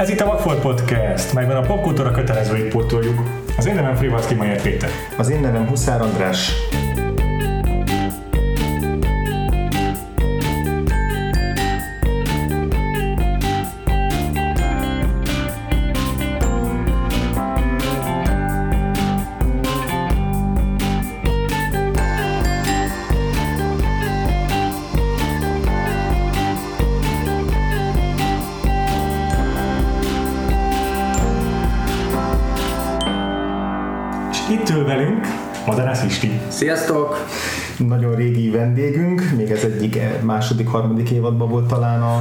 Ez 0.00 0.08
itt 0.08 0.20
a 0.20 0.26
Vagfolt 0.26 0.60
Podcast, 0.60 1.32
melyben 1.32 1.56
a 1.56 1.60
popkultúra 1.60 2.10
kötelezőit 2.10 2.68
pótoljuk. 2.68 3.22
Az 3.56 3.66
én 3.66 3.74
nevem 3.74 3.94
Frivalszki 3.94 4.34
Majer 4.34 4.62
Péter. 4.62 4.90
Az 5.16 5.28
én 5.28 5.40
nevem 5.40 5.66
Huszár 5.66 6.00
András. 6.00 6.52
Sziasztok! 36.60 37.26
Nagyon 37.76 38.14
régi 38.14 38.50
vendégünk, 38.50 39.22
még 39.36 39.50
ez 39.50 39.64
egyik 39.64 39.96
eh, 39.96 40.12
második, 40.22 40.68
harmadik 40.68 41.10
évadban 41.10 41.48
volt 41.48 41.66
talán 41.66 42.02
a, 42.02 42.14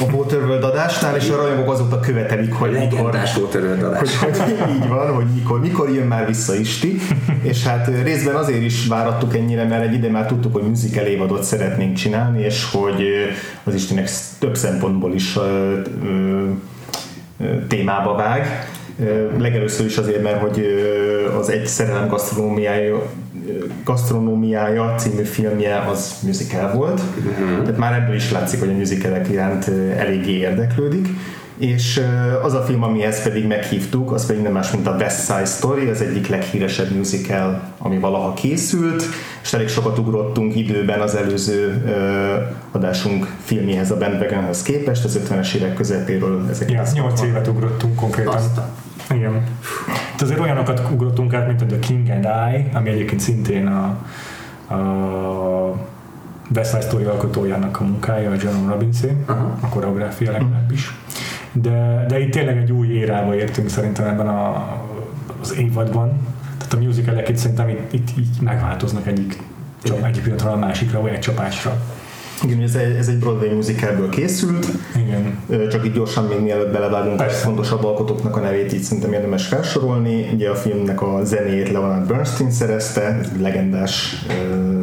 a 0.00 0.12
Waterworld 0.12 0.64
adásnál, 0.64 1.16
és 1.16 1.28
a 1.28 1.36
rajongók 1.36 1.70
azóta 1.70 2.00
követelik, 2.00 2.52
hogy 2.52 2.70
mikor, 2.70 3.18
volt 3.36 3.54
öröldadás. 3.54 4.18
hogy, 4.18 4.38
hogy 4.38 4.70
így 4.74 4.88
van, 4.88 5.14
hogy 5.14 5.24
mikor, 5.34 5.60
mikor 5.60 5.90
jön 5.90 6.06
már 6.06 6.26
vissza 6.26 6.54
Isti, 6.54 7.00
és 7.42 7.64
hát 7.64 7.88
ö, 7.88 8.02
részben 8.02 8.34
azért 8.34 8.62
is 8.62 8.86
várattuk 8.86 9.36
ennyire, 9.36 9.64
mert 9.64 9.86
egy 9.86 9.94
ide 9.94 10.08
már 10.08 10.26
tudtuk, 10.26 10.52
hogy 10.52 10.68
musical 10.68 11.04
évadot 11.04 11.42
szeretnénk 11.42 11.96
csinálni, 11.96 12.42
és 12.42 12.70
hogy 12.72 13.00
ö, 13.02 13.24
az 13.64 13.74
Istinek 13.74 14.08
több 14.38 14.56
szempontból 14.56 15.14
is 15.14 15.36
ö, 15.36 15.80
ö, 16.04 16.46
témába 17.68 18.14
vág. 18.14 18.68
Legelőször 19.38 19.86
is 19.86 19.96
azért, 19.96 20.22
mert 20.22 20.40
hogy 20.40 20.64
az 21.38 21.50
Egy 21.50 21.66
szerelem 21.66 22.08
gasztronómiája, 22.08 23.02
gasztronómiája 23.84 24.94
című 24.94 25.22
filmje 25.22 25.78
az 25.78 26.18
musical 26.22 26.72
volt. 26.72 27.00
Tehát 27.62 27.76
már 27.76 28.02
ebből 28.02 28.14
is 28.14 28.30
látszik, 28.30 28.60
hogy 28.60 28.68
a 28.68 28.72
musicalek 28.72 29.28
iránt 29.28 29.68
eléggé 29.96 30.32
érdeklődik. 30.32 31.08
És 31.60 32.00
az 32.42 32.52
a 32.54 32.60
film, 32.62 32.82
amihez 32.82 33.22
pedig 33.22 33.46
meghívtuk, 33.46 34.12
az 34.12 34.26
pedig 34.26 34.42
nem 34.42 34.52
más, 34.52 34.70
mint 34.70 34.86
a 34.86 34.94
West 34.98 35.24
Side 35.24 35.44
Story, 35.44 35.88
az 35.88 36.00
egyik 36.02 36.28
leghíresebb 36.28 36.90
musical, 36.96 37.60
ami 37.78 37.98
valaha 37.98 38.34
készült, 38.34 39.04
és 39.42 39.52
elég 39.52 39.68
sokat 39.68 39.98
ugrottunk 39.98 40.56
időben 40.56 41.00
az 41.00 41.14
előző 41.14 41.84
adásunk 42.70 43.26
filmjéhez, 43.44 43.90
a 43.90 43.96
Bandwagonhoz 43.96 44.62
képest, 44.62 45.04
az 45.04 45.20
50-es 45.28 45.54
évek 45.54 45.74
közepéről 45.74 46.46
ezek 46.50 46.70
Ja, 46.70 46.82
8 46.94 47.22
évet 47.22 47.46
ugrottunk 47.48 47.94
konkrétan. 47.96 48.34
Azt 48.34 48.56
a- 48.56 48.68
Igen. 49.14 49.42
Hát 49.86 50.22
azért 50.22 50.40
olyanokat 50.40 50.82
ugrottunk 50.92 51.34
át, 51.34 51.46
mint 51.46 51.60
a 51.62 51.66
The 51.66 51.78
King 51.78 52.08
and 52.08 52.24
I, 52.24 52.76
ami 52.76 52.88
egyébként 52.90 53.20
szintén 53.20 53.66
a, 53.66 53.96
a 54.74 54.78
West 56.54 56.70
Side 56.70 56.80
Story 56.86 57.04
alkotójának 57.04 57.80
a 57.80 57.84
munkája, 57.84 58.30
a 58.30 58.34
John 58.42 58.68
Robinsé, 58.68 59.16
Aha. 59.26 59.58
a 59.60 59.68
koreográfia 59.68 60.30
legalábbis. 60.32 60.94
De, 61.52 62.04
de 62.08 62.20
itt 62.20 62.30
tényleg 62.30 62.56
egy 62.56 62.72
új 62.72 62.88
érába 62.88 63.34
értünk 63.34 63.68
szerintem 63.68 64.06
ebben 64.06 64.28
a, 64.28 64.66
az 65.40 65.54
évadban. 65.58 66.12
Tehát 66.58 66.72
a 66.72 66.86
musicalek 66.86 67.28
itt 67.28 67.36
szerintem 67.36 67.68
itt, 67.68 67.92
itt 67.92 68.08
így 68.18 68.28
megváltoznak 68.40 69.06
egyik, 69.06 69.42
Igen. 69.82 70.04
egyik 70.04 70.22
pillanatról 70.22 70.52
a 70.52 70.56
másikra, 70.56 71.00
vagy 71.00 71.12
egy 71.12 71.18
csapásra. 71.18 71.76
Igen, 72.42 72.60
ez 72.62 72.74
egy, 72.74 72.96
ez 72.96 73.08
egy 73.08 73.18
Broadway 73.18 73.54
musicalből 73.54 74.08
készült, 74.08 74.66
Igen. 74.96 75.38
Csak 75.70 75.86
így 75.86 75.92
gyorsan 75.92 76.24
még 76.24 76.40
mielőtt 76.40 76.72
belevágunk 76.72 77.20
a 77.20 77.22
Persze. 77.22 77.44
fontosabb 77.44 77.84
alkotóknak 77.84 78.36
a 78.36 78.40
nevét 78.40 78.72
így 78.72 78.82
szerintem 78.82 79.12
érdemes 79.12 79.46
felsorolni. 79.46 80.28
Ugye 80.34 80.50
a 80.50 80.54
filmnek 80.54 81.02
a 81.02 81.24
zenéjét 81.24 81.70
Leonard 81.70 82.06
Bernstein 82.06 82.50
szerezte, 82.50 83.02
ez 83.02 83.30
egy 83.34 83.40
legendás 83.40 84.24
ö, 84.28 84.79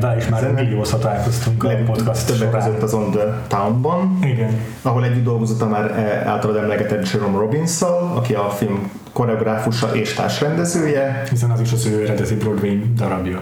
Vele 0.00 0.16
is 0.16 0.28
már 0.28 0.52
milliószor 0.52 0.98
találkoztunk 0.98 1.64
a 1.64 1.68
podcast 1.86 2.26
többek 2.26 2.48
során. 2.48 2.66
között 2.66 2.82
az 2.82 2.94
On 2.94 3.10
the 3.10 3.42
Town-ban, 3.46 4.18
Igen. 4.22 4.60
ahol 4.82 5.04
együtt 5.04 5.24
dolgozott 5.24 5.62
a 5.62 5.68
már 5.68 5.90
eh, 5.90 6.26
általad 6.26 6.56
emlegetett 6.56 7.10
Jerome 7.10 7.38
robbins 7.38 7.82
aki 8.14 8.34
a 8.34 8.50
film 8.50 8.90
koreográfusa 9.12 9.94
és 9.94 10.12
társrendezője, 10.12 11.22
Hiszen 11.30 11.50
az 11.50 11.60
is 11.60 11.72
az 11.72 11.86
ő 11.86 12.02
eredeti 12.04 12.34
Broadway 12.34 12.82
darabja. 12.96 13.40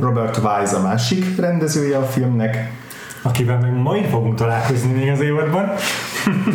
Robert 0.00 0.36
Wise 0.36 0.76
a 0.76 0.82
másik 0.82 1.36
rendezője 1.36 1.96
a 1.96 2.02
filmnek, 2.02 2.72
Akivel 3.22 3.58
még 3.58 3.72
majd 3.72 4.04
fogunk 4.04 4.34
találkozni 4.34 4.92
még 4.92 5.08
az 5.10 5.20
évadban. 5.20 5.72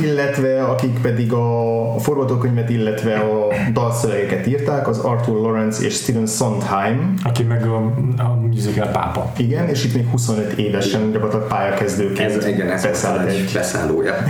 Illetve 0.03 0.63
akik 0.63 0.99
pedig 1.01 1.33
a, 1.33 1.95
a 1.95 1.99
forgatókönyvet, 1.99 2.69
illetve 2.69 3.13
a 3.15 3.47
dalszövegeket 3.73 4.47
írták, 4.47 4.87
az 4.87 4.97
Arthur 4.99 5.41
Lawrence 5.41 5.85
és 5.85 5.93
Stephen 5.93 6.25
Sondheim, 6.25 7.13
Aki 7.23 7.43
meg 7.43 7.63
a, 7.67 7.75
a 8.17 8.35
musical 8.41 8.87
pápa. 8.87 9.31
Igen, 9.37 9.67
és 9.67 9.85
itt 9.85 9.93
még 9.95 10.07
25 10.07 10.51
évesen 10.51 11.11
gyakorlatilag 11.11 11.47
pályakezdőként 11.47 12.35
Ez 12.35 12.45
igen, 12.47 12.69
ez 12.69 12.83
beszállt 12.83 13.27
egy. 13.29 13.35
egy 13.35 13.49
beszállója. 13.53 14.13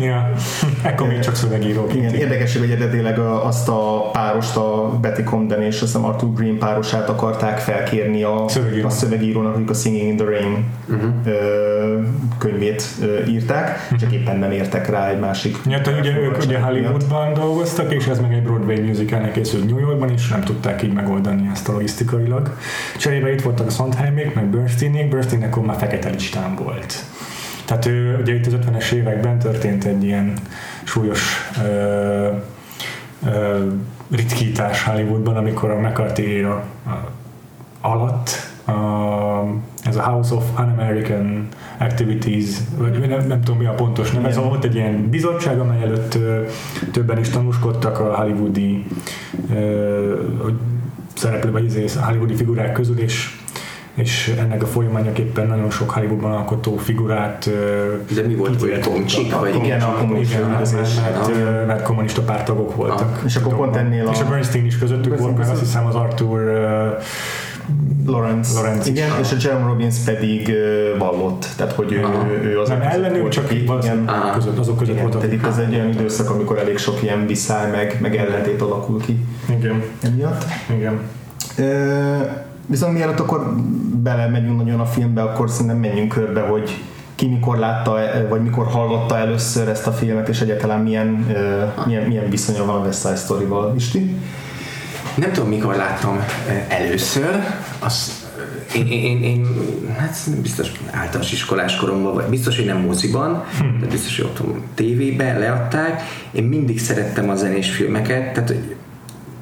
Ja. 0.00 0.30
Ekkor 0.82 1.06
még 1.08 1.18
csak 1.18 1.34
szövegíróként. 1.34 2.04
Igen, 2.12 2.14
érdekes, 2.14 2.56
hogy 2.58 2.70
eredetileg 2.70 3.18
a- 3.18 3.46
azt 3.46 3.68
a 3.68 4.10
párost, 4.12 4.56
a 4.56 4.98
Betty 5.00 5.22
Comden 5.24 5.62
és 5.62 5.74
azt 5.74 5.92
hiszem 5.92 6.04
Arthur 6.04 6.32
Green 6.32 6.58
párosát 6.58 7.08
akarták 7.08 7.58
felkérni 7.58 8.22
a 8.22 8.44
Szövegíró. 8.48 8.86
a 8.86 8.90
szövegírónak, 8.90 9.54
akik 9.54 9.70
a 9.70 9.74
Singing 9.74 10.08
in 10.08 10.16
the 10.16 10.24
Rain 10.26 10.64
ö, 11.26 11.98
könyvét 12.38 12.84
írták, 13.28 13.88
csak 14.00 14.12
éppen 14.12 14.36
nem 14.38 14.50
értek 14.50 14.83
rá 14.88 15.08
egy 15.08 15.18
másik. 15.18 15.58
Ja, 15.66 15.80
tehát 15.80 16.00
ugye 16.00 16.16
ők 16.16 16.38
ugye 16.38 16.58
Hollywoodban 16.58 17.34
dolgoztak, 17.34 17.92
és 17.92 18.06
ez 18.06 18.20
meg 18.20 18.32
egy 18.32 18.42
Broadway 18.42 18.80
musicalnek 18.80 19.32
készült 19.32 19.68
New 19.68 19.78
Yorkban 19.78 20.12
is, 20.12 20.28
nem 20.28 20.40
tudták 20.40 20.82
így 20.82 20.92
megoldani 20.92 21.48
ezt 21.52 21.68
a 21.68 21.72
logisztikailag. 21.72 22.56
Cserébe 22.98 23.32
itt 23.32 23.42
voltak 23.42 23.66
a 23.66 23.70
Sondheimék, 23.70 24.34
meg 24.34 24.44
Bernsteinék, 24.44 25.08
Bernstein 25.08 25.42
akkor 25.42 25.62
már 25.62 25.76
fekete 25.76 26.08
listán 26.08 26.54
volt. 26.54 26.94
Tehát 27.64 27.86
ő, 27.86 28.18
ugye 28.20 28.34
itt 28.34 28.46
az 28.46 28.52
50-es 28.52 28.92
években 28.92 29.38
történt 29.38 29.84
egy 29.84 30.04
ilyen 30.04 30.32
súlyos 30.84 31.50
ö, 31.64 32.28
ö, 33.26 33.66
ritkítás 34.10 34.82
Hollywoodban, 34.82 35.36
amikor 35.36 35.70
a 35.70 35.80
McCarthy 35.80 36.42
a, 36.42 36.64
a, 36.86 37.10
alatt 37.80 38.30
a, 38.64 38.72
ez 39.84 39.96
a 39.96 40.02
House 40.02 40.34
of 40.34 40.44
Un-American 40.58 41.48
Activities, 41.78 42.44
vagy 42.78 43.08
nem, 43.08 43.26
nem 43.26 43.40
tudom 43.40 43.58
mi 43.60 43.66
a 43.66 43.72
pontos 43.74 44.10
neve, 44.12 44.28
ez 44.28 44.36
volt 44.36 44.64
egy 44.64 44.74
ilyen 44.74 45.08
bizottság, 45.10 45.58
amely 45.60 45.82
előtt 45.82 46.18
többen 46.92 47.18
is 47.18 47.28
tanúskodtak 47.28 47.98
a 48.00 48.14
hollywoodi 48.16 48.86
ö, 49.54 50.14
hogy 50.42 50.54
szereplő, 51.14 51.50
vagy 51.50 51.64
izé, 51.64 51.84
hollywoodi 52.00 52.34
figurák 52.34 52.72
közül, 52.72 52.98
és 52.98 53.38
és 53.94 54.34
ennek 54.38 54.62
a 54.62 54.66
folyamányaképpen 54.66 55.46
nagyon 55.46 55.70
sok 55.70 55.90
Hollywoodban 55.90 56.32
alkotó 56.32 56.76
figurát 56.76 57.50
De 58.14 58.22
mi 58.26 58.34
volt, 58.34 58.60
hogy. 58.60 58.80
Tomcsik? 58.80 59.34
Vagy 59.34 59.54
Igen, 59.54 59.80
a 59.80 59.94
kommunista 59.94 60.38
igen, 60.38 60.50
mert, 60.50 60.72
mert, 60.72 61.66
mert 61.66 61.82
kommunista 61.82 62.22
pártagok 62.22 62.74
voltak. 62.74 63.22
És 63.24 63.36
akkor 63.36 63.56
pont 63.56 63.76
ennél 63.76 64.06
a- 64.06 64.10
És 64.10 64.20
a 64.20 64.24
Bernstein 64.28 64.64
is 64.64 64.78
közöttük 64.78 65.18
volt, 65.18 65.36
meg 65.38 65.48
azt 65.48 65.60
hiszem 65.60 65.86
az 65.86 65.94
Arthur 65.94 66.40
Lawrence. 68.06 68.54
Lawrence 68.54 68.90
is. 68.90 68.96
Igen, 68.98 69.10
és 69.20 69.32
a 69.32 69.36
Jerome 69.40 69.66
Robbins 69.66 69.96
pedig 70.04 70.48
ö, 70.48 70.96
vallott, 70.98 71.46
tehát 71.56 71.72
hogy 71.72 71.92
ő, 71.92 72.02
Aha. 72.04 72.26
ő 72.42 72.60
az 72.60 72.68
nem 72.68 72.80
ellenük, 72.80 73.28
csak 73.28 73.52
így 73.54 73.66
valószínűleg 73.66 74.32
között, 74.34 74.58
azok 74.58 74.76
között 74.78 74.92
Igen, 74.94 75.02
voltak. 75.02 75.20
tehát 75.20 75.36
itt 75.36 75.46
ez 75.46 75.56
egy 75.58 75.74
olyan 75.74 75.88
időszak, 75.88 76.30
amikor 76.30 76.58
elég 76.58 76.78
sok 76.78 77.02
ilyen 77.02 77.26
viszály 77.26 77.70
meg, 77.70 77.98
meg 78.00 78.16
ellentét 78.16 78.60
alakul 78.62 79.00
ki 79.00 79.24
Igen, 79.58 79.82
emiatt. 80.02 80.44
igen. 80.76 81.00
Ö, 81.58 82.16
viszont 82.66 82.92
mielőtt 82.92 83.20
akkor 83.20 83.54
belemegyünk 84.02 84.56
nagyon 84.64 84.80
a 84.80 84.84
filmbe, 84.86 85.22
akkor 85.22 85.50
szerintem 85.50 85.76
menjünk 85.76 86.12
körbe, 86.12 86.40
hogy 86.40 86.70
ki 87.14 87.26
mikor 87.26 87.56
látta, 87.58 87.94
vagy 88.28 88.42
mikor 88.42 88.66
hallotta 88.66 89.16
először 89.18 89.68
ezt 89.68 89.86
a 89.86 89.92
filmet, 89.92 90.28
és 90.28 90.40
egyáltalán 90.40 90.80
milyen, 90.80 91.26
milyen, 91.86 92.02
milyen 92.02 92.30
viszonya 92.30 92.64
van 92.64 92.80
a 92.80 92.84
West 92.84 93.00
Side 93.00 93.16
Story-val. 93.16 93.72
Isti? 93.76 94.16
Nem 95.14 95.32
tudom, 95.32 95.48
mikor 95.48 95.74
láttam 95.76 96.24
eh, 96.48 96.66
először. 96.68 97.42
Azt, 97.78 98.12
eh, 98.72 98.80
én, 98.80 98.86
én, 98.86 99.22
én, 99.22 99.46
hát 99.98 100.40
biztos 100.42 100.72
általános 100.90 101.32
iskolás 101.32 101.76
koromban, 101.76 102.14
vagy 102.14 102.24
biztos, 102.24 102.56
hogy 102.56 102.64
nem 102.64 102.80
moziban, 102.80 103.44
de 103.80 103.86
biztos, 103.86 104.16
hogy 104.16 104.24
otthon 104.24 104.62
tévében 104.74 105.38
leadták. 105.38 106.02
Én 106.32 106.44
mindig 106.44 106.80
szerettem 106.80 107.28
a 107.30 107.34
zenés 107.34 107.70
filmeket, 107.70 108.32
tehát 108.32 108.48
hogy 108.48 108.76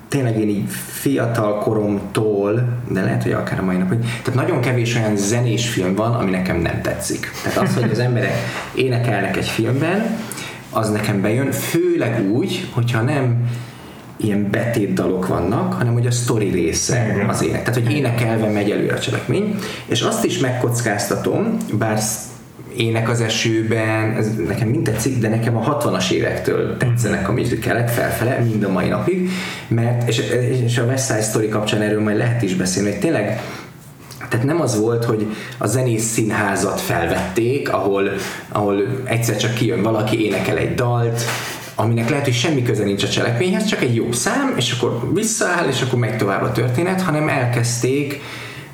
tényleg 0.08 0.38
én 0.38 0.48
így 0.48 0.70
fiatal 0.70 1.58
koromtól, 1.58 2.68
de 2.88 3.02
lehet, 3.02 3.22
hogy 3.22 3.32
akár 3.32 3.58
a 3.58 3.62
mai 3.62 3.76
napig, 3.76 3.98
tehát 3.98 4.34
nagyon 4.34 4.60
kevés 4.60 4.96
olyan 4.96 5.16
zenés 5.16 5.68
film 5.68 5.94
van, 5.94 6.14
ami 6.14 6.30
nekem 6.30 6.56
nem 6.56 6.80
tetszik. 6.82 7.30
Tehát 7.42 7.58
az, 7.58 7.74
hogy 7.74 7.90
az 7.90 7.98
emberek 7.98 8.34
énekelnek 8.74 9.36
egy 9.36 9.48
filmben, 9.48 10.18
az 10.70 10.90
nekem 10.90 11.20
bejön, 11.20 11.50
főleg 11.50 12.30
úgy, 12.30 12.68
hogyha 12.72 13.02
nem 13.02 13.48
ilyen 14.16 14.50
betét 14.50 14.92
dalok 14.92 15.26
vannak, 15.26 15.72
hanem 15.72 15.92
hogy 15.92 16.06
a 16.06 16.10
sztori 16.10 16.50
része 16.50 17.26
az 17.28 17.42
ének. 17.42 17.64
Tehát, 17.64 17.82
hogy 17.82 17.92
énekelve 17.96 18.48
megy 18.48 18.70
előre 18.70 18.94
a 18.94 18.98
cselekmény. 18.98 19.58
És 19.86 20.00
azt 20.00 20.24
is 20.24 20.38
megkockáztatom, 20.38 21.56
bár 21.78 22.00
Ének 22.76 23.08
az 23.08 23.20
esőben, 23.20 24.16
ez 24.16 24.34
nekem 24.46 24.68
mind 24.68 24.84
tetszik, 24.84 25.18
de 25.18 25.28
nekem 25.28 25.56
a 25.56 25.78
60-as 25.78 26.10
évektől 26.10 26.76
tetszenek 26.76 27.28
a 27.28 27.32
musicalek 27.32 27.88
felfele, 27.88 28.38
mind 28.38 28.62
a 28.62 28.68
mai 28.68 28.88
napig, 28.88 29.30
mert, 29.68 30.08
és, 30.08 30.18
és 30.64 30.78
a 30.78 30.84
West 30.84 31.06
Side 31.06 31.22
Story 31.22 31.48
kapcsán 31.48 31.80
erről 31.80 32.02
majd 32.02 32.16
lehet 32.16 32.42
is 32.42 32.54
beszélni, 32.54 32.90
hogy 32.90 33.00
tényleg 33.00 33.40
tehát 34.28 34.46
nem 34.46 34.60
az 34.60 34.80
volt, 34.80 35.04
hogy 35.04 35.26
a 35.58 35.66
zenész 35.66 36.04
színházat 36.04 36.80
felvették, 36.80 37.72
ahol, 37.72 38.10
ahol 38.48 38.82
egyszer 39.04 39.36
csak 39.36 39.54
kijön 39.54 39.82
valaki, 39.82 40.24
énekel 40.24 40.56
egy 40.56 40.74
dalt, 40.74 41.22
aminek 41.74 42.08
lehet, 42.08 42.24
hogy 42.24 42.34
semmi 42.34 42.62
köze 42.62 42.84
nincs 42.84 43.02
a 43.02 43.08
cselekményhez, 43.08 43.64
csak 43.64 43.82
egy 43.82 43.94
jó 43.94 44.12
szám, 44.12 44.54
és 44.56 44.72
akkor 44.72 45.12
visszaáll, 45.14 45.68
és 45.68 45.82
akkor 45.82 45.98
megy 45.98 46.16
tovább 46.16 46.42
a 46.42 46.52
történet, 46.52 47.02
hanem 47.02 47.28
elkezdték 47.28 48.20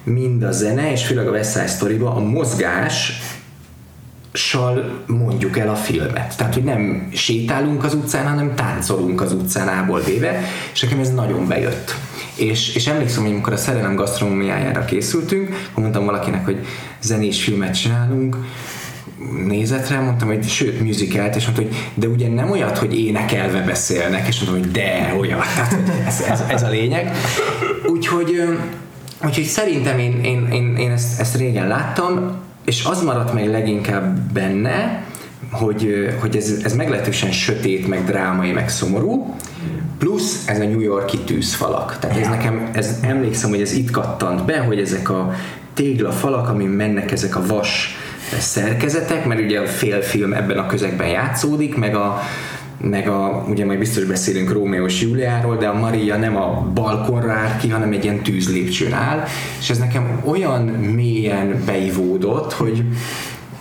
mind 0.02 0.42
a 0.42 0.52
zene, 0.52 0.92
és 0.92 1.06
főleg 1.06 1.28
a 1.28 1.30
West 1.30 1.52
Side 1.52 1.66
story 1.66 1.98
a 2.00 2.18
mozgás 2.18 3.12
sal 4.32 5.02
mondjuk 5.06 5.58
el 5.58 5.68
a 5.68 5.74
filmet. 5.74 6.36
Tehát, 6.36 6.54
hogy 6.54 6.64
nem 6.64 7.08
sétálunk 7.12 7.84
az 7.84 7.94
utcán, 7.94 8.28
hanem 8.28 8.54
táncolunk 8.54 9.20
az 9.20 9.32
utcán 9.32 9.68
ából 9.68 10.00
véve, 10.00 10.40
és 10.72 10.80
nekem 10.80 10.98
ez 10.98 11.14
nagyon 11.14 11.46
bejött. 11.46 11.94
És, 12.34 12.74
és 12.74 12.86
emlékszem, 12.86 13.22
hogy 13.22 13.32
amikor 13.32 13.52
a 13.52 13.56
szerelem 13.56 13.94
gasztronómiájára 13.94 14.84
készültünk, 14.84 15.48
akkor 15.70 15.82
mondtam 15.82 16.04
valakinek, 16.04 16.44
hogy 16.44 16.66
zenés 17.00 17.42
filmet 17.42 17.80
csinálunk, 17.80 18.36
nézett 19.46 19.88
rá, 19.88 20.00
mondtam, 20.00 20.28
hogy 20.28 20.48
sőt, 20.48 20.80
musicalt, 20.80 21.36
és 21.36 21.44
mondta, 21.44 21.62
hogy 21.62 21.74
de 21.94 22.06
ugye 22.06 22.28
nem 22.28 22.50
olyat, 22.50 22.78
hogy 22.78 23.00
énekelve 23.00 23.60
beszélnek, 23.60 24.28
és 24.28 24.40
mondtam, 24.40 24.60
hogy 24.60 24.70
de, 24.70 25.14
olyat, 25.18 25.46
tehát 25.54 25.76
ez, 26.06 26.20
ez, 26.20 26.42
ez 26.48 26.62
a 26.62 26.68
lényeg. 26.68 27.16
Úgyhogy, 27.86 28.42
úgyhogy 29.24 29.44
szerintem 29.44 29.98
én, 29.98 30.20
én, 30.22 30.48
én, 30.52 30.76
én 30.76 30.90
ezt, 30.90 31.20
ezt 31.20 31.36
régen 31.36 31.68
láttam, 31.68 32.36
és 32.64 32.84
az 32.84 33.02
maradt 33.02 33.34
meg 33.34 33.48
leginkább 33.48 34.32
benne, 34.32 35.02
hogy, 35.50 36.08
hogy 36.20 36.36
ez, 36.36 36.60
ez 36.62 36.74
meglehetősen 36.74 37.32
sötét, 37.32 37.88
meg 37.88 38.04
drámai, 38.04 38.52
meg 38.52 38.68
szomorú, 38.68 39.34
plusz 39.98 40.48
ez 40.48 40.60
a 40.60 40.64
New 40.64 40.80
Yorki 40.80 41.18
tűzfalak. 41.18 41.98
Tehát 41.98 42.16
ez 42.16 42.28
nekem, 42.28 42.70
ez, 42.72 42.98
emlékszem, 43.02 43.50
hogy 43.50 43.60
ez 43.60 43.72
itt 43.72 43.90
kattant 43.90 44.44
be, 44.44 44.58
hogy 44.58 44.78
ezek 44.78 45.10
a 45.10 45.34
téglafalak, 45.74 46.48
amin 46.48 46.68
mennek 46.68 47.10
ezek 47.10 47.36
a 47.36 47.46
vas 47.46 47.96
szerkezetek, 48.38 49.26
mert 49.26 49.40
ugye 49.40 49.60
a 49.60 49.66
félfilm 49.66 50.32
ebben 50.32 50.58
a 50.58 50.66
közegben 50.66 51.08
játszódik, 51.08 51.76
meg 51.76 51.94
a, 51.94 52.20
meg 52.80 53.08
a, 53.08 53.44
ugye 53.48 53.64
majd 53.64 53.78
biztos 53.78 54.04
beszélünk 54.04 54.52
Rómeó 54.52 54.86
és 54.86 55.00
Júliáról, 55.02 55.56
de 55.56 55.66
a 55.66 55.78
Maria 55.78 56.16
nem 56.16 56.36
a 56.36 56.70
balkonra 56.74 57.32
áll 57.32 57.56
ki, 57.56 57.68
hanem 57.68 57.92
egy 57.92 58.04
ilyen 58.04 58.22
tűzlépcsőn 58.22 58.92
áll, 58.92 59.24
és 59.60 59.70
ez 59.70 59.78
nekem 59.78 60.20
olyan 60.24 60.62
mélyen 60.94 61.62
beivódott, 61.66 62.52
hogy, 62.52 62.84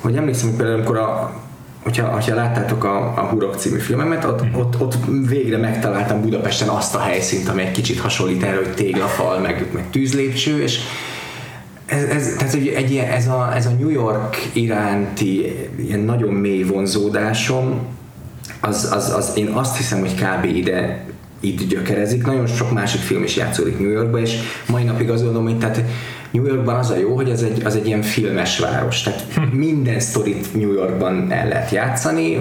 hogy 0.02 0.16
emlékszem, 0.16 0.48
hogy 0.48 0.58
például 0.58 0.78
amikor 0.78 0.98
a, 0.98 1.42
hogyha, 1.84 2.08
hogyha 2.08 2.36
láttátok 2.36 2.84
a, 2.84 3.14
a 3.16 3.22
Hurok 3.22 3.56
című 3.56 3.78
filmemet, 3.78 4.24
ott, 4.24 4.42
ott, 4.56 4.82
ott 4.82 4.96
végre 5.28 5.58
megtaláltam 5.58 6.22
Budapesten 6.22 6.68
azt 6.68 6.96
a 6.96 7.00
helyszínt, 7.00 7.50
ami 7.50 7.62
egy 7.62 7.72
kicsit 7.72 8.00
hasonlít 8.00 8.44
erre, 8.44 8.56
hogy 8.56 8.74
téglafal, 8.74 9.40
meg, 9.40 9.66
meg 9.72 9.90
tűzlépcső, 9.90 10.62
és 10.62 10.80
ez, 11.88 12.04
ez, 12.04 12.36
tehát 12.38 12.54
egy, 12.54 12.68
egy 12.68 12.92
ilyen, 12.92 13.12
ez, 13.12 13.28
a, 13.28 13.52
ez 13.56 13.66
a 13.66 13.72
New 13.80 13.90
York 13.90 14.50
iránti 14.54 15.56
ilyen 15.78 16.00
nagyon 16.00 16.34
mély 16.34 16.64
vonzódásom, 16.64 17.80
az, 18.60 18.90
az, 18.92 19.14
az, 19.14 19.32
én 19.36 19.48
azt 19.48 19.78
hiszem, 19.78 20.00
hogy 20.00 20.14
kb. 20.14 20.56
ide 20.56 21.06
itt 21.40 21.68
gyökerezik. 21.70 22.26
Nagyon 22.26 22.48
sok 22.48 22.72
másik 22.72 23.02
film 23.02 23.24
is 23.24 23.36
játszódik 23.36 23.80
New 23.80 23.90
Yorkba, 23.90 24.20
és 24.20 24.36
mai 24.68 24.84
napig 24.84 25.10
azt 25.10 25.24
gondolom, 25.24 25.48
hogy 25.48 25.58
tehát 25.58 25.84
New 26.32 26.46
Yorkban 26.46 26.76
az 26.76 26.90
a 26.90 26.98
jó, 26.98 27.16
hogy 27.16 27.32
az 27.32 27.44
egy, 27.44 27.62
az 27.66 27.76
egy 27.76 27.88
ilyen 27.88 28.02
filmes 28.02 28.60
város, 28.60 29.02
tehát 29.02 29.26
hm. 29.36 29.58
minden 29.58 30.00
sztorit 30.00 30.54
New 30.54 30.74
Yorkban 30.74 31.32
el 31.32 31.48
lehet 31.48 31.72
játszani, 31.72 32.38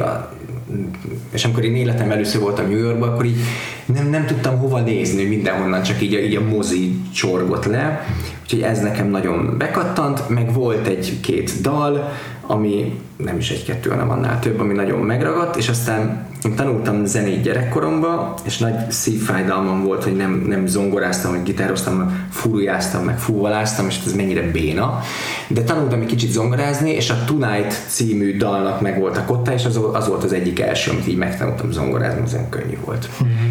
és 1.33 1.45
amikor 1.45 1.65
én 1.65 1.77
életem 1.77 2.11
először 2.11 2.41
voltam 2.41 2.69
New 2.69 2.79
Yorkban, 2.79 3.09
akkor 3.09 3.25
így 3.25 3.39
nem, 3.85 4.11
nem 4.11 4.27
tudtam 4.27 4.59
hova 4.59 4.81
nézni, 4.81 5.25
mindenhonnan 5.25 5.83
csak 5.83 6.03
így 6.03 6.15
a, 6.15 6.19
így 6.19 6.35
a 6.35 6.41
mozi 6.41 6.97
csorgott 7.15 7.65
le, 7.65 8.07
úgyhogy 8.47 8.63
ez 8.63 8.81
nekem 8.81 9.09
nagyon 9.09 9.55
bekattant, 9.59 10.29
meg 10.29 10.53
volt 10.53 10.87
egy-két 10.87 11.61
dal, 11.61 12.13
ami 12.47 13.01
nem 13.17 13.37
is 13.37 13.51
egy-kettő, 13.51 13.91
hanem 13.91 14.11
annál 14.11 14.39
több, 14.39 14.61
ami 14.61 14.75
nagyon 14.75 15.01
megragadt, 15.01 15.57
és 15.57 15.69
aztán 15.69 16.27
én 16.45 16.55
tanultam 16.55 17.05
zenét 17.05 17.43
gyerekkoromban, 17.43 18.35
és 18.45 18.59
nagy 18.59 18.91
szívfájdalmam 18.91 19.85
volt, 19.85 20.05
hogy 20.05 20.17
nem, 20.17 20.45
nem 20.47 20.67
zongoráztam, 20.67 21.31
vagy 21.31 21.43
gitároztam, 21.43 22.27
furujáztam, 22.31 23.05
meg 23.05 23.19
fúvaláztam, 23.19 23.87
és 23.87 23.99
ez 24.07 24.15
mennyire 24.15 24.51
béna. 24.51 25.01
De 25.49 25.63
tanultam 25.63 26.01
egy 26.01 26.07
kicsit 26.07 26.31
zongorázni, 26.31 26.91
és 26.91 27.11
a 27.11 27.25
Tonight 27.25 27.85
című 27.89 28.37
dalnak 28.37 28.81
meg 28.81 29.01
volt 29.01 29.17
a 29.17 29.25
kotta, 29.25 29.53
és 29.53 29.65
az, 29.65 29.81
az 29.93 30.09
volt 30.09 30.25
az 30.25 30.33
egyik 30.33 30.61
első, 30.61 30.91
amit 30.91 31.07
így 31.07 31.17
megtanultam 31.17 31.71
zongorázni, 31.71 32.23
az 32.23 32.37
könnyű 32.51 32.79
volt. 32.85 33.09
Mm-hmm. 33.25 33.51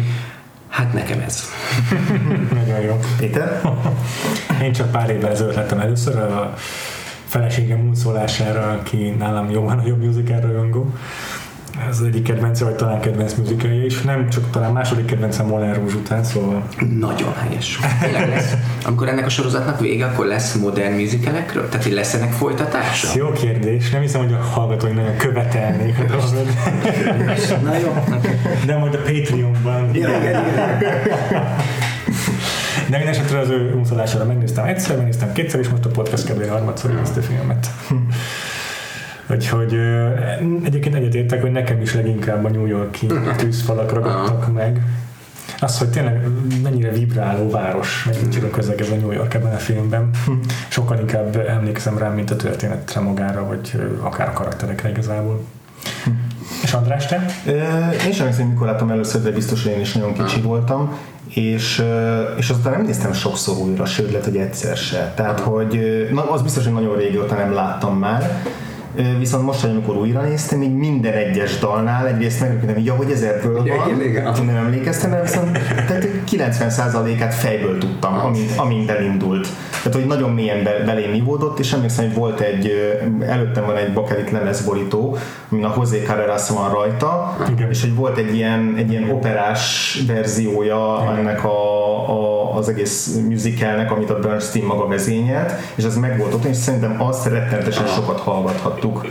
Hát 0.68 0.92
nekem 0.92 1.20
ez. 1.20 1.42
Nagyon 2.54 2.80
jó. 2.80 2.98
Péter? 3.18 3.60
Én 4.62 4.72
csak 4.72 4.90
pár 4.90 5.10
évvel 5.10 5.30
ezelőtt 5.30 5.54
lettem 5.54 5.80
először 5.80 6.16
a 6.18 6.54
feleségem 7.26 7.88
útszólására, 7.88 8.70
aki 8.70 9.10
nálam 9.10 9.50
jobban 9.50 9.78
a 9.78 9.86
jobb 9.86 10.02
musical 10.04 10.40
rajongó. 10.40 10.94
Ez 11.80 12.00
az 12.00 12.06
egyik 12.06 12.22
kedvence, 12.22 12.64
vagy 12.64 12.74
talán 12.74 13.00
kedvenc 13.00 13.34
muzikálja 13.34 13.84
is. 13.84 14.02
Nem 14.02 14.28
csak 14.28 14.50
talán 14.50 14.72
második 14.72 15.04
kedvencem 15.04 15.46
Moulin 15.46 15.74
Rouge 15.74 15.94
után, 15.94 16.24
szóval... 16.24 16.62
Nagyon 16.98 17.34
helyes. 17.34 17.78
lesz. 18.28 18.54
Amikor 18.84 19.08
ennek 19.08 19.26
a 19.26 19.28
sorozatnak 19.28 19.80
vége, 19.80 20.06
akkor 20.06 20.26
lesz 20.26 20.54
modern 20.54 20.94
musicalekről? 20.94 21.68
Tehát, 21.68 21.92
lesz 21.92 22.14
ennek 22.14 22.32
folytatása? 22.32 23.08
Ez 23.08 23.14
jó 23.14 23.32
kérdés. 23.32 23.90
Nem 23.90 24.00
hiszem, 24.00 24.20
hogy 24.20 24.32
a 24.32 24.36
hallgatói 24.36 24.92
nagyon 24.92 25.16
követelnék 25.16 25.98
a 25.98 26.04
dolgot. 26.04 26.46
Na 27.62 27.78
jó. 27.78 28.04
De 28.66 28.76
majd 28.76 28.94
a 28.94 28.98
Patreonban. 28.98 29.94
Igen, 29.94 30.22
igen, 30.22 30.44
igen. 30.46 30.78
De 32.88 32.96
minden 32.96 33.14
esetre 33.14 33.38
az 33.38 33.48
ő 33.48 33.72
uncolására 33.74 34.24
megnéztem 34.24 34.64
egyszer, 34.64 34.96
megnéztem 34.96 35.32
kétszer, 35.32 35.60
és 35.60 35.68
most 35.68 35.84
a 35.84 35.88
podcast 35.88 36.32
kb. 36.32 36.48
harmadszor 36.48 36.98
ezt 37.02 37.16
a 37.16 37.22
filmet. 37.22 37.70
Úgyhogy 39.30 39.78
egyébként 40.64 40.94
egyetértek, 40.94 41.40
hogy 41.40 41.52
nekem 41.52 41.80
is 41.80 41.94
leginkább 41.94 42.44
a 42.44 42.48
New 42.48 42.66
Yorki 42.66 43.06
tűzfalak 43.36 43.92
ragadtak 43.92 44.52
meg. 44.52 44.82
Az, 45.60 45.78
hogy 45.78 45.88
tényleg 45.88 46.28
mennyire 46.62 46.90
vibráló 46.90 47.50
város, 47.50 48.04
megint 48.06 48.32
csak 48.32 48.44
a 48.44 48.50
közeg 48.50 48.80
ez 48.80 48.90
a 48.90 48.94
New 48.94 49.10
York 49.10 49.34
ebben 49.34 49.54
a 49.54 49.58
filmben. 49.58 50.10
Sokkal 50.68 50.98
inkább 50.98 51.36
emlékszem 51.36 51.98
rá, 51.98 52.08
mint 52.08 52.30
a 52.30 52.36
történetre 52.36 53.00
magára, 53.00 53.46
vagy 53.46 53.72
akár 54.00 54.28
a 54.28 54.32
karakterekre 54.32 54.88
igazából. 54.88 55.40
És 56.62 56.72
András, 56.72 57.06
te? 57.06 57.24
Én 58.06 58.12
sem 58.12 58.26
hiszem, 58.26 58.48
mikor 58.48 58.66
láttam 58.66 58.90
először, 58.90 59.22
de 59.22 59.30
biztos, 59.30 59.62
hogy 59.62 59.72
én 59.72 59.80
is 59.80 59.92
nagyon 59.92 60.12
kicsi 60.12 60.40
voltam 60.40 60.98
és, 61.28 61.82
és 62.36 62.50
azután 62.50 62.72
nem 62.72 62.82
néztem 62.82 63.12
sokszor 63.12 63.56
újra, 63.56 63.84
sőt 63.84 64.10
lehet, 64.10 64.24
hogy 64.24 64.36
egyszer 64.36 64.76
se. 64.76 65.12
Tehát, 65.16 65.40
hogy 65.40 65.80
na, 66.12 66.30
az 66.30 66.42
biztos, 66.42 66.64
hogy 66.64 66.72
nagyon 66.72 66.96
régóta 66.96 67.34
nem 67.34 67.52
láttam 67.52 67.98
már, 67.98 68.42
viszont 69.18 69.44
most, 69.44 69.60
hogy 69.60 69.70
amikor 69.70 69.96
újra 69.96 70.20
néztem, 70.20 70.62
így 70.62 70.74
minden 70.74 71.12
egyes 71.12 71.58
dalnál 71.58 72.06
egyrészt 72.06 72.40
megrögtünk, 72.40 72.74
hogy 72.74 72.84
ja, 72.84 72.94
hogy 72.94 73.10
ezerből 73.10 73.54
van, 73.54 73.66
igen, 73.66 74.02
igen. 74.02 74.44
nem 74.44 74.56
emlékeztem 74.56 75.12
el, 75.12 75.22
viszont 75.22 75.58
tehát 75.86 76.08
90%-át 76.30 77.34
fejből 77.34 77.78
tudtam, 77.78 78.18
amint, 78.24 78.50
amint 78.56 78.90
elindult. 78.90 79.48
Tehát, 79.70 79.94
hogy 79.94 80.06
nagyon 80.06 80.30
mélyen 80.30 80.62
be, 80.62 80.82
belém 80.84 81.14
ivódott, 81.14 81.58
és 81.58 81.72
emlékszem, 81.72 82.04
hogy 82.04 82.14
volt 82.14 82.40
egy, 82.40 82.72
előttem 83.26 83.64
van 83.66 83.76
egy 83.76 83.92
bakelit 83.92 84.30
lemezborító, 84.30 85.16
amin 85.50 85.64
a 85.64 85.72
José 85.76 86.02
Carreras 86.02 86.48
van 86.48 86.70
rajta, 86.70 87.36
igen. 87.50 87.70
és 87.70 87.80
hogy 87.80 87.94
volt 87.94 88.18
egy 88.18 88.34
ilyen, 88.34 88.74
egy 88.76 88.90
ilyen 88.90 89.10
operás 89.10 89.98
verziója 90.06 90.98
igen. 91.02 91.16
ennek 91.16 91.44
a, 91.44 92.08
a, 92.08 92.35
az 92.56 92.68
egész 92.68 93.18
musicalnek, 93.28 93.90
amit 93.90 94.10
a 94.10 94.18
Bernstein 94.18 94.64
maga 94.64 94.86
vezényelt, 94.86 95.52
és 95.74 95.84
az 95.84 95.96
meg 95.96 96.18
volt 96.18 96.34
ott, 96.34 96.44
és 96.44 96.56
szerintem 96.56 97.02
azt 97.02 97.26
rettenetesen 97.26 97.86
sokat 97.86 98.20
hallgathattuk 98.20 99.06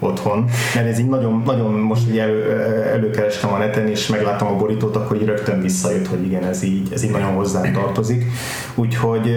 otthon, 0.00 0.44
mert 0.74 0.88
ez 0.88 0.98
így 0.98 1.08
nagyon, 1.08 1.42
nagyon 1.44 1.72
most 1.72 2.08
így 2.08 2.18
elő, 2.18 2.60
előkerestem 2.92 3.52
a 3.52 3.58
neten, 3.58 3.88
és 3.88 4.06
megláttam 4.06 4.48
a 4.48 4.56
borítót, 4.56 4.96
akkor 4.96 5.16
így 5.16 5.26
rögtön 5.26 5.60
visszajött, 5.60 6.06
hogy 6.06 6.24
igen, 6.24 6.44
ez 6.44 6.62
így, 6.62 6.92
ez 6.92 7.04
így 7.04 7.10
nagyon 7.10 7.32
hozzám 7.32 7.72
tartozik. 7.72 8.24
Úgyhogy, 8.74 9.30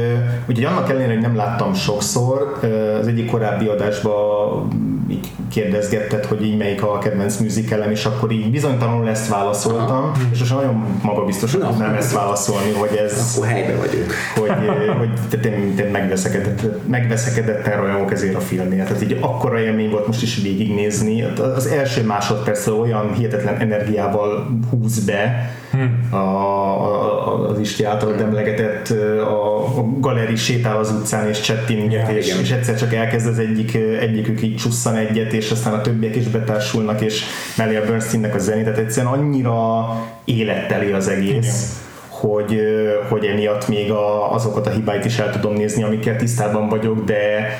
úgyhogy 0.47 0.65
annak 0.65 0.89
ellenére, 0.89 1.13
hogy 1.13 1.21
nem 1.21 1.35
láttam 1.35 1.73
sokszor, 1.73 2.59
az 2.99 3.07
egyik 3.07 3.31
korábbi 3.31 3.67
adásban 3.67 4.67
így 5.09 5.31
kérdezgetted, 5.49 6.25
hogy 6.25 6.43
így 6.45 6.57
melyik 6.57 6.83
a 6.83 6.97
kedvenc 6.97 7.37
musicalem, 7.37 7.91
és 7.91 8.05
akkor 8.05 8.31
így 8.31 8.51
bizonytalanul 8.51 9.09
ezt 9.09 9.29
válaszoltam, 9.29 9.97
Aha. 9.97 10.11
és 10.31 10.39
most 10.39 10.53
nagyon 10.53 10.85
magabiztos, 11.03 11.51
hogy 11.51 11.63
nem 11.77 11.93
ezt 11.93 12.13
válaszolni, 12.13 12.71
hogy 12.71 12.95
ez... 12.97 13.33
Akkor 13.35 13.47
helyben 13.47 13.77
vagyunk. 13.77 14.13
Hogy, 14.35 14.51
hogy 14.97 15.09
te, 15.29 15.37
te, 15.37 15.49
te 15.75 15.89
megveszekedett, 15.91 16.87
megveszekedetten 16.87 17.81
rajongok 17.81 18.11
ezért 18.11 18.35
a 18.35 18.39
filmért. 18.39 18.87
Tehát 18.87 19.03
így 19.03 19.17
akkora 19.21 19.59
élmény 19.59 19.89
volt 19.89 20.07
most 20.07 20.21
is 20.21 20.41
végignézni. 20.41 21.21
Az 21.55 21.67
első 21.67 22.03
másodperc 22.05 22.67
olyan 22.67 23.13
hihetetlen 23.13 23.59
energiával 23.59 24.59
húz 24.69 25.05
be, 25.05 25.51
hmm. 25.71 26.07
a, 26.11 26.15
a, 26.15 27.49
az 27.49 27.59
Isti 27.59 27.83
által 27.83 28.19
emlegetett 28.19 28.89
a, 29.19 29.65
a 29.79 29.85
galeri 29.99 30.35
sétál 30.35 30.77
az 30.77 30.91
utcán 30.91 31.27
és 31.27 31.39
csettinget, 31.41 32.07
yeah, 32.07 32.15
és, 32.15 32.39
és 32.41 32.51
egyszer 32.51 32.75
csak 32.75 32.93
elkezd 32.93 33.27
az 33.27 33.39
egyik, 33.39 33.75
egyikük 33.99 34.41
így 34.41 34.55
csusszan 34.55 34.92
egy 34.95 35.17
egyet, 35.17 35.33
és 35.33 35.51
aztán 35.51 35.73
a 35.73 35.81
többiek 35.81 36.15
is 36.15 36.27
betársulnak, 36.27 37.01
és 37.01 37.23
mellé 37.57 37.75
a 37.75 37.85
Bernsteinnek 37.85 38.35
a 38.35 38.39
zenét, 38.39 38.63
tehát 38.63 38.79
egyszerűen 38.79 39.13
annyira 39.13 39.85
életteli 40.25 40.91
az 40.91 41.07
egész. 41.07 41.77
hogy, 42.09 42.59
hogy 43.09 43.25
emiatt 43.25 43.67
még 43.67 43.91
a, 43.91 44.33
azokat 44.33 44.67
a 44.67 44.69
hibáit 44.69 45.05
is 45.05 45.17
el 45.17 45.31
tudom 45.31 45.53
nézni, 45.53 45.83
amikkel 45.83 46.15
tisztában 46.15 46.69
vagyok, 46.69 47.03
de, 47.03 47.57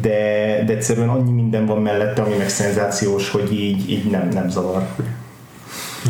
de, 0.00 0.18
de 0.66 0.72
egyszerűen 0.72 1.08
annyi 1.08 1.32
minden 1.32 1.66
van 1.66 1.82
mellette, 1.82 2.22
ami 2.22 2.34
meg 2.36 2.48
szenzációs, 2.48 3.30
hogy 3.30 3.52
így, 3.52 3.90
így 3.90 4.10
nem, 4.10 4.28
nem 4.28 4.48
zavar. 4.48 4.86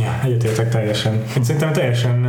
Ja, 0.00 0.20
egyetértek 0.24 0.68
teljesen. 0.68 1.12
Én 1.36 1.44
szerintem 1.44 1.72
teljesen 1.72 2.26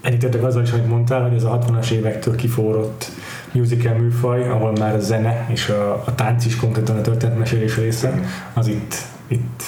egyetértek 0.00 0.42
azzal 0.42 0.62
is, 0.62 0.70
amit 0.70 0.88
mondtál, 0.88 1.22
hogy 1.22 1.36
ez 1.36 1.44
a 1.44 1.58
60-as 1.58 1.90
évektől 1.90 2.36
kiforrott 2.36 3.10
musical 3.52 3.94
műfaj, 3.94 4.48
ahol 4.48 4.72
már 4.78 4.94
a 4.94 5.00
zene 5.00 5.46
és 5.52 5.68
a, 5.68 6.02
a 6.06 6.14
tánc 6.14 6.46
is 6.46 6.56
konkrétan 6.56 6.96
a 6.96 7.00
történetmesélés 7.00 7.76
része, 7.76 8.20
az 8.54 8.66
itt, 8.66 8.94
itt 9.26 9.62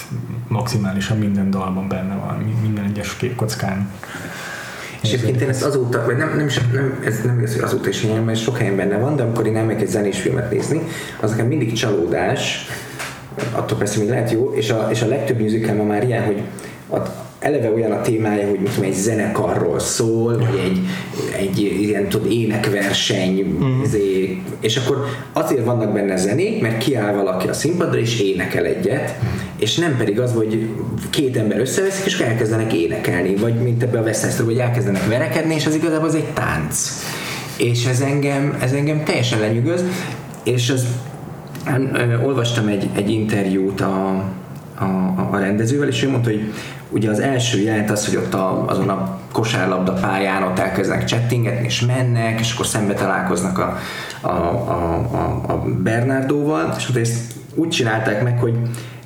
maximálisan 0.47 1.17
minden 1.17 1.49
dalban 1.49 1.87
benne 1.87 2.15
van, 2.15 2.55
minden 2.61 2.85
egyes 2.85 3.15
képkockán. 3.15 3.91
És 5.01 5.13
egyébként 5.13 5.41
én 5.41 5.49
ezt 5.49 5.63
azóta, 5.63 6.05
vagy 6.05 6.17
nem, 6.17 6.35
nem, 6.35 6.47
nem, 6.73 7.01
ez 7.05 7.21
nem 7.23 7.37
igaz, 7.37 7.53
hogy 7.53 7.63
azóta 7.63 7.89
is 7.89 8.03
ilyen, 8.03 8.23
mert 8.23 8.39
sok 8.39 8.57
helyen 8.57 8.75
benne 8.75 8.97
van, 8.97 9.15
de 9.15 9.23
amikor 9.23 9.47
én 9.47 9.55
elmegyek 9.57 9.81
egy 9.81 9.87
zenés 9.87 10.21
filmet 10.21 10.51
nézni, 10.51 10.81
az 11.21 11.29
nekem 11.29 11.45
mindig 11.45 11.73
csalódás, 11.73 12.65
attól 13.51 13.77
persze 13.77 13.99
még 13.99 14.09
lehet 14.09 14.31
jó, 14.31 14.53
és 14.53 14.69
a, 14.69 14.87
és 14.89 15.01
a 15.01 15.07
legtöbb 15.07 15.39
musical 15.39 15.75
ma 15.75 15.83
már 15.83 16.03
ilyen, 16.03 16.23
hogy 16.23 16.41
eleve 17.43 17.71
olyan 17.71 17.91
a 17.91 18.01
témája, 18.01 18.47
hogy 18.47 18.59
mondjuk 18.59 18.85
egy 18.85 18.93
zenekarról 18.93 19.79
szól, 19.79 20.37
vagy 20.37 20.59
egy, 20.65 20.79
egy 21.37 21.59
ilyen 21.59 22.09
tudod, 22.09 22.31
énekverseny, 22.31 23.39
uh-huh. 23.39 24.01
és 24.59 24.77
akkor 24.77 25.05
azért 25.33 25.65
vannak 25.65 25.93
benne 25.93 26.15
zenék, 26.15 26.61
mert 26.61 26.77
kiáll 26.77 27.13
valaki 27.13 27.47
a 27.47 27.53
színpadra 27.53 27.99
és 27.99 28.19
énekel 28.19 28.65
egyet, 28.65 29.15
és 29.59 29.75
nem 29.75 29.97
pedig 29.97 30.19
az, 30.19 30.33
hogy 30.33 30.69
két 31.09 31.37
ember 31.37 31.59
összeveszik, 31.59 32.05
és 32.05 32.19
elkezdenek 32.19 32.73
énekelni, 32.73 33.35
vagy 33.35 33.61
mint 33.61 33.83
ebbe 33.83 33.99
a 33.99 34.01
West 34.01 34.39
hogy 34.39 34.57
elkezdenek 34.57 35.07
verekedni, 35.07 35.55
és 35.55 35.65
az 35.65 35.75
igazából 35.75 36.07
az 36.07 36.15
egy 36.15 36.33
tánc. 36.33 36.89
És 37.57 37.85
ez 37.85 38.01
engem, 38.01 38.57
ez 38.61 38.71
engem 38.71 39.03
teljesen 39.03 39.39
lenyűgöz, 39.39 39.83
és 40.43 40.69
az, 40.69 40.85
olvastam 42.25 42.67
egy, 42.67 42.89
egy 42.95 43.09
interjút 43.09 43.81
a, 43.81 44.23
a, 44.79 44.83
a 45.31 45.37
rendezővel, 45.39 45.87
és 45.87 46.03
ő 46.03 46.09
mondta, 46.09 46.29
hogy 46.29 46.53
ugye 46.89 47.09
az 47.09 47.19
első 47.19 47.61
jelent 47.61 47.89
az, 47.89 48.05
hogy 48.05 48.15
ott 48.15 48.33
a, 48.33 48.65
azon 48.67 48.89
a 48.89 49.19
kosárlabda 49.31 49.93
pályán 49.93 50.43
ott 50.43 50.59
elkezdenek 50.59 51.05
chattingetni, 51.05 51.65
és 51.65 51.81
mennek, 51.81 52.39
és 52.39 52.53
akkor 52.53 52.65
szembe 52.65 52.93
találkoznak 52.93 53.57
a, 53.57 53.77
a, 54.21 54.27
a, 54.27 55.07
a, 55.11 55.51
a 55.51 55.63
Bernardóval, 55.83 56.73
és 56.77 56.89
ott 56.89 56.95
ezt 56.95 57.33
úgy 57.55 57.69
csinálták 57.69 58.23
meg, 58.23 58.39
hogy 58.39 58.53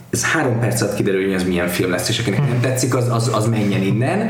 ez 0.09 0.25
három 0.25 0.59
perc 0.59 0.81
alatt 0.81 0.95
kiderül, 0.95 1.23
hogy 1.23 1.33
ez 1.33 1.43
milyen 1.43 1.67
film 1.67 1.89
lesz, 1.89 2.09
és 2.09 2.19
akinek 2.19 2.39
nem 2.39 2.59
tetszik, 2.61 2.95
az, 2.95 3.09
az, 3.11 3.31
az 3.33 3.47
menjen 3.47 3.81
innen. 3.81 4.29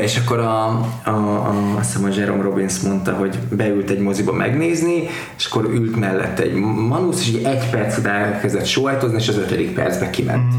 És 0.00 0.16
akkor 0.16 0.38
a, 0.38 0.66
a, 1.04 1.10
a, 1.10 1.74
azt 1.78 1.92
hiszem 1.92 2.10
a 2.10 2.14
Jerome 2.18 2.42
Robbins 2.42 2.80
mondta, 2.80 3.12
hogy 3.12 3.38
beült 3.50 3.90
egy 3.90 3.98
moziba 3.98 4.32
megnézni, 4.32 5.08
és 5.36 5.46
akkor 5.46 5.64
ült 5.64 5.96
mellette 5.96 6.42
egy 6.42 6.54
manusz, 6.88 7.20
és 7.20 7.32
egy 7.42 7.70
perc 7.70 7.98
után 7.98 8.22
elkezdett 8.22 8.66
sóhajtozni, 8.66 9.16
és 9.16 9.28
az 9.28 9.36
ötödik 9.36 9.74
percben 9.74 10.10
kiment. 10.10 10.54
Mm. 10.54 10.58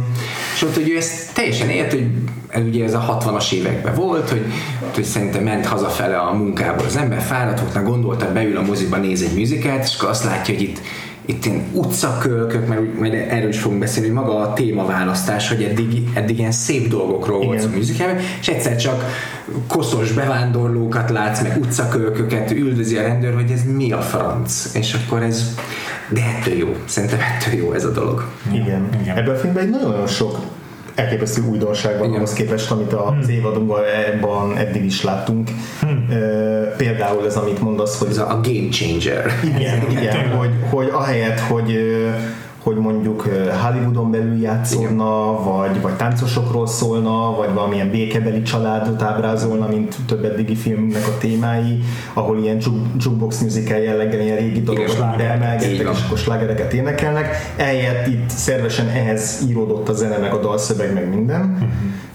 És 0.56 0.62
ott, 0.62 0.74
hogy 0.74 0.90
ő 0.90 0.98
ezt 0.98 1.34
teljesen 1.34 1.70
ért, 1.70 1.92
hogy 1.92 2.68
ugye 2.68 2.84
ez 2.84 2.94
a 2.94 3.18
60-as 3.22 3.52
években 3.52 3.94
volt, 3.94 4.30
hogy, 4.30 4.46
hogy 4.94 5.04
szerintem 5.04 5.44
ment 5.44 5.66
hazafele 5.66 6.18
a 6.18 6.34
munkából 6.34 6.86
az 6.86 6.96
ember, 6.96 7.22
fáradt 7.22 7.60
volt, 7.60 7.86
gondolta, 7.86 8.32
beül 8.32 8.58
a 8.58 8.62
moziba, 8.62 8.98
néz 8.98 9.22
egy 9.22 9.34
műzikát, 9.34 9.84
és 9.84 9.96
akkor 9.96 10.10
azt 10.10 10.24
látja, 10.24 10.54
hogy 10.54 10.64
itt 10.64 10.80
itt 11.26 11.46
ilyen 11.46 11.64
utcakölkök, 11.74 12.68
mert 12.68 13.00
majd 13.00 13.14
erről 13.14 13.50
is 13.50 13.60
fogunk 13.60 13.80
beszélni, 13.80 14.10
hogy 14.10 14.18
maga 14.18 14.38
a 14.38 14.54
témaválasztás, 14.54 15.50
hogy 15.50 15.64
eddig, 15.64 16.10
eddig 16.14 16.38
ilyen 16.38 16.52
szép 16.52 16.88
dolgokról 16.88 17.46
volt 17.46 17.62
szó 17.62 17.68
műzikában, 17.68 18.18
és 18.40 18.48
egyszer 18.48 18.76
csak 18.76 19.04
koszos 19.68 20.12
bevándorlókat 20.12 21.10
látsz, 21.10 21.42
meg 21.42 21.58
utcakölköket, 21.62 22.52
üldözi 22.52 22.98
a 22.98 23.02
rendőr, 23.02 23.34
hogy 23.34 23.52
ez 23.52 23.62
mi 23.76 23.92
a 23.92 24.02
franc, 24.02 24.70
és 24.74 24.94
akkor 24.94 25.22
ez 25.22 25.56
de 26.10 26.22
ettől 26.22 26.54
jó, 26.54 26.76
szerintem 26.86 27.20
ettől 27.20 27.54
jó 27.60 27.74
ez 27.74 27.86
a 27.86 27.92
dolog. 27.92 28.28
Igen. 28.52 28.90
Igen. 29.02 29.18
Ebben 29.18 29.36
a 29.36 29.38
filmben 29.38 29.64
egy 29.64 29.70
nagyon-nagyon 29.70 30.08
sok 30.08 30.38
elképesztő 30.96 31.42
újdonság 31.50 32.00
van 32.00 32.14
ahhoz 32.14 32.34
képest, 32.34 32.72
amit 32.72 32.94
az 32.94 33.26
hmm. 33.26 33.30
évadunkban 33.30 34.58
eddig 34.58 34.86
is 34.86 35.04
láttunk. 35.04 35.50
Hmm. 35.80 36.08
Például 36.78 37.26
ez, 37.26 37.36
amit 37.36 37.62
mondasz, 37.62 37.98
hogy... 37.98 38.10
Ez 38.10 38.18
a 38.18 38.40
game 38.44 38.70
changer. 38.70 39.26
Igen, 39.44 39.92
igen, 39.92 40.30
hogy, 40.30 40.52
hogy 40.70 40.90
ahelyett, 40.92 41.40
hogy 41.40 41.78
hogy 42.66 42.76
mondjuk 42.76 43.28
Hollywoodon 43.64 44.12
belül 44.12 44.42
játszolna, 44.42 45.44
vagy, 45.44 45.82
vagy 45.82 45.94
táncosokról 45.94 46.68
szólna, 46.68 47.36
vagy 47.36 47.54
valamilyen 47.54 47.90
békebeli 47.90 48.42
családot 48.42 49.02
ábrázolna, 49.02 49.68
mint 49.68 49.96
több 50.08 50.26
eddigi 50.26 50.56
filmnek 50.56 51.08
a 51.08 51.18
témái, 51.20 51.80
ahol 52.14 52.38
ilyen 52.38 52.62
jukebox 53.00 53.40
musical 53.42 53.78
jelleggel 53.78 54.20
ilyen 54.20 54.38
régi 54.38 54.62
dolgokat 54.62 55.20
emelgettek, 55.20 55.90
és 55.94 56.04
akkor 56.06 56.18
slágereket 56.18 56.74
énekelnek. 56.74 57.54
Eljött 57.58 58.08
itt 58.08 58.30
szervesen 58.30 58.88
ehhez 58.88 59.44
íródott 59.50 59.90
a 59.90 59.94
zene, 59.94 60.18
meg 60.18 60.34
a 60.34 60.40
dalszöveg, 60.40 60.94
meg 60.94 61.10
minden. 61.10 61.42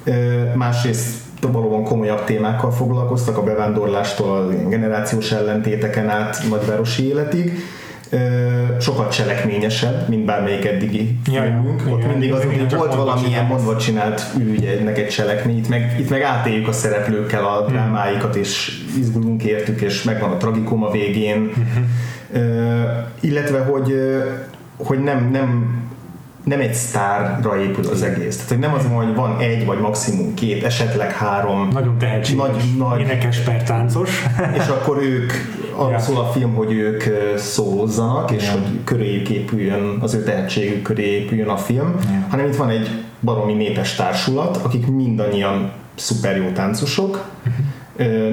Uh-huh. 0.07 0.55
Másrészt 0.55 1.19
valóban 1.53 1.85
komolyabb 1.85 2.25
témákkal 2.25 2.71
foglalkoztak, 2.71 3.39
a 3.39 3.43
bevándorlástól 3.43 4.37
a 4.37 4.69
generációs 4.69 5.33
ellentéteken 5.33 6.09
át 6.09 6.43
nagyvárosi 6.51 7.09
életig 7.09 7.53
sokkal 8.81 9.09
cselekményesebb, 9.09 10.09
mint 10.09 10.25
bármelyik 10.25 10.65
eddigi 10.65 11.19
ja, 11.33 11.43
filmünk. 11.43 11.83
Ott 11.91 11.99
igen, 11.99 12.11
mindig 12.11 12.33
az, 12.33 12.45
hogy 12.45 12.75
volt 12.75 12.95
valamilyen 12.95 13.45
mondva 13.45 13.77
csinált 13.77 14.23
ürügynek 14.39 14.99
egy 14.99 15.09
cselekmény, 15.09 15.57
itt 15.57 15.69
meg, 15.69 15.97
itt 15.99 16.11
meg 16.11 16.23
átéljük 16.23 16.69
a 16.69 16.73
szereplőkkel 16.73 17.45
a 17.45 17.59
hmm. 17.59 17.73
drámáikat, 17.73 18.37
és 18.37 18.83
izgulunk 18.99 19.45
értük, 19.45 19.81
és 19.81 20.03
megvan 20.03 20.31
a 20.31 20.37
tragikum 20.37 20.85
a 20.85 20.91
végén. 20.91 21.41
Uh-huh. 21.41 21.85
Uh, 22.33 22.91
illetve, 23.21 23.59
hogy, 23.59 23.95
hogy 24.77 24.99
nem, 24.99 25.31
nem 25.33 25.81
nem 26.45 26.61
egy 26.61 26.75
sztárra 26.75 27.61
épül 27.61 27.87
az 27.91 28.03
egész. 28.03 28.35
Tehát, 28.35 28.49
hogy 28.49 28.59
nem 28.59 28.75
az, 28.75 28.87
hogy 28.93 29.15
van 29.15 29.39
egy, 29.39 29.67
vagy 29.67 29.79
maximum 29.79 30.35
két, 30.35 30.65
esetleg 30.65 31.13
három. 31.13 31.69
Nagyon 31.73 31.99
tehetséges, 31.99 32.45
nagy, 32.45 32.63
nagy, 32.79 33.01
énekes 33.01 33.39
per 33.39 33.63
táncos. 33.63 34.23
és 34.59 34.67
akkor 34.67 35.03
ők, 35.03 35.33
arról 35.75 35.91
ja. 35.91 35.99
szól 35.99 36.19
a 36.19 36.27
film, 36.27 36.55
hogy 36.55 36.73
ők 36.73 37.03
szólozzanak, 37.37 38.31
és 38.31 38.45
ja. 38.45 38.51
hogy 38.51 38.85
köréjük 38.85 39.29
épüljön, 39.29 39.99
az 40.01 40.15
ő 40.15 40.23
tehetségük 40.23 40.83
köré 40.83 41.23
épüljön 41.23 41.49
a 41.49 41.57
film, 41.57 41.95
ja. 42.03 42.27
hanem 42.29 42.47
itt 42.47 42.57
van 42.57 42.69
egy 42.69 42.91
baromi 43.21 43.55
népes 43.55 43.95
társulat, 43.95 44.57
akik 44.57 44.87
mindannyian 44.87 45.73
szuper 45.95 46.37
jó 46.37 46.51
táncosok, 46.51 47.25
uh-huh 47.47 47.65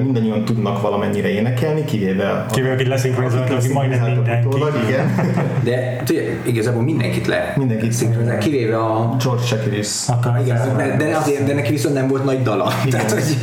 mindannyian 0.02 0.44
tudnak 0.44 0.80
valamennyire 0.80 1.28
énekelni, 1.28 1.84
kivéve 1.84 2.30
a... 2.30 2.46
Kivéve, 2.46 2.72
akit 2.72 2.86
leszinkronizáltak, 2.86 3.56
aki 3.56 3.72
majdnem 3.72 4.12
mindenki. 4.12 4.48
igen. 4.86 5.14
De 5.64 6.02
tudja, 6.04 6.22
igazából 6.42 6.82
mindenkit 6.82 7.26
le. 7.26 7.52
Mindenkit 7.56 7.92
szinkronizál, 7.92 8.38
kivéve 8.38 8.78
a... 8.78 9.16
George 9.24 9.42
Shakiris. 9.42 9.88
Igen, 10.42 10.76
de, 10.76 10.96
de, 10.96 11.16
azért, 11.16 11.46
de 11.46 11.54
neki 11.54 11.70
viszont 11.70 11.94
nem 11.94 12.08
volt 12.08 12.24
nagy 12.24 12.42
dala. 12.42 12.72
Igen. 12.86 12.90
Tehát, 12.90 13.10
hogy... 13.12 13.36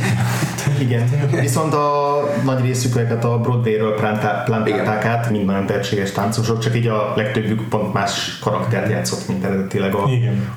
igen. 0.80 1.10
Viszont 1.40 1.74
a 1.74 2.20
nagy 2.44 2.60
részüket 2.60 3.24
a 3.24 3.38
Broadway-ről 3.38 3.94
plantálták 3.94 5.04
át, 5.04 5.30
mind 5.30 5.44
nagyon 5.44 5.66
tehetséges 5.66 6.12
táncosok, 6.12 6.58
csak 6.58 6.76
így 6.76 6.86
a 6.86 7.12
legtöbbük 7.16 7.68
pont 7.68 7.92
más 7.92 8.38
karaktert 8.40 8.90
játszott, 8.90 9.28
mint 9.28 9.44
eredetileg 9.44 9.94
a, 9.94 10.08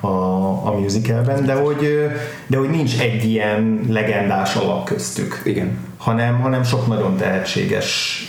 a, 0.07 0.67
a 0.67 0.79
musicalben, 0.79 1.45
de 1.45 1.53
hogy, 1.53 2.09
de 2.47 2.57
hogy 2.57 2.69
nincs 2.69 2.99
egy 2.99 3.23
ilyen 3.23 3.79
legendás 3.89 4.55
alak 4.55 4.85
köztük. 4.85 5.41
Igen 5.43 5.59
igen. 5.59 5.77
Hanem, 5.97 6.39
hanem 6.39 6.63
sok 6.63 6.87
nagyon 6.87 7.17
tehetséges, 7.17 8.27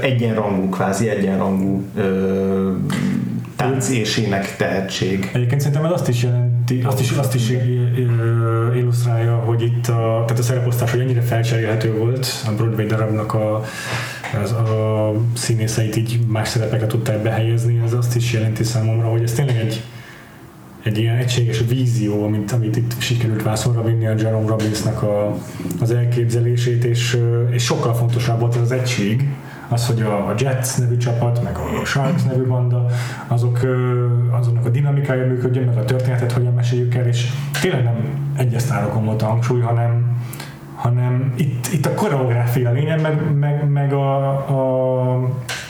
egyenrangú, 0.00 0.68
kvázi 0.68 1.08
egyenrangú 1.08 1.84
tánc 3.56 3.88
és 3.88 4.16
ének 4.16 4.56
tehetség. 4.56 5.30
Egyébként 5.32 5.60
szerintem 5.60 5.84
ez 5.84 5.92
azt 5.92 6.08
is 6.08 6.22
jelenti, 6.22 6.51
azt 6.84 7.00
is, 7.00 7.10
azt 7.10 7.34
is 7.34 7.52
illusztrálja, 8.74 9.36
hogy 9.36 9.62
itt 9.62 9.86
a, 9.86 10.24
tehát 10.26 10.38
a 10.38 10.42
szereposztás, 10.42 10.90
hogy 10.90 11.00
ennyire 11.00 11.20
felcserélhető 11.20 11.96
volt 11.96 12.26
a 12.46 12.50
Broadway 12.50 12.86
darabnak 12.86 13.34
a, 13.34 13.64
az, 14.42 14.52
a 14.52 15.12
színészeit 15.34 15.96
így 15.96 16.20
más 16.26 16.48
szerepekre 16.48 16.86
tudták 16.86 17.22
behelyezni, 17.22 17.80
ez 17.84 17.92
azt 17.92 18.16
is 18.16 18.32
jelenti 18.32 18.64
számomra, 18.64 19.06
hogy 19.06 19.22
ez 19.22 19.32
tényleg 19.32 19.56
egy 19.56 19.82
egy 20.82 20.98
ilyen 20.98 21.16
egységes 21.16 21.62
vízió, 21.68 22.24
amit, 22.24 22.52
amit 22.52 22.76
itt 22.76 23.00
sikerült 23.00 23.42
vászonra 23.42 23.82
vinni 23.82 24.06
a 24.06 24.14
Jerome 24.18 24.48
Robbinsnak 24.48 25.02
a, 25.02 25.38
az 25.80 25.90
elképzelését, 25.90 26.84
és, 26.84 27.18
és 27.50 27.64
sokkal 27.64 27.94
fontosabb 27.94 28.40
volt 28.40 28.56
az 28.56 28.72
egység, 28.72 29.28
az, 29.72 29.86
hogy 29.86 30.00
a, 30.02 30.26
a 30.26 30.34
Jets 30.38 30.76
nevű 30.78 30.96
csapat, 30.96 31.42
meg 31.42 31.56
a 31.56 31.84
Sharks 31.84 32.22
nevű 32.22 32.42
banda, 32.42 32.86
azok, 33.28 33.58
azoknak 34.30 34.66
a 34.66 34.68
dinamikája 34.68 35.26
működjön, 35.26 35.64
meg 35.64 35.76
a 35.76 35.84
történetet 35.84 36.32
hogyan 36.32 36.52
meséljük 36.52 36.94
el, 36.94 37.06
és 37.06 37.26
tényleg 37.60 37.82
nem 37.82 37.96
egyes 38.36 38.62
sztárokon 38.62 39.04
volt 39.04 39.22
a 39.22 39.26
hangsúly, 39.26 39.60
hanem, 39.60 40.16
hanem 40.74 41.32
itt, 41.36 41.66
itt 41.72 41.86
a 41.86 41.94
koreográfia 41.94 42.72
lényeg, 42.72 43.00
meg, 43.00 43.38
meg, 43.38 43.68
meg 43.68 43.92
a, 43.92 44.28
a 44.28 45.28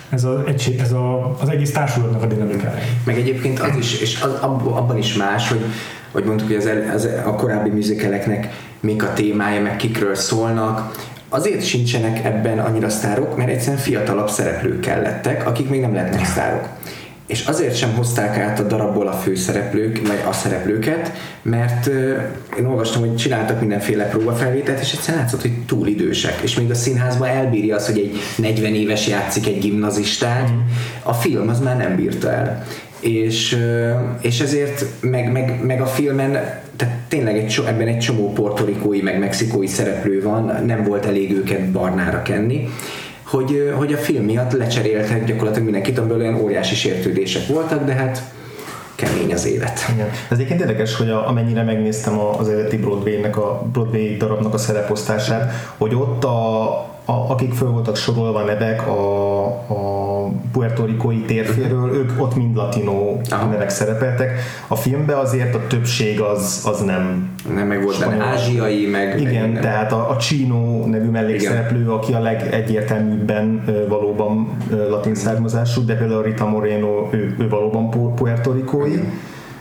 ez, 0.09 0.25
a, 0.25 0.43
egység, 0.47 0.79
ez 0.79 0.93
a, 0.93 1.37
az 1.41 1.49
egész 1.49 1.73
társulatnak 1.73 2.23
a 2.23 2.27
dinamikája. 2.27 2.83
Meg 3.05 3.17
egyébként 3.17 3.61
az 3.61 3.77
is, 3.77 4.01
és 4.01 4.23
az, 4.23 4.33
abban 4.65 4.99
is 4.99 5.15
más, 5.15 5.49
hogy, 5.49 5.65
hogy 6.13 6.25
mondtuk, 6.25 6.47
hogy 6.47 6.57
az, 6.57 6.71
az, 6.95 7.09
a 7.25 7.35
korábbi 7.35 7.71
műzikeleknek 7.71 8.49
mik 8.81 9.03
a 9.03 9.13
témája, 9.13 9.63
meg 9.63 9.77
kikről 9.77 10.15
szólnak, 10.15 10.93
azért 11.33 11.65
sincsenek 11.65 12.25
ebben 12.25 12.59
annyira 12.59 12.89
sztárok, 12.89 13.37
mert 13.37 13.51
egyszerűen 13.51 13.83
fiatalabb 13.83 14.29
szereplők 14.29 14.81
kellettek, 14.81 15.47
akik 15.47 15.69
még 15.69 15.81
nem 15.81 15.95
lehetnek 15.95 16.25
sztárok 16.25 16.69
és 17.33 17.45
azért 17.45 17.77
sem 17.77 17.95
hozták 17.95 18.39
át 18.39 18.59
a 18.59 18.63
darabból 18.63 19.07
a 19.07 19.13
főszereplők, 19.13 20.07
vagy 20.07 20.21
a 20.29 20.33
szereplőket, 20.33 21.13
mert 21.43 21.87
én 22.59 22.65
olvastam, 22.67 23.01
hogy 23.01 23.17
csináltak 23.17 23.61
mindenféle 23.61 24.05
próbafelvételt, 24.09 24.81
és 24.81 24.93
egyszerűen 24.93 25.23
látszott, 25.23 25.41
hogy 25.41 25.53
túl 25.67 25.87
idősek. 25.87 26.41
És 26.43 26.57
még 26.57 26.71
a 26.71 26.75
színházban 26.75 27.29
elbírja 27.29 27.77
az, 27.77 27.87
hogy 27.87 27.99
egy 27.99 28.21
40 28.37 28.75
éves 28.75 29.09
játszik 29.09 29.47
egy 29.47 29.59
gimnazistát, 29.59 30.51
mm. 30.51 30.59
a 31.03 31.13
film 31.13 31.49
az 31.49 31.61
már 31.61 31.77
nem 31.77 31.97
bírta 31.97 32.31
el. 32.31 32.67
És, 33.01 33.57
és 34.21 34.41
ezért 34.41 34.85
meg, 35.01 35.33
meg, 35.33 35.61
meg 35.65 35.81
a 35.81 35.87
filmen 35.87 36.61
tehát 36.83 36.99
tényleg 37.09 37.39
egy, 37.39 37.61
ebben 37.67 37.87
egy 37.87 37.99
csomó 37.99 38.33
portorikói, 38.33 39.03
meg 39.03 39.19
mexikói 39.19 39.67
szereplő 39.67 40.23
van, 40.23 40.65
nem 40.67 40.85
volt 40.85 41.07
elég 41.07 41.33
őket 41.33 41.71
barnára 41.71 42.23
kenni, 42.23 42.69
hogy, 43.23 43.73
hogy 43.77 43.93
a 43.93 43.97
film 43.97 44.25
miatt 44.25 44.53
lecseréltek 44.53 45.25
gyakorlatilag 45.25 45.65
mindenkit, 45.65 45.99
amiből 45.99 46.21
olyan 46.21 46.41
óriási 46.41 46.75
sértődések 46.75 47.47
voltak, 47.47 47.85
de 47.85 47.93
hát 47.93 48.23
kemény 48.95 49.33
az 49.33 49.47
élet. 49.47 49.81
Igen. 49.95 50.09
Ez 50.09 50.37
egyébként 50.37 50.61
érdekes, 50.61 50.97
hogy 50.97 51.11
a, 51.11 51.29
amennyire 51.29 51.63
megnéztem 51.63 52.19
az 52.19 52.49
eredeti 52.49 52.77
Broadway-nek 52.77 53.37
a 53.37 53.67
Broadway 53.73 54.17
darabnak 54.17 54.55
a 54.55 54.59
szereposztását, 54.59 55.53
hogy 55.77 55.95
ott 55.95 56.25
a, 56.25 56.69
a, 57.05 57.13
akik 57.13 57.53
föl 57.53 57.71
voltak 57.71 57.97
sorolva 57.97 58.45
nevek 58.45 58.87
a, 58.87 59.47
a 59.47 60.29
puertorikói 60.53 61.21
térféről, 61.21 61.95
ők 61.95 62.11
ott 62.21 62.37
mind 62.37 62.57
latino 62.57 63.17
Aha. 63.31 63.47
nevek 63.47 63.71
szerepeltek. 63.71 64.41
A 64.67 64.77
filmben 64.77 65.17
azért 65.17 65.55
a 65.55 65.67
többség 65.67 66.21
az, 66.21 66.63
az 66.67 66.81
nem 66.81 67.31
Nem, 67.55 67.67
meg 67.67 67.83
volt 67.83 67.99
benne 67.99 68.25
ázsiai, 68.25 68.87
meg... 68.87 69.21
Igen, 69.21 69.49
meg 69.49 69.63
tehát 69.63 69.93
a, 69.93 70.11
a 70.11 70.17
Chino 70.17 70.87
nevű 70.87 71.09
mellékszereplő, 71.09 71.91
aki 71.91 72.13
a 72.13 72.21
legegyértelműbben 72.21 73.65
valóban 73.89 74.57
latin 74.89 75.15
származású, 75.15 75.85
de 75.85 75.97
például 75.97 76.23
Rita 76.23 76.47
Moreno, 76.47 77.09
ő, 77.11 77.37
ő 77.39 77.49
valóban 77.49 78.15
puertorikói. 78.15 78.95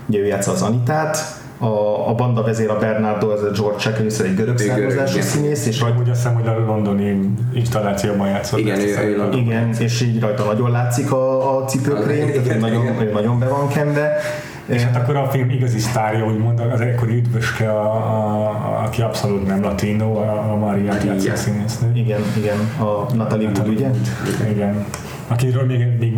Ugye 0.05 0.19
ő 0.19 0.25
játsza 0.25 0.51
az 0.51 0.61
Anitát, 0.61 1.40
a, 1.61 2.09
a 2.09 2.13
banda 2.13 2.43
vezér 2.43 2.69
a 2.69 2.77
Bernardo, 2.77 3.31
ez 3.31 3.41
a 3.41 3.49
George 3.51 3.77
Chuck, 3.77 4.21
egy 4.21 4.35
görög 4.35 4.57
származású 4.57 5.21
színész. 5.21 5.65
És 5.65 5.81
Vagy 5.81 5.93
úgy 5.99 6.09
azt 6.09 6.21
hiszem, 6.21 6.35
hogy 6.35 6.47
a 6.47 6.59
londoni 6.65 7.29
installációban 7.53 8.27
játszott. 8.27 8.59
Igen, 8.59 8.79
ő, 8.79 8.83
ő, 8.83 9.17
ő, 9.17 9.37
igen, 9.37 9.73
és 9.79 10.01
így 10.01 10.19
rajta 10.19 10.43
nagyon 10.43 10.71
látszik 10.71 11.11
a, 11.11 11.57
a 11.57 11.65
cipőkrém, 11.65 12.43
tehát 12.43 12.59
nagyon, 12.59 12.83
igen. 12.83 13.09
nagyon 13.13 13.39
be 13.39 13.47
van 13.47 13.67
kenve. 13.67 14.17
És 14.65 14.81
hát 14.81 14.95
akkor 14.95 15.15
a 15.15 15.29
film 15.29 15.49
igazi 15.49 15.79
sztárja, 15.79 16.25
úgymond 16.25 16.59
az 16.73 16.81
ekkori 16.81 17.15
üdvöske, 17.15 17.71
a, 17.71 17.95
a, 17.95 18.49
a, 18.49 18.83
aki 18.85 19.01
abszolút 19.01 19.47
nem 19.47 19.61
latino, 19.61 20.15
a, 20.15 20.51
a 20.51 20.55
Maria 20.55 20.93
játszik 21.05 21.35
színésznő. 21.35 21.91
Igen, 21.93 22.21
igen, 22.37 22.57
a 22.79 23.13
Natalie 23.13 23.47
Wood, 23.47 23.67
ugye? 23.67 23.89
Igen. 24.49 24.85
Akiről 25.27 25.65
még, 25.65 25.87
még 25.99 26.17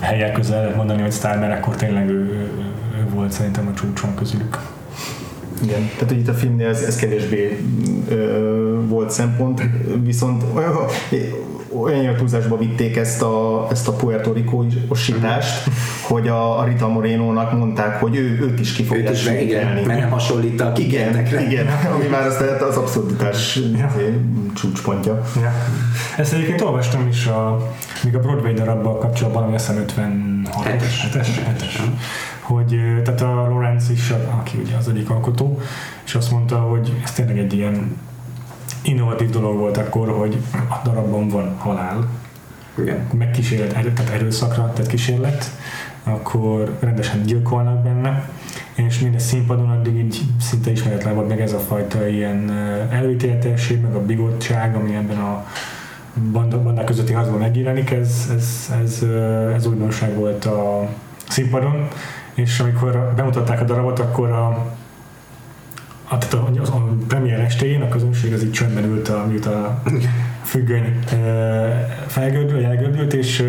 helyek 0.00 0.32
közel 0.32 0.60
lehet 0.60 0.76
mondani, 0.76 1.02
hogy 1.02 1.10
sztár, 1.10 1.38
mert 1.38 1.58
akkor 1.58 1.76
tényleg 1.76 2.08
ő 2.08 2.48
volt 3.16 3.32
szerintem 3.32 3.66
a 3.66 3.74
csúcson 3.74 4.14
közülük. 4.14 4.58
Igen, 5.62 5.90
tehát 5.94 6.08
hogy 6.08 6.18
itt 6.18 6.28
a 6.28 6.34
filmnél 6.34 6.68
ez, 6.68 6.82
ez 6.82 6.96
kevésbé 6.96 7.58
ö, 8.08 8.80
volt 8.86 9.10
szempont, 9.10 9.62
viszont 10.02 10.44
olyan, 10.54 10.74
olyan 11.82 12.16
túlzásba 12.16 12.58
vitték 12.58 12.96
ezt 12.96 13.22
a, 13.22 13.66
ezt 13.70 13.88
a 13.88 13.92
Puerto 13.92 14.32
Rico-osítást, 14.32 15.70
hogy 16.02 16.28
a, 16.28 16.58
a 16.58 16.64
Rita 16.64 16.88
Moreno-nak 16.88 17.52
mondták, 17.52 18.00
hogy 18.00 18.16
ő, 18.16 18.38
őt 18.40 18.60
is 18.60 18.72
ki 18.72 18.82
fogják 18.82 19.12
is 19.12 19.24
meg, 19.24 19.42
igen, 19.42 19.66
mert 19.66 20.00
nem 20.00 20.10
hasonlít 20.10 20.60
a 20.60 20.72
igen, 20.76 21.26
igen, 21.26 21.66
ami 21.94 22.06
már 22.06 22.26
az, 22.26 22.44
az 22.68 22.76
abszurditás 22.76 23.60
ja. 23.76 23.92
csúcspontja. 24.54 25.22
Ja. 25.40 25.52
Ezt 26.16 26.32
egyébként 26.32 26.60
olvastam 26.60 27.08
is 27.08 27.26
a, 27.26 27.72
még 28.04 28.14
a 28.14 28.20
Broadway 28.20 28.52
darabbal 28.52 28.98
kapcsolatban, 28.98 29.42
ami 29.42 29.54
azt 29.54 29.66
hiszem 29.66 29.82
56 29.82 30.66
es 30.82 31.80
hogy 32.40 32.80
tehát 33.04 33.20
a 33.20 33.48
Lorenz 33.48 33.90
is, 33.90 34.10
aki 34.10 34.58
ugye 34.58 34.76
az 34.76 34.88
egyik 34.88 35.10
alkotó, 35.10 35.60
és 36.04 36.14
azt 36.14 36.30
mondta, 36.30 36.58
hogy 36.58 37.00
ez 37.04 37.12
tényleg 37.12 37.38
egy 37.38 37.52
ilyen 37.52 37.96
innovatív 38.82 39.30
dolog 39.30 39.56
volt 39.56 39.76
akkor, 39.76 40.08
hogy 40.08 40.36
a 40.68 40.80
darabban 40.84 41.28
van 41.28 41.54
halál, 41.58 42.08
Igen. 42.78 43.06
megkísérlet, 43.12 43.68
tehát 43.68 44.12
erőszakra 44.12 44.72
tett 44.72 44.86
kísérlet, 44.86 45.50
akkor 46.04 46.76
rendesen 46.80 47.22
gyilkolnak 47.22 47.82
benne, 47.82 48.28
és 48.74 48.98
minden 49.00 49.20
színpadon 49.20 49.70
addig 49.70 49.96
így 49.96 50.20
szinte 50.40 50.70
ismeretlen 50.70 51.14
volt 51.14 51.28
meg 51.28 51.40
ez 51.40 51.52
a 51.52 51.58
fajta 51.58 52.08
ilyen 52.08 52.50
előítéletesség, 52.90 53.80
meg 53.80 53.94
a 53.94 54.04
bigottság, 54.04 54.76
ami 54.76 54.94
ebben 54.94 55.18
a 55.18 55.46
bandák 56.32 56.84
közötti 56.84 57.12
harcban 57.12 57.38
megjelenik, 57.38 57.90
ez, 57.90 58.30
ez, 58.36 58.72
ez, 58.82 59.02
ez 59.54 59.66
újdonság 59.66 60.14
volt 60.14 60.44
a 60.44 60.88
színpadon, 61.28 61.88
és 62.34 62.60
amikor 62.60 63.12
bemutatták 63.16 63.60
a 63.60 63.64
darabot, 63.64 63.98
akkor 63.98 64.30
a, 64.30 64.46
a, 66.08 66.18
tehát 66.18 66.34
a, 66.34 66.60
az, 66.60 66.68
a 66.68 66.88
premier 67.08 67.40
estéjén 67.40 67.82
a 67.82 67.88
közönség 67.88 68.32
az 68.32 68.44
így 68.44 68.52
csöndben 68.52 68.84
ült, 68.84 69.08
a, 69.08 69.26
miután 69.28 69.64
a 69.64 69.82
függöny 70.42 70.98
felgördült, 72.06 72.64
elgördült, 72.64 73.12
és 73.12 73.44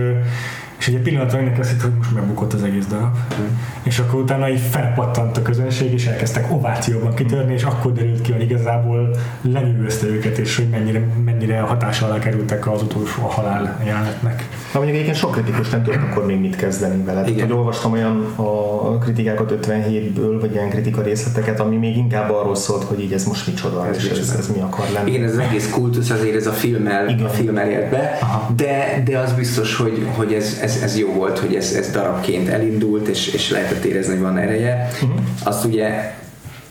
és 0.79 0.87
egy 0.87 1.01
pillanatra 1.01 1.39
ennek 1.39 1.57
lesz, 1.57 1.81
hogy 1.81 1.91
most 1.97 2.13
megbukott 2.13 2.53
az 2.53 2.63
egész 2.63 2.85
darab. 2.85 3.17
Mm. 3.41 3.45
És 3.83 3.99
akkor 3.99 4.21
utána 4.21 4.49
így 4.49 4.59
felpattant 4.59 5.37
a 5.37 5.41
közönség, 5.41 5.93
és 5.93 6.05
elkezdtek 6.05 6.51
ovációban 6.51 7.13
kitörni, 7.13 7.53
és 7.53 7.63
akkor 7.63 7.93
derült 7.93 8.21
ki, 8.21 8.31
hogy 8.31 8.41
igazából 8.41 9.15
lenyűgözte 9.41 10.07
őket, 10.07 10.37
és 10.37 10.55
hogy 10.55 10.69
mennyire, 10.69 11.07
mennyire 11.25 11.59
hatás 11.59 12.01
alá 12.01 12.19
kerültek 12.19 12.71
az 12.71 12.81
utolsó 12.81 13.21
halál 13.21 13.81
jelenetnek. 13.85 14.47
Na 14.73 14.79
mondjuk 14.79 14.95
egyébként 14.95 15.15
sok 15.15 15.31
kritikus 15.31 15.69
nem 15.69 15.83
tudott 15.83 16.01
akkor 16.01 16.25
még 16.25 16.39
mit 16.39 16.55
kezdeni 16.55 17.03
vele. 17.03 17.27
Igen. 17.27 17.47
Hogy 17.47 17.57
olvastam 17.57 17.91
olyan 17.91 18.25
a 18.35 18.97
kritikákat 18.97 19.53
57-ből, 19.61 20.37
vagy 20.39 20.51
ilyen 20.51 20.69
kritika 20.69 21.01
részleteket, 21.01 21.59
ami 21.59 21.75
még 21.75 21.97
inkább 21.97 22.31
arról 22.31 22.55
szólt, 22.55 22.83
hogy 22.83 23.01
így 23.01 23.13
ez 23.13 23.25
most 23.25 23.47
micsoda, 23.47 23.87
ez, 23.87 23.95
és 23.95 24.09
ez, 24.09 24.35
ez, 24.37 24.51
mi 24.55 24.61
akar 24.61 24.85
lenni. 24.93 25.11
Igen, 25.11 25.23
ez 25.23 25.31
az 25.31 25.37
egész 25.37 25.69
kultusz 25.69 26.09
azért 26.09 26.35
ez 26.35 26.47
a 26.47 26.51
filmmel, 26.51 27.09
Igen. 27.09 27.25
a 27.25 27.29
filmmel 27.29 27.69
ért 27.69 27.89
be, 27.89 28.17
de, 28.55 29.01
de 29.05 29.17
az 29.19 29.33
biztos, 29.33 29.75
hogy, 29.75 30.07
hogy 30.15 30.33
ez, 30.33 30.57
ez, 30.67 30.81
ez 30.83 30.97
jó 30.97 31.13
volt, 31.13 31.39
hogy 31.39 31.55
ez, 31.55 31.71
ez 31.71 31.91
darabként 31.91 32.47
elindult, 32.47 33.07
és, 33.07 33.27
és 33.33 33.49
lehetett 33.49 33.83
érezni, 33.83 34.13
hogy 34.13 34.21
van 34.21 34.37
ereje. 34.37 34.89
Uh-huh. 34.93 35.19
Azt 35.43 35.65
ugye 35.65 36.15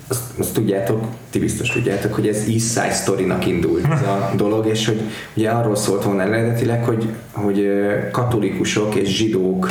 azt, 0.08 0.22
azt 0.38 0.54
tudjátok, 0.54 1.04
ti 1.30 1.38
biztos 1.38 1.68
tudjátok, 1.68 2.14
hogy 2.14 2.28
ez 2.28 2.44
East 2.48 2.68
Side 2.68 2.94
Story-nak 2.94 3.46
indult 3.46 3.84
ez 3.84 4.02
a 4.02 4.30
dolog, 4.36 4.66
és 4.66 4.86
hogy 4.86 5.00
ugye 5.34 5.50
arról 5.50 5.76
szólt 5.76 6.04
volna 6.04 6.22
eredetileg, 6.22 6.84
hogy, 6.84 7.08
hogy 7.32 7.68
katolikusok 8.10 8.94
és 8.94 9.16
zsidók 9.16 9.68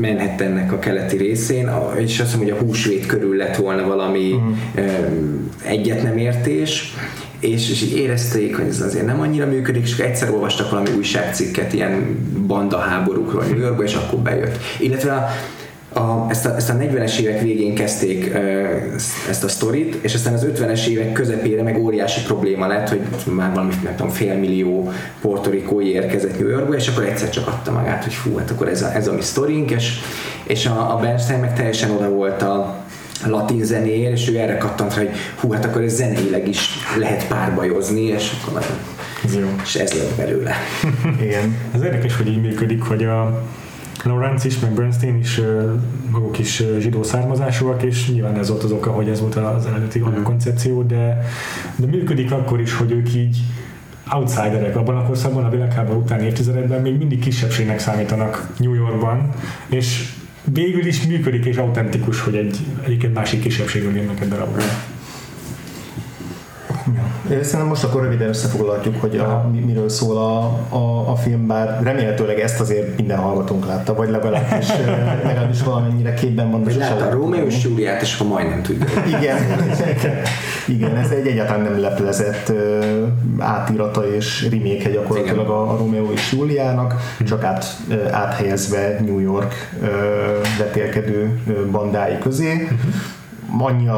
Manhattannek 0.00 0.72
a 0.72 0.78
keleti 0.78 1.16
részén, 1.16 1.70
és 1.96 2.20
azt 2.20 2.30
hiszem, 2.30 2.38
hogy 2.38 2.50
a 2.50 2.64
húsvét 2.64 3.06
körül 3.06 3.36
lett 3.36 3.56
volna 3.56 3.86
valami 3.86 4.32
uh-huh. 4.32 4.56
egyet 5.64 6.02
nem 6.02 6.18
értés, 6.18 6.94
és, 7.40 7.70
és 7.70 7.82
így 7.82 7.96
érezték, 7.96 8.56
hogy 8.56 8.66
ez 8.66 8.80
azért 8.80 9.06
nem 9.06 9.20
annyira 9.20 9.46
működik, 9.46 9.82
és 9.82 9.98
egyszer 9.98 10.30
olvastak 10.30 10.70
valami 10.70 10.90
újságcikket 10.96 11.72
ilyen 11.72 12.18
banda 12.46 12.78
háborúkról 12.78 13.44
New 13.44 13.58
Yorkba, 13.58 13.82
és 13.82 13.94
akkor 13.94 14.18
bejött. 14.18 14.58
Illetve 14.78 15.12
a, 15.12 15.28
a, 15.92 16.26
ezt, 16.28 16.46
a, 16.46 16.56
ezt 16.56 16.70
a 16.70 16.74
40-es 16.76 17.18
évek 17.18 17.40
végén 17.40 17.74
kezdték 17.74 18.34
ezt 19.28 19.44
a 19.44 19.48
sztorit, 19.48 19.94
és 20.00 20.14
aztán 20.14 20.34
az 20.34 20.46
50-es 20.54 20.86
évek 20.86 21.12
közepére 21.12 21.62
meg 21.62 21.78
óriási 21.78 22.22
probléma 22.22 22.66
lett, 22.66 22.88
hogy 22.88 23.00
már 23.24 23.54
valami, 23.54 23.72
nem 23.84 23.96
tudom, 23.96 24.12
félmillió 24.12 24.92
portorikói 25.20 25.92
érkezett 25.92 26.38
New 26.38 26.48
Yorkba, 26.48 26.74
és 26.74 26.88
akkor 26.88 27.04
egyszer 27.04 27.30
csak 27.30 27.46
adta 27.46 27.72
magát, 27.72 28.04
hogy 28.04 28.14
fú, 28.14 28.36
hát 28.36 28.50
akkor 28.50 28.68
ez 28.68 28.82
a, 28.82 28.94
ez 28.94 29.06
a 29.08 29.12
mi 29.12 29.22
sztorink, 29.22 29.70
és, 29.70 29.98
és 30.42 30.66
a, 30.66 30.94
a 30.94 30.98
Bernstein 30.98 31.40
meg 31.40 31.54
teljesen 31.54 31.90
oda 31.90 32.08
volt 32.08 32.42
a, 32.42 32.84
latin 33.26 33.64
zenéért, 33.64 34.12
és 34.12 34.28
ő 34.28 34.38
erre 34.38 34.56
kattant 34.56 34.94
rá, 34.94 35.02
hogy 35.02 35.10
hú, 35.36 35.52
hát 35.52 35.64
akkor 35.64 35.82
ez 35.82 35.94
zeneileg 35.94 36.48
is 36.48 36.68
lehet 36.98 37.26
párbajozni, 37.28 38.02
és 38.02 38.32
akkor 38.40 38.62
ez 39.24 39.34
jó. 39.34 39.48
És 39.62 39.74
ez 39.74 39.92
lett 39.92 40.16
belőle. 40.16 40.54
Igen. 41.26 41.56
Ez 41.74 41.82
érdekes, 41.82 42.16
hogy 42.16 42.28
így 42.28 42.40
működik, 42.40 42.82
hogy 42.82 43.04
a 43.04 43.42
Lawrence 44.04 44.46
is, 44.46 44.58
meg 44.58 44.70
Bernstein 44.70 45.18
is 45.18 45.40
maguk 46.10 46.38
is 46.38 46.62
zsidó 46.78 47.02
származásúak, 47.02 47.82
és 47.82 48.10
nyilván 48.10 48.38
ez 48.38 48.48
volt 48.48 48.62
az 48.62 48.72
oka, 48.72 48.90
hogy 48.90 49.08
ez 49.08 49.20
volt 49.20 49.34
az 49.34 49.66
eredeti 49.66 49.98
mm. 49.98 50.22
koncepció, 50.22 50.82
de, 50.82 51.24
de 51.76 51.86
működik 51.86 52.32
akkor 52.32 52.60
is, 52.60 52.74
hogy 52.74 52.90
ők 52.90 53.14
így 53.14 53.38
outsiderek 54.12 54.76
abban 54.76 54.96
a 54.96 55.02
korszakban, 55.02 55.44
a 55.44 55.50
világháború 55.50 56.00
utáni 56.00 56.26
évtizedekben 56.26 56.80
még 56.80 56.98
mindig 56.98 57.18
kisebbségnek 57.20 57.78
számítanak 57.78 58.48
New 58.56 58.74
Yorkban, 58.74 59.28
és 59.68 60.12
végül 60.44 60.86
is 60.86 61.06
működik 61.06 61.44
és 61.44 61.56
autentikus, 61.56 62.20
hogy 62.20 62.34
egy, 62.34 62.56
egyébként 62.82 63.14
másik 63.14 63.40
kisebbségről 63.40 63.96
jönnek 63.96 64.20
egy 64.20 64.28
darabra. 64.28 64.62
Ja. 66.86 67.42
Szerintem 67.42 67.66
most 67.66 67.84
akkor 67.84 68.02
röviden 68.02 68.28
összefoglalhatjuk, 68.28 69.00
hogy 69.00 69.16
a, 69.16 69.50
miről 69.66 69.88
szól 69.88 70.16
a, 70.16 70.42
a, 70.76 71.10
a 71.10 71.16
film, 71.16 71.46
bár 71.46 71.80
remélhetőleg 71.82 72.40
ezt 72.40 72.60
azért 72.60 72.96
minden 72.96 73.18
hallgatónk 73.18 73.66
látta, 73.66 73.94
vagy 73.94 74.10
legalábbis, 74.10 74.68
legalábbis 75.24 75.62
valamennyire 75.62 76.14
képben 76.14 76.50
van. 76.50 76.64
Vagy 76.64 76.76
látta 76.76 77.06
a 77.06 77.10
Rómeó 77.10 77.46
és 77.46 77.64
Júliát, 77.64 78.02
és 78.02 78.14
akkor 78.14 78.26
majdnem 78.26 78.62
tudja. 78.62 78.86
Igen, 79.06 79.36
igen, 80.76 80.96
ez 80.96 81.10
egy 81.10 81.26
egyáltalán 81.26 81.62
nem 81.62 81.80
leplezett 81.80 82.52
átírata 83.38 84.14
és 84.14 84.48
reméke 84.50 84.90
gyakorlatilag 84.90 85.48
a, 85.48 85.72
a 85.72 85.76
Rómeó 85.76 86.12
és 86.12 86.32
Júliának, 86.32 86.94
csak 87.26 87.44
át, 87.44 87.64
áthelyezve 88.10 89.00
New 89.00 89.18
York 89.18 89.54
vetélkedő 90.58 91.40
bandái 91.70 92.18
közé. 92.18 92.52
Uh-huh 92.52 93.18
annyi 93.58 93.88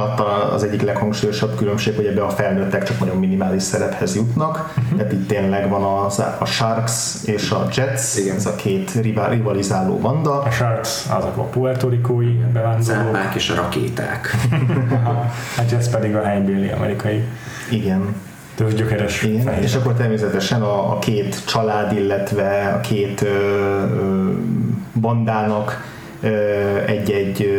az 0.54 0.62
egyik 0.62 0.82
leghangsúlyosabb 0.82 1.56
különbség, 1.56 1.96
hogy 1.96 2.06
ebbe 2.06 2.22
a 2.22 2.28
felnőttek 2.28 2.82
csak 2.82 2.98
nagyon 2.98 3.16
minimális 3.16 3.62
szerephez 3.62 4.14
jutnak, 4.14 4.72
uh-huh. 4.76 4.96
tehát 4.96 5.12
itt 5.12 5.28
tényleg 5.28 5.68
van 5.68 5.82
a, 5.82 6.06
a 6.38 6.44
Sharks 6.44 7.24
és 7.24 7.50
a 7.50 7.66
Jets, 7.74 8.16
Igen. 8.16 8.36
ez 8.36 8.46
a 8.46 8.54
két 8.54 8.92
rivalizáló 9.30 9.98
banda. 9.98 10.42
A 10.42 10.50
Sharks 10.50 11.04
azok 11.08 11.36
a 11.36 11.42
puertorikói 11.42 12.32
bevándorlók. 12.52 13.14
Cápák 13.14 13.34
és 13.34 13.50
a 13.50 13.54
rakéták. 13.54 14.36
a 15.58 15.62
Jets 15.70 15.88
pedig 15.88 16.16
a 16.16 16.22
helybéli 16.22 16.68
amerikai. 16.68 17.22
Igen. 17.70 18.14
Tőzsgyökeres. 18.54 19.22
Igen, 19.22 19.62
és 19.62 19.74
akkor 19.74 19.92
természetesen 19.92 20.62
a, 20.62 20.92
a 20.92 20.98
két 20.98 21.44
család, 21.46 21.92
illetve 21.92 22.72
a 22.76 22.80
két 22.80 23.22
ö, 23.22 23.26
ö, 23.26 24.30
bandának 25.00 25.90
egy-egy 26.86 27.50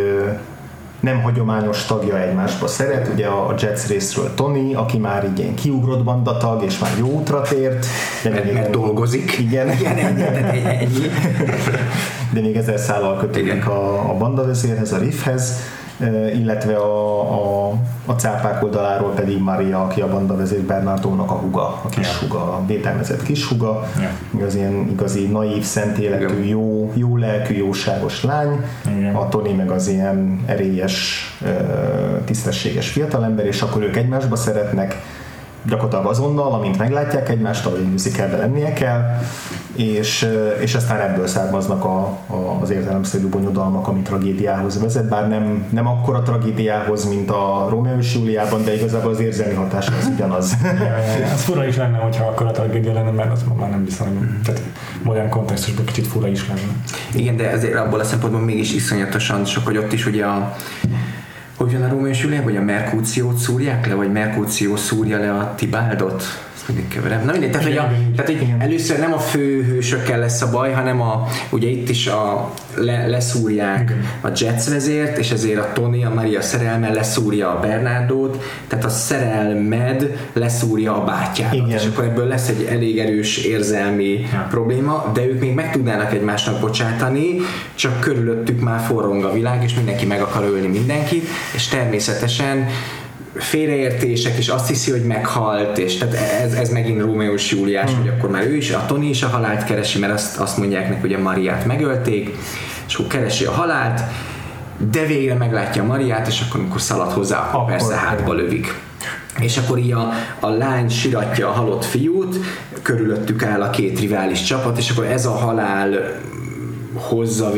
nem 1.03 1.21
hagyományos 1.21 1.85
tagja 1.85 2.19
egymásba 2.19 2.67
szeret, 2.67 3.07
ugye 3.13 3.27
a 3.27 3.55
Jets 3.59 3.87
részről 3.87 4.33
Tony, 4.35 4.75
aki 4.75 4.97
már 4.97 5.25
így 5.25 5.39
ilyen 5.39 5.55
kiugrott 5.55 6.03
bandatag, 6.03 6.63
és 6.63 6.79
már 6.79 6.91
jó 6.97 7.07
útra 7.07 7.41
tért. 7.41 7.85
De 8.23 8.29
mert, 8.29 8.43
még 8.43 8.53
mert 8.53 8.69
dolgozik. 8.69 9.37
Igen. 9.39 9.71
igen 9.71 9.97
ennyi, 9.97 10.21
ennyi. 10.21 11.07
de 12.33 12.41
még 12.41 12.55
ezer 12.55 12.79
szállal 12.79 13.17
kötődik 13.17 13.67
a, 13.67 14.09
a 14.09 14.17
bandavezérhez, 14.17 14.91
a 14.91 14.97
riffhez 14.97 15.57
illetve 16.33 16.75
a, 16.75 17.21
a, 17.21 17.73
a 18.05 18.11
cápák 18.11 18.63
oldaláról 18.63 19.11
pedig 19.11 19.41
Maria, 19.41 19.83
aki 19.83 20.01
a 20.01 20.07
banda 20.07 20.35
vezér 20.35 20.61
Bernardónak 20.61 21.31
a 21.31 21.33
huga, 21.33 21.67
a 21.83 21.89
kis 21.89 22.07
yeah. 22.07 22.19
huga, 22.19 22.39
a 22.39 22.63
védelmezett 22.65 23.23
kis 23.23 23.45
huga, 23.45 23.87
yeah. 23.97 24.47
az 24.47 24.55
ilyen 24.55 24.87
igazi 24.91 25.27
naív, 25.27 25.63
szent 25.63 25.97
életű, 25.97 26.43
jó, 26.43 26.91
jó 26.93 27.17
lelkű, 27.17 27.55
jóságos 27.55 28.23
lány, 28.23 28.65
yeah. 28.99 29.21
a 29.21 29.29
Tony 29.29 29.55
meg 29.55 29.71
az 29.71 29.87
ilyen 29.87 30.43
erélyes, 30.45 31.27
tisztességes 32.25 32.89
fiatalember, 32.89 33.45
és 33.45 33.61
akkor 33.61 33.83
ők 33.83 33.95
egymásba 33.95 34.35
szeretnek, 34.35 35.01
gyakorlatilag 35.65 36.05
azonnal, 36.05 36.53
amint 36.53 36.77
meglátják 36.77 37.29
egymást, 37.29 37.65
ahogy 37.65 37.79
egy 37.79 37.91
musicalben 37.91 38.39
lennie 38.39 38.73
kell, 38.73 39.01
és, 39.75 40.29
és 40.59 40.75
aztán 40.75 40.99
ebből 40.99 41.27
származnak 41.27 41.85
a, 41.85 41.97
a, 42.27 42.57
az 42.61 42.69
értelemszerű 42.69 43.27
bonyodalmak, 43.27 43.87
ami 43.87 44.01
tragédiához 44.01 44.81
vezet, 44.81 45.09
bár 45.09 45.27
nem, 45.27 45.65
nem 45.69 45.87
akkora 45.87 46.21
tragédiához, 46.21 47.05
mint 47.05 47.29
a 47.29 47.67
Romeo 47.69 47.97
és 47.97 48.13
Júliában, 48.15 48.63
de 48.63 48.75
igazából 48.75 49.11
az 49.11 49.19
érzelmi 49.19 49.53
hatás 49.53 49.87
az 49.87 50.09
ugyanaz. 50.13 50.55
ja, 50.63 50.71
ja, 50.71 51.17
ja. 51.19 51.25
Ez 51.33 51.43
fura 51.43 51.65
is 51.65 51.75
lenne, 51.75 51.97
hogyha 51.97 52.25
akkora 52.25 52.51
tragédia 52.51 52.93
lenne, 52.93 53.11
mert 53.11 53.31
az 53.31 53.43
már 53.59 53.69
nem 53.69 53.83
biztos, 53.83 54.07
hogy 54.07 54.27
tehát 54.43 54.61
modern 55.03 55.29
kontextusban 55.29 55.85
kicsit 55.85 56.07
fura 56.07 56.27
is 56.27 56.47
lenne. 56.47 56.61
Igen, 57.13 57.37
de 57.37 57.49
azért 57.49 57.75
abból 57.75 57.99
a 57.99 58.03
szempontból 58.03 58.41
mégis 58.41 58.73
iszonyatosan 58.73 59.45
sok, 59.45 59.65
hogy 59.65 59.77
ott 59.77 59.93
is 59.93 60.05
ugye 60.05 60.25
a 60.25 60.55
hogy 61.55 61.71
jön 61.71 61.83
a 61.83 62.07
és 62.07 62.23
Júlia, 62.23 62.43
vagy 62.43 62.57
a 62.57 62.61
Merkúciót 62.61 63.37
szúrják 63.37 63.87
le, 63.87 63.93
vagy 63.93 64.11
Merkúció 64.11 64.75
szúrja 64.75 65.19
le 65.19 65.33
a 65.33 65.55
Tibáldot? 65.55 66.23
Mindig 66.67 66.87
keverem. 66.87 67.25
Na 67.25 67.31
mindegy, 67.31 67.51
tehát, 67.51 67.67
hogy, 67.67 67.77
a, 67.77 67.91
tehát 68.15 68.31
hogy 68.31 68.53
először 68.59 68.99
nem 68.99 69.13
a 69.13 69.17
főhősökkel 69.17 70.19
lesz 70.19 70.41
a 70.41 70.49
baj, 70.49 70.71
hanem 70.71 71.01
a, 71.01 71.27
ugye 71.49 71.67
itt 71.67 71.89
is 71.89 72.07
a, 72.07 72.53
le, 72.75 73.07
leszúrják 73.07 73.93
a 74.21 74.27
Jets 74.35 74.63
vezért, 74.63 75.17
és 75.17 75.31
ezért 75.31 75.59
a 75.59 75.71
Tony, 75.73 76.05
a 76.05 76.13
Maria 76.13 76.41
szerelme 76.41 76.89
leszúrja 76.93 77.49
a 77.49 77.59
Bernardót, 77.59 78.43
tehát 78.67 78.85
a 78.85 78.89
szerelmed 78.89 80.17
leszúrja 80.33 81.01
a 81.01 81.03
bátyát. 81.03 81.53
Igen. 81.53 81.69
És 81.69 81.85
akkor 81.85 82.03
ebből 82.03 82.27
lesz 82.27 82.47
egy 82.47 82.67
elég 82.71 82.99
erős 82.99 83.37
érzelmi 83.37 84.19
ja. 84.31 84.47
probléma, 84.49 85.11
de 85.13 85.25
ők 85.25 85.39
még 85.39 85.53
meg 85.53 85.71
tudnának 85.71 86.13
egymásnak 86.13 86.59
bocsátani, 86.59 87.35
csak 87.75 87.99
körülöttük 87.99 88.59
már 88.59 88.79
forrong 88.79 89.23
a 89.23 89.31
világ, 89.31 89.63
és 89.63 89.73
mindenki 89.73 90.05
meg 90.05 90.21
akar 90.21 90.43
ölni 90.43 90.67
mindenkit, 90.67 91.27
és 91.53 91.67
természetesen 91.67 92.67
félreértések, 93.35 94.37
és 94.37 94.47
azt 94.47 94.67
hiszi, 94.67 94.91
hogy 94.91 95.05
meghalt, 95.05 95.77
és 95.77 95.97
tehát 95.97 96.13
ez, 96.13 96.53
ez 96.53 96.69
megint 96.69 97.01
Rómeós 97.01 97.51
Júliás, 97.51 97.91
hmm. 97.91 97.99
hogy 97.99 98.09
akkor 98.17 98.29
már 98.29 98.47
ő 98.47 98.55
is, 98.55 98.71
a 98.71 98.85
Tony 98.85 99.09
is 99.09 99.23
a 99.23 99.27
halált 99.27 99.63
keresi, 99.63 99.99
mert 99.99 100.13
azt, 100.13 100.37
azt 100.39 100.57
mondják 100.57 100.89
neki, 100.89 101.01
hogy 101.01 101.13
a 101.13 101.19
Mariát 101.19 101.65
megölték, 101.65 102.35
és 102.87 102.95
akkor 102.95 103.07
keresi 103.07 103.45
a 103.45 103.51
halált, 103.51 104.01
de 104.91 105.05
végre 105.05 105.33
meglátja 105.33 105.83
a 105.83 105.85
Mariát, 105.85 106.27
és 106.27 106.43
akkor 106.47 106.59
amikor 106.59 106.81
szalad 106.81 107.11
hozzá, 107.11 107.39
akkor, 107.39 107.59
akkor 107.59 107.71
persze 107.71 107.95
hátba 107.95 108.33
lövik. 108.33 108.73
És 109.39 109.57
akkor 109.57 109.77
így 109.77 109.91
a, 109.91 110.09
a 110.39 110.47
lány 110.47 110.89
siratja 110.89 111.47
a 111.47 111.51
halott 111.51 111.85
fiút, 111.85 112.39
körülöttük 112.81 113.43
áll 113.43 113.61
a 113.61 113.69
két 113.69 113.99
rivális 113.99 114.43
csapat, 114.43 114.77
és 114.77 114.89
akkor 114.89 115.05
ez 115.05 115.25
a 115.25 115.31
halál 115.31 115.89
hozza 116.93 117.51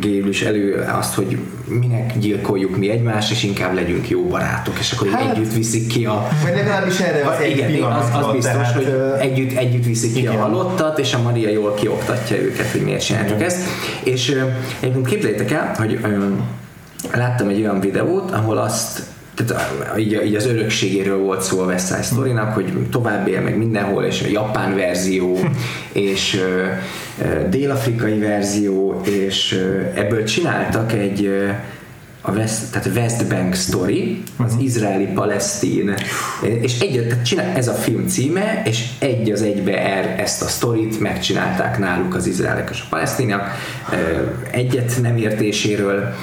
végül 0.00 0.28
is 0.28 0.42
elő 0.42 0.84
azt, 0.98 1.14
hogy 1.14 1.38
minek 1.68 2.18
gyilkoljuk 2.18 2.76
mi 2.76 2.90
egymást, 2.90 3.30
és 3.30 3.42
inkább 3.42 3.74
legyünk 3.74 4.08
jó 4.08 4.22
barátok, 4.22 4.78
és 4.78 4.92
akkor 4.92 5.08
hát, 5.08 5.36
együtt 5.36 5.52
viszik 5.52 5.86
ki 5.86 6.04
a... 6.04 6.28
Vagy 6.42 6.54
legalábbis 6.54 7.00
erre 7.00 7.28
az 7.28 7.40
egy 7.40 7.58
igen, 7.58 7.82
az, 7.82 8.08
az 8.12 8.32
biztos, 8.32 8.52
tehát, 8.52 8.72
hogy 8.72 8.94
együtt, 9.18 9.56
együtt 9.56 9.84
viszik 9.84 10.12
ki 10.12 10.18
igen. 10.18 10.36
a 10.36 10.40
halottat, 10.40 10.98
és 10.98 11.14
a 11.14 11.22
Maria 11.22 11.48
jól 11.48 11.74
kioktatja 11.74 12.36
őket, 12.36 12.70
hogy 12.70 12.80
miért 12.80 13.04
csináljuk 13.04 13.42
ezt. 13.42 13.58
És 14.04 14.42
egyébként 14.80 15.06
képzeljétek 15.06 15.50
el, 15.50 15.74
hogy 15.78 16.00
láttam 17.12 17.48
egy 17.48 17.60
olyan 17.60 17.80
videót, 17.80 18.30
ahol 18.30 18.56
azt 18.56 19.02
tehát 19.44 19.98
így, 19.98 20.22
így 20.26 20.34
az 20.34 20.46
örökségéről 20.46 21.18
volt 21.18 21.42
szó 21.42 21.60
a 21.60 21.64
West 21.64 21.86
Side 21.86 22.02
story 22.02 22.30
hogy 22.30 22.72
tovább 22.90 23.28
él 23.28 23.40
meg 23.40 23.56
mindenhol, 23.56 24.04
és 24.04 24.22
a 24.22 24.28
japán 24.28 24.74
verzió, 24.74 25.38
és 25.92 26.40
dél-afrikai 27.50 28.18
verzió, 28.18 29.00
és 29.04 29.64
ebből 29.94 30.24
csináltak 30.24 30.92
egy 30.92 31.30
a 32.28 32.32
West, 32.32 32.70
tehát 32.72 32.96
West 32.96 33.28
Bank 33.28 33.54
Story, 33.54 34.22
az 34.36 34.44
uh-huh. 34.44 34.64
izraeli-palesztin, 34.64 35.94
és 36.60 36.80
egy, 36.80 37.06
tehát 37.08 37.24
csinál, 37.24 37.56
ez 37.56 37.68
a 37.68 37.72
film 37.72 38.06
címe, 38.06 38.62
és 38.64 38.84
egy 38.98 39.30
az 39.30 39.42
egybe 39.42 39.78
er, 39.78 40.20
ezt 40.20 40.42
a 40.42 40.46
sztorit 40.46 41.00
megcsinálták 41.00 41.78
náluk 41.78 42.14
az 42.14 42.26
izraelek 42.26 42.68
és 42.72 42.80
a 42.80 42.86
palesztinak, 42.90 43.50
egyet 44.50 44.98
nem 45.02 45.16
értéséről, 45.16 46.14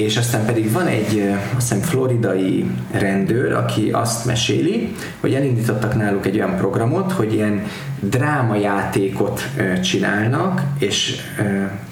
és 0.00 0.16
aztán 0.16 0.44
pedig 0.44 0.72
van 0.72 0.86
egy 0.86 1.34
azt 1.56 1.68
hiszem 1.68 1.88
floridai 1.88 2.70
rendőr, 2.90 3.52
aki 3.52 3.90
azt 3.90 4.24
meséli, 4.24 4.94
hogy 5.20 5.34
elindítottak 5.34 5.96
náluk 5.96 6.26
egy 6.26 6.36
olyan 6.36 6.56
programot, 6.56 7.12
hogy 7.12 7.32
ilyen 7.32 7.62
drámajátékot 8.00 9.48
csinálnak, 9.82 10.62
és 10.78 11.16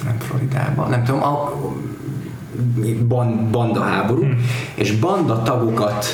nem 0.05 0.17
Floridában, 0.19 0.91
nem 0.91 1.05
tudom, 1.05 1.23
a 1.23 1.53
banda 3.51 3.83
háború, 3.83 4.23
hmm. 4.23 4.45
és 4.75 4.93
banda 4.93 5.43
tagokat 5.43 6.07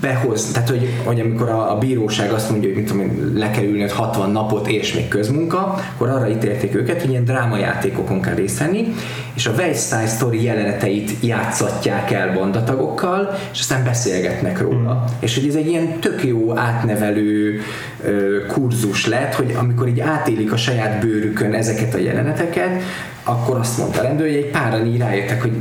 behoz, 0.00 0.50
tehát 0.52 0.68
hogy, 0.68 0.88
hogy 1.04 1.20
amikor 1.20 1.48
a, 1.48 1.72
a 1.72 1.78
bíróság 1.78 2.32
azt 2.32 2.50
mondja, 2.50 2.68
hogy 2.68 2.78
mit 2.78 2.90
tudom, 2.90 3.32
le 3.34 3.50
kell 3.50 3.64
ülni 3.64 3.88
60 3.88 4.30
napot 4.30 4.68
és 4.68 4.94
még 4.94 5.08
közmunka, 5.08 5.78
akkor 5.94 6.08
arra 6.08 6.28
ítélték 6.28 6.74
őket, 6.74 7.00
hogy 7.00 7.10
ilyen 7.10 7.24
drámajátékokon 7.24 8.20
kell 8.20 8.34
részt 8.34 8.58
venni, 8.58 8.94
és 9.34 9.46
a 9.46 9.52
West 9.52 9.88
Side 9.88 10.06
Story 10.06 10.42
jeleneteit 10.42 11.10
játszatják 11.20 12.10
el 12.10 12.32
bandatagokkal, 12.32 13.38
és 13.52 13.60
aztán 13.60 13.84
beszélgetnek 13.84 14.60
róla. 14.60 14.92
Mm. 14.92 15.14
És 15.18 15.34
hogy 15.34 15.48
ez 15.48 15.54
egy 15.54 15.68
ilyen 15.68 16.00
tök 16.00 16.24
jó 16.24 16.58
átnevelő 16.58 17.60
ö, 18.04 18.46
kurzus 18.46 19.06
lett, 19.06 19.34
hogy 19.34 19.54
amikor 19.58 19.88
így 19.88 20.00
átélik 20.00 20.52
a 20.52 20.56
saját 20.56 21.00
bőrükön 21.00 21.54
ezeket 21.54 21.94
a 21.94 21.98
jeleneteket, 21.98 22.82
akkor 23.22 23.58
azt 23.58 23.78
mondta 23.78 24.00
a 24.00 24.02
rendőr, 24.02 24.26
hogy 24.26 24.36
egy 24.36 24.50
páran 24.50 24.86
így 24.86 24.98
rájöttek, 24.98 25.42
hogy 25.42 25.52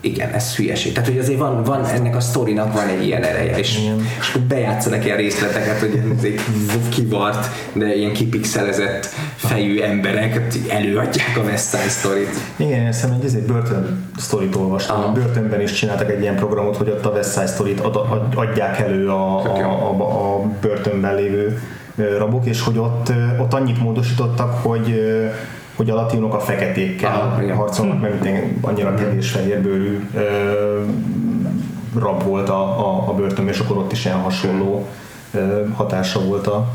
igen, 0.00 0.30
ez 0.30 0.56
hülyeség. 0.56 0.92
Tehát, 0.92 1.08
hogy 1.08 1.18
azért 1.18 1.38
van, 1.38 1.62
van 1.62 1.84
ennek 1.84 2.16
a 2.16 2.20
sztorinak 2.20 2.72
van 2.72 2.88
egy 2.88 3.06
ilyen 3.06 3.22
ereje, 3.22 3.58
és, 3.58 3.78
és 4.20 4.28
akkor 4.28 4.40
bejátszanak 4.40 5.04
ilyen 5.04 5.16
részleteket, 5.16 5.78
hogy 5.78 6.00
egy 6.22 6.40
kivart, 6.88 7.48
de 7.72 7.94
ilyen 7.94 8.12
kipixelezett 8.12 9.06
fejű 9.36 9.80
emberek 9.80 10.42
előadják 10.68 11.36
a 11.36 11.40
West 11.40 11.68
Side 11.68 11.88
Story-t. 11.88 12.36
Igen, 12.56 12.86
ezt 12.86 13.04
egy, 13.22 13.34
egy 13.34 13.42
börtön 13.42 14.10
sztorit 14.16 14.54
olvastam. 14.54 14.96
Aha. 14.96 15.08
A 15.08 15.12
börtönben 15.12 15.60
is 15.60 15.72
csináltak 15.72 16.10
egy 16.10 16.20
ilyen 16.20 16.36
programot, 16.36 16.76
hogy 16.76 16.88
ott 16.88 17.06
a 17.06 17.10
West 17.10 17.32
Side 17.32 17.46
Story-t 17.46 17.80
ad, 17.80 17.96
ad, 17.96 18.22
adják 18.34 18.78
elő 18.78 19.08
a, 19.08 19.44
a, 19.44 19.88
a, 19.88 20.34
a 20.34 20.40
börtönben 20.60 21.14
lévő 21.14 21.60
rabok, 22.18 22.46
és 22.46 22.62
hogy 22.62 22.78
ott, 22.78 23.12
ott 23.40 23.54
annyit 23.54 23.82
módosítottak, 23.82 24.54
hogy 24.62 25.00
hogy 25.80 25.90
a 25.90 25.94
latinok 25.94 26.34
a 26.34 26.40
feketékkel 26.40 27.36
ah, 27.50 27.56
harcolnak, 27.56 28.00
mert 28.00 28.28
annyira 28.60 28.94
kevés 28.94 29.30
fehérbőrű 29.30 30.08
rab 31.98 32.22
volt 32.22 32.48
a, 32.48 32.88
a, 32.88 33.08
a 33.08 33.14
börtön, 33.14 33.48
és 33.48 33.58
akkor 33.58 33.76
ott 33.76 33.92
is 33.92 34.04
ilyen 34.04 34.20
hasonló 34.20 34.88
hatása 35.74 36.20
volt 36.20 36.46
a, 36.46 36.68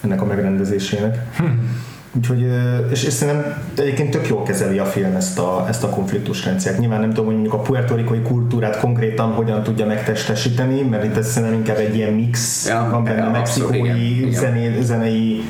ennek 0.00 0.22
a 0.22 0.24
megrendezésének. 0.24 1.36
Hm. 1.36 1.44
Úgyhogy, 2.12 2.46
és, 2.90 3.04
és 3.04 3.12
szerintem 3.12 3.62
egyébként 3.76 4.10
tök 4.10 4.28
jól 4.28 4.42
kezeli 4.42 4.78
a 4.78 4.84
film 4.84 5.14
ezt 5.14 5.38
a, 5.38 5.64
ezt 5.68 5.84
a 5.84 5.88
konfliktusrendszert. 5.88 6.78
Nyilván 6.78 7.00
nem 7.00 7.08
tudom, 7.08 7.24
hogy 7.24 7.34
mondjuk 7.34 7.54
a 7.54 7.58
puertorikoi 7.58 8.20
kultúrát 8.20 8.80
konkrétan 8.80 9.32
hogyan 9.32 9.62
tudja 9.62 9.86
megtestesíteni, 9.86 10.82
mert 10.82 11.04
itt 11.04 11.16
ez 11.16 11.30
szerintem 11.30 11.58
inkább 11.58 11.76
egy 11.76 11.96
ilyen 11.96 12.12
mix, 12.12 12.66
ja, 12.68 12.88
van 12.90 13.04
benne 13.04 13.22
ja, 13.24 13.30
mexikói 13.30 14.32
zené, 14.32 14.80
zenei 14.80 15.42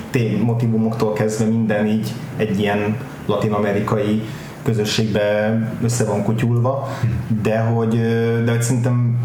motivumoktól 0.42 1.12
kezdve 1.12 1.44
minden 1.44 1.86
így 1.86 2.12
egy 2.36 2.60
ilyen 2.60 2.96
latin-amerikai 3.26 4.22
közösségbe 4.62 5.58
össze 5.82 6.04
van 6.04 6.22
kutyulva, 6.22 6.88
de 7.42 7.58
hogy, 7.58 8.00
de 8.44 8.50
hogy 8.50 8.62
szerintem 8.62 9.18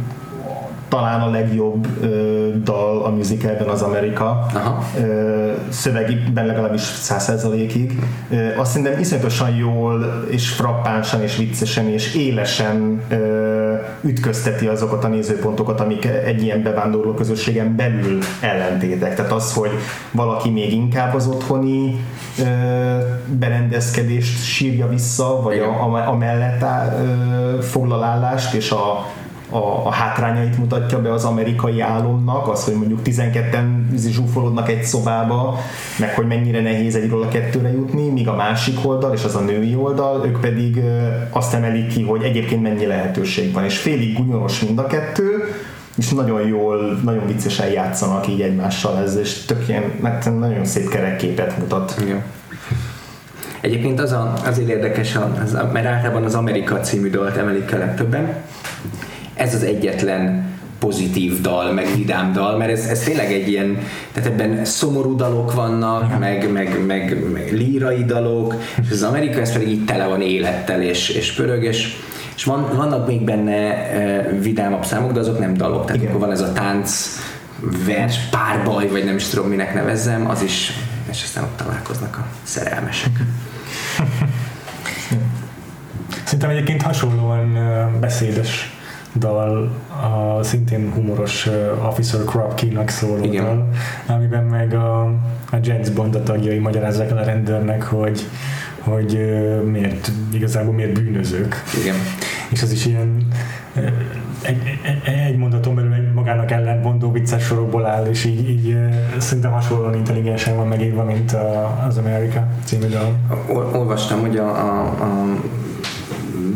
talán 0.87 1.21
a 1.21 1.29
legjobb 1.29 1.87
ö, 2.01 2.49
dal 2.63 3.03
a 3.05 3.09
musicalben 3.09 3.67
az 3.67 3.81
Amerika. 3.81 4.47
Aha. 4.53 4.83
Ö, 4.99 5.51
szövegben 5.69 6.45
legalábbis 6.45 6.81
100%-ig. 6.81 7.99
azt 8.57 8.71
szerintem 8.71 8.99
iszonyatosan 8.99 9.55
jól 9.55 10.25
és 10.29 10.49
frappánsan 10.49 11.21
és 11.21 11.37
viccesen 11.37 11.87
és 11.87 12.15
élesen 12.15 13.01
ö, 13.09 13.45
ütközteti 14.01 14.67
azokat 14.67 15.03
a 15.03 15.07
nézőpontokat, 15.07 15.79
amik 15.79 16.05
egy 16.05 16.43
ilyen 16.43 16.63
bevándorló 16.63 17.13
közösségen 17.13 17.75
belül 17.75 18.19
ellentétek. 18.39 19.15
Tehát 19.15 19.31
az, 19.31 19.53
hogy 19.53 19.71
valaki 20.11 20.49
még 20.49 20.73
inkább 20.73 21.13
az 21.13 21.27
otthoni 21.27 21.99
ö, 22.39 22.43
berendezkedést 23.25 24.43
sírja 24.43 24.87
vissza, 24.87 25.41
vagy 25.41 25.59
a, 25.59 25.83
a, 25.83 26.09
a 26.09 26.15
mellett 26.15 26.63
áll, 26.63 26.99
ö, 26.99 27.61
foglalállást, 27.61 28.53
és 28.53 28.71
a 28.71 29.05
a, 29.55 29.87
a 29.87 29.91
hátrányait 29.91 30.57
mutatja 30.57 31.01
be 31.01 31.13
az 31.13 31.23
amerikai 31.23 31.81
álomnak, 31.81 32.47
az, 32.47 32.63
hogy 32.63 32.73
mondjuk 32.73 32.99
12-en 33.03 33.65
zsúfolódnak 33.95 34.69
egy 34.69 34.83
szobába, 34.83 35.59
meg 35.99 36.15
hogy 36.15 36.27
mennyire 36.27 36.61
nehéz 36.61 36.95
egyről 36.95 37.21
a 37.21 37.27
kettőre 37.27 37.71
jutni, 37.71 38.09
míg 38.09 38.27
a 38.27 38.35
másik 38.35 38.77
oldal, 38.83 39.13
és 39.13 39.23
az 39.23 39.35
a 39.35 39.39
női 39.39 39.75
oldal, 39.75 40.25
ők 40.25 40.39
pedig 40.39 40.81
azt 41.29 41.53
emelik 41.53 41.87
ki, 41.87 42.03
hogy 42.03 42.23
egyébként 42.23 42.61
mennyi 42.61 42.85
lehetőség 42.85 43.53
van, 43.53 43.63
és 43.63 43.77
félig 43.77 44.15
gunyoros 44.17 44.59
mind 44.59 44.79
a 44.79 44.87
kettő, 44.87 45.43
és 45.97 46.09
nagyon 46.09 46.47
jól, 46.47 46.99
nagyon 47.03 47.27
viccesen 47.27 47.67
játszanak 47.71 48.27
így 48.27 48.41
egymással 48.41 48.97
ez, 48.97 49.15
és 49.15 49.45
tök 49.45 49.67
ilyen, 49.67 49.83
nagyon 50.39 50.65
szép 50.65 50.89
kerekképet 50.89 51.57
mutat. 51.57 51.95
Igen. 52.01 52.23
Egyébként 53.61 53.99
az 53.99 54.11
a, 54.11 54.33
azért 54.45 54.69
érdekes, 54.69 55.17
az, 55.43 55.57
mert 55.73 55.85
általában 55.85 56.23
az 56.23 56.35
Amerika 56.35 56.79
című 56.79 57.09
dalt 57.09 57.37
emelik 57.37 57.73
a 57.73 57.77
legtöbben, 57.77 58.35
ez 59.35 59.53
az 59.53 59.63
egyetlen 59.63 60.53
pozitív 60.79 61.41
dal, 61.41 61.71
meg 61.73 61.87
vidám 61.95 62.33
dal, 62.33 62.57
mert 62.57 62.71
ez, 62.71 62.85
ez 62.85 62.99
tényleg 62.99 63.31
egy 63.31 63.49
ilyen, 63.49 63.77
tehát 64.13 64.29
ebben 64.29 64.65
szomorú 64.65 65.15
dalok 65.15 65.53
vannak, 65.53 66.19
meg, 66.19 66.51
meg, 66.51 66.85
meg, 66.85 67.31
meg 67.31 67.51
lírai 67.51 68.03
dalok, 68.03 68.55
és 68.81 68.91
az 68.91 69.03
Amerika 69.03 69.39
ez 69.39 69.51
pedig 69.51 69.67
így 69.67 69.85
tele 69.85 70.05
van 70.05 70.21
élettel 70.21 70.81
és, 70.81 71.09
és 71.09 71.31
pörög, 71.33 71.63
és, 71.63 71.95
és 72.35 72.43
van, 72.43 72.75
vannak 72.75 73.07
még 73.07 73.21
benne 73.21 73.51
e, 73.51 74.29
vidámabb 74.39 74.85
számok, 74.85 75.11
de 75.11 75.19
azok 75.19 75.39
nem 75.39 75.53
dalok, 75.53 75.85
tehát 75.85 76.01
Igen. 76.01 76.07
akkor 76.07 76.21
van 76.21 76.31
ez 76.31 76.41
a 76.41 76.53
tánc, 76.53 77.07
vers, 77.85 78.17
párbaj, 78.29 78.87
vagy 78.87 79.03
nem 79.03 79.15
is 79.15 79.27
tudom 79.27 79.47
minek 79.47 79.73
nevezzem, 79.73 80.29
az 80.29 80.41
is, 80.41 80.71
és 81.09 81.23
aztán 81.23 81.43
ott 81.43 81.57
találkoznak 81.57 82.17
a 82.17 82.25
szerelmesek. 82.43 83.11
Szerintem 86.23 86.49
egyébként 86.49 86.81
hasonlóan 86.81 87.57
beszédes 87.99 88.75
dal 89.15 89.71
a 90.37 90.43
szintén 90.43 90.91
humoros 90.93 91.47
uh, 91.47 91.87
Officer 91.87 92.19
Crop 92.23 92.53
Key-nak 92.53 92.89
szóló 92.89 93.23
Igen. 93.23 93.43
dal, 93.43 93.69
amiben 94.15 94.43
meg 94.43 94.73
a, 94.73 95.03
a 95.51 95.57
James 95.61 95.89
Bond 95.89 96.15
a 96.15 96.23
tagjai 96.23 96.57
magyarázzák 96.57 97.09
el 97.09 97.17
a 97.17 97.23
rendőrnek, 97.23 97.83
hogy 97.83 98.21
hogy 98.79 99.13
uh, 99.13 99.63
miért, 99.63 100.11
igazából 100.33 100.73
miért 100.73 100.93
bűnözők. 100.93 101.63
Igen. 101.81 101.95
És 102.49 102.61
az 102.61 102.71
is 102.71 102.85
ilyen 102.85 103.27
uh, 103.75 103.83
egy, 104.41 104.79
egy, 105.03 105.13
egy 105.13 105.37
mondaton 105.37 105.75
belül 105.75 105.93
egy 105.93 106.13
magának 106.13 106.51
ellentmondó 106.51 107.11
vicces 107.11 107.43
sorokból 107.43 107.85
áll, 107.85 108.05
és 108.05 108.25
így, 108.25 108.49
így 108.49 108.77
szerintem 109.17 109.51
hasonlóan 109.51 109.95
intelligensen 109.95 110.55
van 110.55 110.67
megírva, 110.67 111.03
mint 111.03 111.31
a, 111.31 111.83
az 111.87 111.97
America 111.97 112.47
című 112.63 112.87
dal. 112.87 113.15
Olvastam, 113.73 114.19
hogy 114.19 114.37
a, 114.37 114.47
a, 114.47 114.81
a 114.81 115.25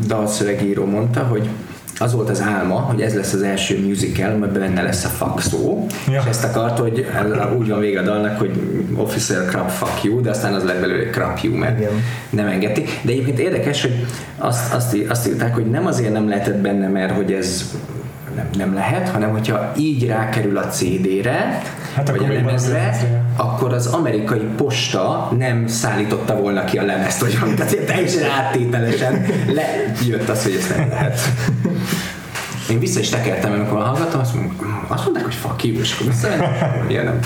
dalszövegíró 0.08 0.86
mondta, 0.86 1.24
hogy 1.24 1.50
az 2.00 2.14
volt 2.14 2.30
az 2.30 2.42
álma, 2.42 2.76
hogy 2.76 3.02
ez 3.02 3.16
lesz 3.16 3.34
az 3.34 3.42
első 3.42 3.86
musical, 3.88 4.36
mert 4.36 4.60
benne 4.60 4.82
lesz 4.82 5.06
a 5.06 5.08
fuck 5.08 5.40
szó, 5.40 5.88
ja. 6.08 6.20
és 6.22 6.30
ezt 6.30 6.44
akart, 6.44 6.80
hogy 6.80 7.06
úgy 7.58 7.70
van 7.70 7.80
vége 7.80 8.00
a 8.00 8.04
dalnak, 8.04 8.38
hogy 8.38 8.52
officer 8.96 9.46
crap 9.46 9.70
fuck 9.70 10.04
you, 10.04 10.22
de 10.22 10.30
aztán 10.30 10.54
az 10.54 10.64
lett 10.64 10.80
belőle 10.80 11.10
crap 11.10 11.40
you, 11.42 11.56
mert 11.56 11.80
Igen. 11.80 11.92
nem 12.30 12.48
engedték. 12.48 13.00
De 13.02 13.12
egyébként 13.12 13.40
érdekes, 13.40 13.82
hogy 13.82 14.06
azt, 14.38 14.74
azt, 14.74 14.98
azt 15.10 15.28
írták, 15.28 15.54
hogy 15.54 15.66
nem 15.66 15.86
azért 15.86 16.14
nem 16.14 16.28
lehetett 16.28 16.58
benne, 16.58 16.88
mert 16.88 17.12
hogy 17.12 17.32
ez 17.32 17.72
nem, 18.40 18.50
nem 18.58 18.74
lehet, 18.74 19.10
hanem 19.10 19.30
hogyha 19.30 19.72
így 19.78 20.08
rákerül 20.08 20.58
a 20.58 20.68
CD-re, 20.68 21.62
hát 21.96 22.10
vagy 22.10 22.24
a 22.24 22.34
lemezre, 22.34 22.98
akkor 23.38 23.74
az 23.74 23.88
amerikai 23.88 24.48
posta 24.58 25.32
nem 25.38 25.68
szállította 25.68 26.36
volna 26.36 26.64
ki 26.64 26.78
a 26.78 26.84
lemezt, 26.84 27.20
valamit, 27.20 27.56
tehát 27.56 27.86
teljesen 27.86 28.30
áttételesen 28.30 29.26
lejött 29.54 30.30
az, 30.30 30.44
hogy 30.44 30.56
ezt 30.60 30.78
nem 30.78 30.90
lehet. 30.90 31.20
Én 32.70 32.80
vissza 32.80 33.00
is 33.00 33.10
tekertem, 33.10 33.52
amikor 33.52 33.82
hallgattam, 33.82 34.20
azt, 34.20 34.36
azt 34.88 35.04
mondták, 35.04 35.24
hogy 35.24 35.34
fuck 35.34 35.64
you, 35.64 35.80
és 35.80 35.94
akkor 35.94 36.08
visszamentem, 36.08 36.86
nem. 37.06 37.20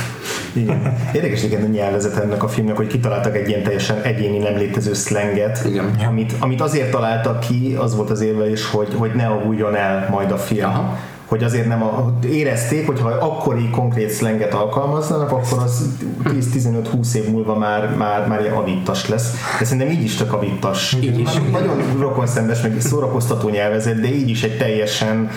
Igen. 0.53 0.97
Érdekes 1.13 1.43
igen 1.43 1.63
a 1.63 1.67
nyelvezet 1.67 2.17
ennek 2.17 2.43
a 2.43 2.47
filmnek, 2.47 2.75
hogy 2.75 2.88
kitaláltak 2.88 3.36
egy 3.36 3.47
ilyen 3.47 3.63
teljesen 3.63 4.01
egyéni 4.01 4.38
nem 4.38 4.56
létező 4.56 4.93
szlenget, 4.93 5.63
Igen. 5.65 5.95
Amit, 6.08 6.34
amit 6.39 6.62
azért 6.62 6.91
találtak 6.91 7.39
ki, 7.39 7.75
az 7.79 7.95
volt 7.95 8.10
az 8.10 8.21
érvelés, 8.21 8.65
hogy, 8.65 8.93
hogy 8.97 9.12
ne 9.13 9.27
avuljon 9.27 9.75
el 9.75 10.08
majd 10.10 10.32
a 10.32 10.38
film. 10.38 10.69
Aha 10.69 10.97
hogy 11.34 11.43
azért 11.43 11.67
nem 11.67 11.84
a, 11.84 12.13
érezték, 12.26 12.86
hogy 12.86 13.00
ha 13.00 13.08
akkori 13.08 13.69
konkrét 13.69 14.10
szlenget 14.10 14.54
alkalmaznának, 14.54 15.32
akkor 15.32 15.63
az 15.63 15.89
10-15-20 16.24 17.13
év 17.13 17.30
múlva 17.30 17.58
már, 17.58 17.96
már, 17.98 18.28
már 18.28 18.41
ilyen 18.41 18.54
avittas 18.54 19.08
lesz. 19.08 19.34
De 19.60 19.65
szerintem 19.65 19.93
így 19.93 20.04
is 20.04 20.15
tök 20.15 20.34
avittas. 20.34 20.98
Így 21.02 21.19
is. 21.19 21.30
Nagyon 21.52 21.98
rokonszenves, 22.00 22.62
meg 22.62 22.82
szórakoztató 22.82 23.50
nyelvezet, 23.50 24.00
de 24.00 24.08
így 24.08 24.30
is 24.30 24.43
egy 24.43 24.58
teljesen 24.58 25.30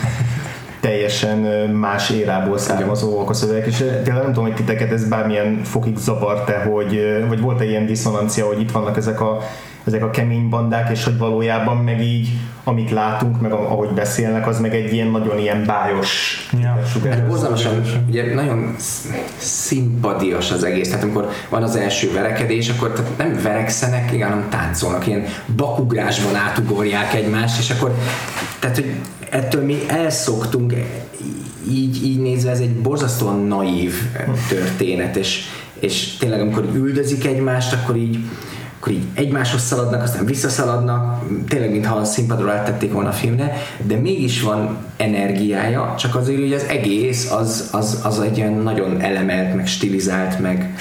teljesen 0.79 1.37
más 1.69 2.09
érából 2.09 2.57
származóak 2.57 3.29
a 3.29 3.33
szövegek, 3.33 3.67
és 3.67 3.77
tényleg 3.77 4.23
nem 4.23 4.25
tudom, 4.25 4.43
hogy 4.43 4.55
titeket 4.55 4.91
ez 4.91 5.07
bármilyen 5.07 5.63
fokig 5.63 5.97
zavart-e, 5.97 6.63
hogy, 6.63 7.23
vagy 7.27 7.41
volt-e 7.41 7.65
ilyen 7.65 7.85
diszonancia, 7.85 8.45
hogy 8.45 8.59
itt 8.59 8.71
vannak 8.71 8.97
ezek 8.97 9.21
a 9.21 9.39
ezek 9.87 10.03
a 10.03 10.09
kemény 10.09 10.49
bandák, 10.49 10.89
és 10.91 11.03
hogy 11.03 11.17
valójában 11.17 11.77
meg 11.77 12.01
így, 12.01 12.29
amit 12.63 12.91
látunk, 12.91 13.41
meg 13.41 13.51
ahogy 13.51 13.89
beszélnek, 13.89 14.47
az 14.47 14.59
meg 14.59 14.75
egy 14.75 14.93
ilyen 14.93 15.07
nagyon 15.07 15.39
ilyen 15.39 15.65
bájos 15.65 16.41
ja. 16.61 16.79
Hát 17.09 17.27
borzalmasan, 17.27 17.81
ugye 18.07 18.33
nagyon 18.33 18.75
szimpadias 19.37 20.51
az 20.51 20.63
egész, 20.63 20.87
tehát 20.87 21.03
amikor 21.03 21.29
van 21.49 21.63
az 21.63 21.75
első 21.75 22.11
verekedés, 22.13 22.69
akkor 22.69 22.91
tehát 22.91 23.17
nem 23.17 23.39
verekszenek, 23.43 24.11
igen, 24.11 24.29
hanem 24.29 24.49
táncolnak, 24.49 25.07
ilyen 25.07 25.25
bakugrásban 25.55 26.35
átugorják 26.35 27.13
egymást, 27.13 27.59
és 27.59 27.69
akkor, 27.69 27.95
tehát 28.59 28.75
hogy 28.75 28.91
ettől 29.29 29.63
mi 29.63 29.77
elszoktunk, 29.87 30.73
így, 31.69 32.05
így 32.05 32.19
nézve 32.19 32.51
ez 32.51 32.59
egy 32.59 32.75
borzasztóan 32.75 33.39
naív 33.39 33.93
történet, 34.49 35.15
és, 35.15 35.45
és 35.79 36.17
tényleg 36.17 36.41
amikor 36.41 36.69
üldözik 36.73 37.25
egymást, 37.25 37.73
akkor 37.73 37.95
így 37.95 38.17
akkor 38.87 38.99
így 38.99 39.07
egymáshoz 39.13 39.61
szaladnak, 39.61 40.03
aztán 40.03 40.25
visszaszaladnak, 40.25 41.23
tényleg 41.47 41.71
mintha 41.71 41.95
a 41.95 42.03
színpadról 42.03 42.49
áttették 42.49 42.91
volna 42.91 43.09
a 43.09 43.11
filmre, 43.11 43.53
de 43.83 43.95
mégis 43.95 44.41
van 44.41 44.77
energiája, 44.97 45.95
csak 45.97 46.15
azért, 46.15 46.39
hogy 46.39 46.53
az 46.53 46.63
egész 46.63 47.31
az, 47.31 47.69
az, 47.71 47.99
az 48.03 48.19
egy 48.19 48.37
ilyen 48.37 48.53
nagyon 48.53 49.01
elemelt, 49.01 49.55
meg 49.55 49.67
stilizált, 49.67 50.39
meg, 50.39 50.75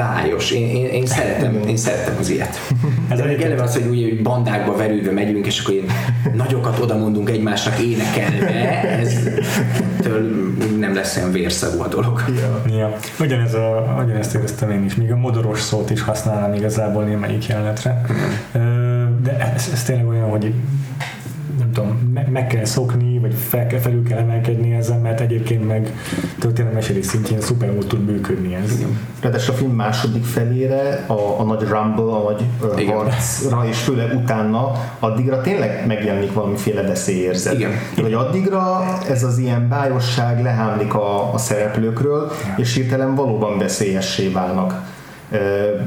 bájos. 0.00 0.50
Én, 0.50 0.68
én, 0.68 0.86
én, 0.86 1.06
szeretem, 1.06 1.62
én 1.68 1.76
szeretem 1.76 2.14
az 2.18 2.30
ilyet. 2.30 2.58
Ez 3.08 3.18
eleve 3.18 3.62
az, 3.62 3.74
hogy 3.74 3.86
ugye 3.86 4.08
hogy 4.08 4.22
bandákba 4.22 4.76
verődve 4.76 5.10
megyünk, 5.10 5.46
és 5.46 5.60
akkor 5.60 5.74
ilyen 5.74 5.86
nagyokat 6.34 6.78
odamondunk 6.78 7.30
egymásnak 7.30 7.78
énekelve, 7.78 8.88
ez 8.98 9.28
től 10.00 10.54
nem 10.78 10.94
lesz 10.94 11.16
olyan 11.16 11.32
vérszagú 11.32 11.82
a 11.82 11.88
dolog. 11.88 12.24
Ja. 12.36 12.76
Ja. 12.76 12.96
Ugyanez 13.20 13.54
a, 13.54 14.00
ugyanezt 14.04 14.34
éreztem 14.34 14.70
én 14.70 14.84
is, 14.84 14.94
még 14.94 15.12
a 15.12 15.16
modoros 15.16 15.60
szót 15.60 15.90
is 15.90 16.02
használnám 16.02 16.54
igazából 16.54 17.04
némelyik 17.04 17.46
jelenetre. 17.46 18.00
De 19.22 19.52
ez, 19.54 19.70
ez 19.72 19.82
tényleg 19.82 20.08
olyan, 20.08 20.28
hogy 20.30 20.54
meg 22.28 22.46
kell 22.46 22.64
szokni, 22.64 23.18
vagy 23.18 23.34
fel 23.34 23.68
felül 23.80 24.04
kell 24.04 24.18
emelkedni 24.18 24.74
ezen, 24.74 25.00
mert 25.00 25.20
egyébként 25.20 25.66
meg 25.66 25.92
történelmesélés 26.38 27.06
szintjén 27.06 27.40
szuperul 27.40 27.86
tud 27.86 28.04
működni 28.04 28.54
ez. 28.54 28.72
Igen. 28.72 28.98
Ráadásul 29.20 29.54
a 29.54 29.56
film 29.56 29.72
második 29.72 30.24
felére, 30.24 31.04
a, 31.06 31.40
a 31.40 31.42
nagy 31.42 31.60
rumble, 31.60 32.14
a 32.14 32.22
nagy 32.22 32.42
Igen. 32.80 32.96
harcra, 32.96 33.64
és 33.68 33.78
főleg 33.78 34.14
utána, 34.14 34.72
addigra 34.98 35.40
tényleg 35.40 35.86
megjelenik 35.86 36.32
valamiféle 36.32 36.82
veszélyérzet. 36.82 37.54
Igen. 37.54 37.70
Hogy 38.02 38.12
addigra 38.12 38.82
ez 39.08 39.24
az 39.24 39.38
ilyen 39.38 39.68
bájosság 39.68 40.42
lehámlik 40.42 40.94
a, 40.94 41.34
a 41.34 41.38
szereplőkről, 41.38 42.30
és 42.56 42.74
hirtelen 42.74 43.14
valóban 43.14 43.58
veszélyessé 43.58 44.28
válnak 44.28 44.89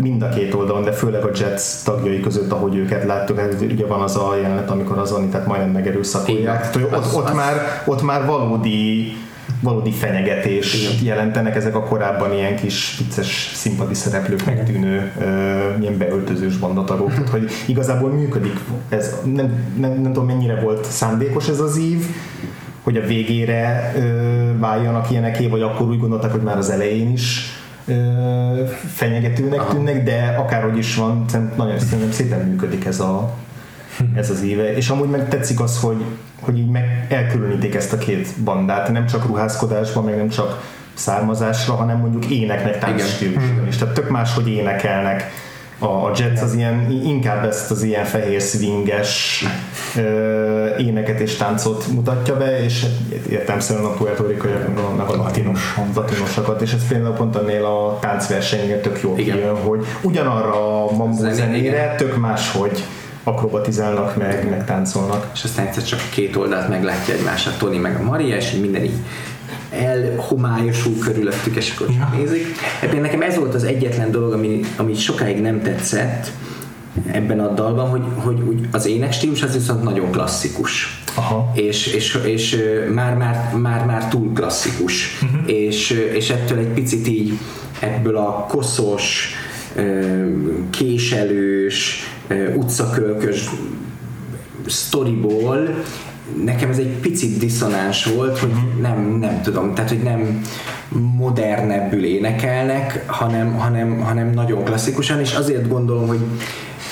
mind 0.01 0.21
a 0.21 0.29
két 0.29 0.53
oldalon, 0.53 0.83
de 0.83 0.91
főleg 0.91 1.23
a 1.23 1.29
Jets 1.39 1.61
tagjai 1.83 2.19
között, 2.19 2.51
ahogy 2.51 2.75
őket 2.75 3.03
láttuk, 3.03 3.39
ez 3.39 3.61
ugye 3.61 3.85
van 3.85 4.01
az 4.01 4.15
a 4.15 4.35
jelenet, 4.41 4.69
amikor 4.69 4.97
az 4.97 5.11
Anitát 5.11 5.45
majdnem 5.47 5.71
megerőszakolják. 5.71 6.69
Tehát, 6.71 6.87
ott, 6.87 6.91
Az- 6.99 7.15
ott, 7.15 7.27
az- 7.27 7.35
már, 7.35 7.53
ott 7.85 8.01
már 8.01 8.25
valódi 8.25 9.11
valódi 9.59 9.91
fenyegetés 9.91 10.73
Igen. 10.83 10.91
jelentenek 11.05 11.55
ezek 11.55 11.75
a 11.75 11.83
korábban 11.83 12.33
ilyen 12.33 12.55
kis 12.55 12.95
vicces 12.97 13.51
színpadi 13.53 13.93
szereplőknek 13.93 14.63
tűnő 14.65 15.11
ö, 15.19 15.23
ilyen 15.81 15.97
beöltözős 15.97 16.57
bandatagok, 16.57 17.09
tehát 17.13 17.29
hogy 17.29 17.49
igazából 17.65 18.09
működik 18.09 18.59
ez, 18.89 19.15
nem, 19.23 19.65
nem, 19.79 19.91
nem 19.91 20.03
tudom 20.03 20.25
mennyire 20.25 20.59
volt 20.59 20.85
szándékos 20.85 21.47
ez 21.47 21.59
az 21.59 21.77
ív, 21.77 22.05
hogy 22.83 22.97
a 22.97 23.01
végére 23.05 23.93
ö, 23.97 24.01
váljanak 24.59 25.11
ilyeneké, 25.11 25.47
vagy 25.47 25.61
akkor 25.61 25.87
úgy 25.89 25.99
gondolták, 25.99 26.31
hogy 26.31 26.41
már 26.41 26.57
az 26.57 26.69
elején 26.69 27.11
is 27.11 27.41
fenyegetőnek 28.93 29.59
Aha. 29.59 29.73
tűnnek, 29.73 30.03
de 30.03 30.35
akárhogy 30.37 30.77
is 30.77 30.95
van, 30.95 31.25
nagyon 31.55 31.79
szerintem 31.79 32.11
szépen 32.11 32.39
működik 32.39 32.85
ez 32.85 32.99
a, 32.99 33.33
ez 34.15 34.29
az 34.29 34.43
éve. 34.43 34.75
És 34.75 34.89
amúgy 34.89 35.09
meg 35.09 35.27
tetszik 35.29 35.59
az, 35.59 35.79
hogy, 35.79 36.03
hogy 36.41 36.57
így 36.57 36.69
meg 36.69 37.05
elkülönítik 37.09 37.75
ezt 37.75 37.93
a 37.93 37.97
két 37.97 38.27
bandát, 38.43 38.91
nem 38.91 39.05
csak 39.05 39.25
ruházkodásban, 39.25 40.03
meg 40.03 40.15
nem 40.17 40.29
csak 40.29 40.61
származásra, 40.93 41.73
hanem 41.73 41.97
mondjuk 41.97 42.25
éneknek, 42.25 42.79
táncstílusban 42.79 43.67
is. 43.67 43.77
Tehát 43.77 43.93
tök 43.93 44.09
más, 44.09 44.33
hogy 44.33 44.49
énekelnek. 44.49 45.31
A, 45.83 46.05
a 46.05 46.11
Jets 46.17 46.41
az 46.41 46.53
ilyen, 46.53 46.91
inkább 47.03 47.45
ezt 47.45 47.71
az 47.71 47.83
ilyen 47.83 48.05
fehér 48.05 48.41
swinges 48.41 49.43
ö, 49.95 50.75
éneket 50.77 51.19
és 51.19 51.35
táncot 51.35 51.87
mutatja 51.87 52.37
be, 52.37 52.63
és 52.63 52.85
értelmszerűen 53.29 53.85
a 53.85 53.93
Puerto 53.93 54.25
Rico-nak 54.27 55.09
a 55.09 55.15
latinos, 55.15 55.75
latinosakat, 55.95 56.61
és 56.61 56.73
ez 56.73 56.87
például 56.87 57.13
pont 57.13 57.35
annél 57.35 57.65
a 57.65 57.97
táncversenynél 58.01 58.81
tök 58.81 59.01
jó 59.01 59.13
Igen. 59.17 59.35
kijön, 59.35 59.55
hogy 59.55 59.85
ugyanarra 60.01 60.83
a 60.83 60.91
mambo 60.91 61.17
Zené- 61.17 61.35
zenére 61.35 61.95
tök 61.97 62.17
más, 62.17 62.51
hogy 62.51 62.83
akrobatizálnak 63.23 64.17
meg, 64.17 64.49
meg 64.49 64.65
táncolnak. 64.65 65.29
és 65.33 65.43
aztán 65.43 65.65
egyszer 65.65 65.83
csak 65.83 65.99
a 65.99 66.13
két 66.13 66.35
oldalt 66.35 66.69
meglátja 66.69 67.13
egymásra 67.13 67.51
Tony 67.57 67.79
meg 67.79 67.97
a 67.99 68.03
Maria, 68.03 68.35
és 68.35 68.51
minden 68.51 68.83
így 68.83 68.95
elhomályosul 69.73 70.97
körülöttük, 70.99 71.55
és 71.55 71.73
akkor 71.75 71.95
csak 71.99 72.17
nézik. 72.17 72.45
Ebben 72.81 73.01
nekem 73.01 73.21
ez 73.21 73.37
volt 73.37 73.53
az 73.53 73.63
egyetlen 73.63 74.11
dolog, 74.11 74.33
ami, 74.33 74.59
ami 74.77 74.95
sokáig 74.95 75.41
nem 75.41 75.61
tetszett 75.61 76.31
ebben 77.11 77.39
a 77.39 77.53
dalban, 77.53 77.89
hogy, 77.89 78.03
hogy 78.15 78.41
úgy 78.47 78.67
az 78.71 78.85
énekstílus 78.85 79.41
az 79.41 79.53
viszont 79.53 79.83
nagyon 79.83 80.11
klasszikus. 80.11 81.01
Aha. 81.15 81.51
És, 81.55 81.87
és, 81.87 82.19
és 82.25 82.57
már, 82.93 83.15
már, 83.15 83.53
már, 83.61 83.85
már 83.85 84.07
túl 84.07 84.33
klasszikus. 84.33 85.19
Uh-huh. 85.21 85.49
És, 85.49 85.89
és 86.13 86.29
ettől 86.29 86.57
egy 86.57 86.73
picit 86.73 87.07
így 87.07 87.33
ebből 87.79 88.17
a 88.17 88.45
koszos, 88.49 89.35
késelős, 90.69 91.99
utcakölkös 92.55 93.49
sztoriból 94.67 95.83
nekem 96.43 96.69
ez 96.69 96.77
egy 96.77 96.97
picit 97.01 97.37
diszonáns 97.37 98.05
volt, 98.05 98.39
hogy 98.39 98.53
nem, 98.81 99.17
nem 99.19 99.41
tudom, 99.41 99.73
tehát 99.73 99.89
hogy 99.89 100.03
nem 100.03 100.41
modernebbül 101.17 102.05
énekelnek, 102.05 103.03
hanem, 103.07 103.53
hanem, 103.53 103.99
hanem 103.99 104.29
nagyon 104.29 104.63
klasszikusan, 104.63 105.19
és 105.19 105.33
azért 105.33 105.67
gondolom, 105.67 106.07
hogy 106.07 106.19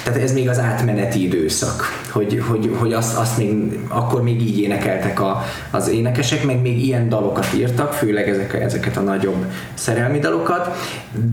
tehát 0.04 0.22
ez 0.22 0.34
még 0.34 0.50
az 0.50 0.60
átmeneti 0.60 1.24
időszak, 1.24 1.84
hogy, 2.12 2.44
hogy, 2.48 2.76
hogy 2.78 2.94
azt, 2.94 3.18
azt 3.18 3.38
még, 3.38 3.80
akkor 3.88 4.24
még 4.24 4.42
így 4.42 4.60
énekeltek 4.60 5.20
a, 5.20 5.44
az 5.72 5.88
énekesek, 5.88 6.46
meg 6.46 6.62
még 6.62 6.86
ilyen 6.86 7.10
dalokat 7.10 7.54
írtak, 7.56 7.94
főleg 7.94 8.30
ezek, 8.30 8.54
ezeket 8.54 8.98
a 8.98 9.02
nagyobb 9.02 9.46
szerelmi 9.74 10.20
dalokat, 10.20 10.78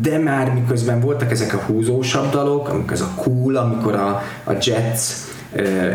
de 0.03 0.19
már 0.19 0.53
miközben 0.53 1.01
voltak 1.01 1.31
ezek 1.31 1.55
a 1.55 1.63
húzósabb 1.67 2.31
dalok, 2.31 2.69
amikor 2.69 2.93
ez 2.93 3.01
a 3.01 3.13
cool, 3.15 3.57
amikor 3.57 3.95
a, 3.95 4.23
a 4.45 4.53
Jets 4.61 5.03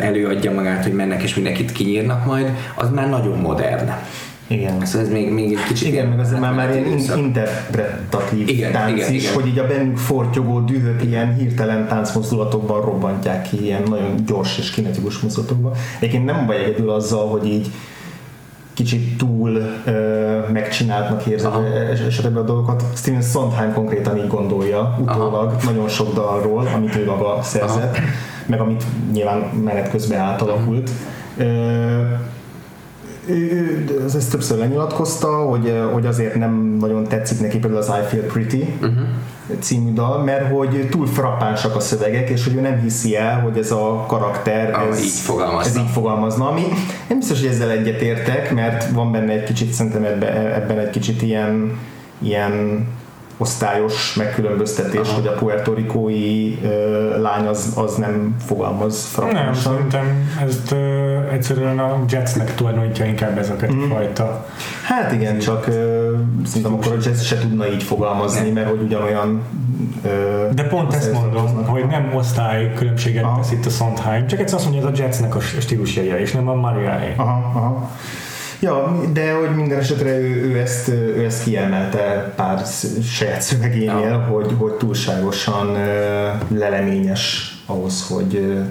előadja 0.01 0.51
magát, 0.51 0.83
hogy 0.83 0.93
mennek 0.93 1.23
és 1.23 1.35
mindenkit 1.35 1.71
kinyírnak 1.71 2.25
majd, 2.25 2.51
az 2.75 2.89
már 2.89 3.09
nagyon 3.09 3.37
modern. 3.37 3.89
Igen. 4.47 4.85
Szóval 4.85 5.01
ez 5.07 5.11
még, 5.13 5.31
még 5.31 5.51
egy 5.51 5.63
kicsit 5.67 5.87
Igen, 5.87 6.07
meg 6.07 6.19
az 6.19 6.31
már, 6.39 6.53
már 6.53 6.69
ilyen 6.71 6.85
in- 6.85 7.15
interpretatív 7.15 8.47
Igen, 8.47 8.71
tánc 8.71 8.91
igen, 8.97 9.13
is, 9.13 9.21
igen. 9.23 9.33
hogy 9.33 9.47
így 9.47 9.59
a 9.59 9.67
bennük 9.67 9.97
fortyogó 9.97 10.59
dühöt 10.59 11.03
ilyen 11.03 11.35
hirtelen 11.35 11.87
táncmozdulatokban 11.87 12.81
robbantják 12.81 13.49
ki, 13.49 13.63
ilyen 13.63 13.83
nagyon 13.89 14.15
gyors 14.25 14.57
és 14.57 14.69
kinetikus 14.69 15.19
mozdulatokban. 15.19 15.71
Egyébként 15.99 16.25
nem 16.25 16.45
baj 16.45 16.63
egyedül 16.63 16.89
azzal, 16.89 17.27
hogy 17.27 17.45
így 17.47 17.67
kicsit 18.73 19.17
túl 19.17 19.61
ö, 19.85 19.91
megcsináltnak 20.51 21.25
érzed 21.25 21.51
Aha. 21.51 21.65
es- 21.91 22.05
esetleg 22.07 22.37
a 22.37 22.43
dolgokat. 22.43 22.83
Steven 22.95 23.21
Sondheim 23.21 23.73
konkrétan 23.73 24.17
így 24.17 24.27
gondolja 24.27 24.97
utólag 25.01 25.55
nagyon 25.65 25.87
sok 25.87 26.13
dalról, 26.13 26.67
amit 26.75 26.95
ő 26.95 27.05
maga 27.05 27.39
szerzett, 27.41 27.97
meg 28.45 28.59
amit 28.59 28.83
nyilván 29.11 29.39
menet 29.39 29.89
közben 29.89 30.19
átalakult. 30.19 30.89
Ö, 31.37 31.43
ő, 33.25 33.33
ő 33.33 34.01
az 34.05 34.15
ezt 34.15 34.31
többször 34.31 34.57
lenyilatkozta, 34.57 35.27
hogy, 35.27 35.81
hogy 35.91 36.05
azért 36.05 36.35
nem 36.35 36.77
nagyon 36.79 37.03
tetszik 37.03 37.39
neki 37.39 37.57
például 37.59 37.81
az 37.81 37.87
I 37.87 38.07
Feel 38.09 38.23
Pretty 38.23 38.73
uh-huh. 38.81 38.97
című 39.59 39.93
dal, 39.93 40.23
mert 40.23 40.51
hogy 40.51 40.87
túl 40.89 41.07
frappánsak 41.07 41.75
a 41.75 41.79
szövegek, 41.79 42.29
és 42.29 42.43
hogy 42.43 42.55
ő 42.55 42.59
nem 42.59 42.79
hiszi 42.79 43.15
el, 43.15 43.39
hogy 43.39 43.57
ez 43.57 43.71
a 43.71 44.05
karakter 44.07 44.73
Ah, 44.73 44.87
ez, 44.87 45.03
így 45.03 45.09
fogalmazna. 45.09 45.69
ez 45.69 45.77
így 45.77 45.91
fogalmazna, 45.91 46.47
ami 46.47 46.61
nem 47.07 47.17
biztos, 47.17 47.39
hogy 47.39 47.49
ezzel 47.49 47.69
egyetértek, 47.69 48.53
mert 48.53 48.89
van 48.91 49.11
benne 49.11 49.31
egy 49.31 49.43
kicsit, 49.43 49.71
szerintem 49.71 50.03
ebben, 50.03 50.35
ebben 50.35 50.77
egy 50.77 50.89
kicsit 50.89 51.21
ilyen, 51.21 51.79
ilyen 52.21 52.85
osztályos 53.37 54.13
megkülönböztetés, 54.15 55.07
Aha. 55.07 55.13
hogy 55.13 55.27
a 55.27 55.31
puertorikói 55.31 56.57
ö, 56.63 57.21
lány 57.21 57.45
az, 57.45 57.71
az 57.75 57.95
nem 57.95 58.35
fogalmaz 58.45 59.11
Nem, 59.17 59.25
frappánsan. 59.27 59.73
szerintem 59.73 60.29
ezt 60.47 60.71
ö, 60.71 61.17
egyszerűen 61.31 61.79
a 61.79 61.99
Jetsnek 62.09 62.55
tulajdonítja 62.55 63.05
inkább 63.05 63.37
ez 63.37 63.49
a 63.49 63.53
Mhm. 63.65 63.73
mm. 63.75 63.89
fajta. 63.89 64.45
Hát 64.87 65.11
igen, 65.11 65.39
csak 65.39 65.67
ö, 65.67 66.11
szerintem 66.45 66.73
akkor 66.73 66.91
a 66.91 66.95
jazz 67.03 67.21
se 67.21 67.37
tudna 67.39 67.67
így 67.67 67.83
fogalmazni, 67.83 68.49
mert 68.49 68.69
hogy 68.69 68.81
ugyanolyan 68.81 69.41
ö, 70.05 70.47
De 70.55 70.63
pont 70.63 70.93
ezt 70.93 71.13
mondom, 71.13 71.65
hogy 71.65 71.85
nem 71.87 72.11
osztály 72.15 72.73
különbséget 72.73 73.23
Aha. 73.23 73.37
tesz 73.39 73.51
itt 73.51 73.65
a 73.65 73.69
Sondheim, 73.69 74.27
csak 74.27 74.39
egyszer 74.39 74.55
azt 74.55 74.69
mondja, 74.69 74.87
ez 74.89 74.99
a 74.99 75.01
Jetsnek 75.03 75.35
a 75.35 75.39
stílusjája, 75.39 76.17
és 76.17 76.31
nem 76.31 76.49
a 76.49 76.53
Mariaé. 76.53 77.13
Aha, 77.17 77.51
aha. 77.55 77.89
Ja, 78.63 79.01
de 79.13 79.33
hogy 79.33 79.55
minden 79.55 79.79
esetre 79.79 80.09
ő, 80.17 80.51
ő, 80.51 80.59
ezt, 80.59 80.87
ő 80.87 81.23
ezt 81.25 81.43
kiemelte 81.43 82.33
pár 82.35 82.61
saját 83.03 83.41
szövegénél, 83.41 83.99
Ja. 83.99 84.17
hogy, 84.17 84.55
hogy 84.57 84.71
túlságosan 84.71 85.77
leleményes 86.47 87.53
ahhoz, 87.65 88.07
hogy 88.07 88.61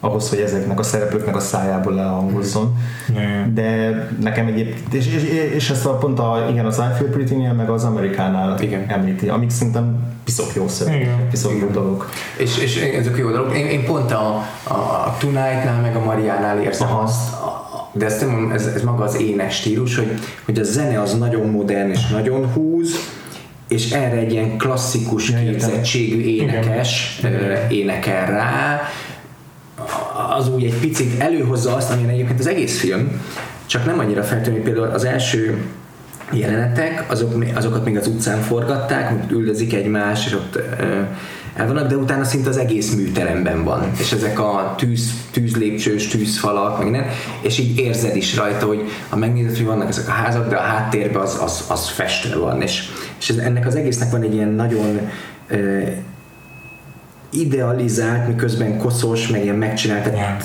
ahhoz, 0.00 0.28
hogy 0.28 0.38
ezeknek 0.38 0.78
a 0.78 0.82
szereplőknek 0.82 1.36
a 1.36 1.40
szájából 1.40 2.00
elhangozzon. 2.00 2.76
Ne. 3.14 3.52
De 3.52 3.90
nekem 4.20 4.46
egyébként, 4.46 4.94
és, 4.94 5.06
és, 5.06 5.22
és 5.54 5.70
ezt 5.70 5.86
a 5.86 5.96
pont 5.96 6.18
a, 6.18 6.46
igen, 6.50 6.66
az 6.66 6.76
I 6.78 6.96
Feel 6.98 7.10
Pretty-nél, 7.10 7.52
meg 7.52 7.68
az 7.70 7.84
Amerikánál 7.84 8.60
Igen. 8.60 8.84
említi, 8.88 9.28
amik 9.28 9.50
szerintem 9.50 10.14
piszok 10.24 10.54
jó 10.54 10.68
szöveg, 10.68 11.00
Igen. 11.00 11.28
piszok 11.30 11.52
jó 11.60 11.68
dolog. 11.68 12.08
És, 12.36 12.58
és 12.58 12.76
ezek 12.76 13.16
jó 13.16 13.30
dolgok. 13.30 13.56
Én, 13.56 13.66
én 13.66 13.84
pont 13.84 14.12
a, 14.12 14.42
a, 14.62 14.72
a 14.74 15.14
Tonight-nál, 15.18 15.80
meg 15.80 15.96
a 15.96 16.04
Mariánál 16.04 16.60
érzem 16.62 16.88
Aha. 16.88 17.00
azt, 17.02 17.32
a- 17.32 17.65
de 17.96 18.04
ez, 18.04 18.20
nem, 18.20 18.50
ez, 18.54 18.66
ez 18.66 18.82
maga 18.82 19.04
az 19.04 19.20
ének 19.20 19.50
stílus, 19.50 19.96
hogy, 19.96 20.12
hogy 20.44 20.58
a 20.58 20.62
zene 20.62 21.00
az 21.00 21.18
nagyon 21.18 21.50
modern 21.50 21.90
és 21.90 22.06
nagyon 22.06 22.52
húz, 22.52 22.94
és 23.68 23.90
erre 23.90 24.16
egy 24.16 24.32
ilyen 24.32 24.58
klasszikus 24.58 25.30
Ja, 25.30 25.38
képzettségű 25.38 26.20
énekes 26.20 27.20
ö, 27.22 27.54
énekel 27.68 28.26
rá, 28.26 28.80
az 30.36 30.48
úgy 30.48 30.64
egy 30.64 30.78
picit 30.80 31.20
előhozza 31.20 31.74
azt, 31.74 31.90
amilyen 31.90 32.10
egyébként 32.10 32.38
az 32.38 32.46
egész 32.46 32.80
film, 32.80 33.20
csak 33.66 33.84
nem 33.84 33.98
annyira 33.98 34.22
feltűnő, 34.22 34.62
például 34.62 34.86
az 34.86 35.04
első 35.04 35.62
jelenetek, 36.32 37.04
azok, 37.08 37.44
azokat 37.54 37.84
még 37.84 37.96
az 37.96 38.06
utcán 38.06 38.40
forgatták, 38.40 39.30
üldözik 39.30 39.74
egymást, 39.74 40.26
és 40.26 40.32
ott 40.32 40.58
el 41.56 41.66
vannak, 41.66 41.88
de 41.88 41.96
utána 41.96 42.24
szinte 42.24 42.48
az 42.48 42.56
egész 42.56 42.94
műteremben 42.94 43.64
van, 43.64 43.90
és 43.98 44.12
ezek 44.12 44.38
a 44.38 44.74
tűz, 44.78 45.10
tűzlépcsős, 45.30 46.06
tűzfalak, 46.08 46.76
meg 46.76 46.90
minden, 46.90 47.10
és 47.40 47.58
így 47.58 47.78
érzed 47.78 48.16
is 48.16 48.36
rajta, 48.36 48.66
hogy 48.66 48.82
ha 49.08 49.16
megnézed, 49.16 49.56
hogy 49.56 49.66
vannak 49.66 49.88
ezek 49.88 50.08
a 50.08 50.10
házak, 50.10 50.48
de 50.48 50.56
a 50.56 50.60
háttérben 50.60 51.22
az, 51.22 51.38
az, 51.42 51.64
az 51.68 51.88
festő 51.88 52.38
van, 52.38 52.62
és, 52.62 52.82
és 53.18 53.28
ez, 53.28 53.36
ennek 53.36 53.66
az 53.66 53.74
egésznek 53.74 54.10
van 54.10 54.22
egy 54.22 54.34
ilyen 54.34 54.48
nagyon 54.48 55.00
idealizált, 57.40 58.26
miközben 58.26 58.78
koszos, 58.78 59.28
meg 59.28 59.42
ilyen 59.42 59.56
megcsinált. 59.56 60.02
Tehát 60.02 60.44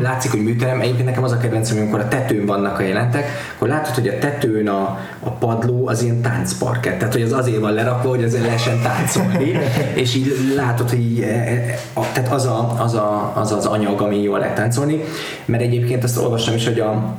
Látszik, 0.00 0.30
hogy 0.30 0.42
műterem. 0.42 0.80
Egyébként 0.80 1.04
nekem 1.04 1.22
az 1.22 1.32
a 1.32 1.36
kedvencem, 1.36 1.78
amikor 1.78 2.00
a 2.00 2.08
tetőn 2.08 2.46
vannak 2.46 2.78
a 2.78 2.82
jelentek, 2.82 3.24
akkor 3.54 3.68
látod, 3.68 3.94
hogy 3.94 4.08
a 4.08 4.18
tetőn 4.18 4.68
a, 4.68 4.98
a 5.20 5.30
padló 5.30 5.88
az 5.88 6.02
ilyen 6.02 6.20
táncparket. 6.20 6.98
Tehát, 6.98 7.12
hogy 7.12 7.22
az 7.22 7.32
azért 7.32 7.60
van 7.60 7.72
lerakva, 7.72 8.08
hogy 8.08 8.24
azért 8.24 8.44
lehessen 8.44 8.82
táncolni. 8.82 9.52
és 10.02 10.14
így 10.14 10.52
látod, 10.56 10.88
hogy 10.90 11.00
így, 11.00 11.20
e, 11.20 11.26
e, 11.26 11.78
tehát 12.12 12.32
az, 12.32 12.46
a, 12.46 12.74
az, 12.78 12.94
a, 12.94 13.32
az 13.36 13.52
az 13.52 13.66
anyag, 13.66 14.00
ami 14.00 14.22
jól 14.22 14.38
lehet 14.38 14.54
táncolni. 14.54 15.00
Mert 15.44 15.62
egyébként 15.62 16.04
azt 16.04 16.18
olvastam 16.18 16.54
is, 16.54 16.66
hogy 16.66 16.80
a, 16.80 17.16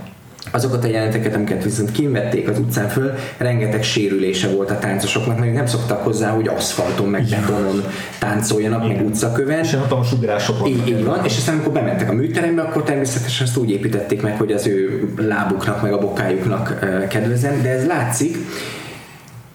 azokat 0.52 0.84
a 0.84 0.88
jelenteket, 0.88 1.36
amiket 1.36 1.64
viszont 1.64 1.92
kivették 1.92 2.50
az 2.50 2.60
utcán 2.60 2.90
föl, 2.90 3.14
rengeteg 3.38 3.84
sérülése 3.84 4.48
volt 4.48 4.72
a 4.72 4.80
táncosoknak, 4.80 5.40
mert 5.40 5.54
nem 5.54 5.66
szoktak 5.66 6.04
hozzá, 6.04 6.30
hogy 6.30 6.48
aszfalton, 6.48 7.08
meg 7.08 7.24
betonon 7.30 7.84
táncoljanak, 8.20 8.88
meg 8.88 9.06
utcaköven. 9.06 9.60
És 9.60 9.74
hatalmas 9.74 10.12
ugrások 10.12 10.68
Így, 10.68 10.88
így 10.88 11.04
van, 11.04 11.26
és 11.26 11.38
aztán 11.38 11.56
amikor 11.56 11.74
bementek 11.74 12.10
a 12.10 12.14
műterembe, 12.14 12.62
akkor 12.62 12.84
természetesen 12.84 13.48
azt 13.48 13.58
úgy 13.58 13.70
építették 13.70 14.22
meg, 14.22 14.38
hogy 14.38 14.52
az 14.52 14.68
ő 14.68 15.10
lábuknak, 15.18 15.82
meg 15.82 15.94
a 15.94 16.00
bokájuknak 16.00 16.80
kedvezzen, 17.10 17.62
de 17.62 17.70
ez 17.70 17.86
látszik, 17.86 18.38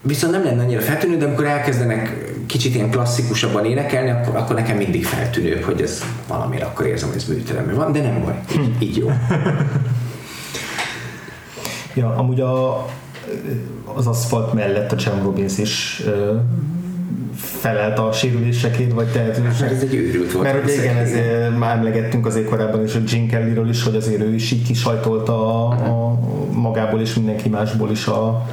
Viszont 0.03 0.33
nem 0.33 0.45
lenne 0.45 0.63
annyira 0.63 0.81
feltűnő, 0.81 1.17
de 1.17 1.25
amikor 1.25 1.45
elkezdenek 1.45 2.33
kicsit 2.47 2.75
ilyen 2.75 2.91
klasszikusabban 2.91 3.65
énekelni, 3.65 4.11
akkor, 4.11 4.37
akkor 4.37 4.57
nekem 4.57 4.77
mindig 4.77 5.05
feltűnő, 5.05 5.61
hogy 5.61 5.81
ez 5.81 6.03
valamire 6.29 6.65
akkor 6.65 6.87
érzem, 6.87 7.09
hogy 7.09 7.17
ez 7.17 7.29
műteremben 7.29 7.75
van, 7.75 7.93
de 7.93 8.01
nem 8.01 8.21
baj, 8.25 8.35
így, 8.63 8.83
így 8.83 8.97
jó. 8.97 9.11
Ja, 11.99 12.15
amúgy 12.17 12.41
a, 12.41 12.87
az 13.95 14.07
aszfalt 14.07 14.53
mellett 14.53 14.93
a 14.93 14.97
Cem 14.97 15.23
Robbins 15.23 15.59
is 15.59 16.03
felelt 17.35 17.99
a 17.99 18.13
sérülésekért, 18.13 18.93
vagy 18.93 19.07
tehetőségekért. 19.07 19.61
Mert 19.61 19.73
ez 19.73 19.83
egy 19.83 19.95
őrült 19.95 20.33
volt. 20.33 20.45
Mert 20.45 20.65
ugye 20.65 20.75
igen, 20.75 20.97
ez, 20.97 21.11
már 21.59 21.77
emlegettünk 21.77 22.27
azért 22.27 22.49
korábban 22.49 22.85
is, 22.85 22.93
hogy 22.93 23.05
Gene 23.05 23.27
Kellyről 23.27 23.69
is, 23.69 23.83
hogy 23.83 23.95
azért 23.95 24.23
ő 24.23 24.35
is 24.35 24.51
így 24.51 24.67
kisajtolta 24.67 25.67
a, 25.67 25.69
a 25.71 26.19
magából 26.53 27.01
és 27.01 27.15
mindenki 27.15 27.49
másból 27.49 27.91
is 27.91 28.07
a, 28.07 28.47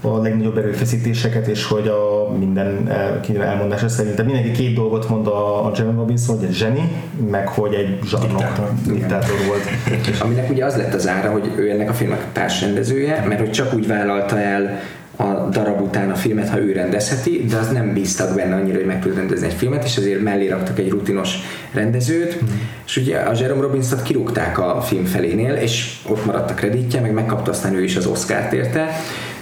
a 0.00 0.16
legnagyobb 0.22 0.58
erőfeszítéseket, 0.58 1.46
és 1.46 1.64
hogy 1.64 1.88
a 1.88 2.32
minden 2.38 2.88
el, 2.88 3.42
elmondása 3.42 3.88
szerint. 3.88 4.14
Tehát 4.16 4.32
mindenki 4.32 4.62
két 4.62 4.74
dolgot 4.74 5.08
mond 5.08 5.26
a, 5.26 5.66
a 5.66 5.72
Jeremy 5.76 5.96
Robinson, 5.96 6.36
hogy 6.36 6.44
egy 6.44 6.54
zseni, 6.54 6.92
meg 7.30 7.48
hogy 7.48 7.74
egy 7.74 7.98
zsarnok 8.04 8.44
diktátor, 8.86 9.36
volt. 9.46 9.62
Aminek 10.24 10.50
ugye 10.50 10.64
az 10.64 10.76
lett 10.76 10.94
az 10.94 11.08
ára, 11.08 11.30
hogy 11.30 11.52
ő 11.56 11.70
ennek 11.70 11.88
a 11.88 11.92
filmnek 11.92 12.32
társrendezője, 12.32 13.24
mert 13.28 13.40
hogy 13.40 13.50
csak 13.50 13.74
úgy 13.74 13.86
vállalta 13.86 14.38
el 14.38 14.80
a 15.20 15.48
darab 15.50 15.80
után 15.80 16.10
a 16.10 16.14
filmet, 16.14 16.48
ha 16.48 16.58
ő 16.58 16.72
rendezheti, 16.72 17.44
de 17.48 17.56
az 17.56 17.68
nem 17.68 17.92
bíztak 17.92 18.34
benne 18.34 18.54
annyira, 18.54 18.76
hogy 18.76 18.86
meg 18.86 19.00
tud 19.00 19.14
rendezni 19.16 19.46
egy 19.46 19.52
filmet, 19.52 19.84
és 19.84 19.96
azért 19.96 20.22
mellé 20.22 20.48
raktak 20.48 20.78
egy 20.78 20.90
rutinos 20.90 21.36
rendezőt, 21.72 22.42
mm. 22.42 22.46
és 22.86 22.96
ugye 22.96 23.18
a 23.18 23.32
Jerome 23.40 23.60
Robbins-ot 23.60 24.02
kirúgták 24.02 24.58
a 24.58 24.80
film 24.80 25.04
felénél, 25.04 25.54
és 25.54 25.96
ott 26.08 26.24
maradt 26.24 26.50
a 26.50 26.54
kreditje, 26.54 27.00
meg 27.00 27.12
megkapta 27.12 27.50
aztán 27.50 27.74
ő 27.74 27.82
is 27.82 27.96
az 27.96 28.06
Oscar-t 28.06 28.52
érte, 28.52 28.88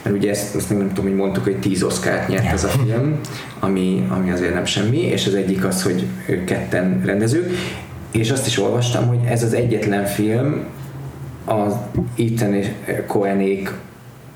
mert 0.07 0.19
ugye 0.19 0.31
ezt, 0.31 0.57
ezt 0.57 0.71
nem 0.71 0.89
tudom, 0.89 1.05
hogy 1.05 1.15
mondtuk, 1.15 1.45
hogy 1.45 1.57
10 1.57 1.83
oszkárt 1.83 2.29
nyert 2.29 2.53
ez 2.53 2.65
a 2.65 2.69
film, 2.69 3.21
ami, 3.61 4.07
ami 4.09 4.31
azért 4.31 4.55
nem 4.55 4.65
semmi, 4.65 4.99
és 4.99 5.27
az 5.27 5.35
egyik 5.35 5.65
az, 5.65 5.83
hogy 5.83 6.07
ők 6.27 6.45
ketten 6.45 7.03
rendezők, 7.05 7.51
és 8.11 8.31
azt 8.31 8.47
is 8.47 8.59
olvastam, 8.59 9.07
hogy 9.07 9.19
ez 9.29 9.43
az 9.43 9.55
egyetlen 9.55 10.05
film 10.05 10.65
az 11.45 11.75
Ethan 12.19 12.55
és 12.55 12.67
Cohenék 13.07 13.73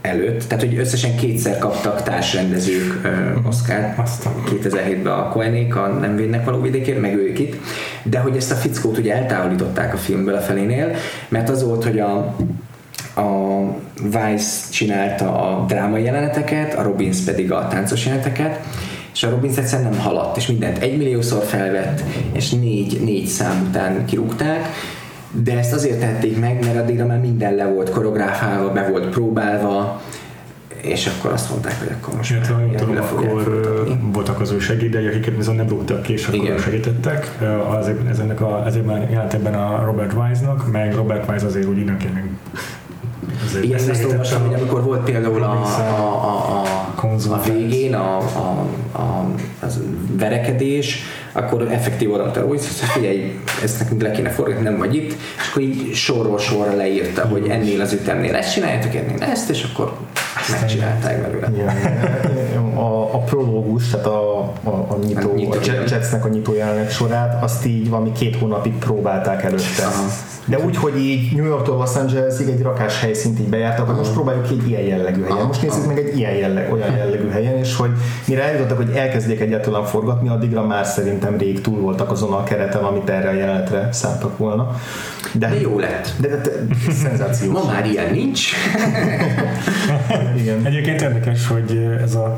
előtt, 0.01 0.43
tehát 0.43 0.65
hogy 0.65 0.79
összesen 0.79 1.17
kétszer 1.17 1.59
kaptak 1.59 2.03
társrendezők 2.03 3.01
uh, 3.05 3.47
Oscar 3.47 3.95
2007-ben 4.47 5.13
a 5.13 5.29
Cohenék 5.29 5.77
a 5.77 5.87
Nem 5.87 6.17
védnek 6.17 6.45
való 6.45 6.61
vidékért, 6.61 7.01
meg 7.01 7.15
ők 7.15 7.39
itt, 7.39 7.57
de 8.03 8.19
hogy 8.19 8.37
ezt 8.37 8.53
a 8.53 8.55
fickót 8.55 8.99
ugye 8.99 9.15
eltávolították 9.15 9.95
a 9.95 9.97
filmből 9.97 10.35
a 10.35 10.41
felénél, 10.41 10.95
mert 11.29 11.49
az 11.49 11.65
volt, 11.65 11.85
hogy 11.85 11.99
a 11.99 12.37
a 13.17 13.61
Vice 14.03 14.71
csinálta 14.71 15.41
a 15.41 15.65
drámai 15.67 16.03
jeleneteket, 16.03 16.75
a 16.75 16.83
Robbins 16.83 17.21
pedig 17.21 17.53
a 17.53 17.69
táncos 17.69 18.05
jeleneteket, 18.05 18.61
és 19.15 19.23
a 19.23 19.31
Robbins 19.31 19.57
egyszerűen 19.57 19.91
nem 19.91 20.01
haladt, 20.01 20.37
és 20.37 20.47
mindent 20.47 20.79
egymilliószor 20.79 21.43
felvett, 21.43 22.03
és 22.33 22.51
négy, 22.51 23.01
négy 23.05 23.27
szám 23.27 23.67
után 23.69 24.05
kirúgták, 24.05 24.69
de 25.31 25.59
ezt 25.59 25.73
azért 25.73 26.01
tették 26.01 26.41
meg, 26.41 26.65
mert 26.65 26.77
addigra 26.77 27.07
már 27.07 27.19
minden 27.21 27.55
le 27.55 27.67
volt 27.67 27.91
koreográfálva, 27.91 28.73
be 28.73 28.89
volt 28.89 29.09
próbálva, 29.09 30.01
és 30.83 31.07
akkor 31.07 31.33
azt 31.33 31.51
mondták, 31.51 31.79
hogy 31.79 31.89
akkor 32.01 32.15
most 32.17 32.31
Illetve, 32.31 32.55
már 32.55 32.75
tudom, 32.77 32.97
akkor 32.97 33.89
voltak 34.13 34.41
az 34.41 34.51
ő 34.51 34.59
segédei, 34.59 35.07
akiket 35.07 35.37
viszont 35.37 35.57
nem 35.57 35.69
rúgtak 35.69 36.03
ki, 36.03 36.13
és 36.13 36.27
akkor 36.27 36.45
Igen. 36.45 36.59
segítettek. 36.59 37.31
Azért, 37.69 38.09
ez 38.09 38.19
ennek 38.19 38.41
a, 38.41 38.63
ezért 38.67 38.87
már 38.87 39.11
jelent 39.11 39.35
ebben 39.35 39.55
a 39.55 39.85
Robert 39.85 40.13
Wise-nak, 40.13 40.73
meg 40.73 40.95
Robert 40.95 41.31
Wise 41.31 41.47
azért 41.47 41.67
úgy 41.67 41.79
időnként 41.79 42.15
még 42.15 42.25
igen, 43.63 43.91
ezt 43.91 44.05
olvastam, 44.05 44.43
hogy 44.47 44.55
amikor 44.55 44.83
volt 44.83 45.05
például 45.05 45.43
a, 45.43 45.53
a, 45.53 45.81
a, 46.03 46.63
a, 47.03 47.33
a 47.33 47.41
végén 47.43 47.95
a, 47.95 48.17
a, 48.17 48.67
a, 48.93 49.01
a 49.61 49.67
verekedés, 50.13 51.03
akkor 51.33 51.69
effektív 51.71 52.13
odaadta, 52.13 52.47
hogy 52.47 52.61
figyelj, 52.61 53.41
ezt 53.63 53.79
nekünk 53.79 54.03
le 54.03 54.11
kéne 54.11 54.31
forgatni, 54.31 54.63
nem 54.63 54.79
vagy 54.79 54.95
itt, 54.95 55.11
és 55.13 55.49
akkor 55.51 55.63
így 55.63 55.95
sorról 55.95 56.39
sorra 56.39 56.77
leírta, 56.77 57.27
hogy 57.27 57.49
ennél 57.49 57.81
az 57.81 57.93
ütemnél 57.93 58.35
ezt 58.35 58.53
csináljátok, 58.53 58.95
ennél 58.95 59.23
ezt, 59.23 59.51
és 59.51 59.67
akkor 59.73 59.97
megcsinálták 60.51 61.21
belőle. 61.23 61.53
A, 62.81 63.15
a 63.15 63.19
prológus, 63.19 63.89
tehát 63.89 64.07
a, 64.07 64.39
a, 64.63 64.71
a 64.71 64.97
nyitó, 65.07 65.31
a, 65.31 65.35
nyitó, 65.35 65.51
a 65.51 65.83
Jetsnek 65.89 66.25
a 66.25 66.29
nyitó 66.29 66.55
jelenet 66.55 66.91
sorát, 66.91 67.43
azt 67.43 67.67
így 67.67 67.91
valami 67.91 68.13
két 68.13 68.37
hónapig 68.37 68.79
próbálták 68.79 69.43
előtte. 69.43 69.85
Aha 69.85 70.09
de 70.51 70.59
úgy, 70.59 70.77
hogy 70.77 70.99
így 70.99 71.37
New 71.37 71.45
Yorktól 71.45 71.77
Los 71.77 71.97
Angelesig 71.97 72.49
egy 72.49 72.63
rakás 72.63 73.01
helyszínt 73.01 73.41
így 73.41 73.49
bejártak, 73.49 73.85
akkor 73.85 73.99
most 73.99 74.13
próbáljuk 74.13 74.47
ki 74.47 74.57
egy 74.61 74.69
ilyen 74.69 74.83
jellegű 74.83 75.23
helyen. 75.23 75.47
Most 75.47 75.63
nézzük 75.63 75.87
meg 75.87 75.99
egy 75.99 76.19
ilyen 76.19 76.33
jelleg, 76.33 76.73
olyan 76.73 76.97
jellegű 76.97 77.29
helyen, 77.29 77.57
és 77.57 77.77
hogy 77.77 77.91
mire 78.27 78.43
eljutottak, 78.43 78.77
hogy 78.77 78.91
elkezdjék 78.91 79.41
egyáltalán 79.41 79.85
forgatni, 79.85 80.29
addigra 80.29 80.67
már 80.67 80.87
szerintem 80.87 81.39
rég 81.39 81.61
túl 81.61 81.81
voltak 81.81 82.11
azon 82.11 82.33
a 82.33 82.45
kereten, 82.45 82.85
amit 82.85 83.09
erre 83.11 83.29
a 83.29 83.33
jelenetre 83.33 83.89
szántak 83.93 84.39
volna. 84.39 84.71
De, 85.33 85.49
de 85.49 85.61
jó 85.61 85.79
lett. 85.79 86.13
De, 86.21 86.29
de, 86.29 86.37
de 86.37 86.93
szenzációs. 86.93 87.53
Ma 87.53 87.65
már 87.65 87.87
ilyen 87.87 88.11
nincs. 88.11 88.53
Igen. 90.37 90.67
Egyébként 90.67 91.01
érdekes, 91.01 91.47
hogy 91.47 91.99
ez 92.03 92.15
a 92.15 92.37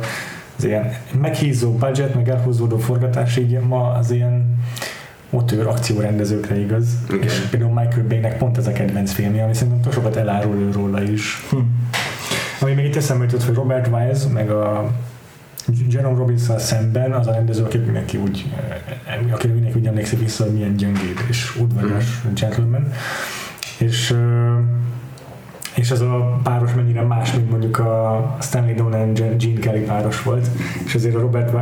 az 0.56 0.64
ilyen 0.64 0.96
meghízó 1.20 1.72
budget, 1.72 2.14
meg 2.14 2.28
elhúzódó 2.28 2.78
forgatás 2.78 3.36
így 3.36 3.60
ma 3.60 3.92
az 3.92 4.10
ilyen 4.10 4.58
motőr 5.30 5.66
akciórendezőkre 5.66 6.58
igaz. 6.58 6.86
Okay. 7.04 7.18
És 7.22 7.38
például 7.50 7.72
Michael 7.72 8.06
Bay-nek 8.08 8.38
pont 8.38 8.58
ez 8.58 8.66
a 8.66 8.72
kedvenc 8.72 9.12
filmje, 9.12 9.44
ami 9.44 9.54
szerintem 9.54 9.92
sokat 9.92 10.16
elárul 10.16 10.72
róla 10.72 11.02
is. 11.02 11.46
Hm. 11.50 11.56
Ami 12.60 12.72
még 12.72 12.84
itt 12.84 12.96
eszembe 12.96 13.24
jutott, 13.24 13.44
hogy 13.44 13.54
Robert 13.54 13.88
Wise, 13.92 14.28
meg 14.28 14.50
a 14.50 14.90
Jerome 15.88 16.18
Robinson 16.18 16.58
szemben 16.58 17.12
az 17.12 17.26
a 17.26 17.32
rendező, 17.32 17.64
akit 17.64 17.84
mindenki 17.84 18.16
úgy, 18.16 18.52
aki 19.30 19.46
mindenki 19.46 19.78
úgy 19.78 19.86
emlékszik 19.86 20.18
vissza, 20.18 20.44
hogy 20.44 20.52
milyen 20.52 20.76
gyöngéd 20.76 21.24
és 21.28 21.56
udvarias 21.56 22.22
mm. 22.28 22.34
gentleman. 22.34 22.92
És 23.78 24.14
és 25.74 25.90
ez 25.90 26.00
a 26.00 26.40
páros 26.42 26.74
mennyire 26.74 27.02
más, 27.02 27.32
mint 27.32 27.50
mondjuk 27.50 27.78
a 27.78 28.36
Stanley 28.40 28.74
Donen 28.74 29.12
Gene 29.14 29.58
Kelly 29.60 29.80
páros 29.80 30.22
volt, 30.22 30.48
és 30.84 30.94
azért 30.94 31.14
a 31.14 31.20
Robert 31.20 31.54
uh, 31.54 31.60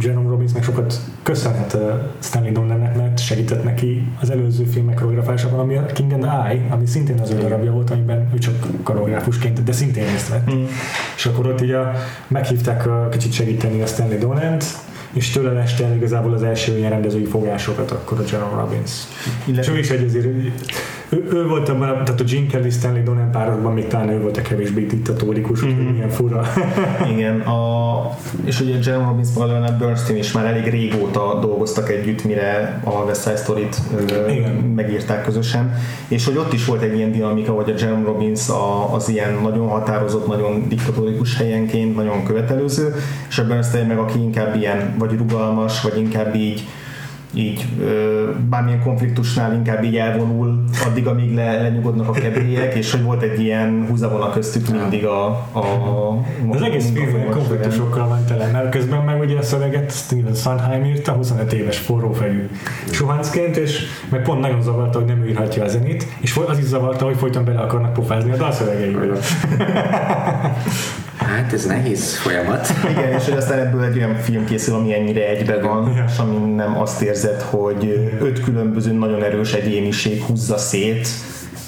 Jerome 0.00 0.28
Robbins 0.28 0.52
meg 0.52 0.62
sokat 0.62 1.00
köszönhet 1.22 1.72
uh, 1.72 1.80
Stanley 2.18 2.52
Donennek, 2.52 2.96
mert 2.96 3.18
segített 3.18 3.64
neki 3.64 4.08
az 4.20 4.30
előző 4.30 4.64
filmek 4.64 4.94
koreografásában, 4.94 5.58
ami 5.58 5.76
a 5.76 5.86
King 5.86 6.12
and 6.12 6.24
Eye, 6.24 6.66
ami 6.70 6.86
szintén 6.86 7.20
az 7.20 7.30
ő 7.30 7.38
darabja 7.38 7.72
volt, 7.72 7.90
amiben 7.90 8.30
ő 8.34 8.38
csak 8.38 8.54
koreográfusként, 8.82 9.62
de 9.62 9.72
szintén 9.72 10.04
részt 10.06 10.28
vett. 10.28 10.54
Mm. 10.54 10.64
És 11.16 11.26
akkor 11.26 11.46
ott 11.46 11.62
így 11.62 11.70
a, 11.70 11.92
meghívták 12.28 12.86
a, 12.86 13.08
kicsit 13.10 13.32
segíteni 13.32 13.80
a 13.82 13.86
Stanley 13.86 14.18
Donent, 14.18 14.64
és 15.12 15.30
tőle 15.30 15.52
leste 15.52 15.84
el 15.84 15.96
igazából 15.96 16.32
az 16.32 16.42
első 16.42 16.78
ilyen 16.78 16.90
rendezői 16.90 17.24
fogásokat 17.24 17.90
akkor 17.90 18.18
a 18.18 18.22
Jerome 18.30 18.60
Robbins. 18.60 18.90
Illetve... 19.44 19.72
És 19.72 19.78
ő 19.78 19.78
is 19.78 19.90
egy 19.90 20.04
azért 20.04 20.26
ő, 21.10 21.28
ő 21.32 21.46
volt 21.46 21.68
a, 21.68 21.78
tehát 21.78 22.20
a 22.20 22.24
Gene 22.24 22.46
Kelly 22.46 22.70
Stanley 22.70 23.02
Donen 23.02 23.30
párosban 23.30 23.72
még 23.72 23.86
talán 23.86 24.08
ő 24.08 24.20
volt 24.20 24.36
a 24.36 24.42
kevésbé 24.42 24.84
diktatórikus, 24.84 25.64
mm-hmm. 25.64 25.76
hogy 25.76 25.92
milyen 25.92 26.08
fura. 26.08 26.42
Igen, 27.12 27.40
a, 27.40 28.18
és 28.44 28.60
ugye 28.60 28.78
Jerome 28.82 29.06
Robbins 29.06 29.28
Leonard 29.36 29.78
Bernstein 29.78 30.18
is 30.18 30.32
már 30.32 30.44
elég 30.44 30.70
régóta 30.70 31.38
dolgoztak 31.40 31.90
együtt, 31.90 32.24
mire 32.24 32.80
a 32.84 32.90
West 32.90 33.22
Side 33.22 33.36
Story-t 33.36 33.76
megírták 34.74 35.24
közösen, 35.24 35.74
és 36.08 36.24
hogy 36.24 36.36
ott 36.36 36.52
is 36.52 36.64
volt 36.64 36.82
egy 36.82 36.96
ilyen 36.96 37.12
dinamika, 37.12 37.52
hogy 37.52 37.70
a 37.70 37.74
Jerome 37.78 38.04
Robbins 38.04 38.48
a, 38.48 38.94
az 38.94 39.08
ilyen 39.08 39.38
nagyon 39.42 39.68
határozott, 39.68 40.26
nagyon 40.26 40.68
diktatórikus 40.68 41.36
helyenként, 41.36 41.96
nagyon 41.96 42.24
követelőző, 42.24 42.94
és 43.28 43.38
a 43.38 43.46
Bernstein 43.46 43.86
meg 43.86 43.98
aki 43.98 44.18
inkább 44.18 44.56
ilyen 44.56 44.94
vagy 44.98 45.16
rugalmas, 45.16 45.82
vagy 45.82 45.98
inkább 45.98 46.34
így 46.34 46.68
így 47.34 47.66
bármilyen 48.48 48.82
konfliktusnál 48.82 49.54
inkább 49.54 49.84
így 49.84 49.96
elvonul 49.96 50.64
addig, 50.86 51.06
amíg 51.06 51.34
le, 51.34 51.60
lenyugodnak 51.60 52.08
a 52.08 52.12
kedélyek, 52.12 52.74
és 52.74 52.90
hogy 52.90 53.02
volt 53.02 53.22
egy 53.22 53.40
ilyen 53.40 53.86
húzavona 53.88 54.30
köztük 54.30 54.68
mindig 54.68 55.04
a, 55.04 55.26
a, 55.52 55.58
a 55.58 56.20
Az 56.50 56.62
egész 56.62 56.90
film 56.94 57.30
konfliktusokkal 57.30 58.08
van 58.08 58.24
tele, 58.24 58.46
mert 58.46 58.70
közben 58.70 59.04
meg 59.04 59.20
ugye 59.20 59.38
a 59.38 59.42
szöveget 59.42 59.92
Steven 59.92 60.34
Sondheim 60.34 60.84
írta, 60.84 61.12
25 61.12 61.52
éves 61.52 61.78
forrófejű 61.78 62.48
suhancként, 62.90 63.56
és 63.56 63.86
meg 64.10 64.22
pont 64.22 64.40
nagyon 64.40 64.62
zavarta, 64.62 64.98
hogy 64.98 65.06
nem 65.06 65.24
írhatja 65.24 65.64
a 65.64 65.68
zenét, 65.68 66.06
és 66.20 66.40
az 66.46 66.58
is 66.58 66.64
zavarta, 66.64 67.04
hogy 67.04 67.16
folyton 67.16 67.44
bele 67.44 67.60
akarnak 67.60 67.92
pofázni 67.92 68.32
a 68.32 68.36
dalszövegeibe. 68.36 69.06
Hát 71.30 71.52
ez 71.52 71.66
nehéz 71.66 72.16
folyamat. 72.16 72.68
Igen, 72.90 73.12
és 73.12 73.24
hogy 73.24 73.36
aztán 73.36 73.58
ebből 73.58 73.84
egy 73.84 73.96
olyan 73.96 74.14
film 74.14 74.44
készül, 74.44 74.74
ami 74.74 74.94
ennyire 74.94 75.28
egybe 75.28 75.60
van, 75.60 76.04
és 76.08 76.18
ami 76.18 76.54
nem 76.54 76.80
azt 76.80 77.02
érzed, 77.24 77.42
hogy 77.42 78.16
öt 78.20 78.40
különböző 78.40 78.92
nagyon 78.92 79.22
erős 79.22 79.52
egyéniség 79.52 80.22
húzza 80.22 80.58
szét 80.58 81.08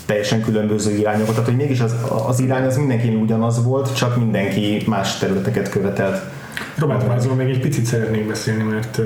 teljesen 0.06 0.42
különböző 0.42 0.90
irányokat. 0.90 1.34
Tehát, 1.34 1.48
hogy 1.48 1.56
mégis 1.56 1.80
az, 1.80 1.94
az 2.26 2.40
irány 2.40 2.64
az 2.64 2.76
mindenki 2.76 3.08
ugyanaz 3.08 3.64
volt, 3.64 3.96
csak 3.96 4.16
mindenki 4.16 4.82
más 4.86 5.18
területeket 5.18 5.68
követelt. 5.68 6.22
Robert 6.78 7.08
Mázról 7.08 7.34
még 7.34 7.48
egy 7.48 7.60
picit 7.60 7.84
szeretnék 7.84 8.26
beszélni, 8.26 8.62
mert 8.62 9.00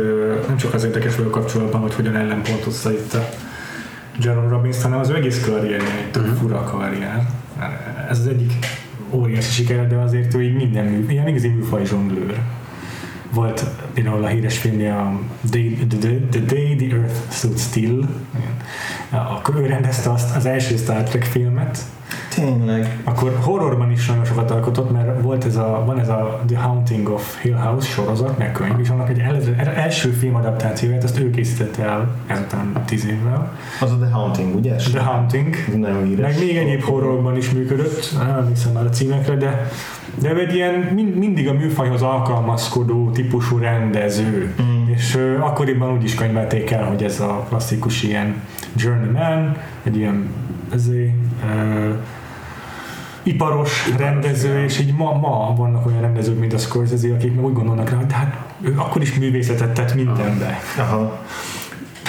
nem 0.46 0.56
csak 0.56 0.74
az 0.74 0.84
érdekes 0.84 1.16
vagyok 1.16 1.30
kapcsolatban, 1.30 1.80
hogy 1.80 1.94
hogyan 1.94 2.16
ellenpontozza 2.16 2.92
itt 2.92 3.14
a 3.14 3.28
Jerome 4.20 4.48
Robbins, 4.48 4.82
hanem 4.82 4.98
az 4.98 5.10
egész 5.10 5.44
karrierje 5.44 5.98
egy 5.98 6.10
tök 6.10 6.22
uh-huh. 6.22 6.38
fura 6.38 6.62
karrier. 6.62 7.26
Ez 8.10 8.18
az 8.18 8.26
egyik 8.26 8.52
óriási 9.10 9.50
siker, 9.50 9.88
de 9.88 9.96
azért 9.96 10.34
ő 10.34 10.42
így 10.42 10.54
minden 10.54 10.84
mű, 10.84 11.06
ilyen 11.08 11.28
igazi 11.28 11.48
műfaj 11.48 11.84
zsonglőr. 11.84 12.40
Volt 13.30 13.64
például 13.94 14.24
a 14.24 14.28
híres 14.28 14.58
filmje 14.58 14.92
a 14.92 15.20
Day, 15.50 15.86
the, 15.88 15.98
the, 15.98 16.16
the 16.30 16.40
Day 16.40 16.76
the 16.76 16.96
Earth 16.96 17.14
Stood 17.30 17.58
Still, 17.58 18.04
akkor 19.10 19.56
ő 19.56 19.66
rendezte 19.66 20.10
azt 20.10 20.36
az 20.36 20.46
első 20.46 20.76
Star 20.76 21.02
Trek 21.02 21.24
filmet, 21.24 21.78
Tényleg. 22.36 23.00
Akkor 23.04 23.38
horrorban 23.40 23.90
is 23.90 24.06
nagyon 24.06 24.24
sokat 24.24 24.50
alkotott, 24.50 24.90
mert 24.92 25.22
volt 25.22 25.44
ez 25.44 25.56
a, 25.56 25.82
van 25.86 25.98
ez 25.98 26.08
a 26.08 26.42
The 26.46 26.58
Haunting 26.58 27.08
of 27.08 27.42
Hill 27.42 27.54
House 27.54 27.88
sorozat, 27.88 28.38
meg 28.38 28.52
könyv, 28.52 28.80
és 28.80 28.88
annak 28.88 29.08
egy 29.08 29.18
el, 29.18 29.66
első 29.74 30.10
filmadaptációját, 30.10 31.04
azt 31.04 31.18
ő 31.18 31.30
készítette 31.30 31.82
el 31.82 32.14
ezután 32.26 32.82
tíz 32.86 33.06
évvel. 33.06 33.52
Az 33.80 33.90
a 33.90 33.96
The 33.96 34.10
Haunting, 34.10 34.54
ugye? 34.54 34.74
The 34.74 35.02
Haunting. 35.02 35.56
Nagyon 35.76 36.04
híres. 36.04 36.32
Meg 36.32 36.46
még 36.46 36.56
egyéb 36.56 36.82
horrorban 36.82 37.36
is 37.36 37.50
működött, 37.50 38.16
nem 38.18 38.48
hiszem 38.48 38.72
már 38.72 38.84
a 38.84 38.90
címekre, 38.90 39.34
de 39.34 39.70
de 40.20 40.34
egy 40.34 40.54
ilyen 40.54 40.74
mind, 40.74 41.16
mindig 41.16 41.48
a 41.48 41.52
műfajhoz 41.52 42.02
alkalmazkodó 42.02 43.10
típusú 43.10 43.58
rendező. 43.58 44.54
Mm. 44.62 44.88
És 44.88 45.14
uh, 45.14 45.44
akkoriban 45.44 45.92
úgy 45.92 46.04
is 46.04 46.14
könyvelték 46.14 46.70
el, 46.70 46.84
hogy 46.84 47.02
ez 47.02 47.20
a 47.20 47.46
klasszikus 47.48 48.02
ilyen 48.02 48.42
journeyman, 48.76 49.56
egy 49.82 49.96
ilyen 49.96 50.28
ezért, 50.74 51.12
uh, 51.44 51.94
iparos 53.26 53.92
rendező, 53.96 54.64
és 54.64 54.78
így 54.78 54.94
ma, 54.94 55.12
ma 55.12 55.54
vannak 55.56 55.86
olyan 55.86 56.00
rendezők, 56.00 56.38
mint 56.38 56.52
a 56.52 56.58
Scorsese, 56.58 57.12
akik 57.14 57.34
meg 57.34 57.44
úgy 57.44 57.52
gondolnak 57.52 57.90
rá, 57.90 57.96
hogy 57.96 58.12
hát 58.12 58.36
ő 58.60 58.74
akkor 58.76 59.02
is 59.02 59.18
művészetet 59.18 59.72
tett 59.72 59.94
mindenbe. 59.94 60.60
Aha. 60.78 61.24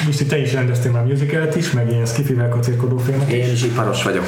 Most 0.05 0.27
te 0.27 0.37
is 0.37 0.53
rendeztél 0.53 0.91
már 0.91 1.05
musicalet 1.05 1.55
is, 1.55 1.71
meg 1.71 1.91
ilyen 1.91 2.05
skifivel 2.05 2.49
kacérkodó 2.49 2.97
filmet 2.97 3.29
Én 3.29 3.51
is 3.51 3.63
iparos 3.63 4.03
vagyok. 4.03 4.25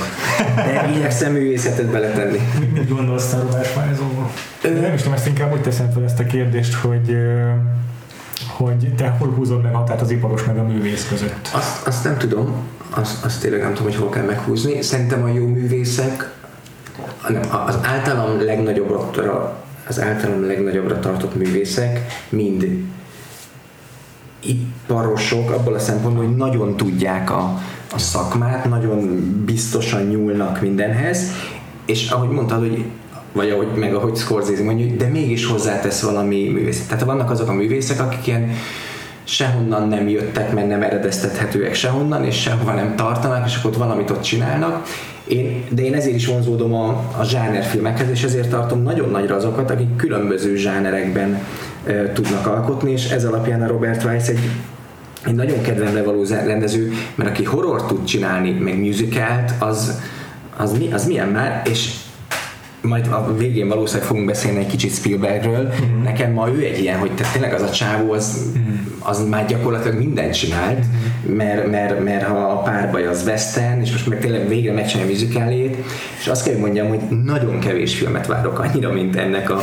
De 0.56 0.90
igyekszem 0.96 1.32
művészetet 1.32 1.86
beletenni. 1.86 2.40
Mit 2.74 2.90
gondolsz 2.90 3.34
a 3.34 3.40
Robert 3.40 3.68
Fájzóról? 3.68 4.32
Nem 4.62 4.94
is 4.94 5.00
tudom, 5.00 5.14
ezt 5.14 5.28
inkább 5.28 5.54
úgy 5.54 5.62
teszem 5.62 5.92
fel 5.92 6.04
ezt 6.04 6.20
a 6.20 6.24
kérdést, 6.26 6.74
hogy 6.74 7.18
hogy 8.48 8.94
te 8.96 9.08
hol 9.08 9.30
húzod 9.30 9.62
meg 9.62 9.74
határt 9.74 10.02
az 10.02 10.12
iparos 10.12 10.44
meg 10.44 10.58
a 10.58 10.64
művész 10.64 11.08
között? 11.08 11.50
Azt, 11.54 11.88
azt 11.88 12.04
nem 12.04 12.18
tudom, 12.18 12.54
azt, 12.90 13.26
azt 13.26 13.42
tényleg 13.42 13.62
nem 13.62 13.74
tudom, 13.74 13.92
hogy 13.92 14.02
hol 14.02 14.10
kell 14.10 14.26
meghúzni. 14.26 14.82
Szerintem 14.82 15.24
a 15.24 15.28
jó 15.28 15.46
művészek 15.46 16.39
az 17.66 17.78
általam 17.82 18.46
legnagyobbra, 18.46 19.12
az 19.88 20.02
általam 20.02 20.46
legnagyobbra 20.46 21.00
tartott 21.00 21.36
művészek 21.36 22.06
mind 22.30 22.68
iparosok 24.40 25.52
abból 25.52 25.74
a 25.74 25.80
szempontból, 25.80 26.26
hogy 26.26 26.36
nagyon 26.36 26.78
tudják 26.78 27.32
a, 27.32 27.60
a 27.94 27.98
szakmát, 27.98 28.70
nagyon 28.70 29.20
biztosan 29.46 30.04
nyúlnak 30.04 30.62
mindenhez, 30.62 31.32
és 31.86 32.10
ahogy 32.10 32.30
mondtad, 32.30 32.60
hogy 32.60 32.86
vagy 33.32 33.50
ahogy, 33.50 33.68
meg 33.76 33.96
ahogy 33.96 34.16
Scorsese 34.16 34.64
mondja, 34.64 34.96
de 34.96 35.08
mégis 35.08 35.46
hozzátesz 35.46 36.02
valami 36.02 36.50
művészet. 36.50 36.88
Tehát 36.88 37.04
vannak 37.04 37.30
azok 37.30 37.50
a 37.50 37.54
művészek, 37.54 38.00
akik 38.00 38.28
ilyen 38.28 38.52
sehonnan 39.30 39.88
nem 39.88 40.08
jöttek, 40.08 40.54
mert 40.54 40.68
nem 40.68 40.82
eredeztethetőek 40.82 41.74
sehonnan, 41.74 42.24
és 42.24 42.42
sehova 42.42 42.74
nem 42.74 42.96
tartanak, 42.96 43.48
és 43.48 43.58
akkor 43.58 43.72
ott 43.72 43.78
valamit 43.78 44.10
ott 44.10 44.22
csinálnak, 44.22 44.88
én, 45.28 45.64
de 45.70 45.82
én 45.82 45.94
ezért 45.94 46.16
is 46.16 46.26
vonzódom 46.26 46.74
a, 46.74 46.88
a 47.18 47.24
zsánerfilmekhez, 47.24 48.10
és 48.10 48.24
ezért 48.24 48.50
tartom 48.50 48.84
nagyon 48.84 49.10
nagyra 49.10 49.36
azokat, 49.36 49.72
akik 49.72 49.96
különböző 49.96 50.56
zsánerekben 50.56 51.42
e, 51.86 52.12
tudnak 52.12 52.48
alkotni, 52.48 52.92
és 52.92 53.10
ez 53.10 53.26
alapján 53.26 53.62
a 53.62 53.68
Robert 53.68 54.04
Weiss 54.04 54.28
egy 54.28 54.40
egy 55.26 55.36
nagyon 55.36 55.62
kedvemre 55.62 56.04
való 56.04 56.26
rendező, 56.30 56.92
mert 57.16 57.30
aki 57.30 57.44
horror 57.44 57.86
tud 57.86 58.04
csinálni, 58.04 58.52
meg 58.52 58.80
musicalt, 58.80 59.52
az, 59.60 60.02
az, 60.58 60.78
mi, 60.78 60.92
az 60.92 61.08
milyen 61.08 61.28
már, 61.28 61.62
és 61.70 61.94
majd 62.82 63.08
a 63.08 63.36
végén 63.38 63.68
valószínűleg 63.68 64.08
fogunk 64.08 64.26
beszélni 64.26 64.60
egy 64.60 64.68
kicsit 64.68 64.94
Spielbergről. 64.94 65.64
Mm-hmm. 65.64 66.04
Nekem 66.04 66.32
ma 66.32 66.50
ő 66.50 66.64
egy 66.64 66.80
ilyen, 66.80 67.00
hogy 67.00 67.12
te 67.12 67.24
tényleg 67.34 67.54
az 67.54 67.62
a 67.62 67.70
csávó, 67.70 68.12
az, 68.12 68.52
mm-hmm. 68.58 68.76
Az 69.00 69.28
már 69.28 69.46
gyakorlatilag 69.46 69.98
mindent 69.98 70.34
csinált, 70.34 70.78
mm-hmm. 70.78 71.36
mert, 71.36 71.72
mert, 71.72 72.04
mert 72.04 72.24
ha 72.24 72.38
a 72.38 72.62
párbaj 72.62 73.08
az 73.08 73.24
western, 73.26 73.82
és 73.82 73.92
most 73.92 74.08
meg 74.08 74.20
tényleg 74.20 74.48
végre 74.48 74.74
megcsinálja 74.74 75.12
a 75.12 75.14
musicalét, 75.14 75.78
és 76.20 76.28
azt 76.28 76.44
kell, 76.44 76.54
hogy 76.54 76.62
mondjam, 76.62 76.88
hogy 76.88 77.00
nagyon 77.24 77.60
kevés 77.60 77.96
filmet 77.96 78.28
várok 78.28 78.60
annyira, 78.60 78.92
mint 78.92 79.16
ennek 79.16 79.50
a, 79.50 79.62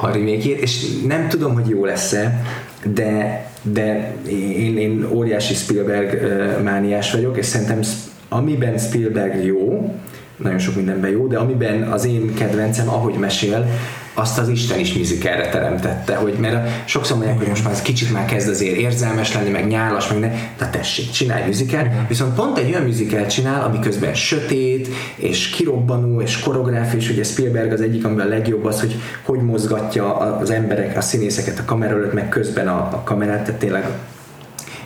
a 0.00 0.06
remake 0.06 0.50
és 0.50 0.86
nem 1.06 1.28
tudom, 1.28 1.54
hogy 1.54 1.68
jó 1.68 1.84
lesz-e, 1.84 2.44
de, 2.84 3.44
de 3.62 4.14
én, 4.58 4.78
én 4.78 5.06
óriási 5.12 5.54
Spielberg 5.54 6.20
mániás 6.62 7.12
vagyok, 7.12 7.36
és 7.36 7.46
szerintem 7.46 7.80
amiben 8.28 8.78
Spielberg 8.78 9.44
jó, 9.44 9.94
nagyon 10.36 10.58
sok 10.58 10.76
mindenben 10.76 11.10
jó, 11.10 11.26
de 11.26 11.38
amiben 11.38 11.82
az 11.82 12.06
én 12.06 12.34
kedvencem, 12.34 12.88
ahogy 12.88 13.14
mesél, 13.14 13.66
azt 14.18 14.38
az 14.38 14.48
Isten 14.48 14.78
is 14.78 14.92
musicalre 14.92 15.48
teremtette, 15.48 16.14
hogy 16.14 16.34
mert 16.38 16.88
sokszor 16.88 17.16
mondják, 17.16 17.38
hogy 17.38 17.48
most 17.48 17.64
már 17.64 17.72
ez 17.72 17.82
kicsit 17.82 18.12
már 18.12 18.24
kezd 18.24 18.48
azért 18.48 18.76
érzelmes 18.76 19.34
lenni, 19.34 19.50
meg 19.50 19.66
nyálas, 19.66 20.08
meg 20.08 20.18
ne, 20.18 20.28
de 20.58 20.68
tessék, 20.70 21.10
csinálj 21.10 21.46
musical, 21.46 22.04
viszont 22.08 22.34
pont 22.34 22.58
egy 22.58 22.70
olyan 22.70 22.82
musical 22.82 23.26
csinál, 23.26 23.64
ami 23.64 23.78
közben 23.78 24.14
sötét, 24.14 24.88
és 25.16 25.48
kirobbanó, 25.48 26.20
és 26.20 26.38
koreográf, 26.38 26.94
és 26.94 27.10
ugye 27.10 27.22
Spielberg 27.22 27.72
az 27.72 27.80
egyik, 27.80 28.04
amiben 28.04 28.26
a 28.26 28.28
legjobb 28.28 28.64
az, 28.64 28.80
hogy 28.80 28.94
hogy 29.22 29.40
mozgatja 29.40 30.16
az 30.16 30.50
emberek, 30.50 30.96
a 30.96 31.00
színészeket 31.00 31.58
a 31.58 31.64
kamera 31.64 31.94
előtt, 31.94 32.12
meg 32.12 32.28
közben 32.28 32.68
a, 32.68 32.78
a 32.78 33.02
kamerát, 33.04 33.44
tehát 33.44 33.60
tényleg 33.60 33.84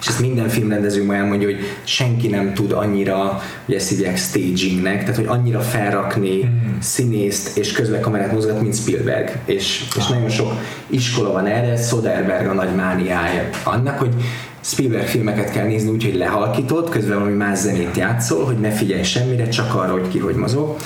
és 0.01 0.07
ezt 0.07 0.21
minden 0.21 0.49
filmrendező 0.49 1.05
majd 1.05 1.29
mondja, 1.29 1.49
hogy 1.49 1.61
senki 1.85 2.29
nem 2.29 2.55
tud 2.55 2.73
annyira, 2.73 3.43
hogy 3.65 3.75
ezt 3.75 3.89
hívják 3.89 4.17
stagingnek, 4.17 5.01
tehát 5.01 5.17
hogy 5.17 5.27
annyira 5.27 5.61
felrakni 5.61 6.45
mm. 6.45 6.79
színészt 6.81 7.59
és 7.59 7.73
közben 7.73 8.01
kamerát 8.01 8.33
mozgat, 8.33 8.61
mint 8.61 8.77
Spielberg. 8.77 9.39
És, 9.45 9.85
és 9.97 10.07
nagyon 10.07 10.29
sok 10.29 10.53
iskola 10.87 11.33
van 11.33 11.47
erre, 11.47 11.77
Soderberg 11.77 12.49
a 12.49 12.53
nagy 12.53 12.75
mániája 12.75 13.49
annak, 13.65 13.99
hogy 13.99 14.15
Spielberg 14.61 15.07
filmeket 15.07 15.51
kell 15.51 15.67
nézni 15.67 15.91
úgy, 15.91 16.05
hogy 16.05 16.17
lehalkított, 16.17 16.89
közben 16.89 17.19
valami 17.19 17.37
más 17.37 17.59
zenét 17.59 17.97
játszol, 17.97 18.45
hogy 18.45 18.59
ne 18.59 18.71
figyelj 18.71 19.03
semmire, 19.03 19.49
csak 19.49 19.75
arra, 19.75 19.93
hogy 19.93 20.09
ki 20.09 20.19
hogy 20.19 20.35
mozog. 20.35 20.77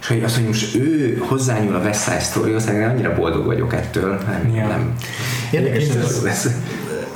És 0.00 0.06
hogy 0.12 0.22
az, 0.24 0.34
hogy 0.34 0.46
most 0.46 0.74
ő 0.74 1.16
hozzányúl 1.28 1.74
a 1.74 1.78
West 1.78 2.02
Side 2.02 2.20
story 2.20 2.50
én 2.50 2.82
annyira 2.82 3.14
boldog 3.14 3.46
vagyok 3.46 3.74
ettől. 3.74 4.20
Nem, 4.26 4.54
yeah. 4.54 4.68
nem. 4.68 4.94
Érdekes, 5.50 5.88
ez, 5.88 6.24
ez, 6.24 6.50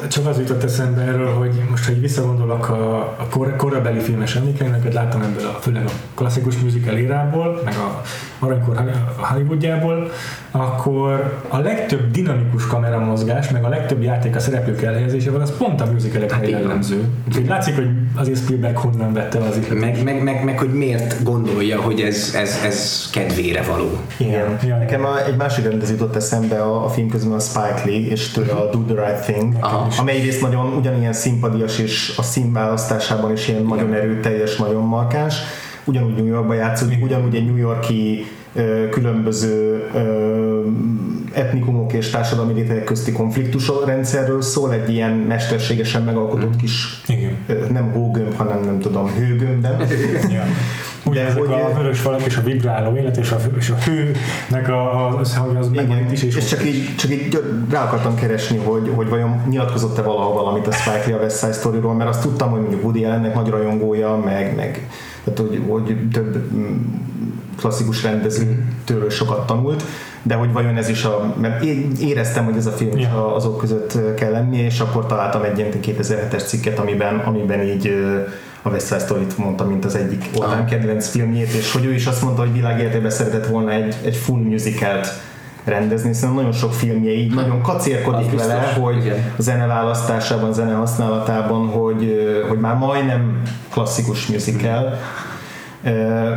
csak 0.09 0.27
az 0.27 0.39
jutott 0.39 0.63
eszembe 0.63 1.01
erről, 1.01 1.33
hogy 1.35 1.63
most, 1.71 1.87
ha 1.87 1.93
visszagondolok 2.01 2.69
a, 2.69 2.97
a 2.99 3.27
kor, 3.31 3.57
korabeli 3.57 3.99
filmes 3.99 4.37
emlékeimet, 4.37 4.95
láttam 4.95 5.23
ebből 5.23 5.47
a, 5.47 5.59
főleg 5.61 5.85
a 5.87 5.91
klasszikus 6.15 6.57
musical 6.57 6.97
érából, 6.97 7.61
meg 7.65 7.75
a 7.75 8.03
aranykor 8.39 8.93
Hollywoodjából, 9.17 10.11
akkor 10.51 11.41
a 11.49 11.59
legtöbb 11.59 12.11
dinamikus 12.11 12.67
kameramozgás, 12.67 13.51
meg 13.51 13.65
a 13.65 13.69
legtöbb 13.69 14.03
játék 14.03 14.37
a 14.37 14.41
szereplők 14.41 14.83
elhelyezésével, 14.83 15.41
az 15.41 15.57
pont 15.57 15.81
a 15.81 15.87
musicalekre 15.93 16.35
hát 16.37 16.49
jellemző. 16.49 17.09
Úgyhogy 17.29 17.47
látszik, 17.47 17.75
hogy 17.75 17.89
azért 18.15 18.39
Spielberg 18.39 18.77
honnan 18.77 19.13
vette 19.13 19.39
az 19.39 19.57
ihletet. 19.57 19.81
Meg, 19.81 20.05
meg, 20.05 20.23
meg, 20.23 20.45
meg, 20.45 20.59
hogy 20.59 20.73
miért 20.73 21.23
gondolja, 21.23 21.81
hogy 21.81 22.01
ez, 22.01 22.35
ez, 22.37 22.61
ez 22.65 23.09
kedvére 23.13 23.63
való. 23.63 23.91
Igen. 24.17 24.59
Ja, 24.67 24.77
Nekem 24.77 25.05
a, 25.05 25.27
egy 25.27 25.37
másik 25.37 25.65
rendező 25.65 25.93
jutott 25.93 26.17
eszembe 26.17 26.63
a, 26.63 26.85
a 26.85 26.89
film 26.89 27.09
közben 27.09 27.33
a 27.33 27.41
Spike 27.41 27.83
Lee, 27.85 28.11
és 28.11 28.29
tőle 28.29 28.53
a 28.53 28.71
Do 28.71 28.95
the 28.95 29.07
Right 29.07 29.23
Thing, 29.25 29.55
Aha. 29.61 29.89
amely 29.99 30.17
egyrészt 30.17 30.41
nagyon 30.41 30.67
ugyanilyen 30.67 31.13
színpadias, 31.13 31.79
és 31.79 32.15
a 32.17 32.23
színválasztásában 32.23 33.33
is 33.33 33.49
ilyen 33.49 33.63
nagyon 33.63 33.95
erőteljes, 33.95 34.57
nagyon 34.57 34.83
markáns 34.83 35.35
ugyanúgy 35.85 36.15
New 36.15 36.27
Yorkba 36.27 36.55
játszódik, 36.55 37.05
ugyanúgy 37.05 37.35
egy 37.35 37.45
New 37.47 37.57
Yorki 37.57 38.27
különböző 38.91 39.85
etnikumok 41.33 41.93
és 41.93 42.11
társadalmi 42.11 42.53
rétegek 42.53 42.85
közti 42.85 43.13
konfliktus 43.13 43.71
rendszerről 43.87 44.43
szól, 44.43 44.73
egy 44.73 44.91
ilyen 44.91 45.13
mesterségesen 45.13 46.03
megalkotott 46.03 46.57
kis, 46.57 47.03
Igen. 47.07 47.37
nem 47.73 47.93
hógömb, 47.93 48.35
hanem 48.37 48.61
nem 48.65 48.79
tudom. 48.79 49.11
Ja. 50.31 50.45
Ugye 51.05 51.23
De 51.23 51.27
ezek 51.29 51.39
hogy- 51.43 51.53
a 51.53 51.73
vörös 51.77 52.01
falak 52.01 52.27
és 52.27 52.37
a 52.37 52.43
vibráló 52.43 52.97
élet 52.97 53.17
és 53.17 53.31
a, 53.31 53.37
és 53.59 53.71
a 53.71 53.75
hőnek 53.75 54.69
a, 54.69 55.07
a, 55.07 55.19
az, 55.19 55.41
az 55.59 55.69
megvan 55.69 56.13
is 56.13 56.23
és, 56.23 56.37
és 56.37 56.45
csak 56.45 56.67
így, 56.67 56.97
csak 56.97 57.11
így 57.11 57.43
rá 57.71 57.85
akartam 57.85 58.15
keresni, 58.15 58.57
hogy, 58.57 58.93
hogy 58.95 59.09
vajon 59.09 59.43
nyilatkozott-e 59.49 60.03
valahol 60.03 60.33
valamit 60.35 60.67
a 60.67 60.73
Spike 60.73 61.03
Lee 61.07 61.17
a 61.17 61.23
West 61.23 61.39
Side 61.39 61.53
Story-ról, 61.53 61.95
mert 61.95 62.11
azt 62.11 62.23
tudtam, 62.23 62.51
hogy 62.51 62.61
mondjuk 62.61 62.83
Woody 62.83 63.05
Allennek 63.05 63.35
nagy 63.35 63.49
rajongója, 63.49 64.17
meg, 64.25 64.57
meg 64.57 64.89
tehát, 65.25 65.39
hogy, 65.39 65.61
hogy 65.69 65.97
több 66.13 66.53
mm, 66.55 66.77
klasszikus 67.61 68.03
rendezőtől 68.03 69.11
sokat 69.11 69.47
tanult, 69.47 69.85
de 70.23 70.35
hogy 70.35 70.53
vajon 70.53 70.77
ez 70.77 70.89
is 70.89 71.05
a, 71.05 71.35
mert 71.41 71.65
én 71.65 71.93
éreztem, 72.01 72.45
hogy 72.45 72.57
ez 72.57 72.67
a 72.67 72.71
film 72.71 72.97
is 72.97 73.05
Ja. 73.05 73.35
azok 73.35 73.59
között 73.59 74.15
kell 74.15 74.31
lennie, 74.31 74.65
és 74.65 74.81
akkor 74.81 75.07
találtam 75.07 75.43
egy 75.43 75.59
ilyen 75.59 75.71
2007-es 75.83 76.47
cikket, 76.47 76.79
amiben, 76.79 77.19
amiben 77.19 77.63
így 77.63 77.93
a 78.63 78.69
West 78.69 78.87
Side 78.87 78.99
Story-t 78.99 79.39
mondta, 79.39 79.65
mint 79.65 79.85
az 79.85 79.95
egyik 79.95 80.25
all 80.39 80.65
kedvenc 80.65 81.09
filmjét, 81.09 81.53
és 81.53 81.73
hogy 81.73 81.85
ő 81.85 81.95
is 81.95 82.07
azt 82.07 82.23
mondta, 82.23 82.41
hogy 82.41 82.53
világéletében 82.53 83.11
szeretett 83.11 83.47
volna 83.47 83.71
egy, 83.71 83.95
egy 84.05 84.17
full 84.17 84.41
musicalt 84.41 85.09
rendezni, 85.65 86.09
hiszen 86.09 86.33
nagyon 86.33 86.53
sok 86.53 86.75
filmje 86.75 87.13
így 87.13 87.35
nagyon 87.35 87.63
kacérkodik 87.63 88.31
biztos, 88.31 88.47
vele, 88.47 88.73
hogy 88.81 88.97
igen. 88.97 89.33
a 89.39 89.43
zene 89.43 89.67
választásában, 89.67 90.53
zene 90.53 90.75
használatában, 90.75 91.67
hogy, 91.67 92.19
hogy 92.49 92.59
már 92.59 92.77
majdnem 92.77 93.43
klasszikus 93.73 94.27
musical. 94.27 94.99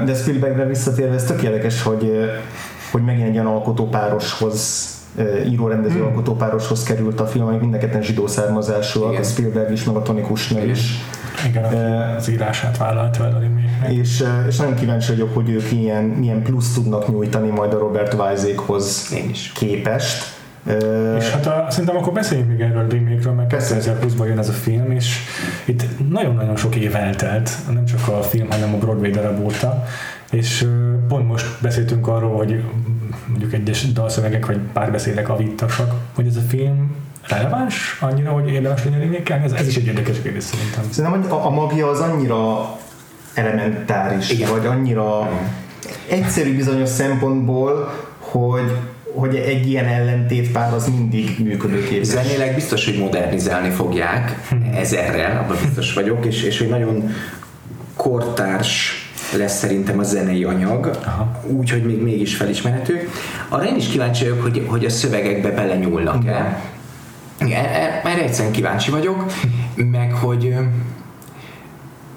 De 0.05 0.13
Spielbergre 0.15 0.65
visszatérve, 0.65 1.13
ez 1.13 1.23
tök 1.23 1.41
érdekes, 1.41 1.81
hogy, 1.81 2.29
hogy 2.91 3.01
megint 3.03 3.27
egy 3.27 3.33
ilyen 3.33 3.45
alkotópároshoz 3.45 4.91
író-rendező 5.49 5.97
Hmm. 5.97 6.05
alkotópároshoz 6.05 6.83
került 6.83 7.19
a 7.19 7.25
film, 7.25 7.45
amik 7.45 7.59
mind 7.59 7.73
a 7.73 7.77
ketten 7.77 8.01
zsidó 8.01 8.27
származásúak, 8.27 9.19
a 9.19 9.23
Spielberg 9.23 9.71
is, 9.71 9.83
meg 9.83 9.95
a 9.95 10.01
Tony 10.01 10.21
Kushner 10.21 10.67
is. 10.67 10.91
igen, 11.47 11.63
Eh, 11.63 12.15
az 12.15 12.29
írását 12.29 12.77
a 12.79 13.39
remake 13.39 13.91
És, 13.91 14.23
és 14.47 14.57
nagyon 14.57 14.75
kíváncsi 14.75 15.11
vagyok, 15.11 15.33
hogy 15.33 15.49
ők 15.49 15.71
ilyen, 15.71 16.03
milyen 16.03 16.41
plusz 16.41 16.73
tudnak 16.73 17.07
nyújtani 17.07 17.49
majd 17.49 17.73
a 17.73 17.77
Robert 17.77 18.13
Weizékhoz 18.13 19.13
Én 19.15 19.29
is. 19.29 19.51
képest. 19.55 20.23
És 21.17 21.29
hát 21.29 21.45
a, 21.45 21.65
szerintem 21.69 21.97
akkor 21.97 22.13
beszéljünk 22.13 22.49
még 22.49 22.59
erről 22.59 22.85
a 22.85 22.87
remake-ről, 22.89 23.33
mert 23.33 23.49
Persze. 23.49 23.95
2020-ban 24.01 24.25
jön 24.27 24.39
ez 24.39 24.49
a 24.49 24.53
film, 24.53 24.91
és 24.91 25.17
itt 25.65 26.09
nagyon-nagyon 26.09 26.55
sok 26.55 26.75
év 26.75 26.95
eltelt, 26.95 27.49
nem 27.73 27.85
csak 27.85 28.07
a 28.07 28.21
film, 28.21 28.49
hanem 28.49 28.73
a 28.73 28.77
Broadway 28.77 29.11
darab 29.11 29.43
óta, 29.43 29.85
és 30.31 30.67
pont 31.07 31.27
most 31.27 31.45
beszéltünk 31.61 32.07
arról, 32.07 32.37
hogy 32.37 32.63
mondjuk 33.27 33.53
egyes 33.53 33.91
dalszövegek 33.91 34.45
vagy 34.45 34.59
párbeszédek 34.73 35.29
avítasak, 35.29 35.93
hogy 36.15 36.27
ez 36.27 36.35
a 36.35 36.41
film 36.47 36.95
releváns 37.27 37.97
annyira, 38.01 38.31
hogy 38.31 38.49
érdemes 38.49 38.83
legyen 38.83 38.99
remake 38.99 39.41
ez, 39.43 39.51
ez 39.51 39.67
is 39.67 39.75
egy 39.75 39.85
érdekes 39.85 40.21
kérdés 40.21 40.43
szerintem. 40.43 40.83
Szerintem 40.89 41.21
hogy 41.21 41.31
a, 41.31 41.45
a 41.45 41.49
magia 41.49 41.87
az 41.87 41.99
annyira 41.99 42.69
elementáris, 43.33 44.29
Igen. 44.29 44.49
vagy 44.49 44.65
annyira 44.65 45.29
egyszerű 46.09 46.55
bizonyos 46.55 46.89
szempontból, 46.89 47.93
hogy, 48.19 48.77
hogy 49.13 49.35
egy 49.35 49.69
ilyen 49.69 49.85
ellentétpár 49.85 50.73
az 50.73 50.87
mindig 50.87 51.35
működőképes. 51.43 52.07
Zenéleg 52.07 52.55
biztos, 52.55 52.85
hogy 52.85 52.97
modernizálni 52.97 53.69
fogják 53.69 54.49
ezerrel, 54.73 55.37
abban 55.37 55.57
biztos 55.65 55.93
vagyok, 55.93 56.25
és, 56.25 56.43
és 56.43 56.57
hogy 56.57 56.69
nagyon 56.69 57.09
kortárs 57.95 59.03
lesz 59.37 59.57
szerintem 59.57 59.99
a 59.99 60.03
zenei 60.03 60.43
anyag, 60.43 60.99
úgy, 61.47 61.69
hogy 61.69 61.83
még 61.83 62.01
mégis 62.01 62.35
felismerhető. 62.35 63.09
Arra 63.49 63.65
én 63.65 63.75
is 63.75 63.87
kíváncsi 63.87 64.23
vagyok, 64.23 64.41
hogy, 64.41 64.65
hogy 64.67 64.85
a 64.85 64.89
szövegekbe 64.89 65.49
belenyúlnak-e. 65.51 66.61
Igen, 67.39 67.65
e- 67.65 68.01
erre 68.03 68.23
egyszerűen 68.23 68.53
kíváncsi 68.53 68.91
vagyok, 68.91 69.25
meg 69.75 70.13
hogy 70.13 70.55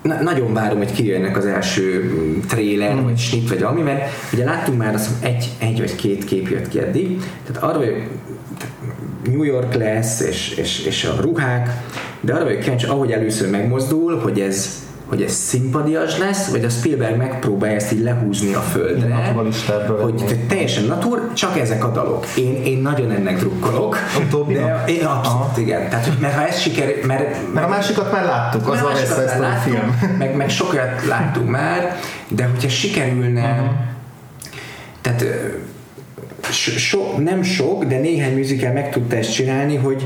na, 0.06 0.22
nagyon 0.22 0.52
várom, 0.52 0.78
hogy 0.78 0.92
kijönnek 0.92 1.36
az 1.36 1.46
első 1.46 2.02
mm, 2.02 2.40
trailer, 2.40 3.02
vagy 3.02 3.18
snit, 3.18 3.48
vagy 3.48 3.60
valami, 3.60 3.82
mert 3.82 4.10
ugye 4.32 4.44
láttunk 4.44 4.78
már 4.78 4.94
azt, 4.94 5.24
egy, 5.24 5.48
egy 5.58 5.78
vagy 5.78 5.94
két 5.94 6.24
kép 6.24 6.48
jött 6.48 6.68
ki 6.68 6.78
eddig, 6.78 7.22
tehát 7.46 7.62
arra 7.62 7.78
vagyok, 7.78 7.96
tehát 8.58 8.74
New 9.24 9.42
York 9.42 9.74
lesz, 9.74 10.20
és, 10.20 10.54
és, 10.56 10.84
és 10.86 11.04
a 11.04 11.20
ruhák, 11.20 11.68
de 12.20 12.34
arra 12.34 12.44
vagyok 12.44 12.60
kíváncsi, 12.60 12.86
ahogy 12.86 13.12
először 13.12 13.50
megmozdul, 13.50 14.18
hogy 14.18 14.40
ez 14.40 14.85
hogy 15.06 15.22
ez 15.22 15.32
szimpadias 15.32 16.18
lesz, 16.18 16.48
vagy 16.48 16.64
a 16.64 16.68
Spielberg 16.68 17.16
megpróbálja 17.16 17.76
ezt 17.76 17.92
így 17.92 18.02
lehúzni 18.02 18.54
a 18.54 18.60
földre, 18.60 19.34
hogy 20.00 20.38
teljesen 20.48 20.84
natur, 20.84 21.30
csak 21.34 21.58
ezek 21.58 21.84
a 21.84 21.90
dalok. 21.90 22.26
Én, 22.36 22.62
én 22.64 22.78
nagyon 22.78 23.10
ennek 23.10 23.38
drukkolok. 23.38 23.96
Utóbbinak? 24.26 24.84
De 24.86 24.92
én 24.92 25.04
abszolút, 25.04 25.40
Aha. 25.40 25.60
igen. 25.60 25.88
Tehát, 25.88 26.04
hogy 26.06 26.16
mert 26.20 26.34
ha 26.34 26.46
ez 26.46 26.58
sikerül, 26.58 27.06
mert, 27.06 27.52
Mert 27.54 27.66
a 27.66 27.68
másikat 27.68 28.12
már 28.12 28.24
láttuk, 28.24 28.68
az 28.68 28.78
a 28.80 28.84
a 28.86 28.92
már 28.92 28.96
Story 28.96 29.40
láttuk, 29.40 29.72
film. 29.72 30.16
meg, 30.18 30.36
meg 30.36 30.50
sokat 30.50 31.04
láttuk 31.08 31.48
már, 31.50 31.96
de 32.28 32.44
hogyha 32.44 32.68
sikerülne, 32.68 33.52
Mhm. 33.52 33.64
tehát 35.00 35.24
so, 36.52 36.98
nem 37.18 37.42
sok, 37.42 37.84
de 37.84 37.98
néhány 37.98 38.36
musical 38.36 38.72
meg 38.72 38.90
tudta 38.90 39.16
ezt 39.16 39.32
csinálni, 39.32 39.76
hogy, 39.76 40.04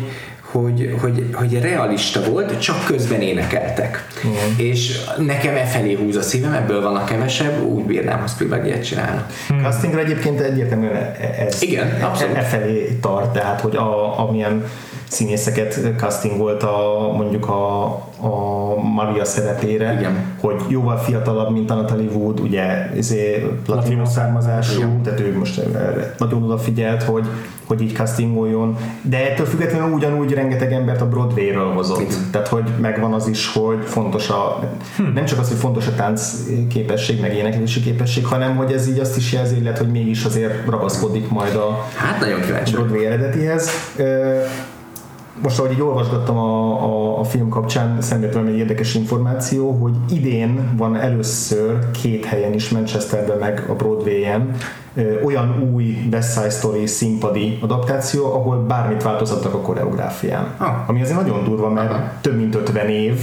hogy, 0.50 0.94
hogy, 1.00 1.28
hogy 1.32 1.60
realista 1.60 2.22
volt, 2.30 2.60
csak 2.60 2.84
közben 2.84 3.20
énekeltek. 3.20 4.06
Igen. 4.24 4.66
És 4.68 5.00
nekem 5.18 5.56
e 5.56 5.64
felé 5.64 5.94
húz 5.94 6.16
a 6.16 6.22
szívem, 6.22 6.52
ebből 6.52 6.82
van 6.82 6.96
a 6.96 7.04
kevesebb, 7.04 7.62
úgy 7.62 7.84
bírnám, 7.84 8.20
ha 8.20 8.26
Spielberg 8.26 8.66
ilyet 8.66 8.84
csinálna. 8.84 9.26
Castingra 9.62 10.00
egyébként 10.00 10.40
egyértelműen 10.40 11.14
ez 11.38 11.62
Igen, 11.62 12.02
abszolút. 12.02 12.36
E, 12.36 12.38
e 12.38 12.42
felé 12.42 12.98
tart, 13.00 13.32
tehát 13.32 13.60
hogy 13.60 13.76
a, 13.76 14.18
amilyen 14.28 14.64
színészeket 15.10 15.80
castingolt 15.96 16.62
a, 16.62 17.12
mondjuk 17.16 17.48
a, 17.48 17.84
a 18.20 18.74
Maria 18.94 19.24
szerepére, 19.24 19.92
Igen. 19.98 20.34
hogy 20.40 20.62
jóval 20.68 20.96
fiatalabb, 20.96 21.50
mint 21.52 21.70
a 21.70 21.74
Natalie 21.74 22.10
Wood, 22.10 22.40
ugye 22.40 22.90
izé, 22.96 23.46
Latino 23.66 24.04
származású, 24.04 24.76
Igen. 24.76 25.02
tehát 25.02 25.20
ő 25.20 25.38
most 25.38 25.58
erre 25.58 26.14
nagyon 26.18 26.42
odafigyelt, 26.42 27.02
hogy, 27.02 27.26
hogy 27.66 27.80
így 27.80 27.94
castingoljon, 27.94 28.76
de 29.02 29.30
ettől 29.30 29.46
függetlenül 29.46 29.92
ugyanúgy 29.94 30.32
rengeteg 30.32 30.72
embert 30.72 31.00
a 31.00 31.08
Broadway-ről 31.08 31.72
hozott. 31.72 32.00
Igen. 32.00 32.28
Tehát, 32.30 32.48
hogy 32.48 32.64
megvan 32.80 33.12
az 33.12 33.26
is, 33.26 33.52
hogy 33.52 33.78
fontos 33.84 34.28
a, 34.28 34.70
nem 35.14 35.24
csak 35.24 35.38
az, 35.38 35.48
hogy 35.48 35.58
fontos 35.58 35.86
a 35.86 35.94
tánc 35.94 36.34
képesség, 36.68 37.20
meg 37.20 37.34
éneklési 37.34 37.80
képesség, 37.80 38.26
hanem 38.26 38.56
hogy 38.56 38.72
ez 38.72 38.88
így 38.88 38.98
azt 38.98 39.16
is 39.16 39.32
jelzi, 39.32 39.56
illetve, 39.56 39.84
hogy 39.84 39.92
mégis 39.92 40.24
azért 40.24 40.66
ragaszkodik 40.66 41.28
majd 41.28 41.54
a 41.54 41.86
Hát 41.94 42.20
nagyon 42.20 42.40
kíváncsi. 42.40 42.72
Broadway 42.72 43.04
eredetihez. 43.04 43.70
Most, 45.42 45.58
ahogy 45.58 45.72
így 45.72 45.82
olvasgattam 45.82 46.36
a, 46.36 46.82
a, 46.84 47.18
a 47.18 47.24
film 47.24 47.48
kapcsán, 47.48 47.98
velem 48.10 48.46
egy 48.46 48.56
érdekes 48.56 48.94
információ, 48.94 49.70
hogy 49.70 49.92
idén 50.10 50.76
van 50.76 50.96
először 50.96 51.90
két 51.90 52.24
helyen 52.24 52.52
is, 52.52 52.68
Manchesterben 52.68 53.38
meg 53.38 53.64
a 53.68 53.72
Broadway-en 53.72 54.56
olyan 55.24 55.70
új 55.72 56.08
West 56.12 56.32
Side 56.32 56.50
Story 56.50 56.86
színpadi 56.86 57.58
adaptáció, 57.60 58.24
ahol 58.24 58.56
bármit 58.56 59.02
változtattak 59.02 59.54
a 59.54 59.60
koreográfián. 59.60 60.54
Ah. 60.56 60.88
Ami 60.88 61.02
azért 61.02 61.16
nagyon 61.16 61.44
durva, 61.44 61.68
mert 61.68 61.90
Aha. 61.90 62.12
több 62.20 62.36
mint 62.36 62.54
50 62.54 62.88
év, 62.88 63.20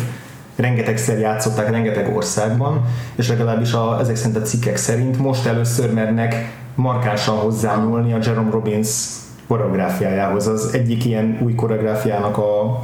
rengetegszer 0.55 1.19
játszották 1.19 1.71
rengeteg 1.71 2.15
országban, 2.15 2.81
és 3.15 3.29
legalábbis 3.29 3.73
a, 3.73 3.99
ezek 3.99 4.15
szerint 4.15 4.37
a 4.37 4.41
cikkek 4.41 4.77
szerint 4.77 5.17
most 5.17 5.45
először 5.45 5.93
mernek 5.93 6.35
markánsan 6.75 7.35
hozzányúlni 7.35 8.13
a 8.13 8.19
Jerome 8.21 8.51
Robbins 8.51 8.89
koreográfiájához. 9.47 10.47
Az 10.47 10.69
egyik 10.73 11.05
ilyen 11.05 11.39
új 11.41 11.55
koreográfiának 11.55 12.37
a, 12.37 12.79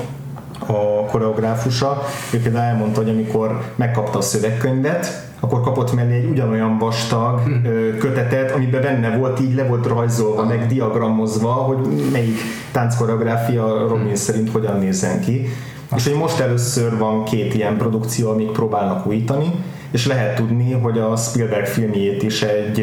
a 0.65 1.05
koreográfusa, 1.11 2.01
ő 2.33 2.41
például 2.41 2.65
elmondta, 2.65 3.01
hogy 3.01 3.09
amikor 3.09 3.61
megkapta 3.75 4.17
a 4.17 4.21
szövegkönyvet, 4.21 5.31
akkor 5.39 5.61
kapott 5.61 5.93
mellé 5.93 6.15
egy 6.15 6.29
ugyanolyan 6.29 6.77
vastag 6.77 7.41
ö, 7.63 7.97
kötetet, 7.97 8.51
amiben 8.51 8.81
benne 8.81 9.17
volt, 9.17 9.39
így 9.39 9.55
le 9.55 9.63
volt 9.63 9.87
rajzolva, 9.87 10.45
meg 10.45 10.67
diagramozva, 10.67 11.51
hogy 11.51 12.09
melyik 12.11 12.37
tánckoreográfia 12.71 13.87
Robbins 13.87 14.19
szerint 14.19 14.51
hogyan 14.51 14.79
nézzen 14.79 15.19
ki. 15.19 15.47
És 15.95 16.07
hogy 16.07 16.17
most 16.17 16.39
először 16.39 16.97
van 16.97 17.23
két 17.23 17.53
ilyen 17.53 17.77
produkció, 17.77 18.29
amik 18.29 18.51
próbálnak 18.51 19.07
újítani, 19.07 19.51
és 19.91 20.07
lehet 20.07 20.35
tudni, 20.35 20.71
hogy 20.71 20.99
a 20.99 21.15
Spielberg 21.15 21.65
filmjét 21.65 22.23
is 22.23 22.41
egy, 22.41 22.77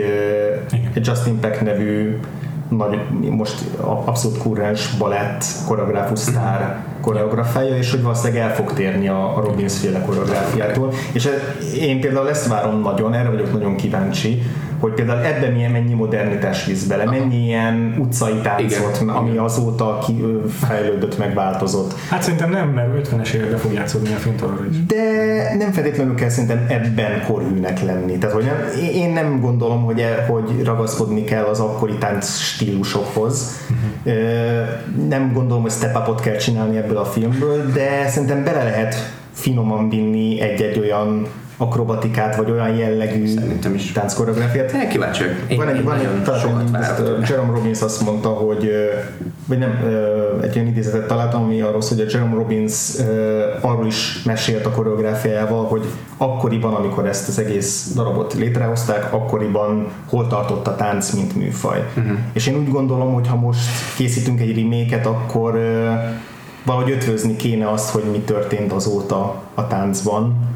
Igen. 0.72 0.90
egy 0.94 1.06
Justin 1.06 1.40
Peck 1.40 1.60
nevű 1.60 2.16
nagy, 2.70 2.98
most 3.30 3.64
abszolút 4.04 4.38
kurrens 4.38 4.96
balett 4.98 5.44
koreográfus 5.66 6.18
sztár 6.18 6.84
koreografája, 7.00 7.76
és 7.76 7.90
hogy 7.90 8.02
valószínűleg 8.02 8.42
el 8.42 8.54
fog 8.54 8.72
térni 8.72 9.08
a 9.08 9.40
Robbins 9.44 9.78
féle 9.78 10.00
koreográfiától. 10.00 10.92
És 11.12 11.24
ez, 11.24 11.40
én 11.74 12.00
például 12.00 12.28
ezt 12.28 12.48
várom 12.48 12.80
nagyon, 12.80 13.14
erre 13.14 13.30
vagyok 13.30 13.52
nagyon 13.52 13.76
kíváncsi, 13.76 14.42
hogy 14.80 14.92
például 14.92 15.24
ebben 15.24 15.52
milyen 15.52 15.70
mennyi 15.70 15.94
modernitás 15.94 16.64
visz 16.66 16.84
bele, 16.84 17.04
mennyi 17.04 17.44
ilyen 17.44 17.96
utcai 17.98 18.34
táncot, 18.42 18.98
Igen. 19.02 19.08
ami 19.14 19.36
azóta 19.36 19.98
ki, 20.06 20.24
fejlődött, 20.68 21.18
megváltozott. 21.18 21.94
Hát 22.08 22.22
szerintem 22.22 22.50
nem, 22.50 22.68
mert 22.68 23.08
50-es 23.08 23.32
években 23.32 23.58
fog 23.58 23.72
játszódni 23.72 24.12
a 24.12 24.16
film 24.16 24.36
továbbra 24.36 24.64
is. 24.70 24.86
De 24.86 24.96
nem 25.58 25.72
feltétlenül 25.72 26.14
kell 26.14 26.28
szerintem 26.28 26.66
ebben 26.68 27.24
korhűnek 27.26 27.82
lenni. 27.82 28.18
Tehát, 28.18 28.34
hogy 28.34 28.44
nem, 28.44 28.84
én- 28.94 29.12
nem 29.12 29.40
gondolom, 29.40 29.84
hogy, 29.84 30.00
e, 30.00 30.24
hogy 30.28 30.64
ragaszkodni 30.64 31.24
kell 31.24 31.44
az 31.44 31.60
akkori 31.60 31.94
tánc 31.98 32.38
stílusokhoz. 32.38 33.56
Ö, 34.04 34.12
Nem 35.08 35.32
gondolom, 35.32 35.62
hogy 35.62 35.70
step 35.70 35.96
upot 35.96 36.20
kell 36.20 36.36
csinálni 36.36 36.76
ebből 36.76 36.96
a 36.96 37.04
filmből, 37.04 37.72
de 37.72 38.08
szerintem 38.08 38.44
bele 38.44 38.62
lehet 38.62 38.94
finoman 39.32 39.88
vinni 39.88 40.40
egy-egy 40.40 40.78
olyan 40.78 41.26
akrobatikát, 41.60 42.36
vagy 42.36 42.50
olyan 42.50 42.76
jellegű 42.76 43.26
Szerintem 43.26 43.74
is. 43.74 43.92
tánckoreográfiát. 43.92 44.72
Én 44.72 44.88
kíváncsi 44.88 45.24
Van 45.56 45.68
egy, 45.68 45.84
van 45.84 45.98
egy 45.98 46.08
sokat 46.40 47.28
Jerome 47.28 47.52
Robbins 47.52 47.80
azt 47.80 48.04
mondta, 48.04 48.28
hogy 48.28 48.70
vagy 49.46 49.58
nem, 49.58 49.70
egy 50.42 50.56
olyan 50.56 50.68
idézetet 50.68 51.06
találtam, 51.06 51.42
ami 51.42 51.60
arról 51.60 51.80
szól, 51.80 51.98
hogy 51.98 52.06
a 52.06 52.10
Jerome 52.12 52.34
Robbins 52.34 52.72
arról 53.60 53.86
is 53.86 54.22
mesélt 54.24 54.66
a 54.66 54.70
koreográfiájával, 54.70 55.64
hogy 55.64 55.84
akkoriban, 56.16 56.74
amikor 56.74 57.06
ezt 57.06 57.28
az 57.28 57.38
egész 57.38 57.92
darabot 57.94 58.34
létrehozták, 58.34 59.12
akkoriban 59.12 59.88
hol 60.08 60.26
tartott 60.26 60.66
a 60.66 60.76
tánc, 60.76 61.10
mint 61.10 61.36
műfaj. 61.36 61.84
Uh-huh. 61.96 62.18
És 62.32 62.46
én 62.46 62.56
úgy 62.56 62.70
gondolom, 62.70 63.12
hogy 63.14 63.28
ha 63.28 63.36
most 63.36 63.60
készítünk 63.96 64.40
egy 64.40 64.56
remake 64.56 65.08
akkor 65.08 65.60
valahogy 66.64 66.90
ötvözni 66.90 67.36
kéne 67.36 67.70
azt, 67.70 67.90
hogy 67.90 68.02
mi 68.10 68.18
történt 68.18 68.72
azóta 68.72 69.42
a 69.54 69.66
táncban. 69.66 70.48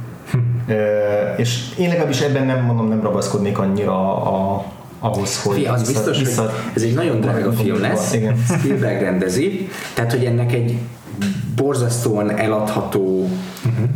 És 1.37 1.75
én 1.79 1.89
legalábbis 1.89 2.21
ebben 2.21 2.47
nem 2.47 2.65
mondom, 2.65 2.89
nem 2.89 3.01
ragaszkodnék 3.03 3.59
annyira 3.59 4.23
a, 4.23 4.65
ahhoz, 4.99 5.43
hogy 5.43 5.57
Fia, 5.57 5.73
az 5.73 5.87
biztos, 5.87 6.19
hogy 6.19 6.49
ez 6.75 6.83
egy 6.83 6.95
nagyon 6.95 7.21
drága 7.21 7.53
film 7.53 7.81
lesz, 7.81 8.15
Igen. 8.15 8.37
Spielberg 8.59 9.01
rendezi, 9.01 9.69
tehát 9.95 10.13
hogy 10.13 10.25
ennek 10.25 10.53
egy 10.53 10.79
borzasztóan 11.57 12.39
eladható 12.39 13.29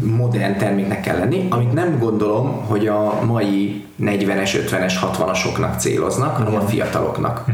modern 0.01 0.59
terméknek 0.59 1.01
kell 1.01 1.19
lenni, 1.19 1.47
amit 1.51 1.73
nem 1.73 1.99
gondolom, 1.99 2.64
hogy 2.66 2.87
a 2.87 3.19
mai 3.25 3.85
40-es, 4.03 4.51
50-es, 4.71 4.93
60-asoknak 5.03 5.79
céloznak, 5.79 6.37
hanem 6.37 6.55
a 6.55 6.61
fiataloknak. 6.61 7.45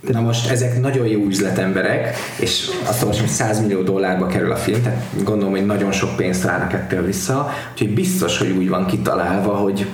Na 0.00 0.20
most 0.20 0.50
ezek 0.50 0.80
nagyon 0.80 1.06
jó 1.06 1.24
üzletemberek, 1.26 2.16
és 2.38 2.70
azt 2.86 3.02
olvasom, 3.02 3.24
hogy 3.24 3.34
100 3.34 3.60
millió 3.60 3.82
dollárba 3.82 4.26
kerül 4.26 4.52
a 4.52 4.56
film, 4.56 4.82
tehát 4.82 5.06
gondolom, 5.24 5.50
hogy 5.50 5.66
nagyon 5.66 5.92
sok 5.92 6.16
pénzt 6.16 6.42
várnak 6.42 6.72
ettől 6.72 7.04
vissza, 7.04 7.52
úgyhogy 7.72 7.94
biztos, 7.94 8.38
hogy 8.38 8.50
úgy 8.50 8.68
van 8.68 8.86
kitalálva, 8.86 9.54
hogy, 9.54 9.86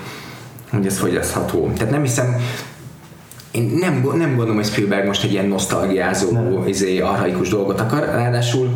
hogy 0.71 0.87
ez 0.87 0.99
fogyasztható. 0.99 1.73
Tehát 1.77 1.91
nem 1.91 2.03
hiszem, 2.03 2.37
én 3.51 3.73
nem, 3.81 4.03
nem 4.17 4.29
gondolom, 4.29 4.55
hogy 4.57 4.65
Spielberg 4.65 5.07
most 5.07 5.25
egy 5.25 5.33
ilyen 5.33 5.47
nosztalgiázó, 5.47 6.29
izé, 6.67 6.99
arhaikus 7.01 7.49
dolgot 7.49 7.81
akar, 7.81 8.05
ráadásul 8.05 8.69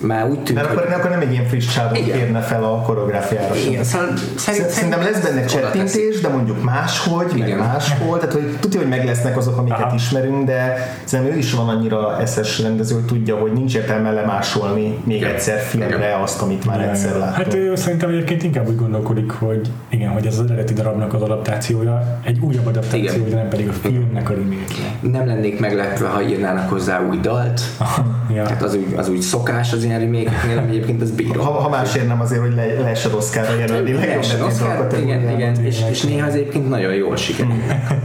már 0.00 0.24
úgy 0.28 0.38
tűnik, 0.38 0.54
Mert 0.62 0.66
akkor, 0.76 0.92
akkor 0.92 1.10
nem 1.10 1.20
egy 1.20 1.32
ilyen 1.32 1.46
friss 1.46 1.74
csávot 1.74 1.98
Igen. 1.98 2.18
kérne 2.18 2.40
fel 2.40 2.64
a 2.64 2.80
koreográfiára. 2.82 3.54
Igen, 3.54 3.84
szóval 3.84 4.08
szerint- 4.36 4.68
Szerintem 4.68 5.00
lesz 5.02 5.20
benne 5.20 5.44
csettintés, 5.44 6.20
de 6.20 6.28
mondjuk 6.28 6.64
máshogy, 6.64 7.26
meg 7.38 7.48
Igen. 7.48 7.58
máshol, 7.58 8.18
tehát 8.18 8.34
hogy 8.34 8.56
tudja, 8.60 8.80
hogy 8.80 8.88
meg 8.88 9.04
lesznek 9.04 9.36
azok, 9.36 9.56
amiket 9.58 9.78
Aha. 9.80 9.94
ismerünk, 9.94 10.44
de 10.46 10.88
szerintem 11.04 11.34
ő 11.34 11.38
is 11.38 11.52
van 11.52 11.68
annyira 11.68 12.20
eszes 12.20 12.60
rendező, 12.60 12.94
hogy 12.94 13.04
tudja, 13.04 13.36
hogy 13.36 13.52
nincs 13.52 13.74
értelme 13.76 14.10
lemásolni 14.10 14.98
még 15.04 15.16
Igen. 15.16 15.30
egyszer 15.34 15.58
filmre 15.58 16.18
azt, 16.22 16.42
amit 16.42 16.64
már 16.64 16.80
egyszer 16.80 17.16
láttunk. 17.16 17.36
Hát 17.46 17.54
ő 17.54 17.74
szerintem 17.76 18.08
egyébként 18.08 18.42
inkább 18.42 18.68
úgy 18.68 18.76
gondolkodik, 18.76 19.30
hogy 19.30 19.70
igen, 19.88 20.10
hogy 20.10 20.26
ez 20.26 20.38
az 20.38 20.44
eredeti 20.50 20.72
darabnak 20.72 21.14
az 21.14 21.22
adaptációja, 21.22 22.18
egy 22.24 22.38
újabb 22.40 22.66
adaptáció, 22.66 23.00
Igen. 23.00 23.28
de 23.30 23.36
nem 23.36 23.48
pedig 23.48 23.68
a 23.68 23.72
filmnek 23.72 24.23
a 24.28 24.32
remake 24.34 24.96
nem 25.00 25.26
lennék 25.26 25.60
meglepve, 25.60 26.08
ha 26.08 26.22
írnának 26.22 26.68
hozzá 26.68 27.00
új 27.08 27.18
dalt, 27.18 27.60
ja. 28.34 28.42
tehát 28.42 28.62
az 28.62 28.74
úgy, 28.74 28.94
az 28.96 29.08
úgy 29.08 29.20
szokás 29.20 29.72
az 29.72 29.84
ilyen 29.84 30.00
remake 30.00 30.32
ami 30.58 30.68
egyébként 30.68 31.02
az 31.02 31.10
bírom. 31.10 31.44
Ha, 31.44 31.50
ha 31.50 31.68
másért 31.68 32.06
nem 32.06 32.20
azért, 32.20 32.40
hogy 32.40 32.54
le, 32.54 32.66
lehessen 32.66 33.12
Oscarra 33.12 33.54
jelölni. 33.54 33.92
legjobb 33.92 34.08
Lehessen 34.08 34.42
Oscar, 34.42 34.66
igen, 34.66 34.76
kategóriában. 34.76 35.30
igen, 35.30 35.64
és, 35.64 35.84
és 35.90 36.02
néha 36.02 36.26
az 36.26 36.34
egyébként 36.34 36.68
nagyon 36.68 36.94
jól 36.94 37.16
sikerül. 37.16 37.52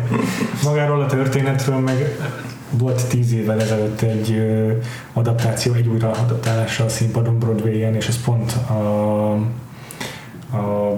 Magáról 0.63 1.01
a 1.01 1.05
történetről 1.05 1.79
meg 1.79 2.17
volt 2.71 3.07
tíz 3.07 3.33
évvel 3.33 3.61
ezelőtt 3.61 4.01
egy 4.01 4.31
ö, 4.31 4.71
adaptáció, 5.13 5.73
egy 5.73 5.87
újra 5.87 6.11
adaptálása 6.11 6.83
a 6.83 6.89
színpadon 6.89 7.39
Broadway-en, 7.39 7.95
és 7.95 8.07
ez 8.07 8.23
pont 8.23 8.51
a, 8.51 9.31
a 10.57 10.97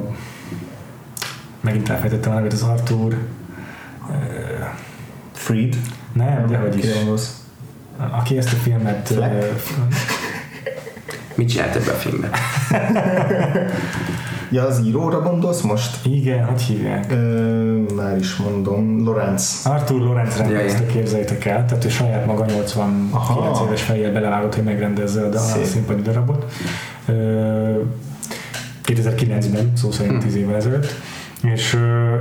megint 1.62 1.90
elfejtettem 1.90 2.32
a 2.32 2.36
nevét, 2.36 2.54
az 2.54 2.64
Arthur 2.64 3.18
Freed. 5.42 5.76
nem, 6.14 6.46
de 6.48 6.58
hogy 6.58 6.78
is. 6.78 6.94
Gondolsz? 6.94 7.40
Aki 8.12 8.38
ezt 8.38 8.54
a 8.54 8.56
filmet 8.56 9.08
Fleck? 9.08 9.64
Mit 11.36 11.50
csinált 11.50 11.76
ebbe 11.76 11.92
a 11.92 11.96
filmben? 11.96 12.30
Ja, 14.54 14.64
az 14.66 14.82
íróra 14.86 15.22
gondolsz 15.22 15.62
most? 15.62 16.06
igen, 16.06 16.46
hogy 16.46 16.62
hívják? 16.62 17.12
Ö, 17.12 17.16
már 17.96 18.18
is 18.18 18.36
mondom, 18.36 19.04
Lorenz. 19.04 19.62
Arthur 19.66 20.02
Lorenz 20.02 20.38
rendezte, 20.38 20.86
képzeljétek 20.86 21.46
el, 21.46 21.66
tehát 21.66 21.86
ő 21.86 21.90
saját 21.90 22.26
maga 22.26 22.46
89 22.46 23.14
Aha. 23.14 23.66
éves 23.68 23.82
fejjel 23.82 24.12
belevágott, 24.12 24.56
hogy 24.56 24.64
megrendezze 24.64 25.26
a, 25.26 25.38
Szép. 25.38 25.64
színpadi 25.66 26.02
darabot. 26.02 26.46
Ö, 27.06 27.82
2009-ben, 28.86 29.72
szó 29.76 29.92
szerint 29.92 30.14
Hm. 30.24 30.28
10 30.28 30.36
évvel 30.36 30.56
ezelőtt. 30.56 30.86
És, 31.42 31.78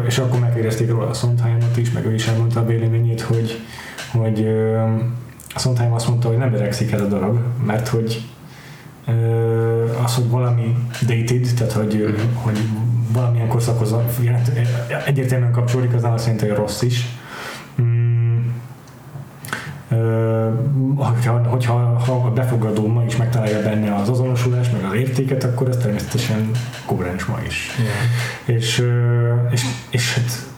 és 0.06 0.18
akkor 0.18 0.40
megkérdezték 0.40 0.90
róla 0.90 1.08
a 1.08 1.12
Sondheimot 1.12 1.76
is, 1.76 1.90
meg 1.90 2.06
ő 2.06 2.14
is 2.14 2.26
elmondta 2.26 2.60
a 2.60 2.66
véleményét, 2.66 3.20
hogy, 3.20 3.60
hogy 4.12 4.46
a 5.54 5.58
Sondheim 5.58 5.92
azt 5.92 6.08
mondta, 6.08 6.28
hogy 6.28 6.36
nem 6.36 6.54
öregszik 6.54 6.92
ez 6.92 7.00
a 7.00 7.06
darab, 7.06 7.38
mert 7.66 7.88
hogy 7.88 8.22
az, 10.04 10.14
hogy 10.14 10.28
valami 10.28 10.76
dated, 11.06 11.48
tehát 11.56 11.72
hogy, 11.72 11.92
Hm. 11.94 12.00
ö, 12.00 12.12
hogy 12.34 12.58
valamilyen 13.12 13.48
korszakhoz 13.48 13.94
egyértelműen 15.06 15.52
kapcsolódik, 15.52 15.94
az 15.94 16.02
nem 16.02 16.12
azt 16.12 16.24
jelenti, 16.24 16.48
hogy 16.48 16.56
rossz 16.56 16.82
is. 16.82 17.06
Hogyha, 21.46 21.72
ha 22.06 22.12
a 22.12 22.30
befogadó 22.30 22.86
ma 22.86 23.04
is 23.04 23.16
megtalálja 23.16 23.62
benne 23.62 23.94
az 23.94 24.08
azonosulást, 24.08 24.72
meg 24.72 24.84
az 24.84 24.94
értéket, 24.94 25.44
akkor 25.44 25.68
ez 25.68 25.76
természetesen 25.76 26.50
koherens 26.86 27.24
ma 27.24 27.38
is. 27.46 27.70
És, 28.44 28.78
ö, 28.78 29.32
és, 29.50 29.64
és 29.90 30.14
hát 30.14 30.48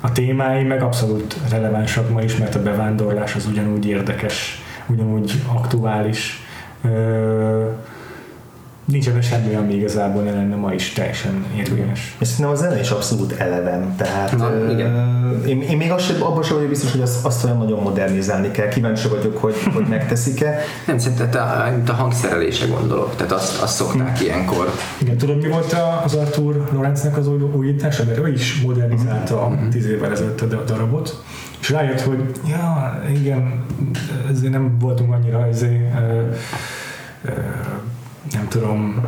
a 0.00 0.12
témái 0.12 0.62
meg 0.62 0.82
abszolút 0.82 1.36
relevánsak 1.50 2.10
ma 2.10 2.22
is, 2.22 2.36
mert 2.36 2.54
a 2.54 2.62
bevándorlás 2.62 3.34
az 3.34 3.46
ugyanúgy 3.46 3.86
érdekes, 3.86 4.62
ugyanúgy 4.86 5.32
aktuális. 5.46 6.44
Ö, 6.82 7.70
nincs 8.86 9.08
ebben 9.08 9.22
semmi, 9.22 9.54
ami 9.54 9.74
igazából 9.74 10.22
ne 10.22 10.30
lenne 10.32 10.56
ma 10.56 10.72
is 10.72 10.92
teljesen 10.92 11.44
érvényes. 11.56 12.16
És 12.18 12.26
szerintem 12.26 12.54
a 12.54 12.56
zene 12.56 12.80
is 12.80 12.90
abszolút 12.90 13.32
eleven, 13.32 13.96
tehát 13.96 14.36
Na, 14.36 14.50
ö, 14.52 14.70
igen. 14.70 14.94
én, 15.46 15.62
én 15.62 15.76
még 15.76 15.90
azt 15.90 16.04
sem, 16.04 16.22
abban 16.22 16.42
sem 16.42 16.54
vagyok 16.54 16.68
biztos, 16.70 16.92
hogy 16.92 17.00
azt, 17.00 17.24
azt 17.24 17.44
olyan 17.44 17.56
nagyon 17.58 17.82
modernizálni 17.82 18.50
kell. 18.50 18.68
Kíváncsi 18.68 19.08
vagyok, 19.08 19.36
hogy, 19.36 19.54
hogy 19.74 19.86
megteszik-e. 19.88 20.58
Nem, 20.86 20.98
szerintem 20.98 21.30
a, 21.86 21.90
a 21.90 21.94
hangszerelése 21.94 22.66
gondolok, 22.66 23.16
tehát 23.16 23.32
azt, 23.32 23.62
azt 23.62 23.74
szokták 23.74 24.20
ilyenkor. 24.20 24.70
Igen, 24.98 25.16
tudod 25.16 25.42
mi 25.42 25.48
volt 25.48 25.72
a- 25.72 26.02
az 26.04 26.14
Arthur 26.14 26.68
Lorenznek 26.72 27.16
az 27.16 27.28
új, 27.28 27.40
újítása? 27.56 28.04
Mert 28.04 28.18
ő 28.18 28.32
is 28.32 28.60
modernizálta 28.60 29.48
Mhm. 29.48 29.68
tíz 29.68 29.86
évvel 29.86 30.10
ezelőtt 30.10 30.40
a 30.40 30.46
da- 30.46 30.64
darabot, 30.64 31.22
és 31.60 31.70
rájött, 31.70 32.00
hogy 32.00 32.18
ja, 32.48 33.00
igen, 33.10 33.64
ezért 34.30 34.52
nem 34.52 34.76
voltunk 34.78 35.12
annyira 35.12 35.46
ezért, 35.46 35.94
ö, 36.10 36.20
ö, 37.24 37.30
nem 38.32 38.48
tudom, 38.48 39.04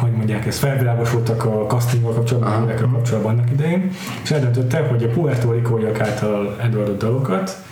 hogy 0.00 0.12
mondják 0.12 0.46
ezt, 0.46 0.58
felvilágosultak 0.58 1.44
a 1.44 1.66
castinggal 1.66 2.12
kapcsolatban, 2.12 2.52
a 2.52 2.54
Aha. 2.54 2.62
hívekkel 2.64 2.88
kapcsolatban 2.92 3.32
annak 3.32 3.50
idején, 3.50 3.90
és 4.22 4.30
eldöntötte, 4.30 4.86
hogy 4.86 5.04
a 5.04 5.08
Puerto 5.08 5.52
Ricóiak 5.52 6.00
által 6.00 6.56
előadott 6.60 6.98
dalokat 6.98 7.62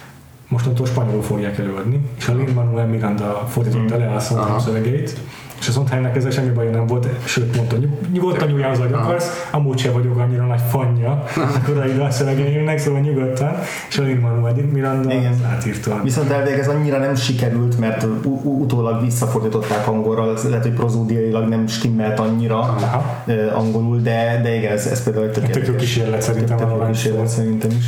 mostantól 0.48 0.86
spanyolul 0.86 1.22
fogják 1.22 1.58
előadni, 1.58 2.00
és 2.18 2.28
a 2.28 2.34
Lin-Manuel 2.34 2.86
Miranda 2.86 3.46
fordította 3.48 3.96
le 3.96 4.06
a 4.06 4.20
Aha. 4.30 4.58
szövegeit, 4.58 5.20
és 5.60 5.68
a 5.68 5.72
Sondheimnek 5.72 6.16
ezzel 6.16 6.30
semmi 6.30 6.50
baja 6.50 6.70
nem 6.70 6.86
volt, 6.86 7.06
sőt 7.24 7.56
mondta, 7.56 7.76
nyug- 7.76 8.12
nyugodtan 8.12 8.48
nyúljál 8.48 8.68
hozzá, 8.68 8.82
hogy 8.82 8.92
akarsz, 8.92 9.48
amúgy 9.50 9.78
sem 9.78 9.92
vagyok 9.92 10.18
annyira 10.18 10.46
nagy 10.46 10.60
fanja 10.70 11.24
a 11.36 11.60
korai 11.64 11.92
dalszövegeimnek, 11.92 12.78
szóval 12.78 13.00
nyugodtan, 13.00 13.56
és 13.88 13.98
a 13.98 14.02
Lin-Manuel 14.02 14.54
Miranda 14.72 15.12
Igen. 15.12 15.32
az 15.32 15.38
átírta. 15.50 16.00
Viszont 16.02 16.30
elvég 16.30 16.58
ez 16.58 16.68
annyira 16.68 16.98
nem 16.98 17.14
sikerült, 17.14 17.78
mert 17.78 18.06
utólag 18.42 19.00
visszafordították 19.00 19.88
angolra, 19.88 20.32
lehet, 20.48 20.62
hogy 20.62 20.72
prozódiailag 20.72 21.48
nem 21.48 21.66
stimmelt 21.66 22.18
annyira 22.18 22.58
Aha. 22.58 23.24
angolul, 23.54 24.00
de, 24.00 24.40
de 24.42 24.54
igen, 24.54 24.72
ez, 24.72 24.86
ez 24.86 25.02
például 25.02 25.24
egy 25.24 25.32
tök 25.32 25.50
Tök 25.50 25.66
jó 25.66 25.74
kísérlet 25.74 26.22
szerintem 26.22 26.56
tök 26.56 26.68
jó 26.70 26.86
kísérlet 26.86 27.26
szerintem 27.28 27.70
is. 27.70 27.84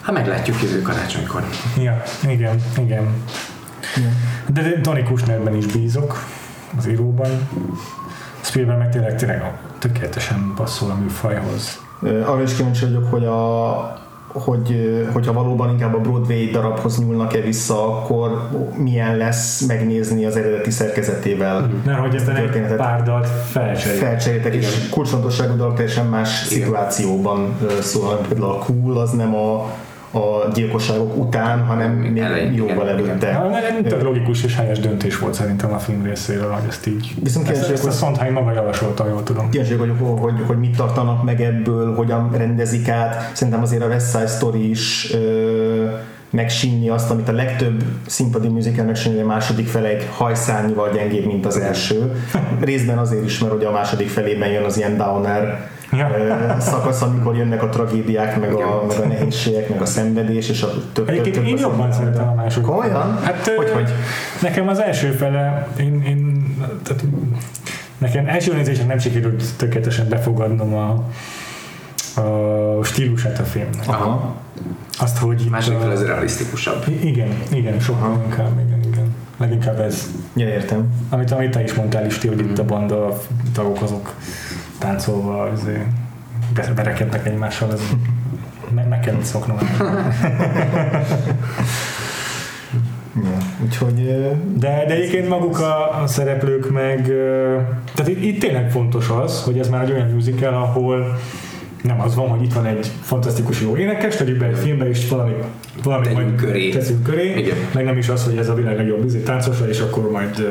Ha 0.00 0.12
meglátjuk 0.12 0.62
jövő 0.62 0.82
karácsonykor. 0.82 1.44
Ja, 1.82 2.02
igen, 2.28 2.56
igen. 2.78 3.08
De 4.46 4.62
de 4.62 4.80
Tony 4.80 5.04
Kushnerben 5.04 5.56
is 5.56 5.66
bízok, 5.66 6.24
az 6.78 6.88
íróban. 6.88 7.48
Spielberg 8.40 8.78
meg 8.78 8.90
tényleg, 8.90 9.16
tényleg 9.16 9.52
tökéletesen 9.78 10.52
passzol 10.56 10.90
a 10.90 10.94
műfajhoz. 10.94 11.80
Arra 12.02 12.42
is 12.42 12.54
kíváncsi 12.54 12.84
vagyok, 12.84 13.10
hogy 13.10 13.24
a 13.24 14.04
hogy, 14.44 15.06
hogyha 15.12 15.32
valóban 15.32 15.70
inkább 15.70 15.94
a 15.94 15.98
Broadway 15.98 16.50
darabhoz 16.50 16.98
nyúlnak-e 16.98 17.40
vissza, 17.40 17.98
akkor 17.98 18.48
milyen 18.76 19.16
lesz 19.16 19.60
megnézni 19.66 20.24
az 20.24 20.36
eredeti 20.36 20.70
szerkezetével. 20.70 21.70
Mert 21.84 21.98
hogy 21.98 22.14
ezt 22.14 22.28
egy 22.28 22.76
pár 22.76 23.02
dalt 23.02 23.26
felcseréltek. 23.26 24.08
Felcseréltek, 24.08 24.54
és 24.54 24.88
kulcsfontosságú 24.90 25.56
dalok 25.56 25.74
teljesen 25.74 26.06
más 26.06 26.50
Igen. 26.50 26.62
szituációban 26.64 27.56
szól. 27.80 28.16
Például 28.28 28.50
a 28.50 28.58
Cool 28.58 28.98
az 28.98 29.10
nem 29.10 29.34
a 29.34 29.70
a 30.16 30.48
gyilkosságok 30.54 31.16
után, 31.16 31.64
hanem 31.64 31.92
még 31.92 32.18
Elején, 32.18 32.52
jóval 32.52 32.88
előtte. 32.88 33.50
Tök 33.88 34.02
logikus 34.02 34.44
és 34.44 34.56
helyes 34.56 34.78
döntés 34.78 35.18
volt 35.18 35.34
szerintem 35.34 35.72
a 35.72 35.78
film 35.78 36.02
részéről, 36.02 36.50
hogy 36.50 36.68
ezt 36.68 36.86
így. 36.86 37.14
Viszont 37.22 37.48
ezt, 37.48 37.70
ezt 37.70 37.86
a 37.86 37.90
Sondheim 37.90 38.32
maga 38.32 38.52
javasolta, 38.52 39.08
jól 39.08 39.22
tudom. 39.22 39.50
Kíváncsi 39.50 39.74
hogy, 39.74 39.92
hogy, 40.18 40.34
hogy, 40.46 40.58
mit 40.58 40.76
tartanak 40.76 41.24
meg 41.24 41.40
ebből, 41.40 41.94
hogyan 41.94 42.30
rendezik 42.36 42.88
át. 42.88 43.30
Szerintem 43.34 43.62
azért 43.62 43.82
a 43.82 43.86
West 43.86 44.10
Side 44.10 44.26
Story 44.26 44.70
is 44.70 45.12
ö, 45.14 45.84
megsínni 46.30 46.88
azt, 46.88 47.10
amit 47.10 47.28
a 47.28 47.32
legtöbb 47.32 47.84
színpadi 48.06 48.48
musical 48.48 48.84
megsínni, 48.84 49.20
a 49.20 49.26
második 49.26 49.66
fele 49.66 49.88
egy 49.88 50.08
hajszárnyival 50.16 50.90
gyengébb, 50.92 51.26
mint 51.26 51.46
az 51.46 51.56
első. 51.56 52.12
Részben 52.60 52.98
azért 52.98 53.24
is, 53.24 53.38
mert 53.38 53.54
ugye 53.54 53.66
a 53.66 53.72
második 53.72 54.08
felében 54.08 54.48
jön 54.48 54.64
az 54.64 54.76
ilyen 54.76 54.96
downer 54.96 55.70
ja. 55.92 56.56
szakasz, 56.60 57.02
amikor 57.02 57.36
jönnek 57.36 57.62
a 57.62 57.68
tragédiák, 57.68 58.40
meg 58.40 58.52
a, 58.52 58.84
meg 58.88 58.98
a 58.98 59.06
nehézségek, 59.06 59.68
meg 59.68 59.80
a 59.80 59.86
szenvedés, 59.86 60.48
és 60.48 60.62
a 60.62 60.68
több, 60.92 61.08
Egyébként 61.08 61.34
több, 61.34 61.44
én 61.44 61.58
jobban 61.58 61.92
szeretem 61.92 62.28
a 62.28 62.34
második. 62.34 62.66
Komolyan? 62.66 63.18
Hát, 63.22 63.52
hogy, 63.56 63.70
hogy? 63.70 63.90
Nekem 64.42 64.68
az 64.68 64.78
első 64.78 65.10
fele, 65.10 65.68
én, 65.78 66.02
én 66.06 66.54
tehát, 66.82 67.04
nekem 67.98 68.26
első 68.26 68.54
nézésen 68.54 68.86
nem 68.86 68.98
sikerült 68.98 69.44
tökéletesen 69.56 70.08
befogadnom 70.08 70.74
a, 70.74 71.04
a 72.20 72.84
stílusát 72.84 73.38
a 73.38 73.44
filmnek. 73.44 73.88
Aha. 73.88 74.34
Azt, 74.98 75.18
hogy 75.18 75.40
itt 75.40 75.50
Második 75.50 75.78
fel 75.78 75.92
ez 75.92 76.04
realisztikusabb. 76.04 76.84
Igen, 77.02 77.28
igen, 77.52 77.80
sokkal 77.80 78.22
inkább, 78.24 78.60
igen, 78.66 78.80
igen. 78.92 79.14
Leginkább 79.36 79.80
ez. 79.80 80.06
Ja, 80.34 80.48
értem. 80.48 80.92
Amit, 81.08 81.30
amit 81.30 81.50
te 81.50 81.62
is 81.62 81.74
mondtál, 81.74 82.06
Isti, 82.06 82.28
hogy 82.28 82.38
itt 82.38 82.58
a 82.58 82.64
banda 82.64 83.20
tagok 83.52 83.82
azok 83.82 84.14
táncolva 84.78 85.42
azért 85.42 85.84
verekednek 86.74 87.26
egymással, 87.26 87.72
ez 87.72 87.80
meg, 88.74 88.88
meg 88.88 89.00
kellett 89.00 89.24
szoknom. 89.24 89.58
Ja, 93.24 93.36
úgyhogy... 93.62 93.94
De, 94.54 94.84
de 94.86 94.94
egyébként 94.94 95.28
maguk 95.28 95.58
a, 95.58 96.02
a 96.02 96.06
szereplők 96.06 96.70
meg... 96.70 97.02
Tehát 97.94 98.08
itt, 98.08 98.22
itt 98.22 98.40
tényleg 98.40 98.70
fontos 98.70 99.08
az, 99.08 99.42
hogy 99.42 99.58
ez 99.58 99.68
már 99.68 99.82
egy 99.82 99.92
olyan 99.92 100.08
musical, 100.08 100.54
ahol 100.54 101.18
nem 101.82 102.00
az 102.00 102.14
van, 102.14 102.28
hogy 102.28 102.42
itt 102.42 102.52
van 102.52 102.66
egy 102.66 102.90
fantasztikus 103.00 103.60
jó 103.60 103.76
énekes, 103.76 104.16
tegyük 104.16 104.38
be 104.38 104.46
egy 104.46 104.58
filmbe, 104.58 104.88
és 104.88 105.08
valami, 105.08 105.32
valami 105.82 106.12
majd 106.12 106.34
köré. 106.34 106.68
teszünk 106.68 107.02
köré, 107.02 107.34
Igen. 107.36 107.56
meg 107.74 107.84
nem 107.84 107.96
is 107.96 108.08
az, 108.08 108.24
hogy 108.24 108.36
ez 108.36 108.48
a 108.48 108.54
világ 108.54 108.76
legjobb 108.76 109.04
izé, 109.04 109.18
táncosa, 109.18 109.68
és 109.68 109.80
akkor 109.80 110.10
majd 110.10 110.38
uh, 110.38 110.46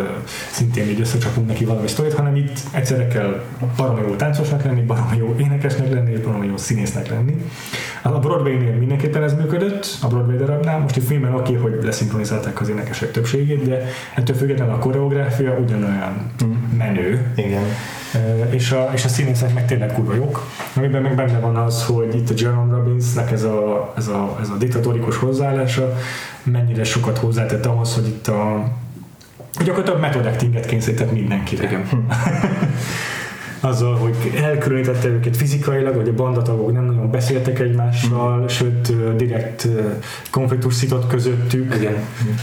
szintén 0.51 0.89
így 0.89 0.99
összecsapunk 0.99 1.47
neki 1.47 1.65
valami 1.65 1.87
sztorit, 1.87 2.13
hanem 2.13 2.35
itt 2.35 2.59
egyszerre 2.71 3.07
kell 3.07 3.43
baromi 3.77 4.01
jó 4.07 4.15
táncosnak 4.15 4.63
lenni, 4.63 4.81
baromi 4.81 5.17
jó 5.17 5.35
énekesnek 5.39 5.91
lenni, 5.91 6.11
és 6.11 6.19
baromi 6.19 6.47
jó 6.47 6.57
színésznek 6.57 7.09
lenni. 7.09 7.35
A 8.01 8.19
Broadway-nél 8.19 8.75
mindenképpen 8.75 9.23
ez 9.23 9.33
működött, 9.33 9.97
a 10.01 10.07
Broadway 10.07 10.37
darabnál, 10.37 10.79
most 10.79 10.97
a 10.97 11.01
filmben 11.01 11.33
oké, 11.33 11.53
hogy 11.53 11.79
leszinkronizálták 11.83 12.61
az 12.61 12.69
énekesek 12.69 13.11
többségét, 13.11 13.67
de 13.67 13.85
ettől 14.15 14.35
függetlenül 14.35 14.73
a 14.73 14.79
koreográfia 14.79 15.57
ugyanolyan 15.57 16.31
mm. 16.43 16.77
menő. 16.77 17.31
Igen 17.35 17.63
és 18.49 18.71
a, 18.71 18.89
és 18.93 19.05
a 19.05 19.07
színészek 19.07 19.53
meg 19.53 19.65
tényleg 19.65 19.93
kurva 19.93 20.13
jók, 20.13 20.47
amiben 20.75 21.01
meg 21.01 21.15
benne 21.15 21.39
van 21.39 21.55
az, 21.55 21.85
hogy 21.85 22.15
itt 22.15 22.29
a 22.29 22.33
Jerome 22.37 22.75
Robbinsnek 22.75 23.31
ez 23.31 23.43
a, 23.43 23.93
ez 23.97 24.07
a, 24.07 24.37
ez 24.41 24.49
a 24.49 24.55
diktatórikus 24.57 25.14
hozzáállása 25.15 25.97
mennyire 26.43 26.83
sokat 26.83 27.17
hozzátett 27.17 27.65
ahhoz, 27.65 27.93
hogy 27.95 28.07
itt 28.07 28.27
a 28.27 28.71
gyakorlatilag 29.63 29.99
method 29.99 30.25
actinget 30.25 30.65
kényszerített 30.65 31.11
mindenkire. 31.11 31.63
Igen. 31.63 31.87
azzal, 33.65 33.95
hogy 33.95 34.15
elkülönítette 34.41 35.07
őket 35.07 35.37
fizikailag, 35.37 35.95
hogy 35.95 36.07
a 36.07 36.13
bandatagok 36.13 36.71
nem 36.73 36.85
nagyon 36.85 37.11
beszéltek 37.11 37.59
egymással, 37.59 38.39
mm. 38.39 38.45
sőt, 38.45 39.15
direkt 39.15 39.67
konfliktus 40.31 40.73
szitott 40.73 41.07
közöttük, 41.07 41.75
Igen. 41.75 41.95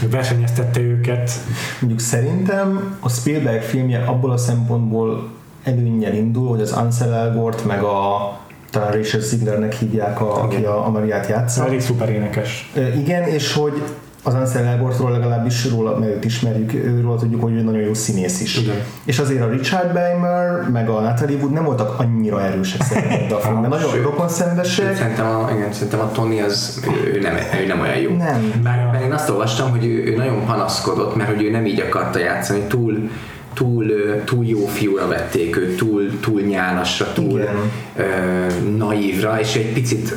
versenyeztette 0.09 0.79
őket. 0.79 1.31
Mondjuk 1.79 2.01
szerintem 2.01 2.97
a 2.99 3.09
Spielberg 3.09 3.61
filmje 3.61 4.03
abból 4.05 4.31
a 4.31 4.37
szempontból 4.37 5.29
előnnyel 5.63 6.13
indul, 6.13 6.47
hogy 6.47 6.61
az 6.61 6.71
Ansel 6.71 7.13
Elgort 7.13 7.65
meg 7.65 7.83
a 7.83 8.37
talán 8.73 8.91
Rachel 8.91 9.19
Zieglernek 9.19 9.73
hívják, 9.73 10.21
a, 10.21 10.43
aki 10.43 10.63
a, 10.63 10.85
a 10.85 10.89
Mariát 10.89 11.27
játsza. 11.27 11.65
Elég 11.65 11.81
szuper 11.81 12.09
énekes. 12.09 12.71
igen, 12.95 13.23
és 13.23 13.53
hogy 13.53 13.81
az 14.23 14.33
Ansel 14.33 14.65
Elgortról 14.65 15.11
legalábbis 15.11 15.69
róla, 15.69 15.99
mert 15.99 16.15
őt 16.15 16.25
ismerjük, 16.25 16.73
őről 16.73 17.17
tudjuk, 17.17 17.41
hogy 17.41 17.53
ő 17.53 17.61
nagyon 17.61 17.81
jó 17.81 17.93
színész 17.93 18.41
is. 18.41 18.57
Igen. 18.57 18.75
És 19.05 19.19
azért 19.19 19.41
a 19.41 19.49
Richard 19.49 19.93
Beimer, 19.93 20.69
meg 20.71 20.89
a 20.89 20.99
Natalie 20.99 21.37
Wood 21.37 21.51
nem 21.51 21.63
voltak 21.63 21.99
annyira 21.99 22.41
erősek 22.41 22.81
szerintem 22.81 23.37
a 23.37 23.39
filmben. 23.45 23.69
Nagyon 23.69 24.01
rokon 24.01 24.29
szembesek. 24.29 24.95
Szerintem 24.95 25.25
a, 25.25 25.49
igen, 25.55 25.73
szerintem 25.73 25.99
a 25.99 26.11
Tony 26.11 26.41
az, 26.41 26.83
ő 27.05 27.19
nem, 27.19 27.33
ő 27.63 27.67
nem 27.67 27.79
olyan 27.79 27.97
jó. 27.97 28.15
Nem. 28.15 28.61
Mert, 28.63 28.91
mert 28.91 29.03
én 29.03 29.11
azt 29.11 29.29
olvastam, 29.29 29.69
hogy 29.69 29.85
ő, 29.85 30.03
ő 30.03 30.15
nagyon 30.15 30.45
panaszkodott, 30.45 31.15
mert 31.15 31.29
hogy 31.29 31.43
ő 31.43 31.51
nem 31.51 31.65
így 31.65 31.79
akarta 31.79 32.19
játszani, 32.19 32.59
túl 32.59 33.09
túl, 33.53 33.85
túl 34.25 34.45
jó 34.45 34.65
fiúra 34.65 35.07
vették 35.07 35.57
őt, 35.57 35.77
túl, 35.77 36.19
túl 36.19 36.41
nyálasra, 36.41 37.13
túl 37.13 37.39
uh, 37.39 38.77
naívra, 38.77 39.39
és 39.39 39.55
egy 39.55 39.73
picit 39.73 40.15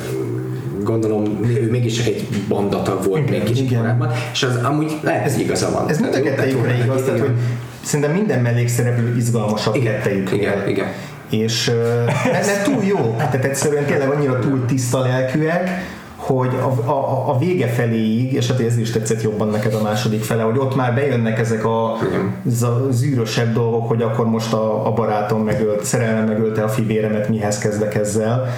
gondolom 0.83 1.39
ő 1.45 1.71
mégis 1.71 2.07
egy 2.07 2.27
bandatag 2.49 3.05
volt 3.05 3.19
igen, 3.19 3.31
még 3.31 3.43
kicsit 3.43 3.65
igen. 3.65 3.81
korábban, 3.81 4.11
és 4.33 4.43
az 4.43 4.57
amúgy 4.63 4.93
lehet, 5.03 5.33
hogy 5.33 5.41
igaza 5.41 5.71
van. 5.71 5.89
Ez 5.89 6.01
mind 6.01 6.15
a 6.15 6.21
kettejükre 6.21 6.79
igaz, 6.85 7.03
tehát 7.03 7.21
hogy 7.21 7.33
szerintem 7.83 8.15
minden 8.15 8.41
mellékszereplő 8.41 9.17
izgalmasabb 9.17 9.75
igen, 9.75 9.93
kettejükre. 9.93 10.37
Igen, 10.37 10.69
igen. 10.69 10.87
És 11.31 11.69
uh, 11.69 12.39
ez 12.39 12.63
túl 12.65 12.85
jó, 12.85 13.15
tehát 13.17 13.45
egyszerűen 13.45 13.85
tényleg 13.85 14.09
annyira 14.09 14.39
túl 14.39 14.65
tiszta 14.65 15.01
lelkűek, 15.01 15.71
hogy 16.27 16.55
a, 16.55 16.91
a, 16.91 17.29
a 17.29 17.39
vége 17.39 17.67
feléig, 17.67 18.33
és 18.33 18.51
hát 18.51 18.61
ez 18.61 18.79
is 18.79 18.91
tetszett 18.91 19.23
jobban 19.23 19.49
neked 19.49 19.75
a 19.75 19.83
második 19.83 20.23
fele, 20.23 20.43
hogy 20.43 20.59
ott 20.59 20.77
már 20.77 20.95
bejönnek 20.95 21.39
ezek 21.39 21.65
a, 21.65 21.97
ez 22.47 22.63
a 22.63 22.87
zűrösebb 22.91 23.53
dolgok, 23.53 23.89
hogy 23.89 24.03
akkor 24.03 24.27
most 24.27 24.53
a, 24.53 24.87
a 24.87 24.93
barátom 24.93 25.43
megölt, 25.43 25.85
szerelem 25.85 26.27
megölte 26.27 26.63
a 26.63 26.69
fivéremet, 26.69 27.29
mihez 27.29 27.59
kezdek 27.59 27.95
ezzel 27.95 28.49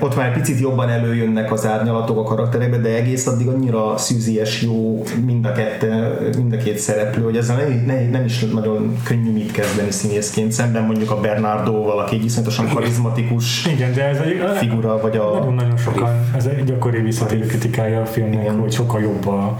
ott 0.00 0.16
már 0.16 0.26
egy 0.26 0.32
picit 0.32 0.60
jobban 0.60 0.88
előjönnek 0.88 1.52
az 1.52 1.66
árnyalatok 1.66 2.18
a 2.18 2.22
karakterekbe, 2.22 2.76
de 2.76 2.88
egész 2.88 3.26
addig 3.26 3.48
annyira 3.48 3.96
szűzies 3.96 4.62
jó 4.62 5.02
mind 5.26 5.44
a, 5.44 5.52
kette, 5.52 6.18
mind 6.36 6.52
a 6.52 6.56
két 6.56 6.78
szereplő, 6.78 7.22
hogy 7.22 7.36
ezzel 7.36 7.56
nem, 7.56 7.82
nem, 7.86 8.10
nem 8.10 8.24
is 8.24 8.44
nagyon 8.44 8.96
könnyű 9.04 9.32
mit 9.32 9.50
kezdeni 9.50 9.90
színészként, 9.90 10.52
szemben 10.52 10.82
mondjuk 10.82 11.10
a 11.10 11.20
Bernardo 11.20 11.86
aki 11.88 12.16
egy 12.16 12.24
iszonyatosan 12.24 12.68
karizmatikus 12.68 13.66
Igen, 13.66 13.94
de 13.94 14.04
ez 14.04 14.18
egy, 14.18 14.42
figura, 14.56 15.00
vagy 15.00 15.16
a... 15.16 15.32
Nagyon-nagyon 15.38 15.76
sokan, 15.76 16.10
ez 16.36 16.46
egy 16.46 16.64
gyakori 16.64 17.00
visszatérő 17.00 17.46
kritikája 17.46 18.00
a 18.00 18.06
filmnek, 18.06 18.40
Igen. 18.40 18.58
hogy 18.58 18.72
sokkal 18.72 19.00
jobb 19.00 19.26
a, 19.26 19.56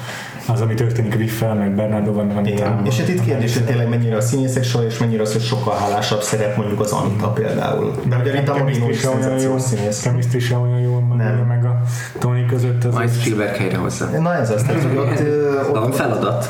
az, 0.48 0.60
ami 0.60 0.74
történik 0.74 1.14
Riffel, 1.14 1.54
meg 1.54 1.74
Bernardoval, 1.74 2.24
meg 2.24 2.36
Anitával. 2.36 2.86
És 2.86 2.98
hát 2.98 3.08
itt 3.08 3.24
kérdés, 3.24 3.54
hogy 3.54 3.64
tényleg 3.64 3.88
mennyire 3.88 4.16
a 4.16 4.20
színészek 4.20 4.64
sor, 4.64 4.84
és 4.84 4.98
mennyire 4.98 5.22
az, 5.22 5.32
hogy 5.32 5.42
sokkal 5.42 5.76
hálásabb 5.76 6.20
szerep 6.22 6.56
mondjuk 6.56 6.80
az 6.80 6.92
Anita 6.92 7.28
például. 7.28 7.94
De 8.08 8.16
ugye 8.16 8.32
Rita 8.32 8.58
Moreno 8.58 8.88
is 8.88 9.04
jó 9.48 9.58
színész. 9.58 10.00
Chemistry 10.00 10.38
sem 10.38 10.60
olyan 10.60 10.80
jó, 10.80 10.98
nem. 11.16 11.36
meg 11.36 11.64
a 11.64 11.80
Tony 12.18 12.46
között. 12.46 12.84
Az 12.84 12.94
Majd 12.94 13.10
Spielberg 13.10 13.56
helyre 13.56 13.76
hozza. 13.76 14.06
Na 14.06 14.34
ez 14.34 14.50
az, 14.50 14.62
tehát, 14.62 14.82
hogy 14.82 14.96
ott, 14.96 15.20
ott, 15.68 15.82
ott 15.82 15.94
feladat. 15.94 16.48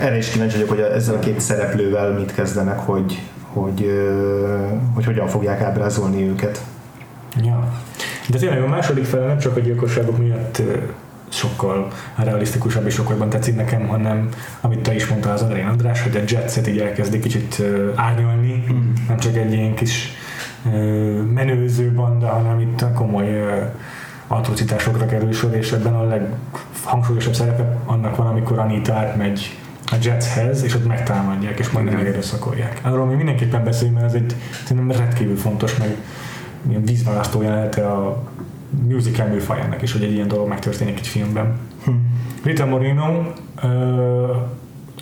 Erre 0.00 0.16
is 0.16 0.28
kíváncsi 0.28 0.54
vagyok, 0.54 0.68
hogy 0.68 0.80
ezzel 0.80 1.14
a 1.14 1.18
két 1.18 1.40
szereplővel 1.40 2.10
mit 2.12 2.34
kezdenek, 2.34 2.78
hogy, 2.78 3.22
hogy, 3.52 4.02
hogy 4.94 5.04
hogyan 5.04 5.28
fogják 5.28 5.60
ábrázolni 5.60 6.28
őket. 6.28 6.62
Ja. 7.42 7.72
De 8.28 8.38
tényleg 8.38 8.62
a 8.62 8.66
második 8.66 9.04
fele 9.04 9.26
nem 9.26 9.38
csak 9.38 9.56
a 9.56 9.60
gyilkosságok 9.60 10.18
miatt 10.18 10.62
sokkal 11.28 11.88
realisztikusabb 12.16 12.86
és 12.86 12.94
sokkal 12.94 13.12
jobban 13.12 13.28
tetszik 13.28 13.56
nekem, 13.56 13.88
hanem 13.88 14.28
amit 14.60 14.80
te 14.80 14.94
is 14.94 15.08
mondtál 15.08 15.32
az 15.32 15.42
elején 15.42 15.66
András, 15.66 16.02
hogy 16.02 16.16
a 16.16 16.20
Jetset 16.28 16.66
így 16.66 16.78
elkezdi 16.78 17.18
kicsit 17.18 17.62
árnyolni, 17.94 18.64
mm. 18.72 18.92
nem 19.08 19.18
csak 19.18 19.36
egy 19.36 19.52
ilyen 19.52 19.74
kis 19.74 20.12
menőző 21.34 21.92
banda, 21.92 22.26
hanem 22.26 22.60
itt 22.60 22.84
komoly 22.94 23.44
atrocitásokra 24.26 25.06
kerül 25.06 25.32
sor, 25.32 25.54
és 25.54 25.72
ebben 25.72 25.94
a 25.94 26.04
leghangsúlyosabb 26.04 27.34
szerepe 27.34 27.76
annak 27.86 28.16
van, 28.16 28.26
amikor 28.26 28.58
Anita 28.58 28.94
átmegy 28.94 29.58
a 29.86 29.96
Jetshez, 30.02 30.62
és 30.62 30.74
ott 30.74 30.86
megtámadják, 30.86 31.58
és 31.58 31.70
majdnem 31.70 31.94
megerőszakolják. 31.94 32.80
Arról 32.82 33.06
mi 33.06 33.14
mindenképpen 33.14 33.64
beszéljünk, 33.64 34.00
mert 34.00 34.14
ez 34.14 34.20
egy 34.20 34.34
szerintem 34.64 34.96
rendkívül 34.98 35.36
fontos, 35.36 35.76
meg 35.76 35.96
ilyen 36.68 36.84
vízválasztó 36.84 37.42
jelenete 37.42 37.86
a 37.86 38.22
musical 38.88 39.26
műfajának 39.26 39.82
is, 39.82 39.92
hogy 39.92 40.02
egy 40.02 40.12
ilyen 40.12 40.28
dolog 40.28 40.48
megtörténik 40.48 40.98
egy 40.98 41.06
filmben. 41.06 41.58
Hm. 41.84 41.90
Rita 42.44 42.66
Moreno 42.66 43.22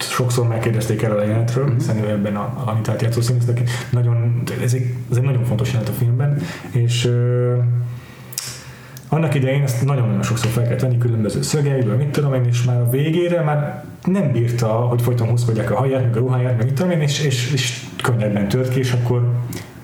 sokszor 0.03 0.49
megkérdezték 0.49 1.03
erről 1.03 1.19
a 1.19 1.23
jelenetről, 1.23 1.65
mm-hmm. 1.65 1.75
hiszen 1.75 2.05
ő 2.05 2.09
ebben 2.09 2.37
a 2.37 2.63
Anitát 2.67 3.03
játszó 3.03 3.21
színésznek. 3.21 3.61
Nagyon, 3.91 4.43
ez 4.63 4.75
egy, 4.75 4.95
ez 5.11 5.17
egy 5.17 5.23
nagyon 5.23 5.45
fontos 5.45 5.73
jelenet 5.73 5.89
a 5.89 5.93
filmben, 5.93 6.41
és 6.71 7.05
uh, 7.05 7.65
annak 9.09 9.35
idején 9.35 9.63
ezt 9.63 9.85
nagyon-nagyon 9.85 10.23
sokszor 10.23 10.51
fel 10.51 10.63
kellett 10.63 10.81
venni 10.81 10.99
különböző 10.99 11.43
szögeiből, 11.43 11.97
mit 11.97 12.09
tudom 12.09 12.35
én, 12.35 12.45
és 12.45 12.63
már 12.63 12.81
a 12.81 12.91
végére 12.91 13.43
már 13.43 13.85
nem 14.05 14.33
bírta, 14.33 14.67
hogy 14.67 15.03
folyton 15.03 15.29
húzkodják 15.29 15.71
a 15.71 15.77
haját, 15.77 16.03
meg 16.03 16.17
a 16.17 16.19
ruháját, 16.19 16.57
meg 16.57 16.65
mit 16.65 16.75
tudom 16.75 16.91
én, 16.91 17.01
és, 17.01 17.25
és, 17.25 17.53
és 17.53 17.83
könnyebben 18.03 18.49
tört 18.49 18.69
ki, 18.69 18.79
és 18.79 18.93
akkor 18.93 19.33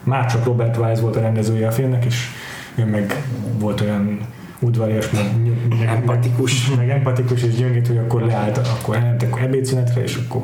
már 0.02 0.26
csak 0.26 0.44
Robert 0.44 0.76
Wise 0.76 1.00
volt 1.00 1.16
a 1.16 1.20
rendezője 1.20 1.66
a 1.66 1.70
filmnek, 1.70 2.04
és 2.04 2.26
ő 2.74 2.84
meg 2.84 3.24
volt 3.58 3.80
olyan 3.80 4.18
udvarias, 4.60 5.10
meg, 5.10 5.24
meg 5.68 5.88
empatikus. 5.88 6.68
Meg, 6.68 6.78
meg 6.78 6.90
empatikus 6.90 7.42
és 7.42 7.54
gyöngét, 7.54 7.86
hogy 7.86 7.96
akkor 7.96 8.22
leállt, 8.22 8.56
akkor 8.56 8.96
elmentek 8.96 9.40
ebédszünetre, 9.42 10.02
és 10.02 10.18
akkor 10.26 10.42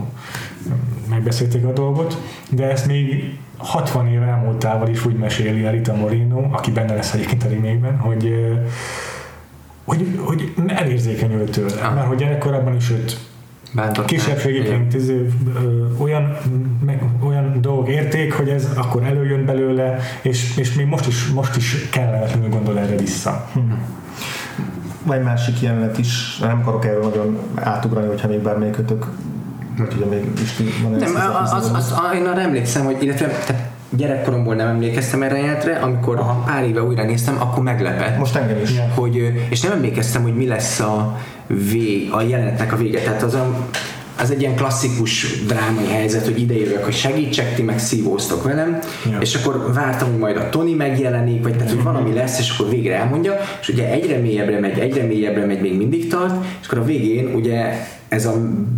megbeszélték 1.08 1.64
a 1.64 1.72
dolgot, 1.72 2.22
de 2.50 2.70
ezt 2.70 2.86
még 2.86 3.38
60 3.56 4.06
év 4.06 4.22
elmúltával 4.22 4.88
is 4.88 5.06
úgy 5.06 5.16
meséli 5.16 5.64
a 5.64 5.70
Rita 5.70 5.94
Moreno, 5.94 6.48
aki 6.52 6.70
benne 6.70 6.94
lesz 6.94 7.12
egyébként 7.12 7.44
a 7.44 7.48
remake 7.48 7.96
hogy, 7.98 8.34
hogy, 9.84 10.18
hogy 10.24 10.52
elérzékenyült 10.66 11.50
tőle, 11.50 11.82
ah. 11.82 11.94
mert 11.94 12.06
hogy 12.06 12.16
gyerekkorában 12.16 12.74
is 12.74 12.90
őt 12.90 13.18
Bántották. 13.74 14.04
Kisebbségiként 14.04 14.94
izé, 14.94 15.28
olyan, 15.98 16.36
meg, 16.84 17.02
olyan 17.22 17.60
dolgok 17.60 17.88
érték, 17.88 18.32
hogy 18.32 18.48
ez 18.48 18.68
akkor 18.76 19.02
előjön 19.02 19.44
belőle, 19.44 19.98
és, 20.22 20.56
és 20.56 20.74
még 20.74 20.86
most 20.86 21.06
is, 21.06 21.26
most 21.26 21.56
is 21.56 21.88
kellemetlenül 21.90 22.48
gondol 22.48 22.78
erre 22.78 22.96
vissza. 22.96 23.48
Hmm. 23.52 23.82
Vagy 25.02 25.22
másik 25.22 25.60
jelenet 25.60 25.98
is, 25.98 26.38
nem 26.38 26.60
akarok 26.60 26.84
erről 26.84 27.02
nagyon 27.02 27.38
átugrani, 27.54 28.06
hogyha 28.06 28.28
még 28.28 28.38
bármelyikötök 28.38 29.06
nem 29.76 29.88
tudom, 29.88 30.08
még 30.08 30.24
is 30.42 30.56
van 30.82 30.90
Nem, 30.90 31.14
az, 31.42 31.52
az, 31.52 31.70
az, 31.74 31.92
az, 31.92 32.14
én 32.14 32.26
arra 32.26 32.40
emlékszem, 32.40 32.84
hogy 32.84 33.02
illetve 33.02 33.26
tehát 33.26 33.73
gyerekkoromból 33.96 34.54
nem 34.54 34.68
emlékeztem 34.68 35.22
erre 35.22 35.34
a 35.34 35.38
jelentre, 35.38 35.76
amikor 35.76 36.18
Aha. 36.18 36.42
pár 36.46 36.64
éve 36.64 36.82
újra 36.82 37.04
néztem, 37.04 37.36
akkor 37.40 37.62
meglepett. 37.62 38.18
Most 38.18 38.36
engem 38.36 38.60
is. 38.62 38.70
Hogy, 38.94 39.16
és 39.50 39.60
nem 39.60 39.72
emlékeztem, 39.72 40.22
hogy 40.22 40.34
mi 40.34 40.46
lesz 40.46 40.80
a, 40.80 41.18
vég, 41.46 42.12
a 42.12 42.22
jelenetnek 42.22 42.72
a 42.72 42.76
vége. 42.76 43.00
Tehát 43.00 43.22
az, 43.22 43.34
a, 43.34 43.68
az 44.20 44.30
egy 44.30 44.40
ilyen 44.40 44.54
klasszikus 44.54 45.42
drámai 45.46 45.86
helyzet, 45.86 46.24
hogy 46.24 46.40
idejövök, 46.40 46.84
hogy 46.84 46.94
segítsek, 46.94 47.54
ti 47.54 47.62
meg 47.62 47.78
szívóztok 47.78 48.44
velem, 48.44 48.78
ja. 49.10 49.18
és 49.20 49.34
akkor 49.34 49.72
vártam, 49.72 50.10
hogy 50.10 50.18
majd 50.18 50.36
a 50.36 50.48
Tony 50.48 50.76
megjelenik, 50.76 51.42
vagy 51.42 51.56
tehát, 51.56 51.72
hogy 51.72 51.82
valami 51.82 52.12
lesz, 52.12 52.38
és 52.38 52.50
akkor 52.50 52.70
végre 52.70 52.96
elmondja, 52.96 53.38
és 53.60 53.68
ugye 53.68 53.90
egyre 53.90 54.18
mélyebbre 54.18 54.60
megy, 54.60 54.78
egyre 54.78 55.02
mélyebbre 55.02 55.44
megy, 55.44 55.60
még 55.60 55.76
mindig 55.76 56.08
tart, 56.08 56.44
és 56.60 56.66
akkor 56.66 56.78
a 56.78 56.84
végén 56.84 57.34
ugye 57.34 57.86
ez 58.14 58.26
a 58.26 58.34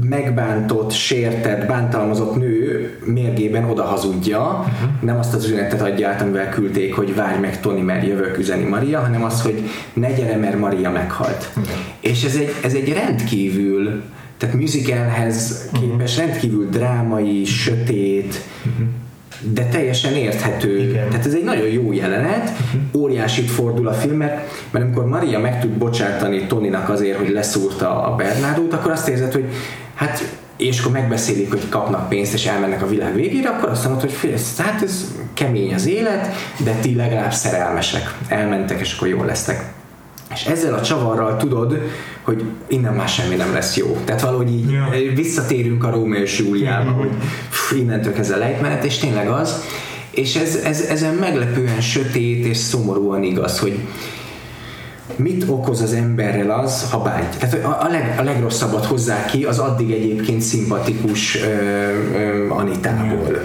megbántott, 0.08 0.92
sértett, 0.92 1.66
bántalmazott 1.66 2.36
nő 2.36 2.90
mérgében 3.04 3.64
oda 3.64 3.82
hazudja, 3.82 4.40
uh-huh. 4.40 4.90
nem 5.00 5.18
azt 5.18 5.34
az 5.34 5.44
üzenetet 5.44 5.82
adja 5.82 6.08
át, 6.08 6.22
amivel 6.22 6.48
küldték, 6.48 6.94
hogy 6.94 7.14
várj 7.14 7.40
meg 7.40 7.60
Tony, 7.60 7.80
mert 7.80 8.06
jövök, 8.06 8.38
üzeni 8.38 8.64
Maria, 8.64 9.00
hanem 9.00 9.24
az, 9.24 9.42
hogy 9.42 9.70
ne 9.92 10.12
gyere, 10.12 10.36
mert 10.36 10.58
Maria 10.58 10.90
meghalt. 10.90 11.50
Uh-huh. 11.56 11.72
És 12.00 12.24
ez 12.24 12.34
egy, 12.34 12.52
ez 12.62 12.74
egy 12.74 12.92
rendkívül, 12.92 14.02
tehát 14.36 14.54
musicalhez 14.54 15.68
képes, 15.72 16.16
uh-huh. 16.16 16.26
rendkívül 16.26 16.68
drámai, 16.68 17.44
sötét, 17.44 18.34
uh-huh 18.66 18.86
de 19.40 19.64
teljesen 19.64 20.14
érthető. 20.14 20.78
Igen. 20.78 21.08
Tehát 21.08 21.26
ez 21.26 21.34
egy 21.34 21.44
nagyon 21.44 21.68
jó 21.68 21.92
jelenet, 21.92 22.50
uh-huh. 22.50 23.02
óriásit 23.02 23.50
fordul 23.50 23.88
a 23.88 23.92
film, 23.92 24.16
mert, 24.16 24.50
mert 24.70 24.84
amikor 24.84 25.06
Maria 25.06 25.38
meg 25.38 25.60
tud 25.60 25.70
bocsátani 25.70 26.46
Toninak 26.46 26.88
azért, 26.88 27.18
hogy 27.18 27.30
leszúrta 27.30 28.02
a 28.02 28.14
Bernardót, 28.14 28.72
akkor 28.72 28.90
azt 28.90 29.08
érzed, 29.08 29.32
hogy 29.32 29.44
hát 29.94 30.24
és 30.56 30.80
akkor 30.80 30.92
megbeszélik, 30.92 31.50
hogy 31.50 31.68
kapnak 31.68 32.08
pénzt, 32.08 32.34
és 32.34 32.46
elmennek 32.46 32.82
a 32.82 32.86
világ 32.86 33.14
végére, 33.14 33.48
akkor 33.48 33.68
azt 33.68 33.84
mondod, 33.84 34.00
hogy 34.00 34.12
fél, 34.12 34.36
hát 34.58 34.82
ez 34.82 35.14
kemény 35.34 35.74
az 35.74 35.86
élet, 35.86 36.28
de 36.64 36.72
ti 36.80 36.94
legalább 36.94 37.32
szerelmesek. 37.32 38.14
Elmentek, 38.28 38.80
és 38.80 38.94
akkor 38.94 39.08
jól 39.08 39.26
lesztek. 39.26 39.74
És 40.32 40.44
ezzel 40.44 40.74
a 40.74 40.80
csavarral 40.80 41.36
tudod, 41.36 41.80
hogy 42.22 42.44
innen 42.66 42.94
már 42.94 43.08
semmi 43.08 43.34
nem 43.34 43.52
lesz 43.52 43.76
jó. 43.76 43.98
Tehát 44.04 44.20
valahogy 44.20 44.50
így 44.50 44.70
yeah. 44.70 45.14
visszatérünk 45.14 45.84
a 45.84 45.90
Rómeó 45.90 46.22
és 46.22 46.38
Júliába, 46.38 46.90
hogy 46.90 47.10
pff, 47.50 47.72
innentől 47.72 48.12
kezdve 48.12 48.36
lejtmenet, 48.36 48.84
és 48.84 48.98
tényleg 48.98 49.28
az. 49.28 49.62
És 50.10 50.36
ez, 50.36 50.54
ez, 50.54 50.80
ezen 50.80 51.14
meglepően 51.14 51.80
sötét 51.80 52.44
és 52.44 52.56
szomorúan 52.56 53.22
igaz, 53.22 53.58
hogy, 53.58 53.78
mit 55.16 55.44
okoz 55.48 55.82
az 55.82 55.92
emberrel 55.92 56.50
az, 56.50 56.90
ha 56.90 57.02
bány. 57.02 57.28
Tehát 57.38 57.64
a, 57.64 57.82
a, 57.82 57.88
leg, 57.88 58.14
a 58.18 58.22
legrosszabbat 58.22 58.84
hozzá 58.84 59.24
ki 59.24 59.44
az 59.44 59.58
addig 59.58 59.90
egyébként 59.90 60.40
szimpatikus 60.40 61.42
ö, 61.42 61.48
ö, 62.14 62.50
Anitából. 62.50 63.40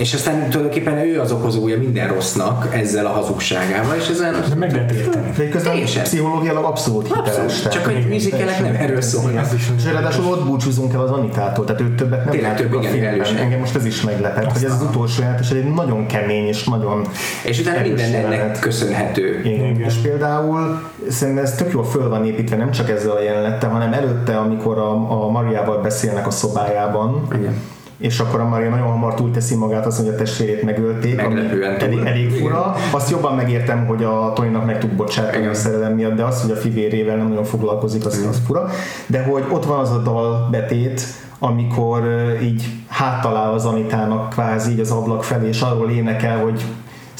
És 0.00 0.14
aztán 0.14 0.50
tulajdonképpen 0.50 0.98
ő 0.98 1.20
az 1.20 1.32
okozója 1.32 1.78
minden 1.78 2.08
rossznak 2.08 2.74
ezzel 2.74 3.06
a 3.06 3.08
hazugságával, 3.08 3.96
és 3.96 4.08
ezen... 4.08 4.44
De 4.48 4.54
meg 4.54 4.72
lehet 4.72 4.92
érteni. 4.92 5.30
De 5.36 5.48
közben 5.48 5.84
pszichológiailag 6.02 6.64
abszolút 6.64 7.06
hiteles. 7.14 7.68
Csak 7.68 7.84
hogy 7.84 8.06
műzikelek 8.08 8.62
nem 8.62 8.74
erről 8.74 9.00
szólnak. 9.00 9.46
És 9.76 9.84
ráadásul 9.92 10.26
ott 10.26 10.46
búcsúzunk 10.46 10.92
el 10.92 11.00
az 11.00 11.10
Anitától, 11.10 11.64
tehát 11.64 11.80
őt 11.80 11.94
többet 11.94 12.24
nem 12.24 12.32
Tényleg 12.32 12.56
több, 12.56 12.74
igen, 12.74 12.92
filmben. 12.92 13.36
Engem 13.36 13.58
most 13.58 13.76
ez 13.76 13.84
is 13.84 14.02
meglepett, 14.02 14.52
hogy 14.52 14.64
ez 14.64 14.72
az 14.72 14.82
utolsó 14.82 15.22
és 15.40 15.50
egy 15.50 15.64
nagyon 15.64 16.06
kemény 16.06 16.46
és 16.46 16.64
nagyon 16.64 17.08
És 17.44 17.60
utána 17.60 17.80
minden 17.80 18.14
ennek 18.14 18.58
köszönhető. 18.58 19.40
Igen. 19.44 19.80
És 19.80 19.94
például 19.94 20.82
szerintem 21.08 21.44
ez 21.44 21.54
tök 21.54 21.72
jól 21.72 21.84
föl 21.84 22.08
van 22.08 22.24
építve, 22.24 22.56
nem 22.56 22.70
csak 22.70 22.90
ezzel 22.90 23.10
a 23.10 23.22
jelenettel, 23.22 23.70
hanem 23.70 23.92
előtte, 23.92 24.36
amikor 24.36 24.78
a, 24.78 25.22
a 25.24 25.30
Mariával 25.30 25.80
beszélnek 25.80 26.26
a 26.26 26.30
szobájában, 26.30 27.28
Igen 27.34 27.54
és 28.00 28.20
akkor 28.20 28.40
a 28.40 28.48
Maria 28.48 28.70
nagyon 28.70 28.86
hamar 28.86 29.14
túlteszi 29.14 29.54
magát, 29.54 29.86
azt 29.86 29.98
mondja, 29.98 30.16
a 30.16 30.18
testvérét 30.18 30.62
megölték, 30.62 31.16
Meglepően 31.16 31.80
elég, 31.80 31.98
elég 31.98 32.30
fura. 32.30 32.74
Igen. 32.76 32.88
Azt 32.92 33.10
jobban 33.10 33.34
megértem, 33.34 33.86
hogy 33.86 34.04
a 34.04 34.32
Tonynak 34.34 34.66
meg 34.66 34.78
tud 34.78 34.90
bocsátani 34.90 35.46
a 35.46 35.54
szerelem 35.54 35.92
miatt, 35.92 36.14
de 36.14 36.24
az, 36.24 36.42
hogy 36.42 36.50
a 36.50 36.56
fivérével 36.56 37.16
nem 37.16 37.28
nagyon 37.28 37.44
foglalkozik, 37.44 38.06
az, 38.06 38.26
az 38.28 38.42
fura. 38.46 38.68
De 39.06 39.22
hogy 39.22 39.44
ott 39.50 39.64
van 39.64 39.78
az 39.78 39.90
a 39.90 39.98
dal 39.98 40.48
betét, 40.50 41.02
amikor 41.38 42.02
így 42.42 42.64
háttalál 42.88 43.52
az 43.52 43.64
Anitának 43.64 44.30
kvázi 44.30 44.72
így 44.72 44.80
az 44.80 44.90
ablak 44.90 45.24
felé, 45.24 45.48
és 45.48 45.60
arról 45.60 45.90
énekel, 45.90 46.38
hogy 46.38 46.64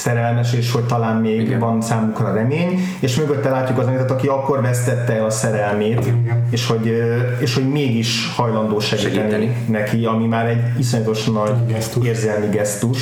szerelmes, 0.00 0.52
és 0.52 0.72
hogy 0.72 0.84
talán 0.84 1.16
még 1.16 1.40
Igen. 1.40 1.58
van 1.58 1.80
számukra 1.80 2.34
remény, 2.34 2.80
és 3.00 3.16
mögötte 3.16 3.50
látjuk 3.50 3.78
az 3.78 3.86
Anitet, 3.86 4.10
aki 4.10 4.26
akkor 4.26 4.62
vesztette 4.62 5.12
el 5.12 5.24
a 5.24 5.30
szerelmét, 5.30 6.06
Igen. 6.06 6.46
és 6.50 6.66
hogy, 6.66 7.02
és 7.40 7.54
hogy 7.54 7.68
mégis 7.68 8.32
hajlandó 8.36 8.78
segíteni, 8.78 9.16
segíteni 9.16 9.56
neki, 9.68 10.04
ami 10.04 10.26
már 10.26 10.46
egy 10.46 10.62
iszonyatos 10.78 11.24
nagy 11.24 11.66
gesztus. 11.66 12.06
érzelmi 12.06 12.46
gesztus 12.48 12.98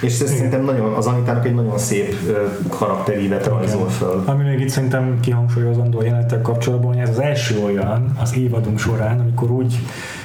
és 0.00 0.20
ez 0.20 0.30
szerintem 0.30 0.64
nagyon, 0.64 0.92
az 0.92 1.06
Anitának 1.06 1.46
egy 1.46 1.54
nagyon 1.54 1.78
szép 1.78 2.14
karakterívet 2.68 3.46
rajzol 3.46 3.88
föl. 3.88 4.22
Ami 4.26 4.44
még 4.44 4.60
itt 4.60 4.68
szerintem 4.68 5.20
kihangsúlyozandó 5.20 6.02
jelenettel 6.02 6.40
kapcsolatban, 6.42 6.92
hogy 6.92 7.02
ez 7.02 7.08
az 7.08 7.20
első 7.20 7.62
olyan 7.64 8.16
az 8.20 8.36
évadunk 8.36 8.78
során, 8.78 9.20
amikor 9.20 9.50
úgy 9.50 9.78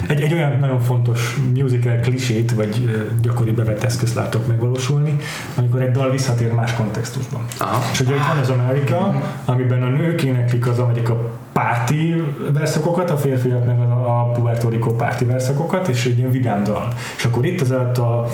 egy, 0.07 0.22
egy 0.22 0.34
olyan 0.34 0.59
nagyon 0.59 0.80
fontos 0.80 1.39
musical 1.53 1.95
klisét, 1.95 2.51
vagy 2.51 3.01
gyakori 3.22 3.51
bevett 3.51 3.84
eszközt 3.84 4.15
látok 4.15 4.47
megvalósulni, 4.47 5.15
amikor 5.55 5.82
egy 5.82 5.91
dal 5.91 6.11
visszatér 6.11 6.53
más 6.53 6.74
kontextusban. 6.74 7.45
Aha. 7.57 7.82
És 7.91 7.99
ugye 7.99 8.15
itt 8.15 8.26
van 8.28 8.38
az 8.38 8.49
Amerika, 8.49 9.22
amiben 9.45 9.84
a 9.84 9.89
nők 9.89 10.24
éneklik 10.24 10.67
az 10.67 10.80
Amerika 10.80 11.32
párti 11.51 12.24
verszakokat, 12.53 13.09
a 13.09 13.17
férfiak 13.17 13.65
meg 13.65 13.80
a, 13.80 14.19
a 14.19 14.32
Puerto 14.32 14.69
Rico 14.69 14.91
párti 14.95 15.26
verszakokat, 15.26 15.88
és 15.88 16.05
egy 16.05 16.17
ilyen 16.17 16.32
vidám 16.32 16.63
dal. 16.63 16.88
És 17.17 17.26
akkor 17.26 17.45
itt 17.45 17.61
az 17.61 17.72
a, 17.72 18.26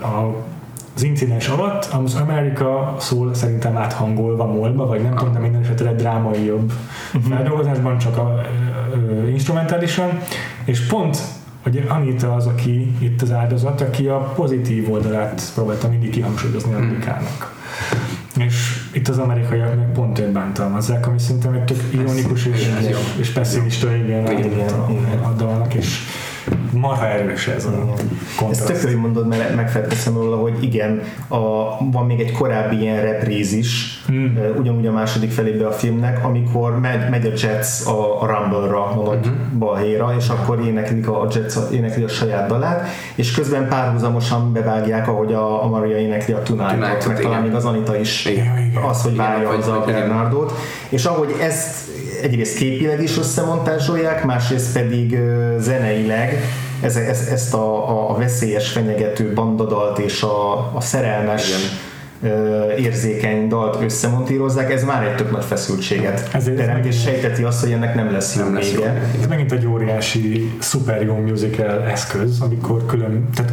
a 0.00 0.34
az 0.98 1.04
incidens 1.04 1.48
alatt 1.48 1.84
az 1.84 2.14
Amerika 2.14 2.96
szól 2.98 3.34
szerintem 3.34 3.76
áthangolva 3.76 4.46
molba, 4.46 4.86
vagy 4.86 5.02
nem 5.02 5.14
tudom, 5.14 5.32
de 5.32 5.38
minden 5.38 5.62
esetre 5.62 5.92
drámai 5.92 6.44
jobb 6.44 6.72
uh-huh. 7.14 7.32
feldolgozásban, 7.32 7.98
csak 7.98 8.16
a, 8.16 8.20
a, 8.20 8.40
a, 9.24 9.28
instrumentálisan, 9.28 10.18
és 10.64 10.86
pont 10.86 11.18
hogy 11.62 11.84
Anita 11.88 12.34
az, 12.34 12.46
aki 12.46 12.94
itt 12.98 13.22
az 13.22 13.32
áldozat, 13.32 13.80
aki 13.80 14.06
a 14.06 14.18
pozitív 14.18 14.92
oldalát 14.92 15.42
próbálta 15.54 15.88
mindig 15.88 16.10
kihangsúlyozni 16.10 16.70
mhm. 16.70 16.82
Amerikának. 16.82 17.54
Hmm. 18.34 18.42
És 18.44 18.88
itt 18.92 19.08
az 19.08 19.18
amerikaiak 19.18 19.76
meg 19.76 19.92
pont 19.92 20.18
őt 20.18 20.32
bántalmazzák, 20.32 21.06
ami 21.06 21.18
szerintem 21.18 21.52
egy 21.52 21.64
tök 21.64 21.82
ironikus 21.92 22.46
és, 22.46 22.70
és, 22.88 22.96
és 23.20 23.30
pessimista 23.30 23.94
igen, 23.94 24.26
a, 24.68 25.28
a 25.28 25.32
dalnak, 25.36 25.74
és 25.74 25.98
marha 26.72 27.06
erős 27.06 27.46
ez 27.46 27.64
a 27.64 27.94
kontraszt. 28.36 28.70
Ezt 28.70 28.80
tök 28.80 28.90
hogy 28.90 29.00
mondod, 29.00 29.28
mert 29.28 29.54
megfelelkeztem 29.54 30.14
róla, 30.14 30.36
hogy 30.36 30.62
igen, 30.62 31.02
a, 31.28 31.36
van 31.90 32.06
még 32.06 32.20
egy 32.20 32.32
korábbi 32.32 32.80
ilyen 32.80 33.02
repríz 33.02 33.52
is, 33.52 34.02
hmm. 34.06 34.38
ugyanúgy 34.58 34.86
a 34.86 34.92
második 34.92 35.30
felébe 35.30 35.66
a 35.66 35.72
filmnek, 35.72 36.24
amikor 36.24 36.80
megy, 36.80 37.08
megy 37.10 37.26
a 37.26 37.30
Jets 37.42 37.86
a, 37.86 38.22
a 38.22 38.26
Rumble-ra, 38.26 38.84
a 38.84 38.94
nagy 38.94 39.26
uh-huh. 39.26 39.58
balhéra, 39.58 40.14
és 40.18 40.28
akkor 40.28 40.60
éneklik 40.66 41.08
a, 41.08 41.22
a 41.22 41.28
Jets 41.34 41.54
énekli 41.72 42.02
a 42.02 42.08
saját 42.08 42.48
dalát, 42.48 42.88
és 43.14 43.32
közben 43.32 43.68
párhuzamosan 43.68 44.52
bevágják, 44.52 45.08
ahogy 45.08 45.32
a, 45.32 45.64
a 45.64 45.68
Maria 45.68 45.96
énekli 45.96 46.32
a 46.34 46.42
Tonight-ot, 46.42 47.06
meg 47.06 47.20
talán 47.20 47.42
még 47.42 47.54
az 47.54 47.64
Anita 47.64 47.96
is 47.96 48.24
igen, 48.24 48.72
az, 48.88 49.02
hogy 49.02 49.16
várja 49.16 49.48
az 49.48 49.68
a 49.68 49.82
Bernardot, 49.86 50.52
és 50.88 51.04
ahogy 51.04 51.34
ezt 51.40 51.88
egyrészt 52.22 52.56
képileg 52.56 53.02
is 53.02 53.18
összemontázsolják, 53.18 54.24
másrészt 54.24 54.72
pedig 54.72 55.18
zeneileg 55.58 56.42
ez, 56.80 56.96
ez, 56.96 57.28
ezt 57.32 57.54
a, 57.54 57.88
a, 57.88 58.10
a 58.10 58.18
veszélyes, 58.18 58.68
fenyegető 58.68 59.32
bandadalt 59.32 59.98
és 59.98 60.22
a, 60.22 60.56
a 60.74 60.80
szerelmes 60.80 61.48
Igen. 61.48 62.78
érzékeny 62.78 63.48
dalt 63.48 63.82
összemontírozzák, 63.82 64.72
ez 64.72 64.84
már 64.84 65.02
egy 65.02 65.14
tök 65.14 65.30
nagy 65.30 65.44
feszültséget 65.44 66.28
Ezért 66.32 66.58
ez 66.58 66.66
teremt, 66.66 66.84
és 66.84 67.00
sejteti 67.00 67.42
azt, 67.42 67.60
hogy 67.60 67.72
ennek 67.72 67.94
nem 67.94 68.12
lesz 68.12 68.36
jó 68.36 68.44
Nem 68.44 68.54
lesz 68.54 68.70
vége. 68.70 69.02
Ez 69.20 69.26
megint 69.26 69.52
egy 69.52 69.66
óriási, 69.66 70.52
szuper 70.58 71.02
jó 71.02 71.14
musical 71.14 71.82
eszköz, 71.82 72.40
amikor 72.40 72.86
külön, 72.86 73.28
tehát 73.34 73.52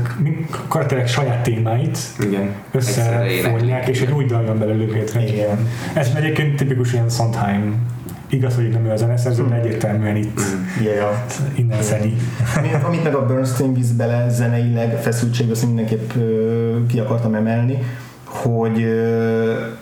karakterek 0.67 1.07
saját 1.07 1.43
témáit 1.43 1.97
Igen. 2.19 2.49
Összefonják, 2.71 3.87
és 3.87 4.01
egy 4.01 4.11
új 4.11 4.25
dal 4.25 4.43
jön 4.43 4.59
belőlük 4.59 4.93
létre. 4.93 5.23
Igen. 5.23 5.67
Ez 5.93 6.11
egyébként 6.15 6.55
tipikus 6.55 6.93
ilyen 6.93 7.09
Sondheim. 7.09 7.93
Igaz, 8.29 8.55
hogy 8.55 8.69
nem 8.69 8.85
ő 8.85 8.91
a 8.91 8.95
zeneszerző, 8.95 9.47
de 9.47 9.55
egyértelműen 9.55 10.15
itt 10.15 10.41
Yeah. 10.81 11.15
innen 11.55 11.81
szedi. 11.81 12.17
Amit, 12.57 12.83
amit 12.83 13.03
meg 13.03 13.15
a 13.15 13.25
Bernstein 13.25 13.73
visz 13.73 13.89
bele 13.89 14.29
zeneileg, 14.29 15.01
feszültség, 15.01 15.51
azt 15.51 15.65
mindenképp 15.65 16.11
ki 16.87 16.99
akartam 16.99 17.33
emelni, 17.33 17.77
hogy, 18.23 18.85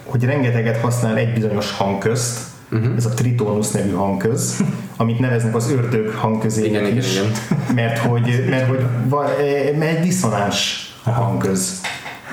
hogy 0.03 0.23
rengeteget 0.23 0.77
használ 0.77 1.17
egy 1.17 1.33
bizonyos 1.33 1.71
hangközt, 1.71 2.39
uh-huh. 2.71 2.95
ez 2.97 3.05
a 3.05 3.09
tritonus 3.09 3.71
nevű 3.71 3.91
hangköz, 3.91 4.63
amit 4.97 5.19
neveznek 5.19 5.55
az 5.55 5.71
ördög 5.71 6.13
hangközének 6.13 6.69
Igen, 6.69 6.85
igen, 6.85 6.97
is, 6.97 7.15
igen. 7.15 7.31
mert 7.75 7.97
hogy, 7.97 8.43
mert 8.49 8.67
hogy 8.67 8.85
va, 9.09 9.29
e, 9.29 9.77
mert 9.77 9.97
egy 9.97 10.03
diszonáns 10.03 10.87
hangköz. 11.03 11.81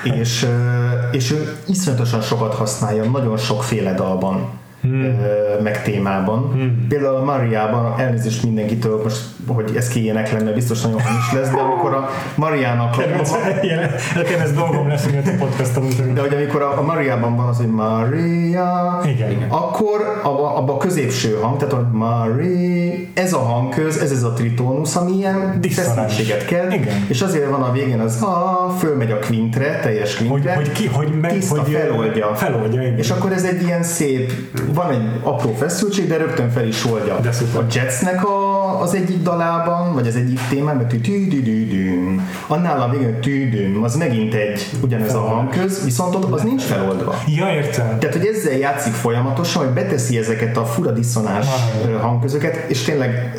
És, 0.03 0.47
és 1.11 1.31
ő 1.31 1.55
iszonyatosan 1.67 2.21
sokat 2.21 2.53
használja, 2.53 3.03
nagyon 3.03 3.37
sokféle 3.37 3.93
dalban. 3.93 4.59
Hmm. 4.81 5.15
meg 5.63 5.83
témában. 5.83 6.51
Hmm. 6.51 6.85
Például 6.87 7.15
a 7.15 7.23
Mariában, 7.23 7.99
elnézést 7.99 8.43
mindenkitől, 8.43 9.01
most, 9.03 9.21
hogy 9.47 9.75
ez 9.75 9.87
kéjének 9.87 10.31
lenne, 10.31 10.51
biztos 10.51 10.81
nagyon 10.81 10.99
is 10.99 11.33
lesz, 11.33 11.49
de 11.49 11.59
amikor 11.59 11.93
a 11.93 12.09
Mariának 12.35 12.97
Nekem 14.15 14.39
ez 14.39 14.53
dolgom 14.53 14.87
lesz, 14.87 15.03
hogy 15.03 15.15
a 15.25 15.37
podcastom 15.39 15.87
de 16.13 16.21
hogy 16.21 16.33
amikor 16.33 16.61
a, 16.61 16.77
a 16.77 16.81
Mariában 16.81 17.35
van 17.35 17.47
az, 17.47 17.57
hogy 17.57 17.67
Maria, 17.67 19.01
Igen. 19.05 19.45
Akkor 19.47 20.19
abba, 20.23 20.55
abba 20.55 20.73
a 20.73 20.77
középső 20.77 21.37
hang, 21.41 21.57
tehát 21.57 21.73
a 21.73 21.89
Mari, 21.91 23.09
ez 23.13 23.33
a 23.33 23.39
hangköz, 23.39 23.97
ez 23.97 24.11
ez 24.11 24.23
a 24.23 24.33
tritónusz, 24.33 24.95
ami 24.95 25.11
ilyen 25.11 25.59
feszültséget 25.69 26.45
kell, 26.45 26.71
Igen. 26.71 27.05
és 27.07 27.21
azért 27.21 27.49
van 27.49 27.61
a 27.61 27.71
végén 27.71 27.99
az 27.99 28.21
a, 28.21 28.75
fölmegy 28.79 29.11
a 29.11 29.19
quintre, 29.19 29.79
teljes 29.79 30.17
Hogy, 30.17 30.27
quintre, 30.27 30.55
hogy 30.55 30.71
ki, 30.71 30.87
hogy 30.87 31.19
meg, 31.21 31.31
tiszta 31.31 31.61
hogy 31.61 31.71
feloldja. 31.71 32.35
Feloldja, 32.35 32.81
igen. 32.81 32.97
És 32.97 33.09
akkor 33.09 33.31
ez 33.31 33.43
egy 33.43 33.61
ilyen 33.61 33.83
szép, 33.83 34.33
van 34.73 34.91
egy 34.91 35.19
apró 35.21 35.53
feszültség, 35.53 36.07
de 36.07 36.17
rögtön 36.17 36.49
fel 36.49 36.67
is 36.67 36.85
oldja. 36.85 37.19
De 37.19 37.31
szuper. 37.31 37.61
A 37.61 37.65
Jetsnek 37.73 38.25
a, 38.25 38.81
az 38.81 38.95
egyik 38.95 39.21
dalában, 39.21 39.93
vagy 39.93 40.07
az 40.07 40.15
egyik 40.15 40.39
témában, 40.49 40.87
tüdüdüdüm, 40.87 42.29
annál 42.47 42.81
a 42.81 42.89
végén 42.89 43.21
tüdüm, 43.21 43.83
az 43.83 43.95
megint 43.95 44.33
egy 44.33 44.69
ugyanez 44.81 45.13
a 45.13 45.19
hangköz, 45.19 45.83
viszont 45.83 46.15
ott 46.15 46.31
az 46.31 46.41
nincs 46.41 46.61
feloldva. 46.61 47.15
Ja, 47.27 47.53
értem. 47.53 47.99
Tehát, 47.99 48.15
hogy 48.15 48.25
ezzel 48.25 48.57
játszik 48.57 48.93
folyamatosan, 48.93 49.63
hogy 49.63 49.73
beteszi 49.73 50.17
ezeket 50.17 50.57
a 50.57 50.65
fura 50.65 50.91
diszonás 50.91 51.47
hangközöket, 52.01 52.69
és 52.69 52.81
tényleg 52.81 53.33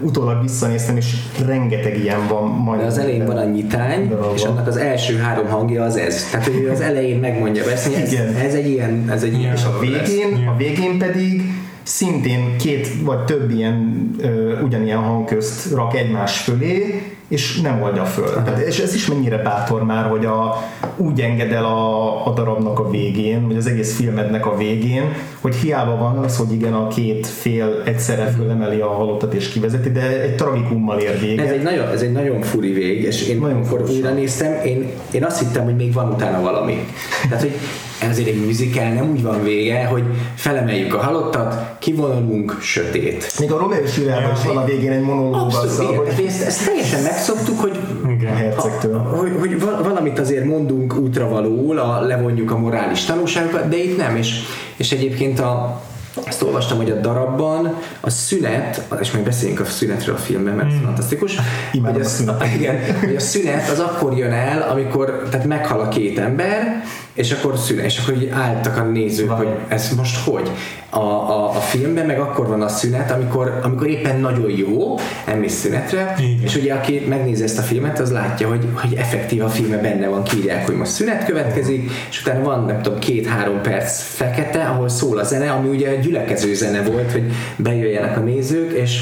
utólag 0.00 0.42
visszanéztem, 0.42 0.96
és 0.96 1.14
rengeteg 1.46 1.98
ilyen 1.98 2.26
van 2.28 2.48
majd. 2.50 2.80
De 2.80 2.86
az 2.86 2.98
elején 2.98 3.24
van 3.26 3.36
a 3.36 3.44
nyitány, 3.44 4.08
Darabban. 4.08 4.34
és 4.34 4.42
annak 4.42 4.66
az 4.66 4.76
első 4.76 5.16
három 5.16 5.46
hangja 5.46 5.84
az 5.84 5.96
ez. 5.96 6.30
Tehát, 6.30 6.46
hogy 6.46 6.68
az 6.72 6.80
elején 6.80 7.18
megmondja 7.18 7.70
ezt, 7.70 7.94
ez, 7.96 8.12
ez 8.42 8.54
egy 8.54 8.68
ilyen, 8.68 9.10
ez 9.10 9.22
egy 9.22 9.38
ilyen 9.38 9.54
És 9.54 9.64
a 9.64 9.70
lesz. 9.70 9.80
végén, 10.08 10.46
a 10.48 10.56
végén 10.56 10.98
pedig 10.98 11.42
szintén 11.88 12.56
két 12.56 12.88
vagy 13.02 13.24
több 13.24 13.50
ilyen 13.50 14.10
ö, 14.18 14.60
ugyanilyen 14.60 14.98
hangközt 14.98 15.72
rak 15.74 15.94
egymás 15.94 16.38
fölé, 16.38 17.02
és 17.28 17.60
nem 17.60 17.82
oldja 17.82 18.04
föl. 18.04 18.42
Tehát, 18.44 18.58
és 18.58 18.78
ez 18.78 18.94
is 18.94 19.06
mennyire 19.06 19.36
bátor 19.36 19.84
már, 19.84 20.10
hogy 20.10 20.24
a, 20.24 20.62
úgy 20.96 21.20
enged 21.20 21.52
el 21.52 21.64
a, 21.64 22.26
a 22.26 22.32
darabnak 22.32 22.78
a 22.78 22.90
végén, 22.90 23.46
vagy 23.46 23.56
az 23.56 23.66
egész 23.66 23.96
filmednek 23.96 24.46
a 24.46 24.56
végén, 24.56 25.12
hogy 25.40 25.54
hiába 25.54 25.96
van 25.96 26.18
az, 26.24 26.36
hogy 26.36 26.52
igen, 26.52 26.72
a 26.72 26.88
két 26.88 27.26
fél 27.26 27.82
egyszerre 27.84 28.26
fölemeli 28.26 28.80
a 28.80 28.88
halottat 28.88 29.34
és 29.34 29.48
kivezeti, 29.48 29.90
de 29.90 30.22
egy 30.22 30.34
tragikummal 30.34 30.98
ér 30.98 31.20
véget. 31.20 31.46
Ez 31.46 31.52
egy, 31.52 31.62
nagyon, 31.62 31.88
ez 31.88 32.00
egy 32.00 32.12
nagyon 32.12 32.42
furi 32.42 32.72
vég, 32.72 33.02
és 33.02 33.28
én 33.28 33.38
Nagyon 33.38 33.56
amikor 33.56 33.82
újra 33.90 34.10
néztem, 34.10 34.64
én, 34.64 34.90
én 35.10 35.24
azt 35.24 35.38
hittem, 35.38 35.64
hogy 35.64 35.76
még 35.76 35.92
van 35.92 36.12
utána 36.12 36.40
valami. 36.40 36.86
Tehát, 37.28 37.42
hogy 37.42 37.52
ezért 38.00 38.28
egy 38.28 38.44
musical 38.44 38.88
nem 38.88 39.10
úgy 39.10 39.22
van 39.22 39.42
vége, 39.42 39.84
hogy 39.84 40.02
felemeljük 40.34 40.94
a 40.94 40.98
halottat, 40.98 41.76
kivonulunk, 41.78 42.56
sötét. 42.60 43.32
Még 43.38 43.52
a 43.52 43.58
Romeo 43.58 43.80
és 43.80 43.96
Juliában 43.96 44.32
is 44.32 44.44
van 44.44 44.56
a 44.56 44.64
végén 44.64 44.92
egy 44.92 45.02
monológ 45.02 45.34
azzal, 45.34 45.94
hogy 45.94 46.24
ezt, 46.26 46.42
ezt 46.42 46.66
teljesen 46.66 47.02
megszoktuk, 47.02 47.60
hogy 47.60 47.78
a 48.04 48.10
Igen. 48.10 48.34
hercegtől. 48.34 48.98
hogy, 48.98 49.32
hogy 49.38 49.60
val- 49.60 49.84
valamit 49.84 50.18
azért 50.18 50.44
mondunk 50.44 50.96
útravalóul, 50.96 51.78
a, 51.78 52.00
levonjuk 52.00 52.50
a 52.50 52.58
morális 52.58 53.04
tanulságokat, 53.04 53.68
de 53.68 53.76
itt 53.76 53.96
nem, 53.96 54.16
és, 54.16 54.40
és 54.76 54.92
egyébként 54.92 55.40
a, 55.40 55.82
azt 56.26 56.42
olvastam, 56.42 56.76
hogy 56.76 56.90
a 56.90 56.94
darabban 56.94 57.74
a 58.00 58.10
szünet, 58.10 58.82
és 59.00 59.10
majd 59.10 59.24
beszéljünk 59.24 59.60
a 59.60 59.64
szünetről 59.64 60.14
a 60.14 60.18
filmben, 60.18 60.54
mert 60.54 60.72
mm. 60.72 60.82
fantasztikus. 60.84 61.36
Imádom 61.72 61.96
hogy 61.96 62.04
a 62.04 62.08
szünetet. 62.08 62.54
Igen, 62.54 62.98
hogy 63.00 63.16
a 63.16 63.20
szünet 63.20 63.68
az 63.68 63.78
akkor 63.78 64.16
jön 64.16 64.32
el, 64.32 64.62
amikor 64.70 65.26
tehát 65.30 65.46
meghal 65.46 65.80
a 65.80 65.88
két 65.88 66.18
ember, 66.18 66.82
és 67.18 67.32
akkor 67.32 67.58
szünet, 67.58 67.84
és 67.84 67.98
akkor 67.98 68.14
így 68.14 68.28
álltak 68.28 68.76
a 68.76 68.82
nézők, 68.82 69.28
Várj. 69.28 69.44
hogy 69.44 69.56
ez 69.68 69.92
most 69.96 70.24
hogy? 70.24 70.50
A, 70.90 70.98
a, 70.98 71.48
a 71.48 71.60
filmben 71.60 72.06
meg 72.06 72.20
akkor 72.20 72.46
van 72.46 72.62
a 72.62 72.68
szünet, 72.68 73.10
amikor, 73.10 73.60
amikor 73.62 73.86
éppen 73.86 74.20
nagyon 74.20 74.50
jó, 74.50 74.98
nem 75.26 75.38
mész 75.38 75.54
szünetre, 75.54 76.14
Igen. 76.18 76.42
és 76.42 76.56
ugye 76.56 76.74
aki 76.74 77.04
megnézi 77.08 77.42
ezt 77.42 77.58
a 77.58 77.62
filmet, 77.62 77.98
az 77.98 78.12
látja, 78.12 78.48
hogy, 78.48 78.68
hogy 78.74 78.94
effektív 78.94 79.44
a 79.44 79.48
filmben 79.48 79.82
benne 79.82 80.08
van, 80.08 80.22
kiírják, 80.22 80.66
hogy 80.66 80.76
most 80.76 80.90
szünet 80.90 81.24
következik, 81.24 81.90
és 82.10 82.20
utána 82.20 82.44
van, 82.44 82.64
nem 82.64 82.82
tudom, 82.82 82.98
két-három 82.98 83.60
perc 83.62 84.02
fekete, 84.02 84.64
ahol 84.64 84.88
szól 84.88 85.18
a 85.18 85.24
zene, 85.24 85.50
ami 85.50 85.68
ugye 85.68 85.90
a 85.90 86.00
gyülekező 86.08 86.54
zene 86.54 86.82
volt, 86.82 87.12
hogy 87.12 87.32
bejöjjenek 87.56 88.16
a 88.16 88.20
nézők, 88.20 88.72
és 88.72 89.00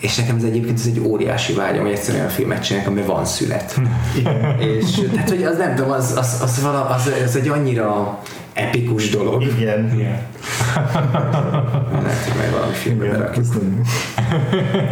és 0.00 0.16
nekem 0.16 0.36
ez 0.36 0.42
egyébként 0.42 0.78
ez 0.78 0.86
egy 0.86 1.00
óriási 1.00 1.52
vágyam, 1.52 1.82
hogy 1.82 1.92
egyszerűen 1.92 2.22
olyan 2.22 2.34
filmet 2.34 2.64
csinálják, 2.64 2.90
amiben 2.90 3.08
van 3.08 3.24
szünet. 3.24 3.80
és 4.78 5.00
tehát, 5.12 5.28
hogy 5.28 5.42
az 5.42 5.56
nem 5.56 5.74
tudom, 5.74 5.90
az, 5.90 6.14
az, 6.16 6.38
az, 6.42 6.62
vala, 6.62 6.84
az, 6.84 7.10
az 7.24 7.36
egy 7.36 7.48
annyira 7.48 8.18
epikus 8.52 9.10
dolog. 9.10 9.42
Igen. 9.42 9.92
Igen. 9.94 10.18
Lehet, 12.02 12.24
hogy 12.24 12.38
meg 12.38 12.50
valami 12.52 12.72
filmbe 12.72 13.08
berakjuk. 13.08 13.46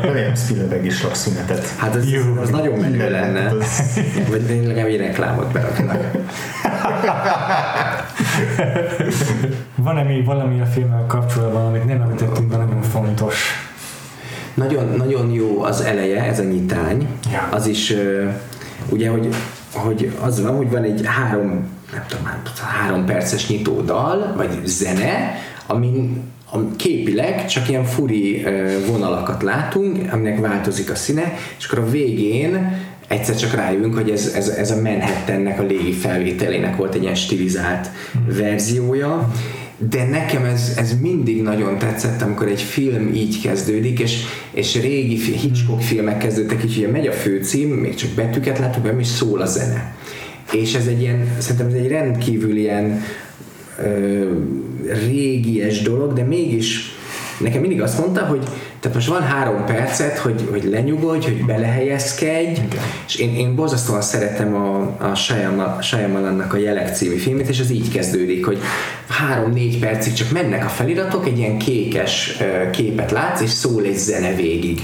Remélem 0.03 0.35
Spielberg 0.35 0.85
is 0.85 1.03
rak 1.03 1.15
szünetet. 1.15 1.67
Hát 1.77 1.95
az, 1.95 2.11
Jó. 2.11 2.21
az 2.43 2.51
nagyon 2.51 2.79
menő 2.79 3.11
lenne. 3.11 3.47
az- 3.47 4.01
Vagy 4.31 4.63
legalább 4.67 4.87
egy 4.87 4.97
reklámot 4.97 5.53
beraknak. 5.53 5.99
Van-e 9.77 10.03
még 10.03 10.25
valami 10.25 10.61
a 10.61 10.65
filmmel 10.65 11.05
kapcsolatban, 11.07 11.67
amit 11.67 11.85
nem 11.85 12.01
említettünk, 12.01 12.51
de 12.51 12.57
nagyon 12.57 12.83
fontos? 12.83 13.37
Nagyon, 14.55 14.95
nagyon 14.97 15.31
jó 15.31 15.63
az 15.63 15.81
eleje, 15.81 16.23
ez 16.23 16.39
a 16.39 16.43
nyitány. 16.43 17.07
Ja. 17.33 17.49
Az 17.51 17.67
is, 17.67 17.95
ugye, 18.89 19.11
hogy, 19.11 19.29
hogy 19.73 20.13
az 20.21 20.43
van, 20.43 20.57
hogy 20.57 20.71
van 20.71 20.83
egy 20.83 21.01
három, 21.05 21.49
nem 21.93 22.05
tudom, 22.09 22.25
három 22.83 23.05
perces 23.05 23.49
nyitódal, 23.49 24.33
vagy 24.37 24.61
zene, 24.65 25.35
amin 25.67 26.23
a 26.55 26.77
képileg 26.77 27.47
csak 27.47 27.69
ilyen 27.69 27.85
furi 27.85 28.45
vonalakat 28.87 29.43
látunk, 29.43 30.13
aminek 30.13 30.41
változik 30.41 30.91
a 30.91 30.95
színe, 30.95 31.33
és 31.59 31.65
akkor 31.65 31.79
a 31.79 31.91
végén 31.91 32.77
egyszer 33.09 33.37
csak 33.37 33.55
rájövünk, 33.55 33.95
hogy 33.95 34.11
ez, 34.11 34.33
ez, 34.35 34.49
ez 34.49 34.71
a 34.71 34.81
Manhattannek 34.81 35.61
a 35.61 35.63
légi 35.63 35.93
felvételének 35.93 36.77
volt 36.77 36.95
egy 36.95 37.03
ilyen 37.03 37.15
stilizált 37.15 37.91
verziója, 38.27 39.33
de 39.91 40.09
nekem 40.09 40.45
ez, 40.45 40.75
ez 40.77 41.01
mindig 41.01 41.43
nagyon 41.43 41.79
tetszett, 41.79 42.23
amikor 42.23 42.49
egy 42.49 42.63
film 42.63 43.15
így 43.15 43.41
kezdődik, 43.41 43.99
és, 43.99 44.23
és 44.51 44.81
régi 44.81 45.17
Hitchcock 45.17 45.83
filmek 45.83 46.19
kezdődtek 46.19 46.65
így, 46.65 46.77
ugye 46.77 46.89
megy 46.89 47.07
a 47.07 47.13
főcím, 47.13 47.69
még 47.69 47.95
csak 47.95 48.11
betűket 48.11 48.59
látunk, 48.59 48.87
nem 48.87 49.01
is 49.01 49.07
szól 49.07 49.41
a 49.41 49.47
zene. 49.47 49.95
És 50.53 50.75
ez 50.75 50.87
egy 50.87 51.01
ilyen, 51.01 51.37
szerintem 51.39 51.67
ez 51.67 51.75
egy 51.75 51.89
rendkívül 51.89 52.57
ilyen 52.57 53.03
ö, 53.85 54.31
régies 55.07 55.83
dolog, 55.83 56.13
de 56.13 56.23
mégis 56.23 56.91
nekem 57.39 57.61
mindig 57.61 57.83
azt 57.83 57.99
mondta, 57.99 58.25
hogy 58.25 58.43
tehát 58.81 58.97
most 58.97 59.09
van 59.09 59.23
három 59.23 59.65
percet, 59.65 60.19
hogy, 60.19 60.49
hogy 60.51 60.65
lenyugodj, 60.65 61.25
hogy 61.25 61.45
belehelyezkedj, 61.45 62.61
és 63.07 63.15
én, 63.15 63.35
én 63.35 63.55
borzasztóan 63.55 64.03
szeretem 64.03 64.55
a, 64.55 64.97
a 65.11 65.15
Shyama- 65.15 65.83
Shyamalannak 65.83 66.55
a 66.55 66.57
Jelek 66.57 66.95
című 66.95 67.17
filmét, 67.17 67.49
és 67.49 67.61
az 67.61 67.71
így 67.71 67.91
kezdődik, 67.91 68.47
hogy 68.47 68.59
három-négy 69.09 69.79
percig 69.79 70.13
csak 70.13 70.31
mennek 70.31 70.65
a 70.65 70.69
feliratok, 70.69 71.27
egy 71.27 71.39
ilyen 71.39 71.59
kékes 71.59 72.39
képet 72.73 73.11
látsz, 73.11 73.41
és 73.41 73.51
szól 73.51 73.85
egy 73.85 73.97
zene 73.97 74.35
végig 74.35 74.81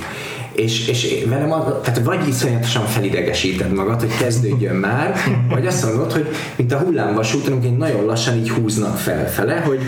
és, 0.58 0.88
és 0.88 1.24
velem, 1.28 1.52
az, 1.52 1.62
tehát 1.82 2.04
vagy 2.04 2.28
iszonyatosan 2.28 2.86
felidegesíted 2.86 3.72
magad, 3.72 4.00
hogy 4.00 4.16
kezdődjön 4.18 4.74
már, 4.74 5.14
vagy 5.50 5.66
azt 5.66 5.84
mondod, 5.84 6.12
hogy 6.12 6.26
mint 6.56 6.72
a 6.72 6.78
hullámvasúton, 6.78 7.52
amikor 7.52 7.76
nagyon 7.76 8.04
lassan 8.04 8.36
így 8.36 8.50
húznak 8.50 8.96
felfele, 8.96 9.56
hogy, 9.56 9.80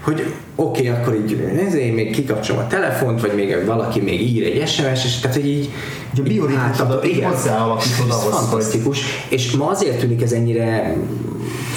hogy 0.00 0.26
oké, 0.56 0.88
okay, 0.88 1.00
akkor 1.00 1.14
így 1.14 1.50
nézd, 1.54 1.94
még 1.94 2.14
kikapcsolom 2.14 2.62
a 2.62 2.66
telefont, 2.66 3.20
vagy 3.20 3.34
még 3.34 3.64
valaki 3.66 4.00
még 4.00 4.20
ír 4.20 4.44
egy 4.44 4.68
SMS, 4.68 5.04
és 5.04 5.18
tehát, 5.18 5.36
hogy 5.36 5.48
így 5.48 5.70
a 6.18 6.22
bioritmusodat 6.22 7.06
így 7.06 7.22
hozzáalakítod 7.22 8.10
ahhoz, 8.10 8.34
fantasztikus. 8.34 9.00
Hogy... 9.00 9.38
És 9.38 9.50
ma 9.50 9.68
azért 9.68 9.98
tűnik 9.98 10.22
ez 10.22 10.32
ennyire 10.32 10.96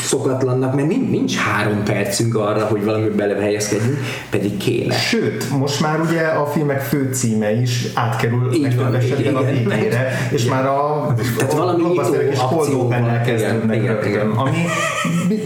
szokatlannak, 0.06 0.76
mert 0.76 0.88
nincs 0.88 1.36
három 1.38 1.84
percünk 1.84 2.36
arra, 2.36 2.65
hogy 2.65 2.84
valami 2.84 3.10
belehelyezkedjünk, 3.10 3.98
pedig 4.30 4.57
kéne. 4.57 4.95
Sőt, 4.95 5.49
most 5.60 5.82
már 5.82 5.99
ugye 5.99 6.22
a 6.22 6.45
filmek 6.45 6.82
fő 6.82 7.10
címe 7.14 7.61
is 7.61 7.88
átkerül 7.94 8.49
legtöbb 8.61 8.94
esetben 8.94 9.36
a 9.36 9.44
végére, 9.44 10.30
és 10.32 10.44
igen. 10.44 10.56
már 10.56 10.65
a, 10.65 11.14
Tehát 11.38 11.53
a 11.53 11.56
valami 11.56 11.84
és 12.32 12.40
cold 12.40 12.94
kezdődnek 13.26 13.77
igen, 13.77 13.94
rögtön, 13.94 14.11
igen. 14.11 14.30
ami 14.30 14.65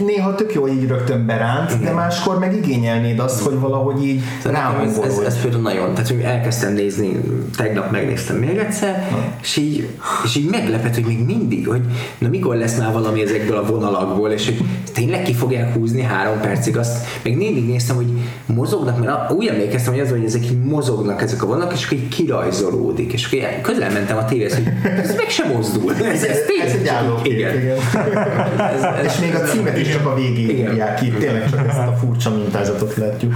néha 0.04 0.34
tök 0.34 0.54
jó 0.54 0.68
így 0.68 0.86
rögtön 0.86 1.26
beránt, 1.26 1.70
igen. 1.70 1.84
de 1.84 1.92
máskor 1.92 2.38
meg 2.38 2.56
igényelnéd 2.56 3.18
azt, 3.18 3.40
hogy 3.40 3.58
valahogy 3.58 4.06
így 4.06 4.22
ez, 4.84 4.98
ez, 4.98 5.18
ez, 5.18 5.40
például 5.40 5.62
nagyon, 5.62 5.94
tehát 5.94 6.08
hogy 6.08 6.20
elkezdtem 6.20 6.72
nézni, 6.72 7.20
tegnap 7.56 7.90
megnéztem 7.90 8.36
még 8.36 8.56
egyszer, 8.56 9.08
és 9.42 9.56
így, 9.56 9.88
és 10.24 10.36
így 10.36 10.50
meglepett, 10.50 10.94
hogy 10.94 11.04
még 11.04 11.24
mindig, 11.24 11.68
hogy 11.68 11.82
na 12.18 12.28
mikor 12.28 12.56
lesz 12.56 12.78
már 12.78 12.92
valami 12.92 13.22
ezekből 13.22 13.56
a 13.56 13.64
vonalakból, 13.64 14.30
és 14.30 14.48
hogy 14.58 14.66
tényleg 14.92 15.22
ki 15.22 15.32
fogják 15.32 15.74
húzni 15.74 16.02
három 16.02 16.40
percig, 16.40 16.76
azt 16.76 17.06
még 17.22 17.36
mindig 17.36 17.68
néztem, 17.68 17.96
hogy 17.96 18.06
mozognak, 18.46 19.04
mert 19.04 19.32
úgy 19.32 19.46
emlékeztem, 19.46 19.92
hogy 19.92 20.02
az, 20.02 20.10
hogy 20.10 20.24
ezek 20.24 20.44
így 20.44 20.64
mozognak 20.64 21.22
ezek 21.22 21.42
a 21.42 21.46
vonalak, 21.46 21.72
és 21.72 21.84
akkor 21.84 21.98
így 21.98 22.08
kirajzolódik, 22.08 23.12
és 23.12 23.26
akkor 23.26 23.60
közel 23.62 23.90
mentem 23.90 24.16
a 24.16 24.24
tévéhez, 24.24 24.54
hogy 24.54 24.72
ez 25.02 25.14
meg 25.16 25.28
sem 25.28 25.52
mozdul. 25.52 25.94
Ez, 25.94 26.22
ez, 26.24 26.38
ez 26.64 26.72
egy 26.72 26.88
állókép, 26.88 27.32
igen. 27.32 27.58
igen. 27.58 27.76
ez, 28.76 28.82
ez, 28.82 29.04
és 29.04 29.18
még 29.20 29.34
a 29.34 29.38
címet 29.38 29.78
is 29.78 29.88
csak 29.88 30.06
a 30.06 30.14
végén 30.14 30.50
írják 30.50 31.00
ki, 31.00 31.08
tényleg 31.08 31.50
csak 31.50 31.68
ezt 31.68 31.78
a 31.78 31.96
furcsa 32.00 32.30
mintázatot 32.30 32.96
látjuk. 32.96 33.34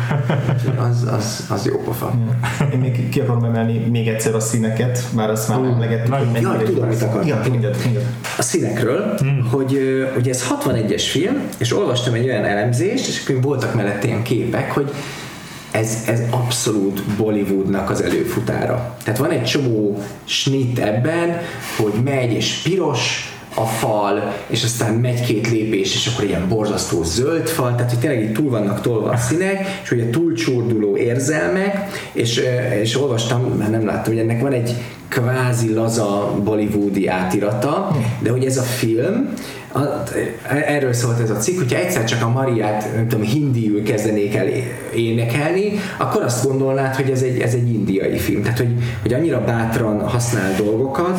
Az, 0.77 1.09
az, 1.17 1.47
az 1.51 1.67
jó 1.67 1.79
pofa. 1.79 2.15
Én 2.73 2.79
még 2.79 3.09
ki 3.09 3.21
akarom 3.21 3.45
emelni 3.45 3.79
még 3.79 4.09
egyszer 4.09 4.35
a 4.35 4.41
színeket, 4.41 5.05
már 5.15 5.31
azt 5.31 5.49
már 5.49 5.59
emlegettük, 5.59 6.15
hogy 6.15 6.27
mennyire... 6.33 6.51
Ja, 6.51 6.63
tudom, 6.63 6.89
mit 6.89 7.03
akartam. 7.03 7.59
A 8.39 8.43
színekről, 8.43 9.15
hmm. 9.19 9.49
hogy 9.51 9.79
ugye 10.19 10.31
ez 10.31 10.45
61-es 10.65 11.04
film, 11.07 11.49
és 11.59 11.77
olvastam 11.77 12.15
egy 12.15 12.25
olyan 12.25 12.45
elemzést, 12.45 13.09
és 13.09 13.23
akkor 13.23 13.43
voltak 13.43 13.75
mellette 13.75 14.07
ilyen 14.07 14.23
képek, 14.23 14.73
hogy 14.73 14.91
ez, 15.71 16.05
ez 16.07 16.21
abszolút 16.31 17.03
Bollywoodnak 17.17 17.91
az 17.91 18.03
előfutára. 18.03 18.97
Tehát 19.05 19.21
van 19.21 19.31
egy 19.31 19.45
csomó 19.45 20.03
snit 20.25 20.79
ebben, 20.79 21.41
hogy 21.77 21.93
megy 22.05 22.33
és 22.33 22.61
piros, 22.63 23.29
a 23.55 23.65
fal, 23.65 24.35
és 24.47 24.65
aztán 24.65 24.95
megy 24.95 25.21
két 25.21 25.51
lépés, 25.51 25.95
és 25.95 26.07
akkor 26.07 26.25
ilyen 26.25 26.49
borzasztó 26.49 27.03
zöld 27.03 27.49
fal, 27.49 27.75
tehát 27.75 27.91
hogy 27.91 28.01
tényleg 28.01 28.23
így 28.23 28.33
túl 28.33 28.51
vannak 28.51 28.81
tolva 28.81 29.11
a 29.11 29.17
színek, 29.17 29.81
és 29.83 29.91
ugye 29.91 30.11
túlcsorduló 30.11 30.97
érzelmek, 30.97 31.77
és, 32.13 32.41
és 32.81 33.01
olvastam, 33.01 33.43
mert 33.43 33.71
nem 33.71 33.87
láttam, 33.87 34.13
hogy 34.13 34.23
ennek 34.23 34.41
van 34.41 34.53
egy 34.53 34.75
kvázi 35.15 35.75
laza 35.75 36.35
bollywoodi 36.45 37.09
átirata, 37.09 37.97
de 38.19 38.31
hogy 38.31 38.45
ez 38.45 38.57
a 38.57 38.63
film, 38.63 39.33
erről 40.67 40.93
szólt 40.93 41.21
ez 41.21 41.31
a 41.31 41.37
cikk, 41.37 41.59
hogyha 41.59 41.79
egyszer 41.79 42.05
csak 42.05 42.23
a 42.23 42.29
Mariát, 42.29 42.95
nem 42.95 43.09
tudom, 43.09 43.25
hindiül 43.25 43.83
kezdenék 43.83 44.35
el 44.35 44.47
énekelni, 44.95 45.73
akkor 45.99 46.23
azt 46.23 46.47
gondolnád, 46.47 46.95
hogy 46.95 47.11
ez 47.11 47.23
egy, 47.23 47.39
ez 47.39 47.55
egy 47.55 47.75
indiai 47.75 48.19
film. 48.19 48.43
Tehát, 48.43 48.59
hogy, 48.59 48.75
hogy 49.03 49.13
annyira 49.13 49.45
bátran 49.45 50.09
használ 50.09 50.55
dolgokat, 50.57 51.19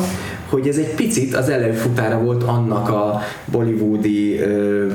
hogy 0.56 0.68
ez 0.68 0.76
egy 0.76 0.94
picit 0.94 1.34
az 1.34 1.48
előfutára 1.48 2.18
volt 2.18 2.42
annak 2.42 2.88
a 2.88 3.22
bollywoodi 3.44 4.38
ö, 4.38 4.86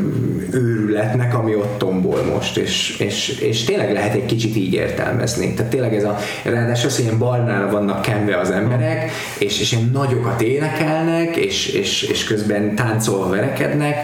őrületnek, 0.51 1.37
ami 1.37 1.55
ott 1.55 1.77
tombol 1.77 2.23
most, 2.33 2.57
és, 2.57 2.97
és, 2.99 3.39
és 3.39 3.63
tényleg 3.63 3.93
lehet 3.93 4.13
egy 4.13 4.25
kicsit 4.25 4.55
így 4.55 4.73
értelmezni. 4.73 5.53
Tehát 5.53 5.71
tényleg 5.71 5.95
ez 5.95 6.03
a, 6.03 6.17
ráadásul 6.43 6.89
az, 6.89 6.95
hogy 6.95 7.05
ilyen 7.05 7.17
barnára 7.17 7.71
vannak 7.71 8.01
kenve 8.01 8.37
az 8.37 8.51
emberek, 8.51 9.11
és, 9.39 9.59
és 9.59 9.71
ilyen 9.71 9.89
nagyokat 9.93 10.41
énekelnek, 10.41 11.35
és, 11.35 11.67
és, 11.67 12.01
és 12.03 12.23
közben 12.23 12.75
táncolva 12.75 13.29
verekednek, 13.29 13.95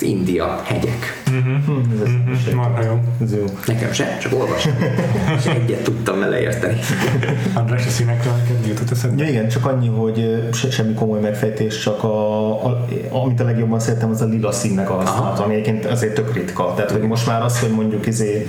India, 0.00 0.62
hegyek. 0.64 1.22
Uh-huh. 1.26 1.84
Ez, 2.02 2.54
uh-huh. 2.54 2.84
jó. 2.84 3.00
Ez 3.22 3.32
jó. 3.32 3.44
Nekem 3.66 3.92
se, 3.92 4.18
csak 4.20 4.34
olvastam. 4.34 4.72
és 5.38 5.46
egyet 5.46 5.82
tudtam 5.82 6.18
vele 6.18 6.40
érteni. 6.40 6.78
András, 7.54 7.86
a 7.86 7.88
színekről 7.88 8.32
neked 8.32 8.60
mi 8.60 8.68
jutott 8.68 8.90
eszedbe? 8.90 9.22
Ja, 9.22 9.30
igen, 9.30 9.48
csak 9.48 9.66
annyi, 9.66 9.88
hogy 9.88 10.48
se, 10.52 10.70
semmi 10.70 10.94
komoly 10.94 11.20
megfejtés, 11.20 11.78
csak 11.78 12.04
a, 12.04 12.64
a, 12.66 12.84
amit 13.10 13.40
a 13.40 13.44
legjobban 13.44 13.80
szeretem, 13.80 14.10
az 14.10 14.20
a 14.20 14.24
lila 14.24 14.52
színnek 14.52 14.90
a 14.90 14.94
használata, 14.94 15.44
ami 15.44 15.54
egyébként 15.54 15.84
azért 15.84 16.14
tök 16.14 16.34
ritka. 16.34 16.74
Tehát, 16.76 16.90
hogy 16.90 17.02
most 17.02 17.26
már 17.26 17.42
az, 17.42 17.60
hogy 17.60 17.70
mondjuk 17.70 18.06
izé 18.06 18.46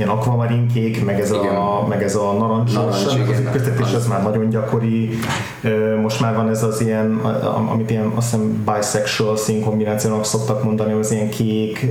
ilyen 0.00 0.12
akvamarinkék, 0.12 1.04
meg 1.04 1.20
ez 1.20 1.30
a, 1.30 1.86
meg 1.88 2.02
ez 2.02 2.14
a 2.14 2.32
narancsos, 2.32 2.74
Narancs, 2.74 3.50
köztetés 3.52 3.92
az 3.94 4.06
már 4.06 4.22
nagyon 4.22 4.48
gyakori. 4.48 5.18
Most 6.02 6.20
már 6.20 6.34
van 6.36 6.48
ez 6.48 6.62
az 6.62 6.80
ilyen, 6.80 7.14
amit 7.72 7.90
ilyen 7.90 8.12
azt 8.14 8.30
hiszem 8.30 8.64
bisexual 8.64 9.36
színkombinációnak 9.36 10.24
szoktak 10.24 10.64
mondani, 10.64 10.92
az 10.92 11.12
ilyen 11.12 11.28
kék, 11.28 11.86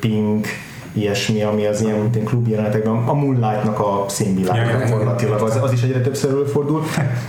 pink, 0.00 0.46
ilyesmi, 0.94 1.42
ami 1.42 1.66
az 1.66 1.80
ilyen, 1.80 1.98
mint 1.98 2.24
klub 2.24 2.48
jelenetekben, 2.48 2.94
a 3.06 3.14
Moonlight-nak 3.14 3.78
a 3.78 4.04
színvilág 4.08 4.78
gyakorlatilag, 4.78 5.40
az, 5.40 5.58
az 5.62 5.72
is 5.72 5.82
egyre 5.82 6.00
többször 6.00 6.30
előfordul, 6.30 6.82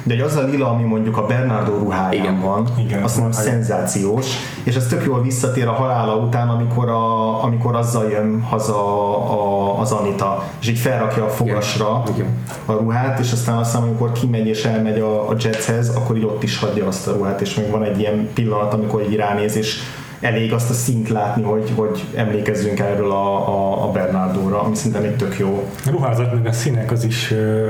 de 0.04 0.14
hogy 0.14 0.24
az 0.24 0.36
a 0.36 0.42
lila, 0.42 0.70
ami 0.70 0.84
mondjuk 0.84 1.18
a 1.18 1.26
Bernardo 1.26 1.78
ruháján 1.78 2.14
Igen. 2.14 2.42
van, 2.42 2.68
Igen. 2.78 3.04
azt 3.04 3.16
mondom, 3.18 3.42
szenzációs, 3.42 4.26
és 4.64 4.76
ez 4.76 4.88
tök 4.88 5.06
jól 5.06 5.22
visszatér 5.22 5.68
a 5.68 5.72
halála 5.72 6.16
után, 6.16 6.50
amikor, 6.50 6.90
a, 6.90 7.44
amikor 7.44 7.76
azzal 7.76 8.10
jön 8.10 8.42
haza 8.42 8.78
a, 9.18 9.80
az 9.80 9.92
Anita, 9.92 10.44
és 10.60 10.68
így 10.68 10.80
felrakja 10.80 11.26
a 11.26 11.30
fogasra 11.30 12.04
Igen. 12.14 12.28
a 12.66 12.72
ruhát, 12.72 13.20
és 13.20 13.32
aztán 13.32 13.58
aztán 13.58 13.82
amikor 13.82 14.12
kimegy 14.12 14.48
és 14.48 14.66
elmegy 14.66 15.00
a, 15.00 15.30
a 15.30 15.36
Jetshez, 15.40 15.90
akkor 15.90 16.18
így 16.18 16.24
ott 16.24 16.44
is 16.44 16.60
hagyja 16.60 16.88
azt 16.88 17.08
a 17.08 17.12
ruhát, 17.12 17.42
és 17.42 17.56
még 17.56 17.70
van 17.70 17.84
egy 17.84 18.00
ilyen 18.00 18.30
pillanat, 18.34 18.74
amikor 18.74 19.02
így 19.02 19.16
ránéz, 19.16 19.56
és 19.56 19.80
elég 20.20 20.54
azt 20.54 20.70
a 20.70 20.74
szint 20.74 21.10
látni, 21.10 21.44
hogy, 21.44 21.72
hogy 21.76 22.04
emlékezzünk 22.16 22.80
erről 22.80 23.12
a, 23.12 23.50
a, 23.50 23.84
a 23.88 23.92
Bernardóra, 23.92 24.62
ami 24.62 24.76
szerintem 24.76 25.04
egy 25.04 25.16
tök 25.16 25.40
jó. 25.40 25.70
A 25.86 25.90
ruházat 25.90 26.34
meg 26.34 26.46
a 26.46 26.52
színek 26.52 26.92
az 26.92 27.04
is 27.04 27.32
uh, 27.32 27.70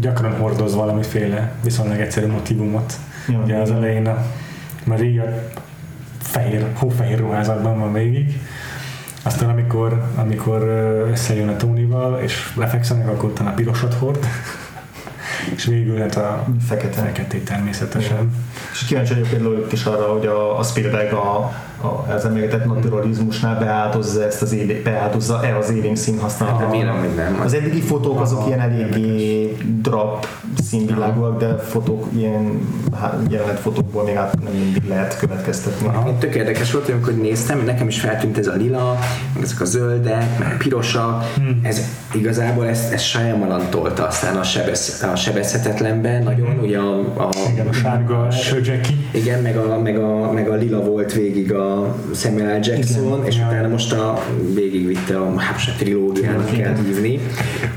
gyakran 0.00 0.36
hordoz 0.36 0.74
valamiféle 0.74 1.52
viszonylag 1.62 2.00
egyszerű 2.00 2.26
motivumot. 2.26 2.92
Ja, 3.28 3.38
Ugye 3.38 3.56
az 3.56 3.70
elején 3.70 4.06
a 4.06 4.26
Maria 4.84 5.24
fehér, 6.18 6.66
hófehér 6.74 7.18
ruházatban 7.18 7.78
van 7.78 7.92
végig, 7.92 8.40
aztán 9.22 9.48
amikor, 9.48 10.02
amikor 10.16 10.62
összejön 11.10 11.48
a 11.48 11.56
Tónival, 11.56 12.20
és 12.20 12.52
lefekszenek, 12.56 13.08
akkor 13.08 13.30
utána 13.30 13.54
pirosat 13.54 13.94
hord, 13.94 14.26
és 15.56 15.64
végül 15.64 15.98
hát 15.98 16.16
a 16.16 16.46
fekete. 16.66 17.00
feketét 17.00 17.44
természetesen. 17.44 18.16
Igen. 18.16 18.45
És 18.72 18.84
kíváncsi 18.84 19.12
vagyok 19.12 19.28
például 19.28 19.66
is 19.70 19.84
arra, 19.84 20.12
hogy 20.12 20.26
a, 20.26 20.58
a 20.58 20.62
Spielberg 20.62 21.12
a 21.12 21.52
a, 21.80 22.12
az 22.12 22.24
emlegetett 22.24 22.64
naturalizmusnál 22.64 23.58
beáldozza 23.58 24.24
ezt 24.24 24.42
az 24.42 24.52
élénk, 24.52 24.82
beáldozza-e 24.82 25.56
az 25.56 25.70
élénk 25.70 25.96
szín 25.96 26.18
használatot. 26.18 26.60
Hát 26.60 26.70
remélem, 26.70 26.98
hogy 26.98 27.14
nem. 27.14 27.40
Az 27.44 27.54
eddigi 27.54 27.80
fotók 27.80 28.20
azok 28.20 28.46
ilyen 28.46 28.60
eléggé 28.60 29.56
drap 29.80 30.26
színvilágúak, 30.62 31.38
de 31.38 31.56
fotók, 31.56 32.06
ilyen 32.16 32.68
jelenet 33.28 33.58
fotókból 33.60 34.04
még 34.04 34.16
át 34.16 34.38
nem 34.44 34.52
mindig 34.52 34.88
lehet 34.88 35.18
következtetni. 35.18 35.90
Én 36.06 36.18
tök 36.18 36.34
érdekes 36.34 36.72
volt, 36.72 36.88
amikor 36.88 37.14
néztem, 37.14 37.64
nekem 37.64 37.88
is 37.88 38.00
feltűnt 38.00 38.38
ez 38.38 38.46
a 38.46 38.54
lila, 38.54 38.98
meg 39.34 39.42
ezek 39.42 39.60
a 39.60 39.64
zöldek, 39.64 40.38
meg 40.38 40.52
a 40.52 40.56
pirosak, 40.56 41.24
hmm. 41.36 41.60
ez 41.62 41.80
igazából 42.12 42.66
ezt, 42.66 42.92
ezt 42.92 43.04
Shyamalan 43.04 43.70
tolta 43.70 44.06
aztán 44.06 44.36
a, 44.36 44.42
sebesz, 44.42 45.02
a 45.02 45.16
sebezhetetlenben 45.16 46.22
nagyon, 46.22 46.58
ugye 46.62 46.78
a, 46.78 46.98
a, 46.98 47.28
igen, 47.52 47.66
a 47.66 47.72
sárga 47.72 48.30
Söjeki. 48.64 48.96
Igen, 49.10 49.42
meg 49.42 49.56
a, 49.56 49.80
meg, 49.80 49.98
a, 49.98 50.32
meg 50.32 50.48
a 50.48 50.54
lila 50.54 50.80
volt 50.80 51.12
végig 51.12 51.52
a 51.52 51.96
Samuel 52.14 52.58
Jackson, 52.62 53.04
Igen, 53.04 53.24
és 53.24 53.36
ja. 53.36 53.46
utána 53.46 53.68
most 53.68 53.92
a 53.92 54.22
végigvitte 54.54 55.18
a, 55.18 55.38
hát 55.38 55.60
a 55.66 55.70
trilógiának 55.78 56.50
kell 56.50 56.74
hívni, 56.84 57.20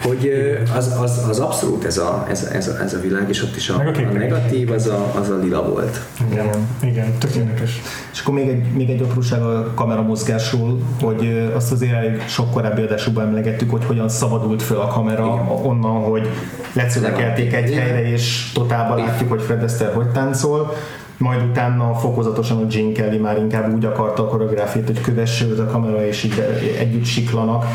hogy 0.04 0.32
az, 0.76 0.96
az, 1.02 1.26
az 1.30 1.40
abszolút 1.40 1.86
ez 1.86 1.98
a, 1.98 2.26
ez, 2.30 2.44
ez, 2.54 2.68
a, 2.68 2.82
ez 2.82 2.94
a 2.94 3.00
világ, 3.00 3.30
és 3.30 3.44
ott 3.44 3.56
is 3.56 3.70
a, 3.70 3.76
a, 3.76 4.10
a 4.10 4.18
negatív 4.18 4.72
az 4.72 4.88
a, 4.88 5.14
az 5.20 5.30
a 5.30 5.38
lila 5.38 5.70
volt. 5.70 6.02
Igen, 6.32 6.68
Igen 6.84 7.18
tök 7.18 7.36
érdekes. 7.36 7.82
És 8.14 8.20
akkor 8.20 8.34
még 8.34 8.48
egy, 8.48 8.64
még 8.74 8.90
egy 8.90 9.02
apróság 9.02 9.42
a 9.42 9.74
kameramozgásról, 9.74 10.80
hogy 11.02 11.52
azt 11.56 11.72
azért 11.72 11.94
elég 11.94 12.22
sok 12.28 12.52
korábbi 12.52 12.82
adásukban 12.82 13.26
emlegettük, 13.26 13.70
hogy 13.70 13.86
hogyan 13.86 14.10
szabadult 14.10 14.62
föl 14.62 14.80
a 14.80 14.88
kamera 14.88 15.44
Igen. 15.44 15.66
onnan, 15.66 16.04
hogy 16.04 16.28
lecölekelték 16.74 17.54
egy 17.54 17.74
helyre, 17.74 18.12
és 18.12 18.52
totálban 18.54 18.98
látjuk, 18.98 19.30
hogy 19.30 19.42
Fred 19.42 19.64
Astaire 19.64 19.94
hogy 19.94 20.08
táncol, 20.08 20.69
majd 21.18 21.42
utána 21.50 21.94
fokozatosan 21.94 22.58
a 22.58 22.66
Gene 22.66 22.92
Kelly 22.92 23.18
már 23.18 23.38
inkább 23.38 23.74
úgy 23.74 23.86
akarta 23.86 24.24
a 24.24 24.28
koreográfiát, 24.28 24.86
hogy 24.86 25.02
kövesse 25.02 25.46
őt 25.46 25.60
a 25.60 25.66
kamera, 25.66 26.06
és 26.06 26.24
így 26.24 26.44
együtt 26.80 27.06
siklanak, 27.06 27.66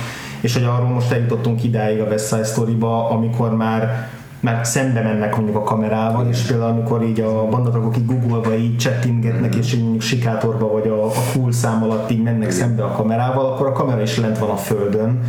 és 0.41 0.55
hogy 0.55 0.65
arról 0.65 0.89
most 0.89 1.11
eljutottunk 1.11 1.65
idáig 1.65 2.01
a 2.01 2.05
West 2.05 2.29
Side 2.29 2.45
Story-ba, 2.45 3.11
amikor 3.11 3.57
már 3.57 4.09
már 4.45 4.66
szembe 4.66 5.03
mennek 5.03 5.37
mondjuk 5.37 5.57
a 5.57 5.62
kamerával, 5.62 6.29
és 6.29 6.41
például 6.41 6.71
amikor 6.71 7.03
így 7.03 7.21
a 7.21 7.49
bandatagok 7.49 7.97
így 7.97 8.07
googolva 8.07 8.55
így 8.55 8.79
chattingetnek, 8.79 9.55
és 9.55 9.73
így 9.75 9.81
mondjuk 9.81 10.03
sikátorba 10.03 10.73
vagy 10.73 10.89
a, 10.89 11.05
a 11.05 11.11
cool 11.33 11.53
szám 11.53 11.83
alatt 11.83 12.11
így 12.11 12.23
mennek 12.23 12.51
szembe 12.51 12.85
a 12.85 12.91
kamerával, 12.91 13.47
akkor 13.47 13.66
a 13.66 13.73
kamera 13.73 14.03
is 14.03 14.19
lent 14.19 14.39
van 14.39 14.51
a 14.51 14.57
földön, 14.57 15.21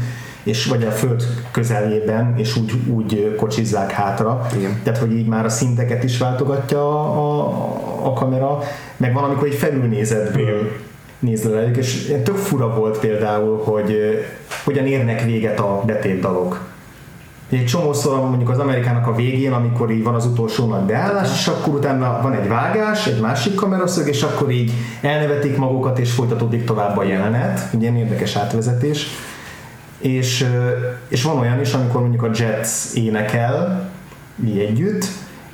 és 0.46 0.66
vagy 0.66 0.84
a 0.84 0.92
föld 0.92 1.24
közeljében, 1.52 2.34
és 2.38 2.56
úgy, 2.56 2.72
úgy 2.88 3.36
kocsizzák 3.36 3.92
hátra. 3.92 4.48
Igen. 4.58 4.80
Tehát, 4.84 5.00
hogy 5.00 5.12
így 5.12 5.28
már 5.28 5.46
a 5.46 5.50
szinteket 5.50 6.04
is 6.04 6.18
váltogatja 6.18 6.80
a, 6.80 7.40
a, 7.40 8.06
a 8.06 8.14
kamera, 8.14 8.60
meg 8.98 9.14
van, 9.14 9.24
amikor 9.24 9.48
egy 9.48 9.56
felülnézetből 9.56 10.72
nézd 11.20 11.50
le 11.50 11.72
és 11.72 12.14
tök 12.24 12.36
fura 12.36 12.76
volt 12.76 13.00
például, 13.00 13.62
hogy 13.64 13.98
hogyan 14.64 14.86
érnek 14.86 15.24
véget 15.24 15.60
a 15.60 15.82
betétdalok. 15.86 16.74
Egy 17.50 17.66
csomószor 17.66 18.20
mondjuk 18.20 18.50
az 18.50 18.60
Amerikának 18.60 19.08
a 19.08 19.16
végén, 19.16 19.52
amikor 19.52 19.92
így 19.92 20.04
van 20.04 20.16
az 20.16 20.26
utolsó 20.26 20.68
nagy 20.68 20.84
beállás, 20.84 21.30
és 21.40 21.48
akkor 21.48 21.74
utána 21.74 22.20
van 22.22 22.34
egy 22.34 22.48
vágás, 22.48 23.08
egy 23.08 23.20
másik 23.20 23.56
kameraszög, 23.56 24.08
és 24.08 24.24
akkor 24.24 24.52
így 24.52 24.72
elnevetik 25.02 25.58
magukat, 25.58 26.00
és 26.00 26.12
folytatódik 26.12 26.66
tovább 26.66 26.98
a 26.98 27.04
jelenet. 27.04 27.62
Ugye 27.74 27.90
ilyen 27.90 27.98
érdekes 27.98 28.36
átvezetés. 28.36 29.08
És, 29.98 30.46
és 31.08 31.24
van 31.24 31.38
olyan 31.38 31.60
is, 31.60 31.74
amikor 31.74 32.02
mondjuk 32.02 32.24
a 32.24 32.32
Jets 32.36 32.70
énekel, 32.94 33.92
mi 34.36 34.66
együtt, 34.66 35.06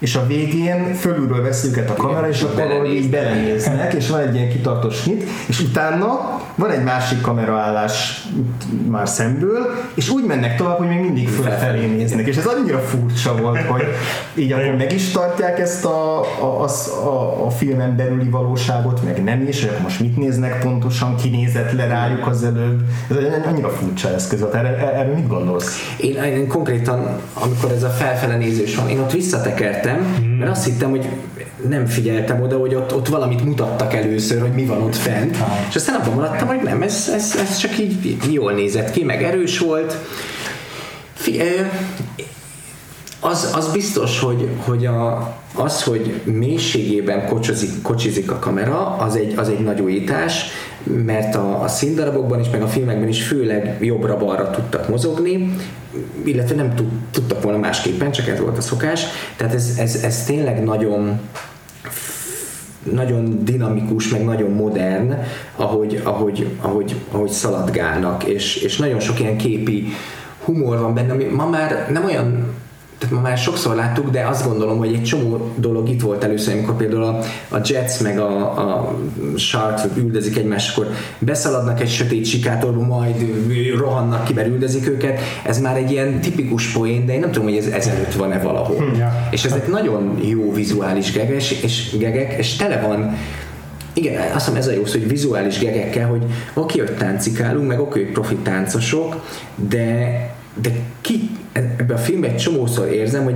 és 0.02 0.16
a 0.16 0.26
végén 0.26 0.94
fölülről 0.94 1.42
veszi 1.42 1.68
őket 1.68 1.90
a 1.90 1.94
kamera, 1.94 2.30
és 2.30 2.42
akkor 2.42 2.56
valahogy 2.56 2.94
így 2.94 3.10
belenéznek, 3.10 3.94
és 3.94 4.10
van 4.10 4.20
egy 4.20 4.36
ilyen 4.36 4.50
kitartós 4.50 5.06
nyit, 5.06 5.24
és 5.48 5.60
utána 5.60 6.40
van 6.56 6.72
egy 6.72 6.84
másik 6.84 7.22
kameraállás 7.22 8.28
már 8.88 9.08
szemből, 9.08 9.70
és 9.94 10.10
úgy 10.10 10.24
mennek 10.24 10.56
tovább, 10.56 10.78
hogy 10.78 10.88
még 10.88 11.00
mindig 11.00 11.30
fölfelé 11.30 11.86
néznek, 11.86 12.28
és 12.28 12.38
ez 12.38 12.46
annyira 12.46 12.80
furcsa 12.80 13.36
volt, 13.36 13.62
hogy 13.62 13.84
így 14.36 14.52
akkor 14.52 14.76
meg 14.76 14.94
is 14.94 15.12
tartják 15.12 15.60
ezt 15.60 15.86
a, 15.86 16.20
a, 16.22 16.68
a, 17.06 17.46
a 17.46 17.50
filmen 17.50 17.96
belüli 17.96 18.30
valóságot, 18.30 19.04
meg 19.04 19.24
nem 19.24 19.48
is, 19.48 19.66
hogy 19.66 19.78
most 19.84 20.00
mit 20.00 20.18
néznek 20.18 20.60
pontosan, 20.60 21.16
kinézett 21.16 21.72
le 21.72 21.88
rájuk 21.88 22.28
az 22.28 22.44
előbb. 22.44 22.82
Ez 23.10 23.46
annyira 23.48 23.70
furcsa 23.70 24.14
eszköz 24.14 24.40
volt. 24.40 24.54
Erre, 24.54 24.94
erre 24.94 25.14
mit 25.14 25.28
gondolsz? 25.28 25.94
Én, 25.98 26.24
én 26.24 26.48
konkrétan, 26.48 27.20
amikor 27.34 27.72
ez 27.72 27.84
a 27.84 27.90
felfele 27.90 28.38
nézés 28.38 28.76
van, 28.76 28.90
én 28.90 29.00
ott 29.00 29.12
visszatekertem, 29.12 29.91
mert 30.40 30.52
azt 30.52 30.66
hittem, 30.66 30.90
hogy 30.90 31.10
nem 31.68 31.86
figyeltem 31.86 32.42
oda, 32.42 32.58
hogy 32.58 32.76
ott, 32.76 32.96
ott 32.96 33.08
valamit 33.08 33.46
mutattak 33.46 33.94
először, 33.94 34.42
hogy 34.42 34.52
mi 34.52 34.66
van 34.66 34.82
ott 34.82 34.96
fent. 34.96 35.38
És 35.70 35.76
aztán 35.76 35.96
abban 35.96 36.14
maradtam, 36.14 36.48
hogy 36.48 36.62
nem, 36.62 36.82
ez, 36.82 37.12
ez, 37.14 37.36
ez 37.40 37.58
csak 37.58 37.80
így 37.80 38.18
jól 38.32 38.52
nézett 38.52 38.92
ki, 38.92 39.04
meg 39.04 39.24
erős 39.24 39.60
volt. 39.60 39.98
Az, 43.20 43.52
az 43.56 43.72
biztos, 43.72 44.20
hogy, 44.20 44.50
hogy 44.66 44.86
a, 44.86 45.34
az, 45.54 45.84
hogy 45.84 46.22
mélységében 46.24 47.28
kocsizik, 47.28 47.82
kocsizik 47.82 48.32
a 48.32 48.40
kamera, 48.40 48.96
az 48.96 49.16
egy, 49.16 49.34
az 49.38 49.50
egy 49.50 49.60
nagy 49.60 49.82
újítás, 49.82 50.46
mert 50.84 51.36
a, 51.36 51.64
a 51.64 51.68
színdarabokban 51.68 52.40
is, 52.40 52.50
meg 52.50 52.62
a 52.62 52.68
filmekben 52.68 53.08
is 53.08 53.24
főleg 53.24 53.78
jobbra-balra 53.80 54.50
tudtak 54.50 54.90
mozogni, 54.90 55.56
illetve 56.24 56.56
nem 56.56 56.76
tud, 56.76 56.88
tudtak 57.12 57.42
volna 57.42 57.58
másképpen, 57.58 58.12
csak 58.12 58.28
ez 58.28 58.40
volt 58.40 58.58
a 58.58 58.62
szokás. 58.62 59.06
Tehát 59.36 59.54
ez, 59.54 59.76
ez, 59.78 60.04
ez 60.04 60.26
tényleg 60.26 60.64
nagyon 60.64 61.20
nagyon 62.92 63.44
dinamikus, 63.44 64.10
meg 64.10 64.24
nagyon 64.24 64.52
modern, 64.52 65.14
ahogy, 65.56 66.02
ahogy, 66.04 66.48
ahogy, 66.62 66.96
ahogy 67.12 67.30
szaladgálnak, 67.30 68.24
és, 68.24 68.56
és 68.56 68.78
nagyon 68.78 69.00
sok 69.00 69.20
ilyen 69.20 69.38
képi 69.38 69.88
humor 70.44 70.80
van 70.80 70.94
benne, 70.94 71.14
ami 71.14 71.24
ma 71.24 71.50
már 71.50 71.88
nem 71.92 72.06
olyan 72.06 72.54
tehát 73.02 73.16
ma 73.16 73.22
már 73.22 73.38
sokszor 73.38 73.76
láttuk, 73.76 74.10
de 74.10 74.26
azt 74.28 74.48
gondolom, 74.48 74.78
hogy 74.78 74.94
egy 74.94 75.04
csomó 75.04 75.52
dolog 75.56 75.90
itt 75.90 76.02
volt 76.02 76.24
először, 76.24 76.54
amikor 76.54 76.76
például 76.76 77.04
a, 77.04 77.20
a 77.50 77.60
Jets 77.64 78.02
meg 78.02 78.20
a, 78.20 78.38
a 78.42 78.96
Sharks 79.36 79.82
üldözik 79.96 80.38
egymást, 80.38 80.78
akkor 80.78 80.92
beszaladnak 81.20 81.82
egy 81.82 81.90
sötét 81.90 82.26
sikátorba, 82.26 82.86
majd 82.86 83.16
rohannak 83.78 84.24
ki, 84.24 84.34
mert 84.34 84.48
üldözik 84.48 84.88
őket. 84.88 85.20
Ez 85.44 85.60
már 85.60 85.78
egy 85.78 85.92
ilyen 85.92 86.20
tipikus 86.20 86.68
poén, 86.68 87.06
de 87.06 87.14
én 87.14 87.20
nem 87.20 87.32
tudom, 87.32 87.48
hogy 87.48 87.58
ez 87.58 87.66
ezelőtt 87.66 88.14
van-e 88.14 88.40
valahol. 88.40 88.78
Hm, 88.78 89.00
ja. 89.00 89.28
És 89.32 89.44
ezek 89.44 89.68
nagyon 89.68 90.18
jó 90.22 90.54
vizuális 90.54 91.12
gegek, 91.12 91.52
és, 91.52 91.96
gegek, 91.98 92.34
és 92.38 92.56
tele 92.56 92.80
van 92.80 93.16
igen, 93.94 94.22
azt 94.22 94.46
hiszem 94.46 94.56
ez 94.56 94.68
a 94.68 94.72
jó 94.72 94.86
szó, 94.86 95.00
hogy 95.00 95.08
vizuális 95.08 95.60
gegekkel, 95.60 96.08
hogy 96.08 96.24
oké, 96.54 96.80
hogy 96.80 96.96
táncikálunk, 96.96 97.68
meg 97.68 97.80
oké, 97.80 98.04
hogy 98.04 98.12
profi 98.12 98.36
táncosok, 98.36 99.26
de, 99.56 100.10
de 100.54 100.72
ki, 101.02 101.30
ebben 101.52 101.98
a 101.98 102.00
filmben 102.00 102.30
egy 102.30 102.38
csomószor 102.38 102.88
érzem, 102.88 103.24
hogy 103.24 103.36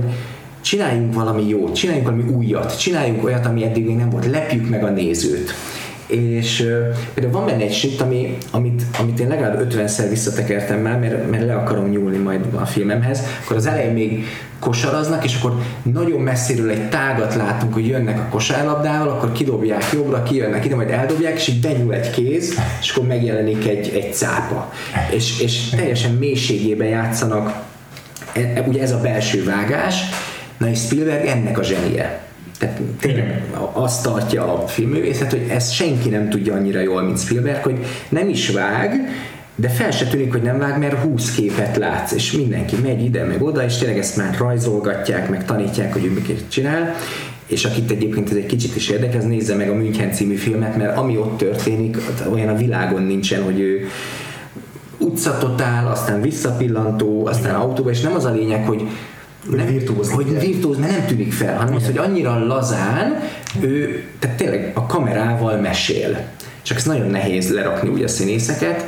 csináljunk 0.60 1.14
valami 1.14 1.48
jót, 1.48 1.74
csináljunk 1.74 2.08
valami 2.08 2.30
újat, 2.30 2.78
csináljunk 2.78 3.24
olyat, 3.24 3.46
ami 3.46 3.64
eddig 3.64 3.86
még 3.86 3.96
nem 3.96 4.10
volt, 4.10 4.26
lepjük 4.26 4.68
meg 4.68 4.84
a 4.84 4.90
nézőt. 4.90 5.50
És 6.06 6.66
például 7.14 7.36
van 7.36 7.46
benne 7.46 7.62
egy 7.62 7.72
shit, 7.72 8.00
ami, 8.00 8.36
amit, 8.50 8.82
amit 8.98 9.20
én 9.20 9.28
legalább 9.28 9.72
50-szer 9.72 10.06
visszatekertem 10.08 10.80
már, 10.80 10.98
mert, 10.98 11.30
mert 11.30 11.46
le 11.46 11.54
akarom 11.54 11.88
nyúlni 11.88 12.16
majd 12.16 12.40
a 12.54 12.66
filmemhez, 12.66 13.22
akkor 13.44 13.56
az 13.56 13.66
elején 13.66 13.92
még 13.92 14.24
kosaraznak, 14.58 15.24
és 15.24 15.36
akkor 15.38 15.60
nagyon 15.82 16.20
messziről 16.20 16.70
egy 16.70 16.88
tágat 16.88 17.34
látunk, 17.34 17.74
hogy 17.74 17.86
jönnek 17.86 18.18
a 18.18 18.28
kosárlabdával, 18.30 19.08
akkor 19.08 19.32
kidobják 19.32 19.84
jobbra, 19.92 20.22
kijönnek 20.22 20.64
ide, 20.64 20.74
majd 20.74 20.90
eldobják, 20.90 21.34
és 21.34 21.48
így 21.48 21.60
benyúl 21.60 21.94
egy 21.94 22.10
kéz, 22.10 22.54
és 22.80 22.90
akkor 22.90 23.06
megjelenik 23.06 23.66
egy, 23.66 23.88
egy 23.94 24.14
cápa. 24.14 24.72
És, 25.10 25.40
és 25.40 25.68
teljesen 25.68 26.12
mélységében 26.12 26.88
játszanak 26.88 27.64
E- 28.36 28.64
ugye 28.66 28.82
ez 28.82 28.92
a 28.92 29.00
belső 29.00 29.44
vágás, 29.44 29.94
na 30.56 30.68
és 30.68 30.78
Spielberg 30.78 31.26
ennek 31.26 31.58
a 31.58 31.62
zsenie. 31.62 32.25
Tehát 32.58 32.80
tényleg 33.00 33.42
azt 33.72 34.02
tartja 34.02 34.62
a 34.62 34.66
filmművészet, 34.66 35.30
hogy 35.30 35.46
ezt 35.48 35.72
senki 35.72 36.08
nem 36.08 36.28
tudja 36.28 36.54
annyira 36.54 36.80
jól, 36.80 37.02
mint 37.02 37.18
Spielberg, 37.18 37.62
hogy 37.62 37.78
nem 38.08 38.28
is 38.28 38.50
vág, 38.50 39.08
de 39.54 39.68
fel 39.68 39.90
se 39.90 40.06
tűnik, 40.06 40.32
hogy 40.32 40.42
nem 40.42 40.58
vág, 40.58 40.78
mert 40.78 41.02
20 41.02 41.34
képet 41.34 41.76
látsz, 41.76 42.12
és 42.12 42.32
mindenki 42.32 42.76
megy 42.82 43.04
ide, 43.04 43.24
meg 43.24 43.42
oda, 43.42 43.64
és 43.64 43.76
tényleg 43.76 43.98
ezt 43.98 44.16
már 44.16 44.36
rajzolgatják, 44.38 45.28
meg 45.28 45.44
tanítják, 45.44 45.92
hogy 45.92 46.04
ő 46.04 46.10
miket 46.10 46.48
csinál, 46.48 46.94
és 47.46 47.64
akit 47.64 47.90
egyébként 47.90 48.30
ez 48.30 48.36
egy 48.36 48.46
kicsit 48.46 48.76
is 48.76 48.88
érdekel, 48.88 49.18
az 49.18 49.24
nézze 49.24 49.54
meg 49.54 49.70
a 49.70 49.74
München 49.74 50.12
című 50.12 50.34
filmet, 50.34 50.76
mert 50.76 50.96
ami 50.96 51.16
ott 51.16 51.36
történik, 51.36 51.96
olyan 52.32 52.48
a 52.48 52.56
világon 52.56 53.02
nincsen, 53.02 53.42
hogy 53.42 53.60
ő 53.60 53.88
utcatotál, 54.98 55.86
aztán 55.86 56.20
visszapillantó, 56.20 57.26
aztán 57.26 57.50
Igen. 57.50 57.60
autóba, 57.60 57.90
és 57.90 58.00
nem 58.00 58.14
az 58.14 58.24
a 58.24 58.32
lényeg, 58.32 58.66
hogy 58.66 58.88
nem, 59.50 59.66
virtuóz, 59.66 60.10
hogy 60.10 60.38
virtuóz, 60.38 60.78
mert 60.78 60.92
nem 60.92 61.06
tűnik 61.06 61.32
fel, 61.32 61.56
hanem 61.56 61.74
az, 61.74 61.84
hogy 61.84 61.98
annyira 61.98 62.46
lazán 62.46 63.20
ő, 63.60 64.04
tehát 64.18 64.36
tényleg 64.36 64.72
a 64.74 64.86
kamerával 64.86 65.56
mesél. 65.56 66.18
Csak 66.62 66.76
ez 66.76 66.84
nagyon 66.84 67.06
nehéz 67.06 67.52
lerakni 67.52 67.88
úgy 67.88 68.02
a 68.02 68.08
színészeket, 68.08 68.84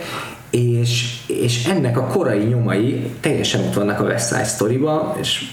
és, 0.51 1.17
és 1.27 1.65
ennek 1.65 1.99
a 1.99 2.07
korai 2.07 2.45
nyomai 2.45 3.11
teljesen 3.21 3.61
ott 3.61 3.75
vannak 3.75 4.01
a 4.01 4.05
West 4.05 4.29
Side 4.29 4.45
Story-ba, 4.45 5.17
és 5.21 5.45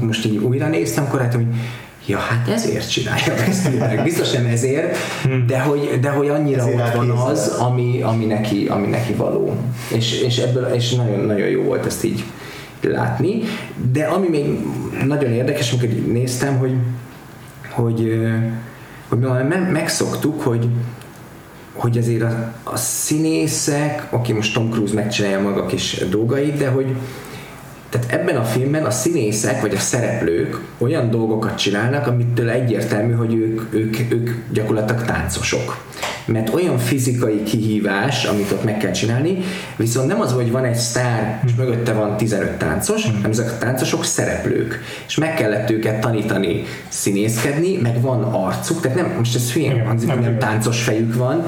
most 0.00 0.24
így 0.26 0.36
újra 0.36 0.68
néztem, 0.68 1.04
akkor 1.04 1.20
hát, 1.20 1.34
hogy 1.34 1.46
ja, 2.06 2.18
hát 2.18 2.48
ezért 2.48 2.90
csinálja 2.90 3.34
ezt, 3.34 3.70
biztos 4.04 4.30
nem 4.30 4.46
ezért, 4.46 4.96
de 5.46 5.60
hogy, 5.60 5.98
de 6.00 6.10
hogy 6.10 6.28
annyira 6.28 6.62
ezért 6.62 6.80
ott 6.80 6.94
van 6.94 7.10
az, 7.10 7.48
ami, 7.48 8.00
ami, 8.02 8.24
neki, 8.24 8.66
ami 8.66 8.86
neki 8.86 9.12
való. 9.12 9.56
És, 9.88 10.20
és 10.20 10.38
ebből 10.38 10.64
és 10.64 10.94
nagyon, 10.94 11.20
nagyon 11.20 11.48
jó 11.48 11.62
volt 11.62 11.86
ezt 11.86 12.04
így 12.04 12.24
látni. 12.90 13.42
De 13.92 14.04
ami 14.04 14.28
még 14.28 14.58
nagyon 15.06 15.32
érdekes, 15.32 15.72
amikor 15.72 15.88
néztem, 15.88 16.58
hogy, 16.58 16.74
hogy, 17.70 18.22
hogy 19.08 19.18
megszoktuk, 19.72 20.40
hogy, 20.42 20.68
hogy 21.72 21.98
azért 21.98 22.22
a, 22.22 22.52
a 22.62 22.76
színészek, 22.76 24.06
oké, 24.10 24.32
most 24.32 24.54
Tom 24.54 24.70
Cruise 24.70 24.94
megcsinálja 24.94 25.40
maga 25.40 25.66
kis 25.66 26.04
dolgait, 26.10 26.56
de 26.56 26.68
hogy, 26.68 26.86
tehát 27.88 28.12
ebben 28.12 28.36
a 28.36 28.44
filmben 28.44 28.84
a 28.84 28.90
színészek 28.90 29.60
vagy 29.60 29.74
a 29.74 29.78
szereplők 29.78 30.60
olyan 30.78 31.10
dolgokat 31.10 31.58
csinálnak, 31.58 32.06
amitől 32.06 32.50
egyértelmű, 32.50 33.12
hogy 33.12 33.34
ők, 33.34 33.74
ők, 33.74 33.96
ők 34.12 34.30
gyakorlatilag 34.52 35.04
táncosok. 35.04 35.84
Mert 36.24 36.54
olyan 36.54 36.78
fizikai 36.78 37.42
kihívás, 37.42 38.24
amit 38.24 38.50
ott 38.50 38.64
meg 38.64 38.76
kell 38.76 38.90
csinálni, 38.90 39.38
viszont 39.76 40.08
nem 40.08 40.20
az, 40.20 40.32
hogy 40.32 40.50
van 40.50 40.64
egy 40.64 40.74
sztár, 40.74 41.42
és 41.46 41.54
mögötte 41.54 41.92
van 41.92 42.16
15 42.16 42.50
táncos, 42.50 43.04
hanem 43.04 43.30
ezek 43.30 43.50
a 43.50 43.58
táncosok 43.58 44.04
szereplők. 44.04 44.80
És 45.06 45.16
meg 45.16 45.34
kellett 45.34 45.70
őket 45.70 46.00
tanítani 46.00 46.62
színészkedni, 46.88 47.76
meg 47.76 48.00
van 48.00 48.22
arcuk, 48.22 48.80
tehát 48.80 48.96
nem, 48.96 49.14
most 49.18 49.34
ez 49.34 49.52
hülyén 49.52 49.86
hangzik, 49.86 50.10
hogy 50.10 50.20
nem 50.20 50.38
táncos 50.38 50.82
fejük 50.82 51.14
van, 51.14 51.46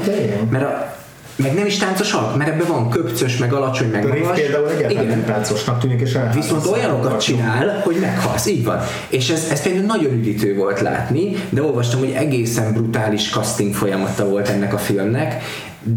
mert 0.51 0.65
a, 0.65 0.97
meg 1.37 1.55
nem 1.55 1.67
is 1.67 1.77
táncos 1.77 2.13
alak, 2.13 2.37
mert 2.37 2.51
ebben 2.51 2.67
van 2.67 2.91
köpcös, 2.91 3.37
meg 3.37 3.53
alacsony, 3.53 3.89
meg 3.89 4.05
Riff 4.05 4.23
magas. 4.23 4.41
például 4.41 4.69
egyáltalán 4.69 5.07
nem 5.07 5.25
táncosnak 5.25 5.81
tűnik, 5.81 6.01
és 6.01 6.19
Viszont 6.35 6.67
olyanokat 6.67 7.21
csinál, 7.21 7.81
hogy 7.85 7.97
meghalsz, 8.01 8.47
így 8.47 8.65
van. 8.65 8.81
És 9.09 9.31
ez, 9.31 9.49
ez 9.51 9.63
például 9.63 9.85
nagyon 9.85 10.13
üdítő 10.13 10.57
volt 10.57 10.81
látni, 10.81 11.37
de 11.49 11.63
olvastam, 11.63 11.99
hogy 11.99 12.11
egészen 12.11 12.73
brutális 12.73 13.31
casting 13.31 13.75
folyamata 13.75 14.29
volt 14.29 14.49
ennek 14.49 14.75
a 14.75 14.79
filmnek, 14.79 15.43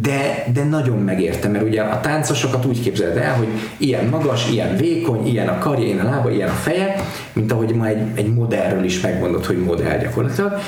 de, 0.02 0.46
de 0.54 0.64
nagyon 0.64 0.98
megérte, 0.98 1.48
mert 1.48 1.64
ugye 1.64 1.82
a 1.82 2.00
táncosokat 2.00 2.66
úgy 2.66 2.82
képzeled 2.82 3.18
el, 3.18 3.34
hogy 3.34 3.48
ilyen 3.78 4.06
magas, 4.06 4.50
ilyen 4.50 4.76
vékony, 4.76 5.28
ilyen 5.28 5.48
a 5.48 5.58
karja, 5.58 5.86
ilyen 5.86 6.06
a 6.06 6.10
lába, 6.10 6.32
ilyen 6.32 6.50
a 6.50 6.54
feje, 6.54 7.06
mint 7.34 7.52
ahogy 7.52 7.74
ma 7.74 7.88
egy, 7.88 8.02
egy 8.16 8.34
modellről 8.34 8.84
is 8.84 9.02
megmondod, 9.02 9.46
hogy 9.46 9.64
modell 9.64 9.98
gyakorlatilag, 9.98 10.60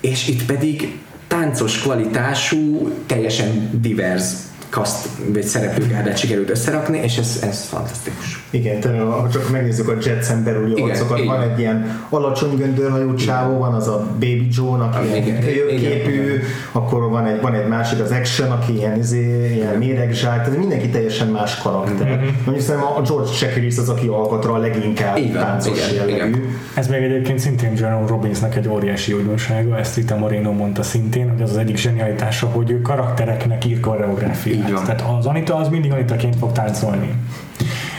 és 0.00 0.28
itt 0.28 0.44
pedig 0.44 0.98
táncos 1.34 1.82
kvalitású, 1.82 2.94
teljesen 3.10 3.74
divers 3.82 4.53
kaszt, 4.74 5.08
vagy 5.32 5.42
szereplőgárdát 5.42 6.18
sikerült 6.18 6.50
összerakni, 6.50 6.98
és 7.02 7.16
ez, 7.16 7.38
ez 7.42 7.64
fantasztikus. 7.64 8.44
Igen, 8.50 8.80
tehát 8.80 9.00
ha 9.02 9.28
csak 9.32 9.50
megnézzük 9.50 9.88
a 9.88 9.94
Jetsen 10.04 10.44
belüli 10.44 10.82
arcokat, 10.82 11.24
van 11.24 11.42
egy 11.42 11.58
ilyen 11.58 12.06
alacsony 12.08 12.56
göndörhajú 12.56 13.14
csávó, 13.14 13.58
van 13.58 13.74
az 13.74 13.88
a 13.88 14.06
Baby 14.12 14.48
Joe, 14.50 14.84
aki 14.84 14.96
ah, 14.96 15.26
ilyen 15.26 15.40
képű, 15.78 16.40
akkor 16.72 17.10
van 17.10 17.26
egy, 17.26 17.40
van 17.40 17.54
egy 17.54 17.68
másik, 17.68 18.00
az 18.00 18.10
Action, 18.10 18.50
aki 18.50 18.76
ilyen, 18.76 18.98
izé, 18.98 19.54
ilyen 19.54 19.74
méregzsák, 19.74 20.44
tehát 20.44 20.58
mindenki 20.58 20.88
teljesen 20.88 21.28
más 21.28 21.58
karakter. 21.58 22.06
Mm-hmm. 22.06 22.28
Mondjuk 22.44 22.66
szerintem 22.66 22.92
a 22.96 23.00
George 23.00 23.30
Chakiris 23.30 23.78
az, 23.78 23.88
aki 23.88 24.06
alkotra 24.06 24.52
a 24.52 24.58
leginkább 24.58 25.16
igen, 25.16 25.32
táncos 25.32 25.78
igen, 25.78 25.94
jellegű. 25.94 26.28
Igen. 26.28 26.42
Ez 26.74 26.88
még 26.88 27.02
egyébként 27.02 27.38
szintén 27.38 27.72
Jerome 27.76 28.06
Robbinsnak 28.06 28.56
egy 28.56 28.68
óriási 28.68 29.12
újdonsága, 29.12 29.78
ezt 29.78 29.96
Rita 29.96 30.16
Moreno 30.16 30.52
mondta 30.52 30.82
szintén, 30.82 31.30
hogy 31.30 31.42
az 31.42 31.50
az 31.50 31.56
egyik 31.56 31.76
zsenialitása, 31.76 32.46
hogy 32.46 32.70
ő 32.70 32.82
karaktereknek 32.82 33.64
ír 33.64 33.80
koreográfiát. 33.80 34.63
Tehát 34.72 35.04
az 35.18 35.26
Anita 35.26 35.56
az 35.56 35.68
mindig 35.68 35.92
Anitaként 35.92 36.36
fog 36.36 36.52
táncolni. 36.52 37.14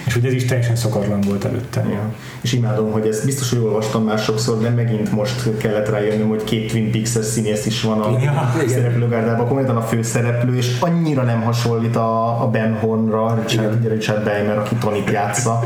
És 0.06 0.14
hogy 0.14 0.26
ez 0.26 0.34
is 0.34 0.46
teljesen 0.46 0.76
szokatlan 0.76 1.22
volt 1.22 1.46
előtte. 1.46 1.86
Ja. 1.90 2.14
És 2.42 2.54
imádom, 2.54 2.92
hogy 2.92 3.08
ezt 3.08 3.26
biztos, 3.26 3.50
hogy 3.50 3.60
olvastam 3.60 4.04
már 4.04 4.18
sokszor, 4.18 4.58
de 4.58 4.70
megint 4.70 5.12
most 5.12 5.58
kellett 5.58 5.90
rájönnöm, 5.90 6.28
hogy 6.28 6.44
két 6.44 6.72
Twin 6.72 6.92
Peaks-es 6.92 7.26
színész 7.26 7.66
is 7.66 7.82
van 7.82 8.02
a 8.02 8.20
ja, 8.20 8.54
szereplőgárdában, 8.68 9.48
konkrétan 9.48 9.78
a 9.78 9.82
főszereplő, 9.82 10.56
és 10.56 10.80
annyira 10.80 11.24
nem 11.24 11.42
hasonlít 11.42 11.96
a, 11.96 12.42
a 12.44 12.48
Ben 12.48 12.78
Hornra, 12.80 13.38
Richard, 13.42 13.88
Richard 13.88 14.24
Beimer, 14.24 14.58
aki 14.58 14.76
Tony 14.76 15.04
játsza. 15.12 15.60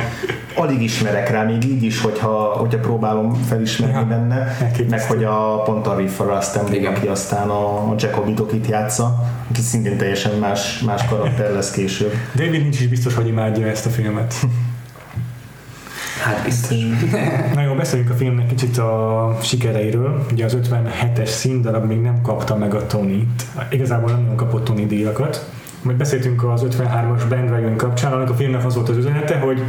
Alig 0.55 0.81
ismerek 0.81 1.29
rá, 1.29 1.43
még 1.43 1.63
így 1.63 1.83
is, 1.83 2.01
hogyha, 2.01 2.29
hogyha 2.57 2.79
próbálom 2.79 3.33
felismerni 3.33 3.95
ja, 3.95 4.05
benne, 4.05 4.57
meg 4.89 5.01
hogy 5.01 5.23
a 5.23 5.61
pont 5.61 5.87
a 5.87 5.95
Riff 5.95 6.19
aki 6.19 7.07
aztán 7.07 7.49
a, 7.49 7.89
a 7.89 7.95
Jacobi 7.97 8.33
Dokit 8.33 8.67
játsza, 8.67 9.15
aki 9.49 9.61
szintén 9.61 9.97
teljesen 9.97 10.39
más, 10.39 10.79
más 10.79 11.05
karakter 11.05 11.51
lesz 11.51 11.71
később. 11.71 12.13
David 12.35 12.61
nincs 12.61 12.79
is 12.79 12.87
biztos, 12.87 13.13
hogy 13.13 13.27
imádja 13.27 13.67
ezt 13.67 13.85
a 13.85 13.89
filmet. 13.89 14.35
Hát 16.23 16.43
biztos. 16.43 16.77
Na 17.55 17.61
jó, 17.61 17.73
beszéljünk 17.73 18.11
a 18.11 18.13
filmnek 18.13 18.47
kicsit 18.47 18.77
a 18.77 19.37
sikereiről. 19.41 20.25
Ugye 20.31 20.45
az 20.45 20.57
57-es 20.61 21.25
színdarab 21.25 21.85
még 21.85 21.99
nem 21.99 22.21
kapta 22.21 22.55
meg 22.55 22.73
a 22.73 22.85
Tony-t. 22.85 23.45
Igazából 23.69 24.11
nem 24.11 24.35
kapott 24.35 24.63
Tony 24.63 24.87
díjakat. 24.87 25.49
Majd 25.81 25.97
beszéltünk 25.97 26.43
az 26.43 26.65
53-as 26.69 27.23
Bandwagon 27.29 27.75
kapcsán, 27.75 28.11
annak 28.11 28.29
a 28.29 28.33
filmnek 28.33 28.65
az 28.65 28.75
volt 28.75 28.89
az 28.89 28.97
üzenete, 28.97 29.37
hogy 29.37 29.63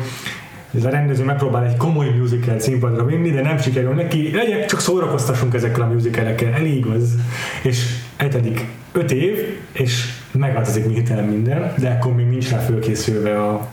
ez 0.75 0.85
a 0.85 0.91
rendező 0.91 1.25
megpróbál 1.25 1.65
egy 1.65 1.77
komoly 1.77 2.09
musical 2.19 2.59
színpadra 2.59 3.05
vinni, 3.05 3.31
de 3.31 3.43
nem 3.43 3.59
sikerül 3.59 3.95
neki, 3.95 4.31
legyen, 4.35 4.67
csak 4.67 4.81
szórakoztassunk 4.81 5.55
ezekkel 5.55 5.83
a 5.83 5.87
musicalekkel, 5.87 6.53
elég 6.53 6.87
az. 6.87 7.15
És 7.63 7.85
eltedik 8.17 8.67
öt 8.93 9.11
év, 9.11 9.59
és 9.73 10.05
megváltozik 10.33 10.87
hirtelen 10.87 11.25
minden, 11.25 11.75
de 11.79 11.91
akkor 11.91 12.15
még 12.15 12.27
nincs 12.27 12.51
rá 12.51 12.59
fölkészülve 12.59 13.43
a, 13.43 13.69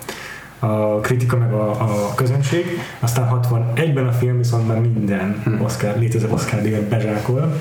a 0.59 0.99
kritika 0.99 1.37
meg 1.37 1.53
a, 1.53 1.69
a 1.69 2.13
közönség. 2.15 2.65
Aztán 2.99 3.41
61-ben 3.43 4.07
a 4.07 4.11
film 4.11 4.37
viszont 4.37 4.67
már 4.67 4.79
minden 4.79 5.41
hm. 5.43 5.63
Oscar, 5.63 5.99
létező 5.99 6.27
Oscar 6.29 6.61
díjat 6.61 6.83
bezsákol 6.83 7.53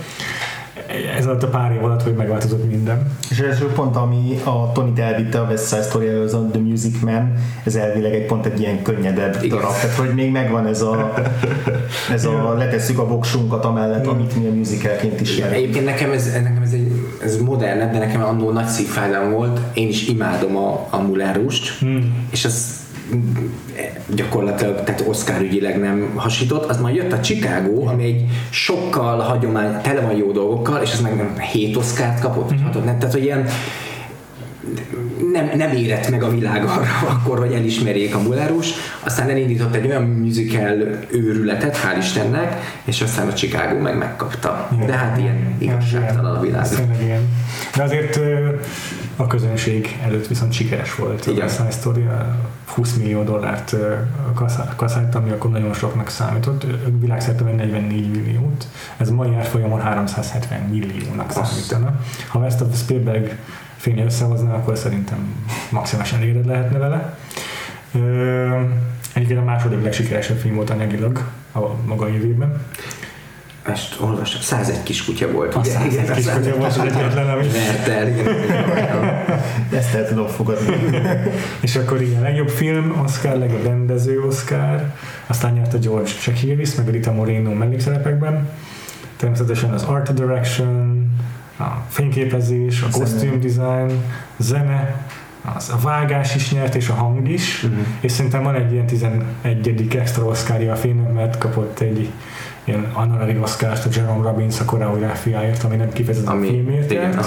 ez 1.17 1.27
alatt 1.27 1.43
a 1.43 1.49
pár 1.49 1.73
év 1.73 1.85
alatt, 1.85 2.03
hogy 2.03 2.15
megváltozott 2.15 2.71
minden. 2.71 3.17
És 3.31 3.39
ez 3.39 3.59
pont, 3.75 3.97
ami 3.97 4.41
a 4.45 4.73
Tony 4.73 4.93
elvitte 4.97 5.41
a 5.41 5.45
West 5.45 5.69
Side 5.69 5.83
Story 5.83 6.09
az 6.09 6.35
a 6.35 6.49
The 6.53 6.61
Music 6.61 7.01
Man, 7.01 7.33
ez 7.65 7.75
elvileg 7.75 8.15
egy 8.15 8.27
pont 8.27 8.47
egy 8.47 8.61
ilyen 8.61 8.83
könnyedebb 8.83 9.37
Igen. 9.43 9.59
darab, 9.59 9.73
tehát 9.73 9.97
hogy 9.97 10.15
még 10.15 10.31
megvan 10.31 10.67
ez 10.67 10.83
a, 10.83 11.15
ez 12.13 12.25
a 12.25 12.55
letesszük 12.55 12.99
a 12.99 13.07
voksunkat 13.07 13.65
amellett, 13.65 14.07
amit 14.07 14.37
mi 14.37 14.47
a 14.47 14.53
musicalként 14.53 15.21
is 15.21 15.39
Egyébként 15.39 15.85
nekem 15.85 16.13
ez, 16.13 16.33
nekem 16.33 16.63
ez, 16.63 16.73
egy, 16.73 16.93
ez 17.23 17.41
modernebb, 17.41 17.93
de 17.93 17.99
nekem 17.99 18.25
annól 18.25 18.53
nagy 18.53 18.67
szívfájdalom 18.67 19.33
volt, 19.33 19.61
én 19.75 19.89
is 19.89 20.09
imádom 20.09 20.57
a, 20.57 20.87
a 20.91 20.99
mulárust, 20.99 21.79
hmm. 21.79 22.27
és 22.31 22.45
az 22.45 22.86
gyakorlatilag, 24.15 24.85
tehát 24.85 25.05
Oscar 25.07 25.41
ügyileg 25.41 25.79
nem 25.79 26.13
hasított, 26.15 26.71
az 26.71 26.81
majd 26.81 26.95
jött 26.95 27.13
a 27.13 27.21
Chicago, 27.21 27.87
ami 27.87 28.05
egy 28.05 28.25
sokkal 28.51 29.19
hagyomány, 29.19 29.81
tele 29.83 30.01
van 30.01 30.17
jó 30.17 30.33
dolgokkal, 30.33 30.83
és 30.83 30.93
az 30.93 31.01
meg 31.01 31.17
nem 31.17 31.39
7 31.39 31.77
Oscárt 31.77 32.21
kapott, 32.21 32.53
mm-hmm. 32.53 32.85
nem, 32.85 32.99
tehát 32.99 33.15
hogy 33.15 33.25
ilyen 33.25 33.49
nem, 35.33 35.51
nem 35.57 35.73
érett 35.73 36.11
meg 36.11 36.23
a 36.23 36.31
világ 36.31 36.65
arra 36.65 36.87
akkor, 37.15 37.39
hogy 37.39 37.53
elismerjék 37.53 38.15
a 38.15 38.19
Mulárus, 38.19 38.71
aztán 39.01 39.29
elindított 39.29 39.75
egy 39.75 39.87
olyan 39.87 40.03
musical 40.03 40.77
őrületet, 41.11 41.77
hál' 41.77 41.99
Istennek, 41.99 42.57
és 42.85 43.01
aztán 43.01 43.29
a 43.29 43.33
Chicago 43.33 43.79
meg 43.79 43.99
megkapta. 43.99 44.69
De 44.87 44.93
hát 44.93 45.19
ilyen 45.19 45.57
igazságtalan 45.59 46.37
a 46.37 46.41
világ. 46.41 46.67
De 47.77 47.83
azért 47.83 48.21
a 49.17 49.27
közönség 49.27 49.99
előtt 50.03 50.27
viszont 50.27 50.53
sikeres 50.53 50.95
volt. 50.95 51.27
Igen. 51.27 51.47
A 51.47 51.49
Science 51.49 51.79
Story 51.79 52.07
20 52.65 52.97
millió 52.97 53.23
dollárt 53.23 53.77
kaszált, 54.77 55.15
ami 55.15 55.31
akkor 55.31 55.51
nagyon 55.51 55.75
soknak 55.75 56.09
számított. 56.09 56.65
Ők 56.65 57.01
világszerte 57.01 57.45
44 57.45 58.11
milliót. 58.11 58.69
Ez 58.97 59.11
mai 59.11 59.35
árfolyamon 59.35 59.81
370 59.81 60.61
milliónak 60.61 61.31
számítana. 61.31 62.01
Ha 62.29 62.45
ezt 62.45 62.61
a 62.61 62.67
Spielberg 62.75 63.39
filmje 63.77 64.05
összehozná, 64.05 64.55
akkor 64.55 64.77
szerintem 64.77 65.19
maximálisan 65.71 66.19
elégedett 66.19 66.47
lehetne 66.47 66.79
vele. 66.79 67.17
Egyébként 69.13 69.41
a 69.41 69.45
második 69.45 69.83
legsikeresebb 69.83 70.39
film 70.39 70.55
volt 70.55 70.71
anyagilag 70.71 71.25
a 71.55 71.61
maga 71.87 72.09
évében 72.09 72.61
ezt 73.69 73.97
olvastam, 74.01 74.41
101 74.41 74.83
kiskutya 74.83 75.31
volt. 75.31 75.55
A 75.55 75.59
ugye? 75.59 75.71
101 75.71 75.93
igen, 75.93 76.15
kiskutya 76.15 76.57
volt 76.57 76.77
az 76.77 76.79
egyetlen, 76.79 77.29
ami... 77.29 77.47
Vert 77.49 77.89
el, 77.89 78.09
igen. 78.09 78.27
Ezt 79.73 79.95
el 79.95 80.09
tudom 80.09 80.27
fogadni. 80.27 80.77
és 81.61 81.77
akkor 81.77 82.03
igen, 82.03 82.23
legjobb 82.23 82.49
film 82.49 83.01
Oscar, 83.05 83.37
legjobb 83.37 83.65
rendező 83.65 84.21
Oscar, 84.21 84.93
aztán 85.27 85.53
nyert 85.53 85.75
a 85.75 85.79
George 85.79 86.11
Chakiris, 86.21 86.75
meg 86.75 86.89
a 86.89 86.91
Rita 86.91 87.13
Moreno 87.13 87.53
mellékszerepekben. 87.53 88.49
Természetesen 89.17 89.73
az 89.73 89.83
Art 89.83 90.15
Direction, 90.15 91.11
a 91.59 91.65
fényképezés, 91.89 92.83
a 92.83 92.87
costume 92.91 93.37
design, 93.37 94.03
a 94.39 94.43
zene, 94.43 95.05
az, 95.57 95.71
a 95.71 95.79
vágás 95.83 96.35
is 96.35 96.53
nyert, 96.53 96.75
és 96.75 96.89
a 96.89 96.95
hang 96.95 97.29
is, 97.29 97.63
uh-huh. 97.63 97.79
és 98.01 98.13
szerintem 98.13 98.43
van 98.43 98.55
egy 98.55 98.73
ilyen 98.73 98.87
11. 98.87 99.97
extra 99.97 100.25
Oscarja 100.25 100.73
a 100.73 100.77
filmnek, 100.77 101.13
mert 101.13 101.39
kapott 101.39 101.81
egy 101.81 102.11
ilyen 102.67 102.87
honorary 102.93 103.39
oscar 103.39 103.71
a 103.71 103.89
Jerome 103.93 104.23
Robbins 104.23 104.61
a 104.61 104.65
koreográfiáért, 104.65 105.65
ami 105.65 105.77
nem 105.77 105.93
kifejezetten 105.93 106.33
ami, 106.33 106.47
a 106.47 106.51
filmért 106.51 106.91
igen, 106.91 107.19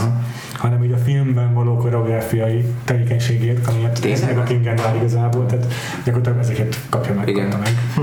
hanem 0.53 0.83
így 0.83 0.91
a 0.91 0.97
filmben 0.97 1.53
való 1.53 1.77
koreográfiai 1.77 2.65
tevékenységért, 2.83 3.67
ami 3.67 4.11
ez 4.11 4.25
meg 4.25 4.37
a 4.37 4.43
King 4.43 4.65
and 4.65 4.81
igazából, 4.95 5.45
tehát 5.45 5.65
gyakorlatilag 6.03 6.39
ezeket 6.39 6.79
kapja 6.89 7.13
meg, 7.13 7.27
igen. 7.27 7.47
meg. 7.47 7.71
Hm. 7.95 8.01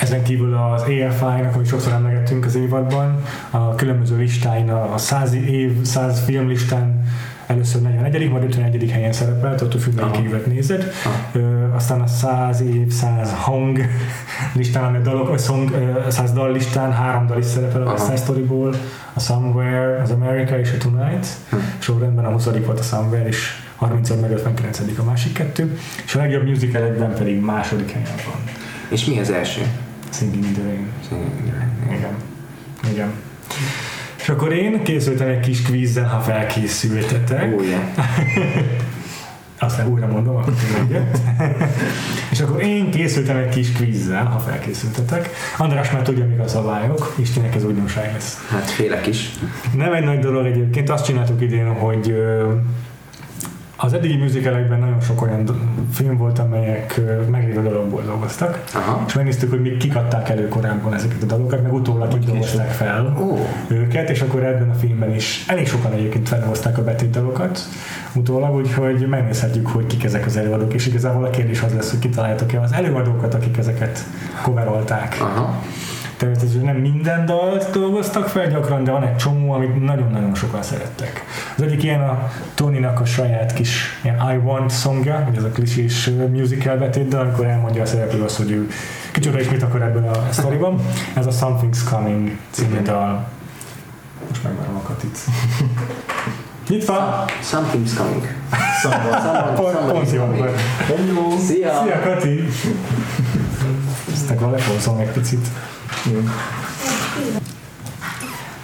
Ezen 0.00 0.22
kívül 0.22 0.54
az 0.54 0.82
AFI-nak, 0.82 1.54
amit 1.54 1.66
sokszor 1.66 1.92
emlegettünk 1.92 2.44
az 2.44 2.54
évadban, 2.54 3.22
a 3.50 3.74
különböző 3.74 4.16
listáin, 4.16 4.70
a 4.70 4.98
100 4.98 5.32
év, 5.32 5.82
100 5.82 6.24
film 6.24 6.48
listán 6.48 7.04
először 7.46 7.82
41 7.82 8.30
majd 8.30 8.44
51 8.44 8.90
helyen 8.90 9.12
szerepelt, 9.12 9.60
ott 9.60 9.80
függ, 9.80 9.94
melyik 9.94 10.26
évet 10.26 10.46
nézed. 10.46 10.92
Ö, 11.32 11.72
aztán 11.74 12.00
a 12.00 12.06
100 12.06 12.60
év, 12.60 12.92
100 12.92 13.32
hang 13.32 13.78
listán, 14.52 14.94
a 14.94 14.98
dalok, 14.98 15.28
a 15.28 15.38
song, 15.38 15.70
100 16.08 16.32
dal 16.32 16.52
listán 16.52 16.92
három 16.92 17.26
dal 17.26 17.38
is 17.38 17.44
szerepel 17.44 17.82
a 17.82 17.90
West 17.90 18.04
Side 18.04 18.16
Storyból, 18.16 18.74
a 19.12 19.20
Somewhere, 19.20 20.02
az 20.02 20.10
America 20.10 20.58
és 20.58 20.72
a 20.72 20.76
Tonight. 20.76 21.26
Hm. 21.50 21.56
Sorrendben 21.78 22.24
a 22.24 22.30
20 22.30 22.44
volt 22.44 22.78
a 22.78 22.82
Somewhere, 22.82 23.26
és 23.26 23.62
30 23.76 24.10
meg 24.20 24.30
59 24.30 24.98
a 24.98 25.04
másik 25.04 25.32
kettő, 25.32 25.78
és 26.04 26.14
a 26.14 26.18
legjobb 26.18 26.46
musicalekben 26.46 27.14
pedig 27.14 27.40
második 27.40 27.90
helyen 27.90 28.08
van. 28.26 28.42
És 28.88 29.04
mi 29.04 29.18
az 29.18 29.30
első? 29.30 29.60
Singing 30.10 30.44
in 30.44 30.52
the 30.52 30.62
Rain. 30.62 30.86
Singing 31.08 31.32
in 31.38 31.44
the 31.44 31.58
Rain. 31.58 31.98
Igen. 31.98 32.14
Igen. 32.92 33.12
És 34.24 34.30
akkor 34.30 34.52
én 34.52 34.82
készültem 34.82 35.28
egy 35.28 35.40
kis 35.40 35.62
kvízzel, 35.62 36.04
ha 36.04 36.20
felkészültetek. 36.20 37.60
Yeah. 37.60 37.82
Aztán 39.58 39.86
újra 39.86 40.06
mondom, 40.06 40.36
akkor 40.36 40.52
egyet. 40.84 41.18
és 42.32 42.40
akkor 42.40 42.62
én 42.62 42.90
készültem 42.90 43.36
egy 43.36 43.48
kis 43.48 43.72
kvízzel, 43.72 44.24
ha 44.24 44.38
felkészültetek. 44.38 45.30
András 45.58 45.90
már 45.90 46.02
tudja, 46.02 46.26
mik 46.26 46.40
a 46.40 46.48
szabályok, 46.48 47.14
Istenek 47.18 47.54
ez 47.54 47.64
újdonság 47.64 48.12
lesz. 48.12 48.46
Hát 48.50 48.70
félek 48.70 49.06
is. 49.06 49.30
Nem 49.76 49.92
egy 49.92 50.04
nagy 50.04 50.18
dolog 50.18 50.46
egyébként, 50.46 50.90
azt 50.90 51.04
csináltuk 51.04 51.40
idén, 51.40 51.74
hogy 51.74 52.14
az 53.84 53.92
eddigi 53.92 54.16
musicalekben 54.16 54.78
nagyon 54.78 55.00
sok 55.00 55.22
olyan 55.22 55.44
film 55.92 56.16
volt, 56.16 56.38
amelyek 56.38 57.00
meglévő 57.30 57.62
dologból 57.62 58.02
dolgoztak, 58.02 58.64
Aha. 58.74 59.04
és 59.06 59.14
megnéztük, 59.14 59.50
hogy 59.50 59.60
még 59.60 59.76
kik 59.76 59.96
adták 59.96 60.28
elő 60.28 60.48
korábban 60.48 60.94
ezeket 60.94 61.22
a 61.22 61.26
dalokat, 61.26 61.62
meg 61.62 61.72
utólag 61.72 62.14
így 62.14 62.24
dolgozták 62.24 62.70
fel 62.70 63.16
Ó. 63.20 63.38
őket, 63.68 64.10
és 64.10 64.20
akkor 64.20 64.44
ebben 64.44 64.70
a 64.70 64.74
filmben 64.74 65.14
is 65.14 65.44
elég 65.48 65.68
sokan 65.68 65.92
egyébként 65.92 66.28
felhozták 66.28 66.78
a 66.78 66.84
betétdalokat 66.84 67.60
utólag, 68.14 68.54
úgyhogy 68.54 69.06
megnézhetjük, 69.08 69.66
hogy 69.66 69.86
kik 69.86 70.04
ezek 70.04 70.26
az 70.26 70.36
előadók, 70.36 70.74
és 70.74 70.86
igazából 70.86 71.24
a 71.24 71.30
kérdés 71.30 71.62
az 71.62 71.74
lesz, 71.74 71.90
hogy 71.90 71.98
kitaláljátok-e 71.98 72.60
az 72.60 72.72
előadókat, 72.72 73.34
akik 73.34 73.56
ezeket 73.56 74.04
coverolták. 74.42 75.16
Aha. 75.20 75.62
Természetesen 76.16 76.60
nem 76.60 76.76
minden 76.76 77.26
dalt 77.26 77.70
dolgoztak 77.70 78.28
fel 78.28 78.50
gyakran, 78.50 78.84
de 78.84 78.90
van 78.90 79.02
egy 79.02 79.16
csomó, 79.16 79.52
amit 79.52 79.84
nagyon-nagyon 79.84 80.34
sokan 80.34 80.62
szerettek. 80.62 81.24
Az 81.56 81.62
egyik 81.62 81.82
ilyen 81.82 82.00
a 82.00 82.30
Tony-nak 82.54 83.00
a 83.00 83.04
saját 83.04 83.52
kis 83.52 84.00
ilyen 84.02 84.16
I 84.34 84.36
Want 84.36 84.70
songja, 84.72 85.28
ez 85.36 85.42
a 85.42 85.48
klisés 85.48 86.10
musical 86.30 86.76
betétdal, 86.76 87.20
amikor 87.20 87.46
elmondja 87.46 87.82
a 87.82 87.86
szereplő 87.86 88.22
azt, 88.22 88.36
hogy 88.36 88.50
ő 88.50 88.68
kicsoda 89.12 89.40
is 89.40 89.48
mit 89.48 89.62
akar 89.62 89.82
ebből 89.82 90.08
a 90.08 90.32
sztoriban. 90.32 90.80
Ez 91.14 91.26
a 91.26 91.30
Something's 91.30 91.78
Coming 91.90 92.36
című 92.50 92.82
dal. 92.82 93.26
Most 94.28 94.42
megvárom 94.42 94.76
a 94.76 94.82
Katit. 94.82 95.18
Van! 96.86 97.24
Something's 97.42 97.94
coming. 97.96 98.26
Someone, 98.82 100.12
jó 100.12 100.20
coming. 100.20 100.38
volt. 100.38 100.60
hello! 100.86 101.38
Szia! 101.38 101.82
Szia 101.82 102.00
Kati! 102.00 102.48
Ezt 104.12 104.30
akkor 104.30 104.50
lefolszom 104.50 104.98
egy 104.98 105.10
picit. 105.10 105.48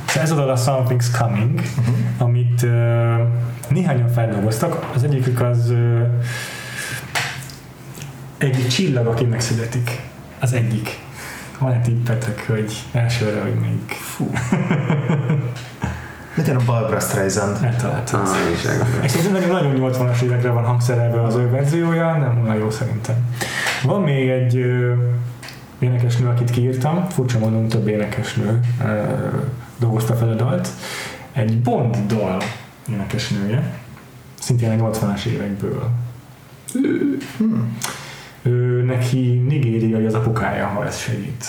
Szóval 0.06 0.22
ez 0.22 0.30
a 0.30 0.34
dal 0.34 0.50
a 0.50 0.56
Something's 0.56 1.06
Coming, 1.18 1.60
uh-huh. 1.60 1.94
amit 2.18 2.62
uh, 2.62 2.70
néhányan 3.68 4.08
feldolgoztak. 4.08 4.90
Az 4.94 5.04
egyikük 5.04 5.40
az 5.40 5.70
uh, 5.70 6.02
egy 8.38 8.68
csillag, 8.68 9.06
aki 9.06 9.24
megszületik. 9.24 10.00
Az 10.38 10.52
egyik. 10.52 10.98
Van-e 11.58 11.80
tippetek, 11.80 12.46
hogy 12.46 12.72
elsőre, 12.92 13.40
hogy 13.40 13.54
még 13.54 13.88
fú, 13.88 14.30
Legyen 16.34 16.56
a 16.56 16.64
Barbara 16.66 17.00
Streisand. 17.00 17.58
eltaláltam. 17.62 18.20
Ah, 18.20 18.48
én 18.48 18.52
is 18.52 18.64
elgondolom. 18.64 19.02
És 19.02 19.10
szerintem 19.10 19.50
nagyon 19.50 19.92
80-as 19.92 20.22
évekre 20.22 20.50
van 20.50 20.64
hangszerelve 20.64 21.22
az 21.22 21.34
ő 21.34 21.50
verziója, 21.50 22.16
nem 22.16 22.40
olyan 22.44 22.56
jó 22.56 22.70
szerintem. 22.70 23.14
Van 23.82 24.02
még 24.02 24.28
egy 24.28 24.56
ö, 24.56 24.94
énekesnő, 25.80 26.28
akit 26.28 26.50
kiírtam, 26.50 27.08
furcsa 27.08 27.38
mondom, 27.38 27.68
több 27.68 27.88
énekesnő 27.88 28.60
dolgozta 29.78 30.14
fel 30.14 30.28
a 30.28 30.34
dalt. 30.34 30.68
Egy 31.32 31.60
Bond 31.60 31.96
dal 32.06 32.42
énekesnője, 32.92 33.78
szintén 34.40 34.80
a 34.80 34.90
80-as 34.90 35.24
évekből. 35.24 35.90
Hmm. 37.36 37.78
Ő, 38.42 38.82
neki 38.82 39.44
nigériai 39.48 40.04
az 40.04 40.14
apukája, 40.14 40.66
ha 40.66 40.86
ez 40.86 40.98
segít. 40.98 41.44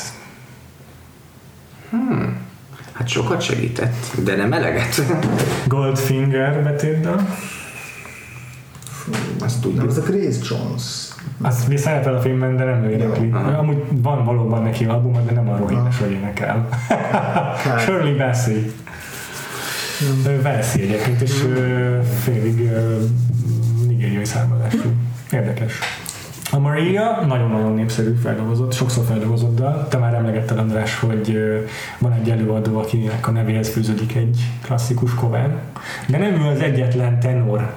Hát 2.91 3.07
sokat 3.07 3.41
segített, 3.41 4.23
de 4.23 4.35
nem 4.35 4.53
eleget. 4.53 5.01
Goldfinger 5.67 6.63
betétdal. 6.63 7.27
Azt 9.39 9.61
tudjuk. 9.61 9.87
ez 9.87 9.97
a 9.97 10.01
Grace 10.01 10.39
Jones. 10.49 11.10
Az 11.41 11.65
még 11.67 11.77
szerepel 11.77 12.15
a 12.15 12.21
filmben, 12.21 12.57
de 12.57 12.63
nem 12.63 12.83
ő 12.83 12.89
énekli. 12.89 13.27
Jó. 13.27 13.37
Amúgy 13.57 13.83
van 13.89 14.25
valóban 14.25 14.63
neki 14.63 14.85
album, 14.85 15.25
de 15.25 15.31
nem 15.31 15.49
arról 15.49 15.67
híres, 15.67 15.99
hogy 15.99 16.11
énekel. 16.11 16.67
Shirley 17.83 18.17
Bassey. 18.17 18.71
Ő 20.27 20.41
Bassey 20.41 20.81
egyébként, 20.81 21.21
és 21.21 21.43
ö, 21.43 21.99
félig 22.23 22.71
nigériai 23.87 24.25
származású. 24.25 24.91
Érdekes. 25.31 25.79
A 26.53 26.59
Maria 26.59 27.25
nagyon-nagyon 27.27 27.73
népszerű 27.73 28.13
feldolgozott, 28.13 28.73
sokszor 28.73 29.05
feldolgozott 29.05 29.55
dal. 29.55 29.87
Te 29.87 29.97
már 29.97 30.13
emlegetted 30.13 30.57
András, 30.57 30.99
hogy 30.99 31.37
van 31.99 32.13
egy 32.13 32.29
előadó, 32.29 32.79
akinek 32.79 33.27
a 33.27 33.31
nevéhez 33.31 33.69
fűződik 33.69 34.15
egy 34.15 34.39
klasszikus 34.61 35.15
cover. 35.15 35.57
De 36.07 36.17
nem 36.17 36.41
ő 36.41 36.47
az 36.47 36.59
egyetlen 36.59 37.19
tenor. 37.19 37.73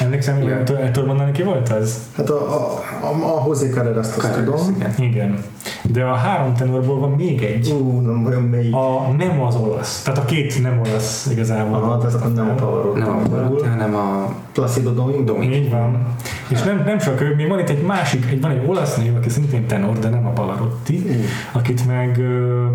Emlékszem, 0.00 0.34
hogy 0.34 0.44
Igen. 0.44 0.76
el 0.76 0.90
tudod 0.90 1.08
mondani, 1.08 1.32
ki 1.32 1.42
volt 1.42 1.68
az? 1.68 1.98
Hát 2.16 2.30
a, 2.30 2.54
a, 2.54 2.80
a, 3.06 3.42
a 3.42 3.44
José 3.46 3.68
Carreras 3.68 4.06
azt 4.16 4.32
tudom. 4.32 4.76
igen. 4.76 4.94
Igen. 4.98 5.38
De 5.82 6.04
a 6.04 6.14
három 6.14 6.54
tenorból 6.54 6.98
van 6.98 7.10
még 7.10 7.42
egy. 7.42 7.70
Ú, 7.70 8.00
nem 8.00 8.22
vajon 8.22 8.42
melyik. 8.42 8.74
A 8.74 9.14
nem 9.18 9.42
az 9.42 9.56
olasz. 9.56 10.02
Tehát 10.02 10.18
a 10.20 10.24
két 10.24 10.62
nem 10.62 10.80
olasz 10.86 11.28
igazából. 11.30 11.82
Aha, 11.82 11.98
tehát 11.98 12.14
akkor 12.14 12.32
nem 12.32 12.48
a 12.48 12.54
Pavarotti. 12.54 12.98
Nem 12.98 13.16
a 13.16 13.28
Barat, 13.28 13.66
hanem 13.66 13.94
a... 13.94 14.34
Placido 14.52 14.90
Domingo. 14.90 15.42
Így 15.42 15.70
van. 15.70 16.06
És 16.48 16.62
nem, 16.62 16.82
nem 16.86 16.98
csak 16.98 17.20
ő, 17.20 17.34
még 17.34 17.48
van 17.48 17.58
itt 17.58 17.68
egy 17.68 17.82
másik, 17.82 18.26
egy, 18.30 18.40
van 18.40 18.50
egy 18.50 18.66
olasz 18.66 18.96
név, 18.96 19.16
aki 19.16 19.28
szintén 19.28 19.66
tenor, 19.66 19.98
de 19.98 20.08
nem 20.08 20.26
a 20.26 20.30
Pavarotti, 20.30 21.06
akit 21.52 21.86
meg 21.86 22.18
ö, 22.18 22.66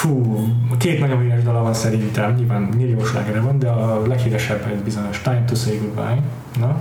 fú, 0.00 0.38
két 0.78 1.00
nagyon 1.00 1.20
híres 1.20 1.42
dala 1.42 1.62
van 1.62 1.74
szerintem, 1.74 2.34
nyilván 2.34 2.62
milliós 2.62 3.12
lágere 3.12 3.40
van, 3.40 3.58
de 3.58 3.68
a 3.68 4.06
leghíresebb 4.06 4.66
egy 4.66 4.82
bizonyos 4.82 5.20
Time 5.20 5.44
to 5.46 5.54
Say 5.54 5.78
Goodbye. 5.78 6.22
Na? 6.58 6.80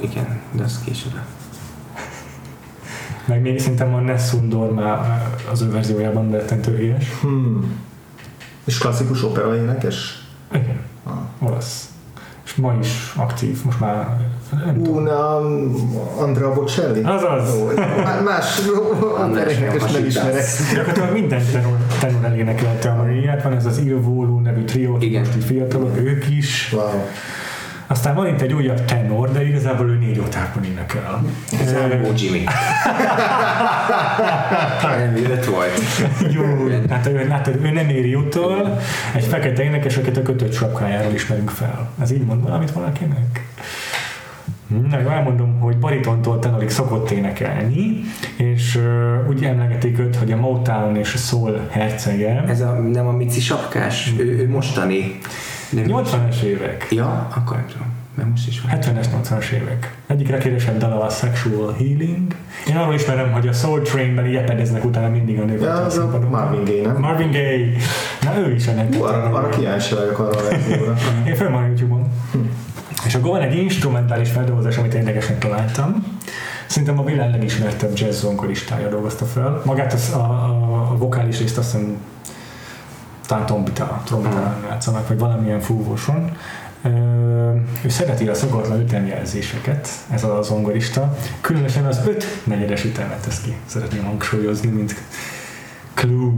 Igen, 0.00 0.40
de 0.52 0.62
az 0.62 0.80
később. 0.84 1.12
Meg 3.24 3.40
még 3.40 3.58
szerintem 3.60 3.94
a 3.94 4.00
Nessun 4.00 4.48
Dorma 4.48 5.06
az 5.50 5.60
ő 5.62 5.70
verziójában 5.70 6.30
rettentő 6.30 6.76
híres. 6.76 7.08
Hmm. 7.20 7.74
És 8.64 8.78
klasszikus 8.78 9.22
opera 9.24 9.56
énekes? 9.56 10.26
Igen, 10.52 10.80
Ah. 11.04 11.48
olasz. 11.48 11.88
És 12.50 12.56
ma 12.56 12.74
is 12.80 13.12
aktív, 13.16 13.64
most 13.64 13.80
már 13.80 14.16
nem 14.64 14.82
tudom. 14.82 14.96
Una 14.96 15.36
Andrea 16.18 16.52
Bocelli? 16.52 17.02
Azaz. 17.02 17.54
Más 18.24 18.60
András 19.18 19.52
énekes 19.52 19.80
nem 19.82 19.90
Nyomasi 19.90 20.06
ismerek. 20.06 20.32
Dász. 20.34 20.72
Gyakorlatilag 20.74 21.12
minden 21.12 21.42
tenor, 21.52 21.76
tenor 22.00 22.24
elénekelte 22.24 22.90
a 22.90 22.94
Mariát, 22.94 23.42
van 23.42 23.52
ez 23.52 23.66
az 23.66 23.78
Il 23.78 24.00
Volo 24.00 24.40
nevű 24.40 24.64
trió, 24.64 24.96
Igen. 25.00 25.20
most 25.20 25.36
így 25.36 25.44
fiatalok, 25.44 25.98
ők 25.98 26.28
is. 26.28 26.72
Wow. 26.72 27.04
Aztán 27.90 28.14
van 28.14 28.26
itt 28.26 28.40
egy 28.40 28.52
újabb 28.52 28.84
tenor, 28.84 29.32
de 29.32 29.46
igazából 29.46 29.88
ő 29.88 29.98
négy 29.98 30.18
oktávban 30.18 30.64
énekel. 30.64 31.22
Zámbó 31.64 32.12
Jimmy. 32.16 32.44
Nem, 34.82 35.16
öt 35.30 35.44
volt. 35.44 35.80
Jó, 36.32 36.42
hát 36.88 37.06
ő, 37.06 37.26
látod, 37.28 37.64
ő 37.64 37.70
nem 37.70 37.88
éri 37.88 38.14
utol, 38.14 38.78
egy 39.14 39.24
fekete 39.24 39.62
énekes, 39.62 39.96
akit 39.96 40.16
a 40.16 40.22
kötött 40.22 40.52
sapkájáról 40.52 41.12
ismerünk 41.12 41.50
fel. 41.50 41.90
Ez 42.00 42.10
így 42.12 42.24
mond 42.24 42.42
valamit 42.42 42.70
valakinek? 42.70 43.46
Na 44.90 45.00
jó, 45.00 45.08
elmondom, 45.08 45.60
hogy 45.60 45.78
baritontól 45.78 46.38
tenorig 46.38 46.70
szokott 46.70 47.10
énekelni, 47.10 48.00
és 48.36 48.76
uh, 48.76 49.28
úgy 49.28 49.44
emlegetik 49.44 49.98
őt, 49.98 50.16
hogy 50.16 50.32
a 50.32 50.36
Motown 50.36 50.96
és 50.96 51.14
a 51.14 51.18
Soul 51.18 51.66
hercege. 51.70 52.44
Ez 52.48 52.60
a, 52.60 52.72
nem 52.72 53.06
a 53.06 53.12
Mici 53.12 53.40
sapkás, 53.40 54.12
ő, 54.18 54.24
ő 54.24 54.48
mostani. 54.48 55.18
Nem 55.70 55.84
80-es 55.88 56.40
évek. 56.40 56.86
Ja, 56.90 57.28
akkor 57.34 57.56
nem 57.56 57.66
tudom. 57.66 57.86
Mert 58.14 58.28
most 58.28 58.48
is 58.48 58.60
van. 58.60 58.78
70-es, 58.78 59.06
80-as 59.22 59.50
évek. 59.50 59.96
Egyik 60.06 60.28
legkérdesebb 60.28 60.78
dala 60.78 61.04
a 61.04 61.08
Sexual 61.08 61.72
Healing. 61.72 62.34
Én 62.68 62.76
arról 62.76 62.94
ismerem, 62.94 63.32
hogy 63.32 63.48
a 63.48 63.52
Soul 63.52 63.80
Train-ben 63.80 64.26
ilyepedeznek 64.26 64.84
utána 64.84 65.08
mindig 65.08 65.40
a 65.40 65.44
nők. 65.44 65.60
Ja, 65.60 65.72
az 65.72 65.98
a 65.98 66.18
Marvin 66.30 66.64
Gaye, 66.64 66.82
nem? 66.82 66.96
Marvin 67.00 67.30
Gaye. 67.30 67.76
Na 68.22 68.38
ő 68.38 68.54
is 68.54 68.66
ennek. 68.66 68.94
Hú, 68.94 69.02
arra, 69.02 69.22
arra 69.22 69.48
kíváncsi 69.48 69.94
vagyok 69.94 70.18
arra 70.18 70.38
a. 70.38 70.54
Én 71.28 71.34
fönn 71.34 71.52
van 71.52 71.62
a 71.62 71.66
YouTube-on. 71.66 72.08
És 73.06 73.14
akkor 73.14 73.30
van 73.30 73.40
egy 73.40 73.56
instrumentális 73.56 74.30
feldolgozás, 74.30 74.76
amit 74.76 74.94
érdekesnek 74.94 75.38
találtam. 75.38 76.18
Szerintem 76.66 76.98
a 76.98 77.04
világ 77.04 77.30
legismertebb 77.30 77.98
jazz 77.98 78.20
zongoristája 78.20 78.88
dolgozta 78.88 79.24
fel. 79.24 79.62
Magát 79.64 79.92
az, 79.92 80.12
a, 80.14 80.18
a, 80.18 80.88
a 80.90 80.96
vokális 80.96 81.38
részt 81.38 81.58
azt 81.58 81.72
hiszem 81.72 81.96
talán 83.30 83.46
trombita, 83.46 84.02
trombitán 84.04 84.56
játszanak, 84.68 85.08
vagy 85.08 85.18
valamilyen 85.18 85.60
fúvóson. 85.60 86.30
Ő 87.84 87.88
szereti 87.88 88.28
a 88.28 88.34
szokatlan 88.34 88.80
ütemjelzéseket, 88.80 89.88
ez 90.10 90.24
a 90.24 90.42
zongorista. 90.42 91.16
Különösen 91.40 91.84
az 91.86 92.00
öt 92.06 92.24
negyedes 92.44 92.84
ütemet 92.84 93.26
ezt 93.28 93.42
ki 93.42 93.56
szeretném 93.66 94.04
hangsúlyozni, 94.04 94.70
mint 94.70 94.94
clue. 95.94 96.32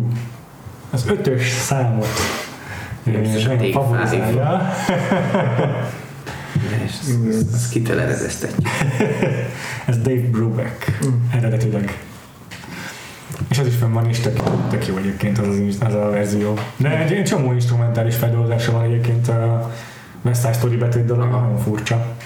Az 0.91 1.05
ötös 1.09 1.49
számot 1.51 2.07
nagyon 3.05 3.73
favorizálja. 3.73 4.69
És 6.85 6.93
ezt- 7.01 7.27
ezt- 7.29 7.55
ezt 7.55 7.71
kitelerezeztetjük. 7.71 8.69
Ez 9.87 9.99
Dave 9.99 10.29
Brubeck 10.31 10.99
eredetileg. 11.33 11.99
És 13.53 13.59
az 13.59 13.67
is 13.67 13.75
fenn 13.75 13.93
van, 13.93 14.09
és 14.09 14.21
tök, 14.21 14.43
tök 14.71 14.87
jó 14.87 14.97
egyébként 14.97 15.39
az, 15.39 15.47
az, 15.47 15.79
az 15.87 15.95
a 15.95 16.11
verzió. 16.11 16.59
De 16.77 16.99
egy, 16.99 17.13
egy 17.13 17.25
csomó 17.25 17.53
instrumentális 17.53 18.17
feldolgozása 18.17 18.73
van 18.73 18.83
egyébként 18.83 19.29
a 19.29 19.71
West 20.23 20.41
Side 20.41 20.53
Story 20.53 20.77
betét 20.77 21.05
dolog, 21.05 21.31
nagyon 21.31 21.59
furcsa. 21.59 22.17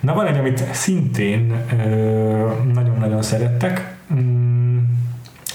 Na 0.00 0.14
van 0.14 0.26
egy, 0.26 0.38
amit 0.38 0.74
szintén 0.74 1.52
nagyon-nagyon 2.74 3.22
szerettek, 3.22 3.98
Mm, 4.14 4.78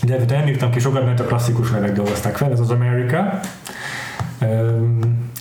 de 0.04 0.20
nem 0.28 0.48
írtam 0.48 0.72
ki 0.72 0.80
sokat, 0.80 1.06
mert 1.06 1.20
a 1.20 1.24
klasszikus 1.24 1.72
nevek 1.72 1.92
dolgozták 1.92 2.36
fel, 2.36 2.52
ez 2.52 2.60
az 2.60 2.70
America. 2.70 3.40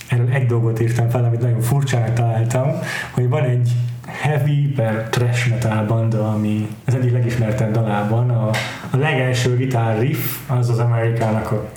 Erről 0.07 0.29
egy 0.31 0.45
dolgot 0.45 0.79
írtam 0.79 1.09
fel, 1.09 1.23
amit 1.23 1.41
nagyon 1.41 1.61
furcsának 1.61 2.13
találtam, 2.13 2.71
hogy 3.11 3.29
van 3.29 3.43
egy 3.43 3.71
heavy 4.25 4.73
per 4.75 5.07
trash 5.09 5.49
metal 5.49 5.85
banda, 5.85 6.29
ami 6.29 6.67
az 6.85 6.95
egyik 6.95 7.11
legismertebb 7.11 7.71
dalában 7.71 8.29
a, 8.29 8.49
a 8.89 8.97
legelső 8.97 9.55
gitár 9.55 9.99
riff 9.99 10.37
az 10.47 10.69
az 10.69 10.79
Amerikának 10.79 11.51
a 11.51 11.73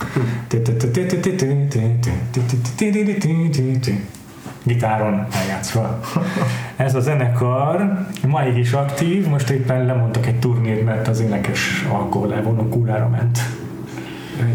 gitáron 4.63 5.27
eljátszva. 5.33 6.01
Ez 6.77 6.95
a 6.95 7.01
zenekar 7.01 8.07
máig 8.27 8.57
is 8.57 8.73
aktív, 8.73 9.27
most 9.27 9.51
éppen 9.51 9.87
lemondtak 9.87 10.27
egy 10.27 10.39
turnét, 10.39 10.85
mert 10.85 11.09
az 11.09 11.21
énekes 11.21 11.87
alkohol 11.91 12.35
elvonó 12.35 12.69
kúrára 12.69 13.09
ment. 13.09 13.39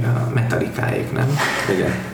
A 0.04 0.32
metalikáik, 0.34 1.12
nem? 1.12 1.28
Igen. 1.76 2.13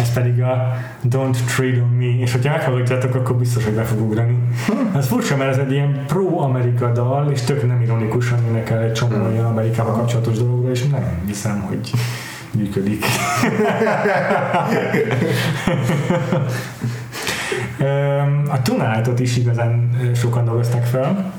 Ez 0.00 0.12
pedig 0.12 0.42
a 0.42 0.76
Don't 1.10 1.36
Trade 1.56 1.80
on 1.80 1.88
Me, 1.98 2.18
és 2.18 2.32
hogyha 2.32 2.50
meghallgatjátok, 2.50 3.14
akkor 3.14 3.36
biztos, 3.36 3.64
hogy 3.64 3.74
be 3.74 3.82
fog 3.82 4.00
ugrani. 4.00 4.38
Ez 4.96 5.06
furcsa, 5.06 5.36
mert 5.36 5.50
ez 5.50 5.58
egy 5.58 5.72
ilyen 5.72 6.04
pro-Amerika 6.06 6.92
dal, 6.92 7.30
és 7.30 7.40
tök 7.40 7.66
nem 7.66 7.80
ironikusan 7.80 8.38
énekel 8.48 8.78
egy 8.78 8.92
csomó 8.92 9.24
olyan 9.24 9.44
Amerikával 9.44 9.94
kapcsolatos 9.94 10.38
dologról, 10.38 10.70
és 10.70 10.86
nem 10.86 11.22
hiszem, 11.26 11.60
hogy 11.60 11.90
működik. 12.50 13.04
A 18.48 18.62
Tunátot 18.62 19.20
is 19.20 19.36
igazán 19.36 19.90
sokan 20.14 20.44
dolgozták 20.44 20.84
fel, 20.84 21.32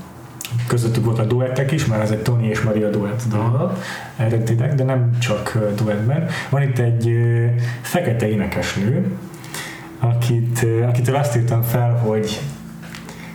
közöttük 0.68 1.06
volt 1.06 1.19
a 1.19 1.23
duettek 1.23 1.72
is, 1.72 1.85
mert 1.85 2.02
ez 2.02 2.11
egy 2.11 2.22
Tony 2.22 2.44
és 2.44 2.61
Maria 2.61 2.89
duett 2.89 3.23
dal 3.30 3.77
eredetileg, 4.18 4.76
de 4.76 4.84
nem 4.84 5.18
csak 5.19 5.57
duettben. 5.76 6.30
Van 6.49 6.61
itt 6.61 6.77
egy 6.80 7.11
fekete 7.81 8.30
énekesnő, 8.30 9.11
akit, 9.99 10.65
akitől 10.88 11.15
azt 11.15 11.35
írtam 11.35 11.61
fel, 11.61 11.91
hogy 11.91 12.39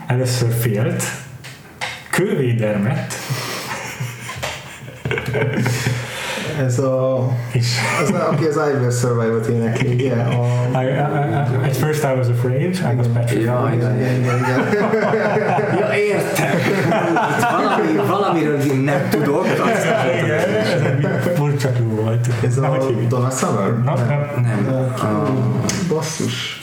először 0.06 0.52
félt, 0.52 1.02
kővédermet, 2.10 3.14
ez 6.58 6.78
a, 6.78 7.28
és 7.52 7.76
az, 8.02 8.10
aki 8.10 8.44
az 8.44 8.56
I 8.56 8.78
Will 8.78 8.90
Survive-ot 8.90 9.46
énekli, 9.46 9.94
ugye? 9.94 10.12
A... 10.12 10.44
I, 10.80 10.84
I, 10.84 10.88
I, 10.88 11.68
at 11.68 11.76
first 11.76 12.02
I 12.02 12.14
was 12.16 12.28
afraid, 12.28 12.74
I 12.74 12.96
was 12.96 13.06
petrified. 13.12 13.44
Ja, 13.44 13.70
igen, 13.74 13.96
igen, 13.96 14.14
igen. 14.14 14.38
ja, 15.80 15.94
értem. 15.94 16.54
Valami, 17.50 18.08
valamiről 18.08 18.60
én 18.60 18.78
nem 18.78 19.08
tudok. 19.10 19.44
Azt 19.44 19.86
igen, 20.22 20.38
ez 20.38 20.72
egy 20.82 21.32
furcsa 21.34 21.70
volt. 21.78 22.28
Ez 22.44 22.56
a 22.58 22.78
Donna 23.08 23.30
Summer? 23.30 23.78
No, 23.84 23.94
nem. 23.94 24.30
Nem. 24.42 24.94
Basszus. 25.88 26.60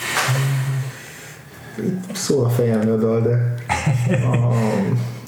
Itt 1.77 2.15
szól 2.15 2.45
a 2.45 2.49
fejemre 2.49 2.91
a 2.91 2.95
dal, 2.95 3.21
de... 3.21 3.53
A, 4.31 4.53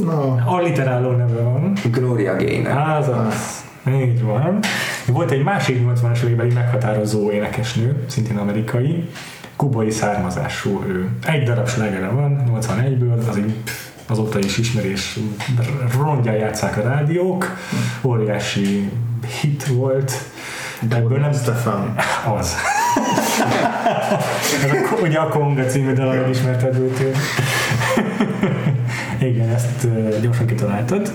no. 0.04 0.36
Alliteráló 0.46 1.12
neve 1.12 1.42
van. 1.42 1.74
Gloria 1.92 2.36
Gaynor. 2.36 2.78
Az 2.78 3.08
az. 3.08 3.61
Így 3.88 4.24
van. 4.24 4.60
Volt 5.08 5.32
egy 5.32 5.44
másik 5.44 5.88
80-as 5.88 6.24
évekbeli 6.24 6.54
meghatározó 6.54 7.32
énekesnő, 7.32 8.04
szintén 8.08 8.38
amerikai, 8.38 9.10
kubai 9.56 9.90
származású 9.90 10.84
ő. 10.88 11.10
Egy 11.26 11.44
darab 11.44 11.68
slágere 11.68 12.08
van, 12.08 12.44
81-ből, 12.62 13.30
az 13.30 13.38
így 13.38 13.54
azóta 14.06 14.40
is 14.40 14.58
ismerés, 14.58 15.20
rongyal 15.98 16.36
játszák 16.36 16.78
a 16.78 16.82
rádiók, 16.82 17.56
óriási 18.02 18.90
hit 19.42 19.66
volt. 19.66 20.14
Ebből 20.90 21.18
nem... 21.18 21.34
Stefan. 21.34 21.96
Az. 22.38 22.56
Ez 24.64 24.72
a, 24.72 25.02
ugye 25.02 25.20
a 25.20 25.28
Konga 25.28 25.66
című 25.66 25.94
dal, 25.94 26.30
ismerted 26.30 26.76
őt. 26.76 27.18
Igen, 29.20 29.50
ezt 29.50 29.88
gyorsan 30.22 30.46
kitaláltad 30.46 31.12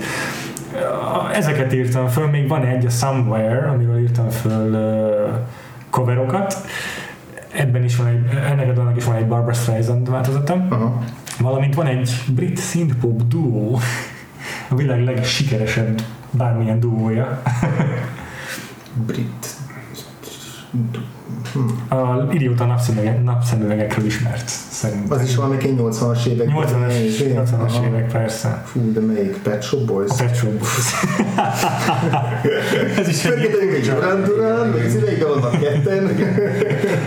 ezeket 1.33 1.73
írtam 1.73 2.07
föl, 2.07 2.27
még 2.27 2.47
van 2.47 2.65
egy, 2.65 2.85
a 2.85 2.89
Somewhere, 2.89 3.69
amiről 3.69 3.99
írtam 3.99 4.29
föl 4.29 4.71
uh, 4.71 5.35
coverokat. 5.89 6.57
Ebben 7.53 7.83
is 7.83 7.95
van 7.95 8.07
egy, 8.07 8.37
ennek 8.49 8.69
a 8.69 8.73
dalnak 8.73 8.97
is 8.97 9.03
van 9.03 9.15
egy 9.15 9.27
Barbara 9.27 9.53
Streisand 9.53 10.09
változata. 10.09 10.53
Uh-huh. 10.53 10.91
Valamint 11.39 11.75
van 11.75 11.85
egy 11.85 12.11
brit 12.27 12.59
synthpop 12.59 13.27
duó, 13.27 13.79
a 14.69 14.75
világ 14.75 15.03
legsikeresebb 15.03 16.01
bármilyen 16.31 16.79
duója. 16.79 17.41
brit 18.93 19.55
a 21.89 22.31
idióta 22.31 22.65
napszemüveg, 22.65 23.23
napszemüvegekről 23.23 24.05
ismert 24.05 24.51
szerintem. 24.77 25.17
Az 25.17 25.23
is 25.23 25.35
valamelyik 25.35 25.73
80-as 25.77 26.25
évek. 26.25 26.47
80-as, 26.47 26.93
80-as 27.19 27.85
évek, 27.85 28.11
persze. 28.11 28.63
Fú, 28.65 28.91
de 28.91 28.99
melyik? 28.99 29.37
Pet 29.37 29.63
Shop 29.63 29.85
Boys? 29.85 30.09
A 30.09 30.15
Pet 30.17 30.35
Shop 30.35 30.51
Boys. 30.51 30.93
Ez 32.99 33.07
is 33.07 33.25
egy 33.25 33.57
egy 33.71 33.89
Duran 33.89 34.23
Duran, 34.23 34.73
az 34.85 34.95
idejében 34.95 35.29
vannak 35.29 35.59
ketten. 35.61 36.15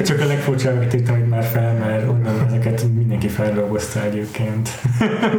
Csak 0.04 0.20
a 0.20 0.26
legfurcsábbat 0.26 0.94
írtam 0.94 1.16
itt 1.16 1.28
már 1.28 1.44
fel, 1.44 1.74
mert 1.74 2.08
onnan 2.08 2.44
ezeket 2.46 2.84
mindenki 2.94 3.28
feldolgozta 3.28 4.02
egyébként. 4.04 4.68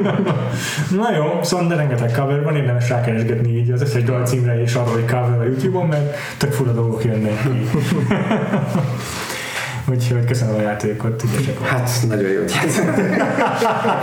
Na 1.00 1.16
jó, 1.16 1.44
szóval 1.44 1.68
de 1.68 1.76
rengeteg 1.76 2.12
cover 2.12 2.44
van, 2.44 2.56
érdemes 2.56 2.90
rákeresgetni 2.90 3.58
így 3.58 3.72
az 3.72 3.82
összes 3.82 4.04
dal 4.04 4.26
címre 4.26 4.62
és 4.62 4.76
arról, 4.76 4.94
hogy 4.94 5.06
cover 5.06 5.40
a 5.40 5.44
Youtube-on, 5.44 5.88
mert 5.88 6.16
tök 6.38 6.52
fura 6.52 6.72
dolgok 6.72 7.04
jönnek 7.04 7.42
ki. 7.44 7.78
Úgyhogy 9.92 10.26
köszönöm 10.26 10.56
a 10.56 10.62
játékot, 10.62 11.24
ügyesek 11.24 11.62
Hát, 11.62 11.90
nagyon 12.08 12.30
jó 12.30 12.42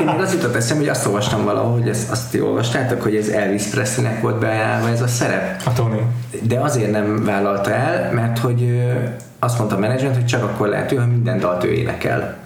Én 0.00 0.06
még 0.06 0.20
az 0.20 0.32
jutott 0.32 0.54
eszembe, 0.54 0.82
hogy 0.82 0.92
azt 0.92 1.06
olvastam 1.06 1.44
valahol, 1.44 1.72
hogy 1.72 1.88
ezt, 1.88 2.10
azt 2.10 2.30
ti 2.30 2.40
olvastátok, 2.40 3.02
hogy 3.02 3.16
ez 3.16 3.28
Elvis 3.28 3.62
Presleynek 3.62 4.20
volt 4.20 4.38
beállva 4.38 4.88
ez 4.88 5.00
a 5.00 5.06
szerep. 5.06 5.62
A 5.64 5.72
Tony. 5.72 6.00
De 6.42 6.60
azért 6.60 6.90
nem 6.90 7.24
vállalta 7.24 7.70
el, 7.70 8.12
mert 8.12 8.38
hogy 8.38 8.82
azt 9.38 9.58
mondta 9.58 9.76
a 9.76 9.78
menedzsment, 9.78 10.14
hogy 10.14 10.26
csak 10.26 10.42
akkor 10.42 10.68
lehető, 10.68 10.96
ha 10.96 11.06
minden 11.06 11.38
dalt 11.38 11.64
ő 11.64 11.72
énekel 11.72 12.36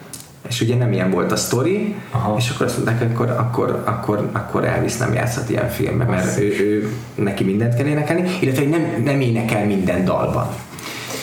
és 0.48 0.60
ugye 0.60 0.76
nem 0.76 0.92
ilyen 0.92 1.10
volt 1.10 1.32
a 1.32 1.36
sztori, 1.36 1.94
Aha. 2.10 2.36
és 2.38 2.50
akkor 2.50 2.66
azt 2.66 2.76
mondták, 2.76 3.10
akkor, 3.10 3.30
akkor, 3.30 3.82
akkor, 3.84 4.28
akkor 4.32 4.64
Elvis 4.64 4.96
nem 4.96 5.14
játszhat 5.14 5.50
ilyen 5.50 5.68
filmben, 5.68 6.06
mert 6.06 6.38
ő, 6.38 6.42
ő, 6.42 6.92
neki 7.14 7.44
mindent 7.44 7.74
kell 7.74 7.86
énekelni, 7.86 8.30
illetve 8.40 8.62
hogy 8.62 8.70
nem, 8.70 9.02
nem 9.04 9.20
énekel 9.20 9.66
minden 9.66 10.04
dalban 10.04 10.48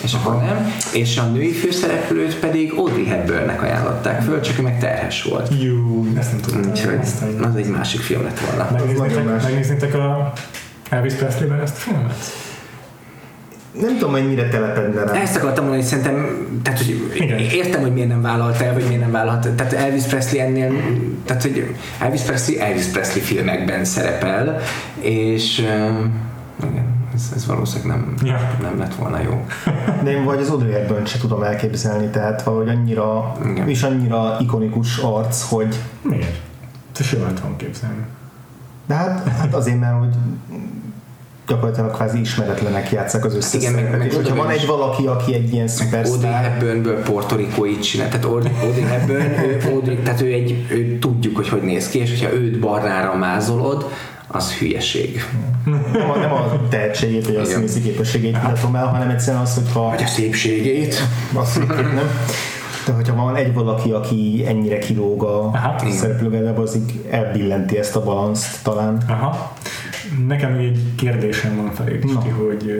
és 0.03 0.13
akkor 0.13 0.33
Aha. 0.33 0.45
nem. 0.45 0.73
És 0.93 1.17
a 1.17 1.23
női 1.23 1.51
főszereplőt 1.51 2.35
pedig 2.35 2.73
Audrey 2.73 3.05
Hepburnnek 3.05 3.61
ajánlották 3.61 4.21
föl, 4.21 4.39
csak 4.39 4.59
ő 4.59 4.61
meg 4.61 4.79
terhes 4.79 5.23
volt. 5.23 5.61
Jú, 5.61 6.07
ezt 6.17 6.31
nem 6.31 6.41
tudom. 6.41 6.69
Úgyhogy 6.69 6.99
az 7.41 7.55
egy 7.55 7.67
másik 7.67 7.99
film 7.99 8.23
lett 8.23 8.39
volna. 8.39 8.69
Megnéznétek, 8.71 9.43
megnéznétek 9.43 9.93
a 9.93 10.33
Elvis 10.89 11.13
Presley-ben 11.13 11.61
ezt 11.61 11.75
a 11.75 11.79
filmet? 11.79 12.15
nem 13.79 13.97
tudom, 13.97 14.11
mennyire 14.11 14.47
telepedne 14.47 15.03
rá. 15.03 15.13
Ezt 15.13 15.35
akartam 15.35 15.65
mondani, 15.65 15.81
hogy 15.81 15.91
szerintem, 15.91 16.47
tehát, 16.63 16.79
hogy 16.79 17.11
Igen. 17.13 17.39
értem, 17.39 17.81
hogy 17.81 17.93
miért 17.93 18.07
nem 18.07 18.21
vállalt 18.21 18.61
el, 18.61 18.73
vagy 18.73 18.83
miért 18.87 19.01
nem 19.01 19.11
vállalt. 19.11 19.47
Tehát 19.49 19.73
Elvis 19.73 20.03
Presley 20.03 20.41
ennél, 20.41 20.71
tehát, 21.25 21.41
hogy 21.41 21.75
Elvis 21.99 22.21
Presley 22.21 22.59
Elvis 22.59 22.85
Presley 22.85 23.23
filmekben 23.23 23.85
szerepel, 23.85 24.59
és 25.01 25.57
igen 26.63 26.88
ez, 27.19 27.31
ez 27.35 27.45
valószínűleg 27.45 27.97
nem, 27.97 28.15
ja. 28.23 28.57
nem 28.61 28.77
lett 28.77 28.95
volna 28.95 29.21
jó. 29.21 29.45
De 30.03 30.11
én 30.11 30.23
vagy 30.23 30.39
az 30.39 30.49
Audrey 30.49 30.71
Hepburn 30.71 31.05
se 31.05 31.17
tudom 31.17 31.43
elképzelni, 31.43 32.07
tehát 32.07 32.43
valahogy 32.43 32.69
annyira, 32.69 33.35
Igen. 33.45 33.69
és 33.69 33.83
annyira 33.83 34.37
ikonikus 34.39 34.97
arc, 34.97 35.49
hogy... 35.49 35.75
Miért? 36.01 36.39
Te 36.91 37.03
simán 37.03 37.35
tudom 37.35 37.55
képzelni. 37.55 38.05
De 38.87 38.93
hát, 38.93 39.27
hát 39.27 39.53
azért, 39.53 39.79
mert 39.79 39.97
hogy 39.97 40.13
gyakorlatilag 41.47 41.91
kvázi 41.91 42.19
ismeretlenek 42.19 42.91
játszák 42.91 43.25
az 43.25 43.35
összes 43.35 43.63
hát 43.63 43.71
Igen, 43.71 43.83
meg, 43.83 43.97
meg 43.97 44.07
és 44.07 44.15
hogyha 44.15 44.35
van 44.35 44.49
egy 44.49 44.65
valaki, 44.65 45.07
aki 45.07 45.33
egy 45.33 45.53
ilyen 45.53 45.67
szupersztár... 45.67 46.13
Audrey 46.13 46.31
Hepburnből 46.31 47.01
Puerto 47.01 47.35
Rico-it 47.35 47.83
csinál, 47.83 48.07
tehát 48.07 48.25
Audrey 48.25 48.83
Hepburn, 48.83 49.21
ő, 49.21 49.59
Audrey, 49.71 49.97
tehát 49.97 50.21
ő, 50.21 50.33
egy, 50.33 50.65
ő 50.69 50.99
tudjuk, 50.99 51.35
hogy 51.35 51.49
hogy 51.49 51.61
néz 51.61 51.89
ki, 51.89 51.99
és 51.99 52.09
hogyha 52.09 52.35
őt 52.35 52.59
barnára 52.59 53.15
mázolod, 53.15 53.91
az 54.31 54.53
hülyeség. 54.53 55.23
Nem 55.93 56.09
a, 56.09 56.17
nem 56.17 56.33
a 56.33 56.67
tehetségét, 56.69 57.25
vagy 57.25 57.35
a 57.35 57.45
színészi 57.45 57.81
képességét 57.81 58.43
mutatom 58.43 58.75
el, 58.75 58.87
hanem 58.87 59.09
egyszerűen 59.09 59.41
az, 59.41 59.53
hogyha... 59.53 59.89
Vagy 59.89 60.03
a 60.03 60.07
szépségét. 60.07 60.95
A 61.33 61.43
szépségét, 61.45 61.93
nem? 61.93 62.09
De 62.85 62.91
hogyha 62.91 63.15
van 63.15 63.35
egy 63.35 63.53
valaki, 63.53 63.91
aki 63.91 64.43
ennyire 64.47 64.77
kilóg 64.77 65.23
a 65.23 65.51
szereplőgedebb, 65.89 66.57
az 66.57 66.75
így 66.75 67.05
elbillenti 67.09 67.77
ezt 67.77 67.95
a 67.95 68.03
balanszt 68.03 68.63
talán. 68.63 69.03
Aha. 69.07 69.53
Nekem 70.27 70.53
egy 70.53 70.79
kérdésem 70.95 71.55
van 71.55 71.71
felé, 71.71 71.99
no. 72.01 72.19
hogy 72.19 72.73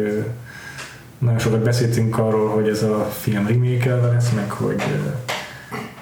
nagyon 1.18 1.40
sokat 1.40 1.60
beszéltünk 1.60 2.18
arról, 2.18 2.50
hogy 2.50 2.68
ez 2.68 2.84
a 2.84 3.10
film 3.20 3.48
remake 3.48 3.96
lesz, 3.96 4.32
meg 4.32 4.52
hogy 4.52 4.84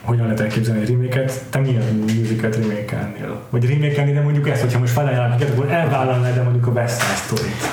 hogyan 0.08 0.24
lehet 0.24 0.40
elképzelni 0.40 0.82
egy 0.82 0.90
reméket, 0.90 1.44
te 1.50 1.60
milyen 1.60 1.84
musicalt 2.20 2.56
remékelnél? 2.56 3.42
Vagy 3.50 3.70
remékelni, 3.70 4.14
de 4.14 4.22
mondjuk 4.22 4.50
ezt, 4.50 4.62
hogyha 4.62 4.80
most 4.80 4.94
felajánlnak 4.94 5.40
neked, 5.40 5.54
akkor 5.54 5.72
elvállalnád 5.72 6.36
de 6.36 6.42
mondjuk 6.42 6.68
a 6.68 6.72
West 6.72 7.02
Side 7.02 7.16
Story-t. 7.16 7.64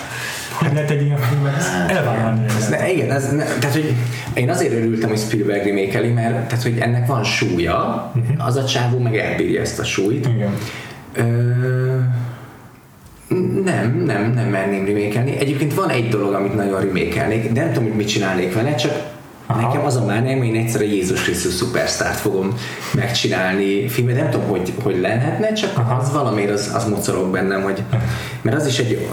Hogy 0.53 0.73
lehet 0.73 0.91
egy 0.91 1.03
ilyen 1.03 1.19
filmet 1.19 1.63
elvállalni? 1.89 2.45
Ne, 2.71 2.93
igen, 2.93 3.11
ez 3.11 3.33
ne, 3.33 3.45
tehát 3.45 3.73
hogy 3.73 3.95
én 4.35 4.51
azért 4.51 4.73
örültem, 4.73 5.09
hogy 5.09 5.19
Spielberg 5.19 5.65
remékeli, 5.65 6.09
mert 6.09 6.49
tehát, 6.49 6.63
hogy 6.63 6.79
ennek 6.79 7.07
van 7.07 7.25
súlya, 7.25 8.13
az 8.39 8.57
a 8.57 8.65
csávó 8.65 8.99
meg 8.99 9.17
elbírja 9.17 9.61
ezt 9.61 9.79
a 9.79 9.85
súlyt. 9.85 10.27
Igen. 10.27 10.55
Ö, 11.13 11.23
nem, 13.65 14.03
nem, 14.07 14.33
nem 14.35 14.49
merném 14.49 14.87
remékelni. 14.87 15.39
Egyébként 15.39 15.75
van 15.75 15.91
egy 15.91 16.09
dolog, 16.09 16.33
amit 16.33 16.55
nagyon 16.55 16.81
remékelnék, 16.81 17.53
de 17.53 17.61
nem 17.61 17.73
tudom, 17.73 17.89
hogy 17.89 17.97
mit 17.97 18.09
csinálnék 18.09 18.55
vele, 18.55 18.75
csak 18.75 19.14
Aha. 19.47 19.67
Nekem 19.67 19.85
az 19.85 19.97
a 19.97 20.05
mániám, 20.05 20.39
hogy 20.39 20.47
én 20.47 20.57
egyszer 20.57 20.81
a 20.81 20.85
Jézus 20.85 21.23
Krisztus 21.23 21.53
szupersztárt 21.53 22.19
fogom 22.19 22.55
megcsinálni 22.95 23.89
filmet. 23.89 24.17
Nem 24.17 24.31
tudom, 24.31 24.47
hogy, 24.49 24.73
hogy 24.83 25.01
lehetne, 25.01 25.53
csak 25.53 25.79
Aha. 25.79 25.95
az 25.95 26.13
valamiért 26.13 26.51
az, 26.51 26.73
az 26.75 26.89
mocorog 26.89 27.31
bennem, 27.31 27.63
hogy, 27.63 27.83
mert 28.43 28.57
az 28.57 28.67
is 28.67 28.79
egy, 28.79 29.09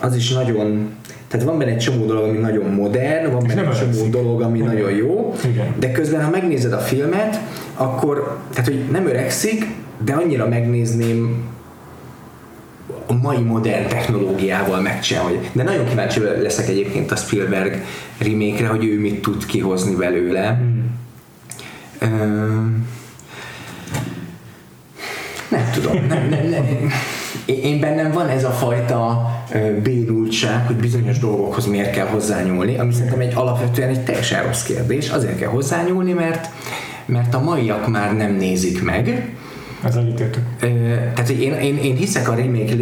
az 0.00 0.16
is 0.16 0.32
nagyon, 0.32 0.94
tehát 1.28 1.46
van 1.46 1.58
benne 1.58 1.70
egy 1.70 1.78
csomó 1.78 2.06
dolog, 2.06 2.24
ami 2.24 2.38
nagyon 2.38 2.70
modern, 2.70 3.32
van 3.32 3.44
benne 3.46 3.68
egy 3.68 3.78
csomó 3.78 4.08
dolog, 4.10 4.40
ami 4.40 4.58
Igen. 4.58 4.74
nagyon 4.74 4.90
jó, 4.90 5.34
Igen. 5.44 5.74
de 5.78 5.92
közben, 5.92 6.24
ha 6.24 6.30
megnézed 6.30 6.72
a 6.72 6.78
filmet, 6.78 7.40
akkor, 7.74 8.38
tehát 8.50 8.66
hogy 8.66 8.84
nem 8.90 9.06
öregszik, 9.06 9.66
de 10.04 10.12
annyira 10.12 10.48
megnézném 10.48 11.44
a 13.06 13.12
mai 13.12 13.42
modern 13.42 13.88
technológiával 13.88 14.80
megcsinálni. 14.80 15.50
De 15.52 15.62
nagyon 15.62 15.88
kíváncsi 15.88 16.20
leszek 16.20 16.68
egyébként 16.68 17.10
a 17.10 17.16
Spielberg 17.16 17.84
remake 18.18 18.66
hogy 18.66 18.84
ő 18.84 19.00
mit 19.00 19.22
tud 19.22 19.46
kihozni 19.46 19.94
belőle. 19.94 20.60
Hmm. 22.00 22.86
nem 25.48 25.70
tudom. 25.72 26.06
Nem, 26.08 26.28
nem, 26.28 26.48
nem. 26.48 26.66
Én 27.44 27.80
bennem 27.80 28.12
van 28.12 28.28
ez 28.28 28.44
a 28.44 28.50
fajta 28.50 29.30
bénultság, 29.82 30.66
hogy 30.66 30.76
bizonyos 30.76 31.18
dolgokhoz 31.18 31.66
miért 31.66 31.90
kell 31.90 32.06
hozzányúlni, 32.06 32.78
ami 32.78 32.92
szerintem 32.92 33.20
egy 33.20 33.34
alapvetően 33.34 33.88
egy 33.88 34.04
teljesen 34.04 34.42
rossz 34.42 34.62
kérdés. 34.62 35.08
Azért 35.08 35.38
kell 35.38 35.48
hozzányúlni, 35.48 36.12
mert, 36.12 36.48
mert 37.06 37.34
a 37.34 37.40
maiak 37.40 37.88
már 37.88 38.16
nem 38.16 38.32
nézik 38.32 38.82
meg, 38.82 39.34
ez 39.86 39.96
egyetértük. 39.96 40.42
Tehát, 41.14 41.28
én, 41.28 41.52
én, 41.52 41.76
én 41.76 41.96
hiszek 41.96 42.28
a 42.28 42.34
remake 42.34 42.74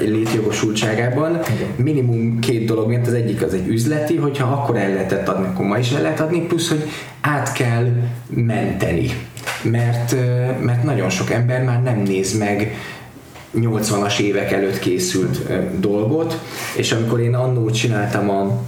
létjogosultságában 0.00 1.30
Igen. 1.30 1.68
minimum 1.76 2.38
két 2.38 2.66
dolog 2.66 2.88
miatt. 2.88 3.06
Az 3.06 3.12
egyik 3.12 3.42
az 3.42 3.54
egy 3.54 3.68
üzleti, 3.68 4.16
hogyha 4.16 4.52
akkor 4.52 4.76
el 4.76 4.92
lehetett 4.92 5.28
adni, 5.28 5.46
akkor 5.46 5.66
ma 5.66 5.78
is 5.78 5.90
el 5.90 6.02
lehet 6.02 6.20
adni, 6.20 6.40
plusz, 6.40 6.68
hogy 6.68 6.84
át 7.20 7.52
kell 7.52 7.86
menteni. 8.28 9.10
Mert, 9.62 10.16
mert 10.60 10.82
nagyon 10.82 11.10
sok 11.10 11.30
ember 11.30 11.62
már 11.62 11.82
nem 11.82 11.98
néz 11.98 12.38
meg 12.38 12.74
80-as 13.56 14.18
évek 14.18 14.52
előtt 14.52 14.78
készült 14.78 15.42
dolgot, 15.80 16.40
és 16.76 16.92
amikor 16.92 17.20
én 17.20 17.34
annó 17.34 17.70
csináltam 17.70 18.30
a 18.30 18.62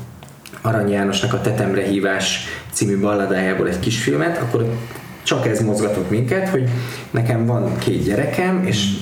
Arany 0.62 0.90
Jánosnak 0.90 1.32
a 1.32 1.40
Tetemre 1.40 1.82
hívás 1.82 2.44
című 2.72 3.00
balladájából 3.00 3.68
egy 3.68 3.78
kisfilmet, 3.78 4.38
akkor 4.38 4.66
csak 5.26 5.46
ez 5.46 5.60
mozgatott 5.60 6.10
minket, 6.10 6.48
hogy 6.48 6.68
nekem 7.10 7.46
van 7.46 7.78
két 7.78 8.04
gyerekem, 8.04 8.64
és 8.64 8.96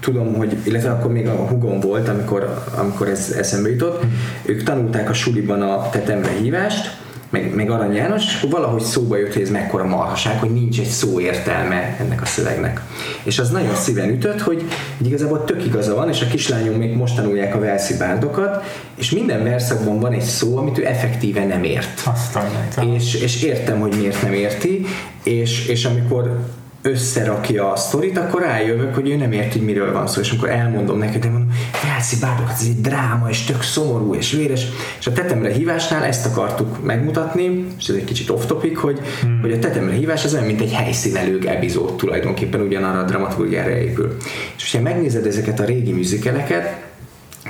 tudom, 0.00 0.34
hogy, 0.34 0.56
illetve 0.62 0.90
akkor 0.90 1.12
még 1.12 1.26
a 1.26 1.32
hugom 1.32 1.80
volt, 1.80 2.08
amikor, 2.08 2.64
amikor 2.76 3.08
ez 3.08 3.34
eszembe 3.38 3.70
jutott, 3.70 4.02
ők 4.42 4.62
tanulták 4.62 5.08
a 5.10 5.12
suliban 5.12 5.62
a 5.62 5.90
tetemre 5.90 6.30
hívást, 6.30 6.98
meg, 7.30 7.54
meg 7.54 7.70
Arany 7.70 7.94
János, 7.94 8.24
és 8.24 8.36
akkor 8.36 8.50
valahogy 8.50 8.82
szóba 8.82 9.16
jött, 9.16 9.32
hogy 9.32 9.42
ez 9.42 9.50
mekkora 9.50 9.84
marhaság, 9.84 10.38
hogy 10.38 10.50
nincs 10.50 10.80
egy 10.80 10.86
szó 10.86 11.20
értelme 11.20 11.96
ennek 12.00 12.22
a 12.22 12.26
szövegnek. 12.26 12.80
És 13.22 13.38
az 13.38 13.50
nagyon 13.50 13.74
szíven 13.74 14.08
ütött, 14.08 14.40
hogy, 14.40 14.62
hogy 14.98 15.06
igazából 15.06 15.44
tök 15.44 15.64
igaza 15.64 15.94
van, 15.94 16.08
és 16.08 16.20
a 16.20 16.26
kislányom 16.26 16.74
még 16.74 16.96
most 16.96 17.16
tanulják 17.16 17.54
a 17.54 17.58
Velszi 17.58 17.96
bárdokat, 17.96 18.64
és 18.94 19.10
minden 19.10 19.42
verszakban 19.42 20.00
van 20.00 20.12
egy 20.12 20.20
szó, 20.20 20.56
amit 20.56 20.78
ő 20.78 20.86
effektíve 20.86 21.44
nem 21.44 21.64
ért. 21.64 22.02
Aztán, 22.04 22.50
és, 22.94 23.14
és 23.14 23.42
értem, 23.42 23.80
hogy 23.80 23.94
miért 23.96 24.22
nem 24.22 24.32
érti, 24.32 24.86
és, 25.22 25.66
és 25.66 25.84
amikor 25.84 26.38
összerakja 26.82 27.72
a 27.72 27.76
sztorit, 27.76 28.18
akkor 28.18 28.42
rájövök, 28.42 28.94
hogy 28.94 29.08
ő 29.08 29.16
nem 29.16 29.32
érti, 29.32 29.58
hogy 29.58 29.66
miről 29.66 29.92
van 29.92 30.06
szó, 30.06 30.20
és 30.20 30.30
amikor 30.30 30.48
elmondom 30.48 30.98
neki, 30.98 31.18
de 31.18 31.28
mondom, 31.28 31.50
Velszi 31.82 32.16
bárdokat, 32.20 32.52
ez 32.52 32.66
egy 32.66 32.80
dráma, 32.80 33.28
és 33.28 33.44
tök 33.44 33.62
szomorú, 33.62 34.14
és 34.14 34.32
véres, 34.32 34.66
és 34.98 35.06
a 35.06 35.12
tetemre 35.12 35.52
hívásnál 35.52 36.04
ezt 36.04 36.26
akartuk 36.26 36.84
megmutatni, 36.84 37.66
és 37.78 37.88
ez 37.88 37.94
egy 37.94 38.04
kicsit 38.04 38.30
off 38.30 38.44
topic, 38.44 38.78
hogy, 38.78 38.98
hmm. 39.20 39.40
hogy 39.40 39.52
a 39.52 39.58
tetemre 39.58 39.94
hívás 39.94 40.24
az 40.24 40.34
olyan, 40.34 40.46
mint 40.46 40.60
egy 40.60 40.72
helyszínelők 40.72 41.44
epizód 41.44 41.96
tulajdonképpen 41.96 42.60
ugyanarra 42.60 42.98
a 42.98 43.04
dramaturgiára 43.04 43.70
épül. 43.70 44.16
És 44.56 44.70
hogyha 44.70 44.88
megnézed 44.88 45.26
ezeket 45.26 45.60
a 45.60 45.64
régi 45.64 45.92
műzikeleket, 45.92 46.89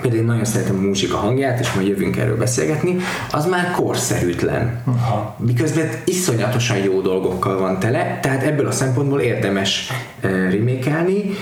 például 0.00 0.22
én 0.22 0.28
nagyon 0.28 0.44
szeretem 0.44 0.76
a 0.78 0.80
muzsika 0.80 1.16
hangját, 1.16 1.60
és 1.60 1.72
majd 1.72 1.86
jövünk 1.86 2.16
erről 2.16 2.36
beszélgetni, 2.36 2.96
az 3.30 3.46
már 3.46 3.70
korszerűtlen. 3.70 4.82
Aha. 4.84 5.36
Miközben 5.38 5.88
iszonyatosan 6.04 6.76
jó 6.76 7.00
dolgokkal 7.00 7.58
van 7.58 7.78
tele, 7.78 8.18
tehát 8.22 8.42
ebből 8.42 8.66
a 8.66 8.72
szempontból 8.72 9.20
érdemes 9.20 9.90
uh, 10.22 10.30
remékelni, 10.30 11.34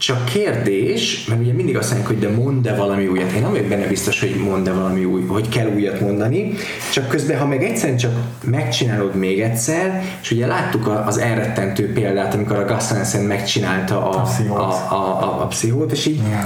csak 0.00 0.24
kérdés, 0.24 1.24
mert 1.28 1.40
ugye 1.40 1.52
mindig 1.52 1.76
azt 1.76 1.90
mondják, 1.90 2.10
hogy 2.10 2.18
de 2.18 2.42
mondd-e 2.42 2.74
valami 2.74 3.06
újat. 3.06 3.32
Én 3.32 3.42
nem 3.42 3.50
vagyok 3.50 3.66
benne 3.66 3.86
biztos, 3.86 4.20
hogy 4.20 4.34
mondd-e 4.34 4.72
valami 4.72 5.04
új, 5.04 5.26
hogy 5.26 5.48
kell 5.48 5.66
újat 5.74 6.00
mondani, 6.00 6.52
csak 6.92 7.08
közben, 7.08 7.38
ha 7.38 7.46
meg 7.46 7.62
egyszerűen 7.62 7.98
csak 7.98 8.12
megcsinálod 8.44 9.14
még 9.14 9.40
egyszer, 9.40 10.02
és 10.22 10.30
ugye 10.30 10.46
láttuk 10.46 10.86
az 11.06 11.18
elrettentő 11.18 11.92
példát, 11.92 12.34
amikor 12.34 12.56
a 12.56 12.64
Gus 12.64 13.12
megcsinálta 13.26 14.10
a, 14.10 14.24
a, 14.48 14.52
a, 14.52 14.94
a, 14.94 15.22
a, 15.22 15.42
a 15.42 15.46
pszichót, 15.46 15.92
és 15.92 16.06
így 16.06 16.20
yeah 16.28 16.44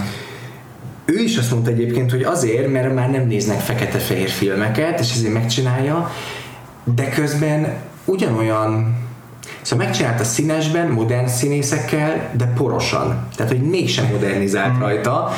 ő 1.05 1.23
is 1.23 1.37
azt 1.37 1.51
mondta 1.51 1.71
egyébként, 1.71 2.11
hogy 2.11 2.23
azért, 2.23 2.73
mert 2.73 2.95
már 2.95 3.11
nem 3.11 3.27
néznek 3.27 3.61
fekete-fehér 3.61 4.29
filmeket, 4.29 5.01
és 5.01 5.13
ezért 5.13 5.33
megcsinálja, 5.33 6.11
de 6.85 7.09
közben 7.09 7.75
ugyanolyan 8.05 9.03
Szóval 9.63 9.87
megcsinálta 9.87 10.25
színesben, 10.25 10.89
modern 10.91 11.27
színészekkel, 11.27 12.31
de 12.37 12.45
porosan. 12.45 13.27
Tehát, 13.37 13.53
hogy 13.53 13.63
mégsem 13.63 14.07
modernizált 14.07 14.77
mm. 14.77 14.81
rajta, 14.81 15.31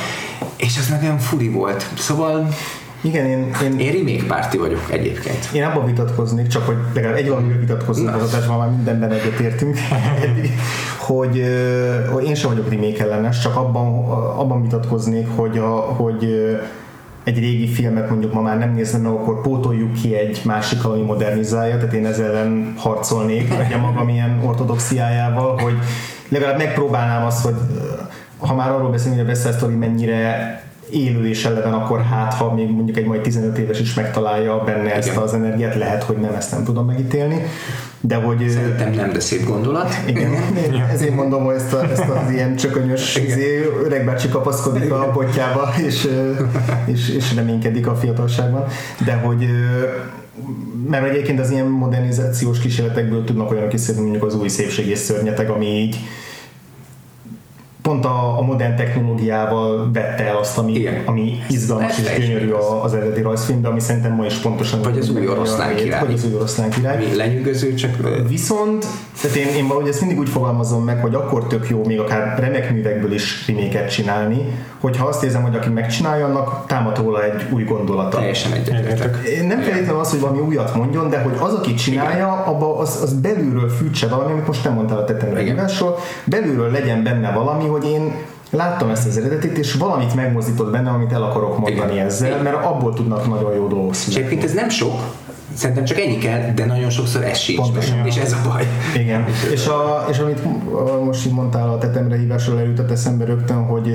és 0.55 0.77
ez 0.77 0.89
meg 0.89 1.01
olyan 1.01 1.19
furi 1.19 1.49
volt. 1.49 1.85
Szóval 1.97 2.47
igen, 3.01 3.25
én... 3.25 3.51
Én, 3.63 3.79
én 3.79 3.91
remake 3.91 4.25
párti 4.27 4.57
vagyok 4.57 4.91
egyébként. 4.91 5.49
Én 5.53 5.63
abban 5.63 5.85
vitatkoznék, 5.85 6.47
csak 6.47 6.65
hogy 6.65 6.75
legalább 6.93 7.17
egy 7.17 7.29
valamiről 7.29 7.59
vitatkozunk 7.59 8.15
az 8.15 8.33
adásban, 8.33 8.57
már 8.57 8.69
mindenben 8.69 9.11
egyetértünk, 9.11 9.77
hogy, 11.07 11.43
hogy 12.11 12.23
én 12.23 12.35
sem 12.35 12.49
vagyok 12.49 12.69
remake 12.69 13.03
ellenes, 13.03 13.39
csak 13.39 13.55
abban, 13.55 14.09
abban 14.37 14.61
vitatkoznék, 14.61 15.27
hogy, 15.35 15.57
a, 15.57 15.69
hogy 15.75 16.25
egy 17.23 17.39
régi 17.39 17.67
filmet 17.67 18.09
mondjuk 18.09 18.33
ma 18.33 18.41
már 18.41 18.57
nem 18.57 18.73
nézne 18.73 18.97
meg, 18.97 19.11
akkor 19.11 19.41
pótoljuk 19.41 19.93
ki 19.93 20.15
egy 20.15 20.41
másik, 20.43 20.85
ami 20.85 21.01
modernizálja, 21.01 21.77
tehát 21.77 21.93
én 21.93 22.05
ezzel 22.05 22.25
ellen 22.25 22.73
harcolnék, 22.77 23.53
a 23.73 23.77
magam 23.77 24.09
ilyen 24.09 24.41
ortodoxiájával, 24.45 25.59
hogy 25.61 25.73
legalább 26.29 26.57
megpróbálnám 26.57 27.25
azt, 27.25 27.43
hogy 27.43 27.55
ha 28.37 28.55
már 28.55 28.71
arról 28.71 28.89
beszélünk, 28.89 29.19
hogy 29.19 29.29
a 29.29 29.31
West 29.31 29.57
Story 29.57 29.75
mennyire 29.75 30.61
élő 30.91 31.27
és 31.27 31.45
eleven, 31.45 31.73
akkor 31.73 32.01
hát, 32.01 32.33
ha 32.33 32.53
még 32.53 32.69
mondjuk 32.69 32.97
egy 32.97 33.05
majd 33.05 33.21
15 33.21 33.57
éves 33.57 33.79
is 33.79 33.93
megtalálja 33.93 34.63
benne 34.65 34.85
Igen. 34.85 34.97
ezt 34.97 35.17
az 35.17 35.33
energiát, 35.33 35.75
lehet, 35.75 36.03
hogy 36.03 36.17
nem, 36.17 36.33
ezt 36.33 36.51
nem 36.51 36.63
tudom 36.63 36.85
megítélni. 36.85 37.41
De 38.01 38.15
hogy... 38.15 38.49
Szerintem 38.49 38.91
nem, 38.91 39.11
de 39.11 39.19
szép 39.19 39.45
gondolat. 39.45 39.95
Igen, 40.07 40.31
én 40.73 40.85
ezért 40.91 41.15
mondom, 41.15 41.43
hogy 41.43 41.55
ezt, 41.55 41.73
a, 41.73 41.83
ezt 41.91 42.09
az 42.25 42.31
ilyen 42.31 42.55
csökönyös 42.55 43.15
izé, 43.15 43.69
öregbácsi 43.83 44.29
kapaszkodik 44.29 44.91
a 44.91 45.11
botjába, 45.13 45.69
és, 45.87 46.09
és, 46.85 47.09
és 47.09 47.35
reménykedik 47.35 47.87
a 47.87 47.95
fiatalságban. 47.95 48.65
De 49.05 49.13
hogy 49.13 49.47
mert 50.89 51.09
egyébként 51.09 51.39
az 51.39 51.51
ilyen 51.51 51.65
modernizációs 51.65 52.59
kísérletekből 52.59 53.23
tudnak 53.23 53.51
olyanok 53.51 53.73
is 53.73 53.91
mondjuk 53.95 54.23
az 54.23 54.35
új 54.35 54.47
szépség 54.47 54.87
és 54.87 54.97
szörnyeteg, 54.97 55.49
ami 55.49 55.65
így 55.65 55.97
pont 57.87 58.05
a, 58.05 58.37
a 58.37 58.41
modern 58.41 58.75
technológiával 58.75 59.89
vette 59.93 60.23
el 60.23 60.37
azt, 60.37 60.57
ami, 60.57 60.73
Igen. 60.73 61.01
ami 61.05 61.39
izgalmas 61.49 61.97
és 61.99 62.27
gyönyörű 62.27 62.51
az 62.83 62.93
eredeti 62.93 63.21
rajzfilm, 63.21 63.61
de 63.61 63.67
ami 63.67 63.79
szerintem 63.79 64.11
ma 64.11 64.25
is 64.25 64.35
pontosan... 64.35 64.81
Vagy 64.81 64.97
az 64.97 65.09
új 65.09 65.27
oroszlán 65.27 65.75
király. 65.75 66.05
Vagy 66.05 66.13
az 66.13 66.25
új 66.25 66.35
oroszlán 66.35 66.69
király. 66.69 66.95
Ami 66.95 67.15
lenyűgöző, 67.15 67.73
csak... 67.73 67.91
Viszont, 68.27 68.85
tehát 69.21 69.37
én, 69.37 69.47
én 69.47 69.67
valahogy 69.67 69.89
ezt 69.89 69.99
mindig 69.99 70.19
úgy 70.19 70.29
fogalmazom 70.29 70.83
meg, 70.83 71.01
hogy 71.01 71.15
akkor 71.15 71.47
tök 71.47 71.69
jó 71.69 71.85
még 71.85 71.99
akár 71.99 72.39
remek 72.39 72.71
művekből 72.71 73.13
is 73.13 73.47
reméket 73.47 73.91
csinálni, 73.91 74.37
hogyha 74.79 75.07
azt 75.07 75.23
érzem, 75.23 75.41
hogy 75.41 75.55
aki 75.55 75.69
megcsinálja, 75.69 76.25
annak 76.25 76.65
támad 76.65 76.97
róla 76.97 77.23
egy 77.23 77.45
új 77.51 77.63
gondolata. 77.63 78.17
Teljesen 78.17 78.51
egyetértek. 78.51 79.17
Én 79.27 79.47
nem 79.47 79.61
feltétlenül 79.61 79.99
az, 79.99 80.09
hogy 80.09 80.19
valami 80.19 80.39
újat 80.39 80.75
mondjon, 80.75 81.09
de 81.09 81.21
hogy 81.21 81.33
az, 81.39 81.53
aki 81.53 81.73
csinálja, 81.73 82.31
abba 82.31 82.77
az, 82.77 82.99
az 83.01 83.13
belülről 83.13 83.69
fűtse 83.69 84.07
valami, 84.07 84.31
amit 84.31 84.47
most 84.47 84.63
nem 84.63 84.73
mondtál 84.73 84.97
a 84.97 85.03
tetemre 85.03 85.55
belülről 86.25 86.71
legyen 86.71 87.03
benne 87.03 87.31
valami, 87.31 87.67
hogy 87.67 87.76
én 87.83 88.15
láttam 88.49 88.89
ezt 88.89 89.07
az 89.07 89.17
eredetit, 89.17 89.57
és 89.57 89.73
valamit 89.73 90.15
megmozdított 90.15 90.71
benne, 90.71 90.89
amit 90.89 91.11
el 91.11 91.23
akarok 91.23 91.59
mondani 91.59 91.93
Igen. 91.93 92.05
ezzel, 92.05 92.41
mert 92.41 92.65
abból 92.65 92.93
tudnak 92.93 93.27
nagyon 93.27 93.53
jó 93.53 93.67
dolgok 93.67 93.93
születni. 93.93 94.35
És 94.35 94.43
ez 94.43 94.53
nem 94.53 94.69
sok, 94.69 94.99
Szerintem 95.53 95.85
csak 95.85 95.99
ennyi 95.99 96.17
kell, 96.17 96.51
de 96.55 96.65
nagyon 96.65 96.89
sokszor 96.89 97.23
ez 97.23 97.37
sincs. 97.37 97.59
Pontosan. 97.59 98.05
És 98.05 98.15
ez 98.15 98.33
a 98.33 98.49
baj. 98.49 98.67
Igen, 98.95 99.25
és, 99.51 99.67
a, 99.67 100.05
és 100.09 100.17
amit 100.19 100.41
most 101.05 101.25
így 101.25 101.33
mondtál 101.33 101.69
a 101.69 101.77
tetemre 101.77 102.17
hívásról 102.17 102.59
eljutott 102.59 102.91
eszembe 102.91 103.25
rögtön, 103.25 103.65
hogy 103.65 103.93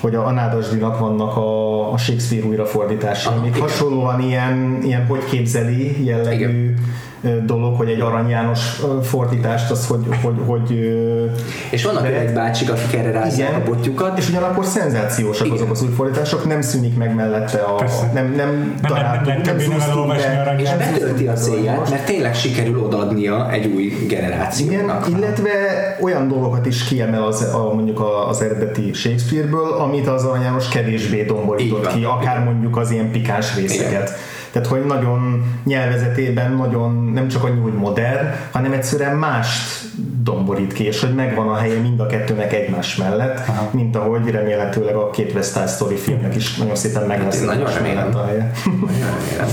hogy 0.00 0.14
a 0.14 0.26
Anádasdinak 0.26 0.98
vannak 0.98 1.36
a, 1.36 1.92
a 1.92 1.96
Shakespeare 1.98 2.46
újrafordításai, 2.46 3.32
Ah, 3.32 3.38
amik 3.38 3.56
igen. 3.56 3.68
hasonlóan 3.68 4.20
ilyen, 4.20 4.78
ilyen 4.82 5.06
hogy 5.06 5.24
képzeli 5.24 6.04
jellegű 6.04 6.74
ö, 7.17 7.17
dolog, 7.46 7.76
hogy 7.76 7.88
egy 7.88 8.00
Arany 8.00 8.28
János 8.28 8.80
fordítást, 9.02 9.70
az 9.70 9.86
hogy, 9.86 10.06
hogy, 10.22 10.34
hogy 10.46 10.70
És 11.70 11.84
vannak 11.84 12.02
de- 12.02 12.08
öreg 12.08 12.34
bácsik, 12.34 12.70
akik 12.70 12.94
erre 12.94 13.10
rázzák 13.10 13.56
a 13.56 13.70
botjukat. 13.70 14.18
és 14.18 14.28
ugyanakkor 14.28 14.64
szenzációsak 14.64 15.46
Igen. 15.46 15.58
azok 15.58 15.70
az 15.70 15.82
új 15.82 15.88
fordítások, 15.96 16.46
nem 16.46 16.60
szűnik 16.60 16.96
meg 16.96 17.14
mellette 17.14 17.58
a, 17.58 17.74
Persze. 17.74 18.10
nem, 18.14 18.26
nem, 18.26 18.36
nem 18.82 18.90
találtuk, 18.92 19.26
lehet 19.26 19.42
többé 19.42 19.66
nem 19.66 19.72
zúztunk 19.72 19.92
elolvasni 19.96 20.34
be. 20.44 20.56
És 20.58 20.70
betölti 20.70 21.26
a 21.26 21.32
célját, 21.32 21.90
mert 21.90 22.04
tényleg 22.04 22.34
sikerül 22.34 22.82
odaadnia 22.84 23.50
egy 23.50 23.66
új 23.66 23.82
Igen, 23.82 24.06
generációnak. 24.08 25.08
illetve 25.08 25.50
olyan 26.00 26.28
dolgokat 26.28 26.66
is 26.66 26.84
kiemel 26.84 27.22
az, 27.22 27.42
a, 27.54 27.72
mondjuk 27.74 28.02
az 28.28 28.42
eredeti 28.42 28.92
Shakespeare-ből, 28.92 29.72
amit 29.72 30.06
az 30.08 30.24
Arany 30.24 30.42
János 30.42 30.68
kevésbé 30.68 31.22
domborított 31.24 31.86
ki, 31.92 32.04
akár 32.04 32.44
mondjuk 32.44 32.76
az 32.76 32.90
ilyen 32.90 33.10
pikáns 33.10 33.54
részeket. 33.56 34.10
Tehát, 34.50 34.68
hogy 34.68 34.84
nagyon 34.84 35.44
nyelvezetében 35.64 36.52
nagyon 36.52 37.10
nem 37.14 37.28
csak 37.28 37.44
annyi, 37.44 37.60
hogy 37.60 37.74
modern, 37.74 38.26
hanem 38.52 38.72
egyszerűen 38.72 39.16
mást 39.16 39.84
domborít 40.22 40.72
ki, 40.72 40.84
és 40.84 41.00
hogy 41.00 41.14
megvan 41.14 41.48
a 41.48 41.56
helye 41.56 41.80
mind 41.80 42.00
a 42.00 42.06
kettőnek 42.06 42.52
egymás 42.52 42.96
mellett, 42.96 43.48
Aha. 43.48 43.68
mint 43.72 43.96
ahogy 43.96 44.30
remélhetőleg 44.30 44.94
a 44.94 45.10
két 45.10 45.34
West 45.34 45.52
Side 45.52 45.66
Story 45.66 45.96
filmnek 45.96 46.36
is 46.36 46.56
nagyon 46.56 46.76
szépen 46.76 47.06
meg 47.06 47.22
lesz 47.22 47.44
nagyon 47.44 47.72
remélem. 47.74 48.14
a 48.14 48.24
helye. 48.26 48.52
Nagyon 48.64 49.08
remélem. 49.18 49.48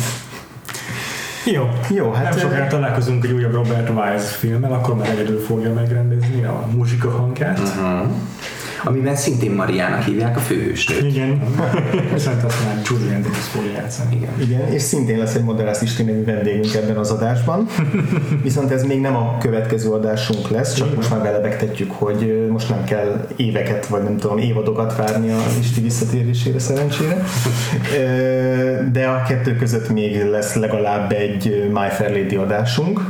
Jó, 1.45 1.69
Jó, 1.89 2.11
hát, 2.11 2.30
nem 2.30 2.38
sokára 2.38 2.67
találkozunk 2.67 3.26
egy 3.26 3.31
újabb 3.31 3.53
Robert 3.53 3.89
Wise 3.89 4.26
filmmel, 4.26 4.73
akkor 4.73 4.95
már 4.95 5.09
egyedül 5.09 5.39
fogja 5.39 5.73
megrendezni 5.73 6.43
a 6.43 6.67
muzsika 6.76 7.09
hangját. 7.09 7.59
Mhm. 7.59 8.11
Amiben 8.86 9.16
szintén 9.16 9.52
Mariának 9.52 10.03
hívják 10.03 10.38
a 10.38 10.40
főhősnőt. 10.40 11.03
Igen, 11.03 11.41
viszont 12.14 12.44
azt 12.44 12.66
már 12.66 12.82
Julian 12.84 13.22
Davis 13.22 13.38
fogja 13.38 13.72
játszani. 13.72 14.16
Igen. 14.16 14.30
Igen, 14.41 14.72
és 14.74 14.82
szintén 14.82 15.18
lesz 15.18 15.36
egy 15.36 15.44
Moderász 15.44 15.82
Isti 15.82 16.03
nevű 16.03 16.24
vendégünk 16.24 16.74
ebben 16.74 16.98
az 16.98 17.12
adásban. 17.12 17.68
Viszont 18.44 18.72
ez 18.72 18.84
még 18.84 19.02
nem 19.02 19.16
a 19.16 19.38
következő 19.38 19.90
adásunk 19.90 20.49
lesz, 20.49 20.74
csak 20.74 20.95
most 20.95 21.10
már 21.10 21.22
belebegtetjük, 21.22 21.91
hogy 21.91 22.48
most 22.52 22.70
nem 22.70 22.84
kell 22.84 23.28
éveket, 23.36 23.88
vagy 23.88 24.03
nem 24.03 24.18
tudom, 24.18 24.38
évadokat 24.38 24.95
várni 24.95 25.32
a 25.32 25.38
Isti 25.60 25.82
visszatérésére 25.82 26.60
szerencsére. 26.60 27.24
De 28.91 29.06
a 29.07 29.24
kettő 29.28 29.56
között 29.56 29.90
még 29.90 30.24
lesz 30.24 30.56
legalább 30.56 31.12
egy 31.12 31.70
My 31.74 31.90
Fair 31.90 32.12
Lady 32.12 32.36
adásunk, 32.36 33.02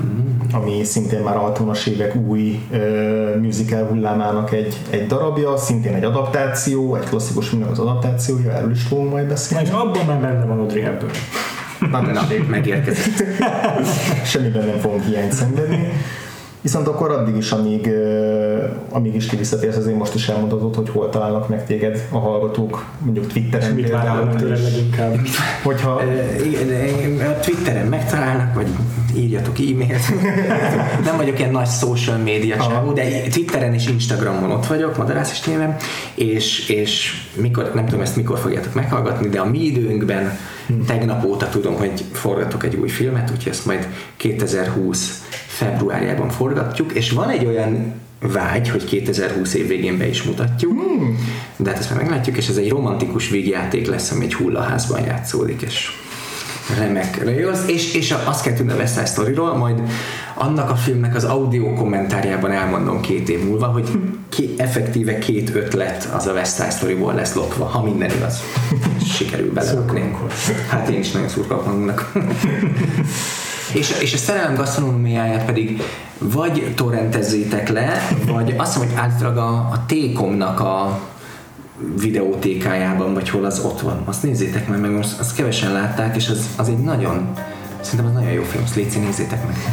ami 0.55 0.83
szintén 0.83 1.19
már 1.19 1.37
a 1.37 1.51
60-as 1.51 1.87
évek 1.87 2.15
új 2.15 2.59
ö, 2.71 3.35
musical 3.41 3.85
hullámának 3.87 4.51
egy, 4.51 4.77
egy 4.89 5.07
darabja, 5.07 5.57
szintén 5.57 5.93
egy 5.93 6.03
adaptáció, 6.03 6.95
egy 6.95 7.03
klasszikus 7.09 7.47
filmnek 7.47 7.71
az 7.71 7.79
adaptációja, 7.79 8.51
erről 8.51 8.71
is 8.71 8.81
fogunk 8.83 9.11
majd 9.11 9.23
Na 9.23 9.29
beszélni. 9.29 9.65
és 9.65 9.71
abban 9.71 10.05
már 10.05 10.19
benne 10.19 10.45
van 10.45 10.59
Audrey 10.59 10.81
Hepburn. 10.81 11.13
Na, 11.91 12.01
Na, 12.01 12.21
megérkezett. 12.49 13.23
semmiben 14.31 14.65
nem 14.65 14.77
fogunk 14.79 15.03
hiányt 15.03 15.33
szenvedni. 15.33 15.89
Viszont 16.65 16.87
akkor 16.87 17.11
addig 17.11 17.35
is, 17.35 17.51
amíg, 17.51 17.89
amíg 18.89 19.15
is 19.15 19.25
ti 19.25 19.35
visszatérsz, 19.35 19.75
azért 19.75 19.97
most 19.97 20.15
is 20.15 20.29
elmondhatod, 20.29 20.75
hogy 20.75 20.89
hol 20.89 21.09
találnak 21.09 21.49
meg 21.49 21.65
téged 21.65 22.07
a 22.11 22.17
hallgatók, 22.17 22.85
mondjuk 22.99 23.27
Twitteren 23.27 23.71
Mit 23.71 23.85
például, 23.85 24.35
tőled 24.35 24.61
leginkább? 24.61 25.19
hogyha 25.63 25.91
a 25.91 27.39
Twitteren 27.41 27.87
megtalálnak, 27.87 28.53
vagy 28.53 28.67
írjatok 29.15 29.59
e-mailt. 29.59 30.01
Nem 31.05 31.17
vagyok 31.17 31.39
ilyen 31.39 31.51
nagy 31.51 31.67
social 31.67 32.17
media 32.17 32.57
csávó, 32.57 32.91
de 32.91 33.21
Twitteren 33.31 33.73
és 33.73 33.87
Instagramon 33.87 34.51
ott 34.51 34.65
vagyok, 34.65 34.97
Madarász 34.97 35.31
is 35.31 35.53
és, 36.15 36.69
és 36.69 37.13
mikor, 37.33 37.71
nem 37.73 37.85
tudom 37.85 38.01
ezt 38.01 38.15
mikor 38.15 38.39
fogjátok 38.39 38.73
meghallgatni, 38.73 39.27
de 39.27 39.39
a 39.39 39.45
mi 39.45 39.59
időnkben 39.59 40.37
tegnap 40.87 41.25
óta 41.25 41.49
tudom, 41.49 41.75
hogy 41.75 42.03
forgatok 42.11 42.63
egy 42.63 42.75
új 42.75 42.89
filmet, 42.89 43.31
úgyhogy 43.31 43.51
ezt 43.51 43.65
majd 43.65 43.87
2020 44.17 45.23
februárjában 45.47 46.29
forgatjuk, 46.29 46.91
és 46.93 47.11
van 47.11 47.29
egy 47.29 47.45
olyan 47.45 47.93
vágy, 48.19 48.69
hogy 48.69 48.85
2020 48.85 49.53
év 49.53 49.67
végén 49.67 49.97
be 49.97 50.07
is 50.07 50.23
mutatjuk, 50.23 50.71
hmm. 50.71 51.17
de 51.55 51.69
hát 51.69 51.79
ezt 51.79 51.89
már 51.89 52.01
meglátjuk, 52.01 52.37
és 52.37 52.47
ez 52.47 52.57
egy 52.57 52.69
romantikus 52.69 53.29
végjáték 53.29 53.87
lesz, 53.87 54.11
ami 54.11 54.25
egy 54.25 54.33
hullaházban 54.33 55.03
játszódik, 55.05 55.61
és 55.61 55.91
remek, 56.79 57.21
az- 57.51 57.63
és, 57.69 57.93
és 57.93 58.15
azt 58.23 58.43
kell 58.43 58.53
tudni 58.53 58.71
a 58.71 58.75
West 58.75 58.93
Side 58.93 59.05
Story-ról, 59.05 59.55
majd 59.57 59.81
annak 60.33 60.69
a 60.69 60.75
filmnek 60.75 61.15
az 61.15 61.23
audio 61.23 61.73
kommentárjában 61.73 62.51
elmondom 62.51 63.01
két 63.01 63.29
év 63.29 63.43
múlva, 63.43 63.65
hogy 63.65 63.89
ki, 64.29 64.53
effektíve 64.57 65.17
két 65.17 65.55
ötlet 65.55 66.09
az 66.15 66.27
a 66.27 66.31
West 66.33 66.55
Side 66.55 66.69
Story-ból 66.69 67.13
lesz 67.13 67.33
lopva, 67.33 67.65
ha 67.65 67.83
minden 67.83 68.11
igaz. 68.11 68.39
Sikerül 69.13 69.53
belelökni. 69.53 70.15
Hát 70.69 70.89
én 70.89 70.99
is 70.99 71.11
nagyon 71.11 71.29
szurkolok 71.29 71.65
magunknak. 71.65 72.11
És, 73.73 73.93
és 74.01 74.13
a 74.13 74.17
szerelem 74.17 74.55
gasztronómiáját 74.55 75.45
pedig 75.45 75.81
vagy 76.19 76.71
torrentezzétek 76.75 77.69
le, 77.69 78.07
vagy 78.27 78.53
azt 78.57 78.73
hiszem, 78.73 78.87
hogy 78.89 78.97
általában 78.97 79.43
a, 79.43 79.69
a 79.71 79.85
T-komnak 79.87 80.59
a 80.59 80.99
videótékájában, 81.99 83.13
vagy 83.13 83.29
hol 83.29 83.45
az 83.45 83.59
ott 83.59 83.79
van. 83.79 84.01
Azt 84.05 84.23
nézzétek 84.23 84.67
meg, 84.67 84.79
meg 84.79 84.91
most 84.91 85.19
azt 85.19 85.35
kevesen 85.35 85.71
látták, 85.71 86.15
és 86.15 86.29
az, 86.29 86.49
az 86.57 86.67
egy 86.67 86.77
nagyon, 86.77 87.33
szerintem 87.81 88.09
az 88.09 88.13
nagyon 88.13 88.31
jó 88.31 88.43
film, 88.43 88.63
azt 88.63 88.75
légy 88.75 88.99
nézzétek 88.99 89.45
meg. 89.45 89.55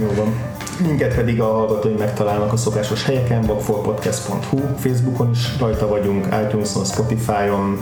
Jó 0.00 0.12
van. 0.16 0.34
Minket 0.86 1.14
pedig 1.14 1.40
a 1.40 1.44
hallgatói 1.44 1.92
megtalálnak 1.92 2.52
a 2.52 2.56
szokásos 2.56 3.04
helyeken, 3.04 3.40
vagfolpodcast.hu, 3.40 4.58
Facebookon 4.78 5.30
is 5.30 5.58
rajta 5.58 5.88
vagyunk, 5.88 6.26
iTunes-on, 6.46 6.84
Spotify-on, 6.84 7.78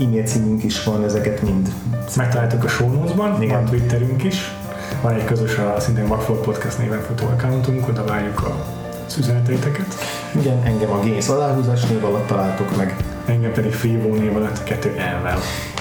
e-mail 0.00 0.24
címünk 0.24 0.64
is 0.64 0.84
van, 0.84 1.04
ezeket 1.04 1.42
mind 1.42 1.72
Megtaláltuk 2.16 2.64
a 2.64 2.68
show 2.68 3.14
van 3.14 3.64
Twitterünk 3.64 4.24
is, 4.24 4.54
van 5.02 5.14
egy 5.14 5.24
közös, 5.24 5.58
a 5.58 5.80
szintén 5.80 6.06
Vagfolt 6.06 6.40
Podcast 6.40 6.78
néven 6.78 7.00
futó 7.00 7.26
accountunk, 7.26 7.88
oda 7.88 8.04
várjuk 8.04 8.40
a 8.40 8.83
az 9.06 9.16
üzeneteiteket. 9.18 9.94
Igen, 10.40 10.62
engem 10.64 10.90
a 10.90 10.98
Games 10.98 11.28
aláhúzás 11.28 11.84
név 11.84 12.04
alatt 12.04 12.26
találtok 12.26 12.76
meg, 12.76 12.96
Engem 13.26 13.52
pedig 13.52 13.72
Freevo 13.72 14.14
név 14.14 14.36
alatt 14.36 14.64
kettő 14.64 14.94
elvel. 14.98 15.38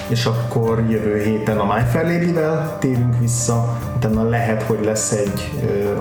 és 0.08 0.26
akkor 0.26 0.84
jövő 0.90 1.22
héten 1.24 1.58
a 1.58 1.74
My 1.74 1.82
Fair 1.92 2.06
Lady-vel 2.06 2.78
térünk 2.80 3.20
vissza, 3.20 3.80
utána 3.96 4.30
lehet, 4.30 4.64
hogy 4.64 4.80
lesz 4.86 5.12
egy 5.12 5.52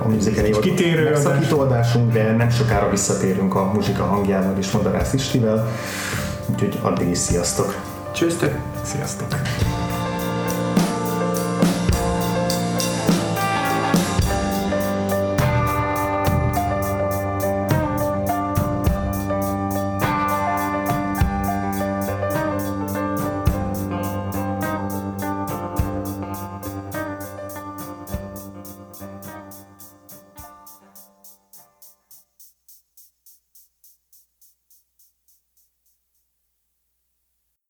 a 0.04 0.42
évad 0.44 0.60
kitérő 0.60 1.04
megszakító 1.04 1.60
adásunk, 1.60 2.12
de 2.12 2.32
nem 2.36 2.50
sokára 2.50 2.90
visszatérünk 2.90 3.54
a 3.54 3.70
muzsika 3.74 4.04
hangjával 4.04 4.54
és 4.58 4.70
Madarász 4.70 5.12
Istivel, 5.12 5.68
úgyhogy 6.46 6.78
addig 6.82 7.08
is 7.08 7.18
sziasztok! 7.18 7.76
Csőztök! 8.12 8.58
Sziasztok! 8.82 9.28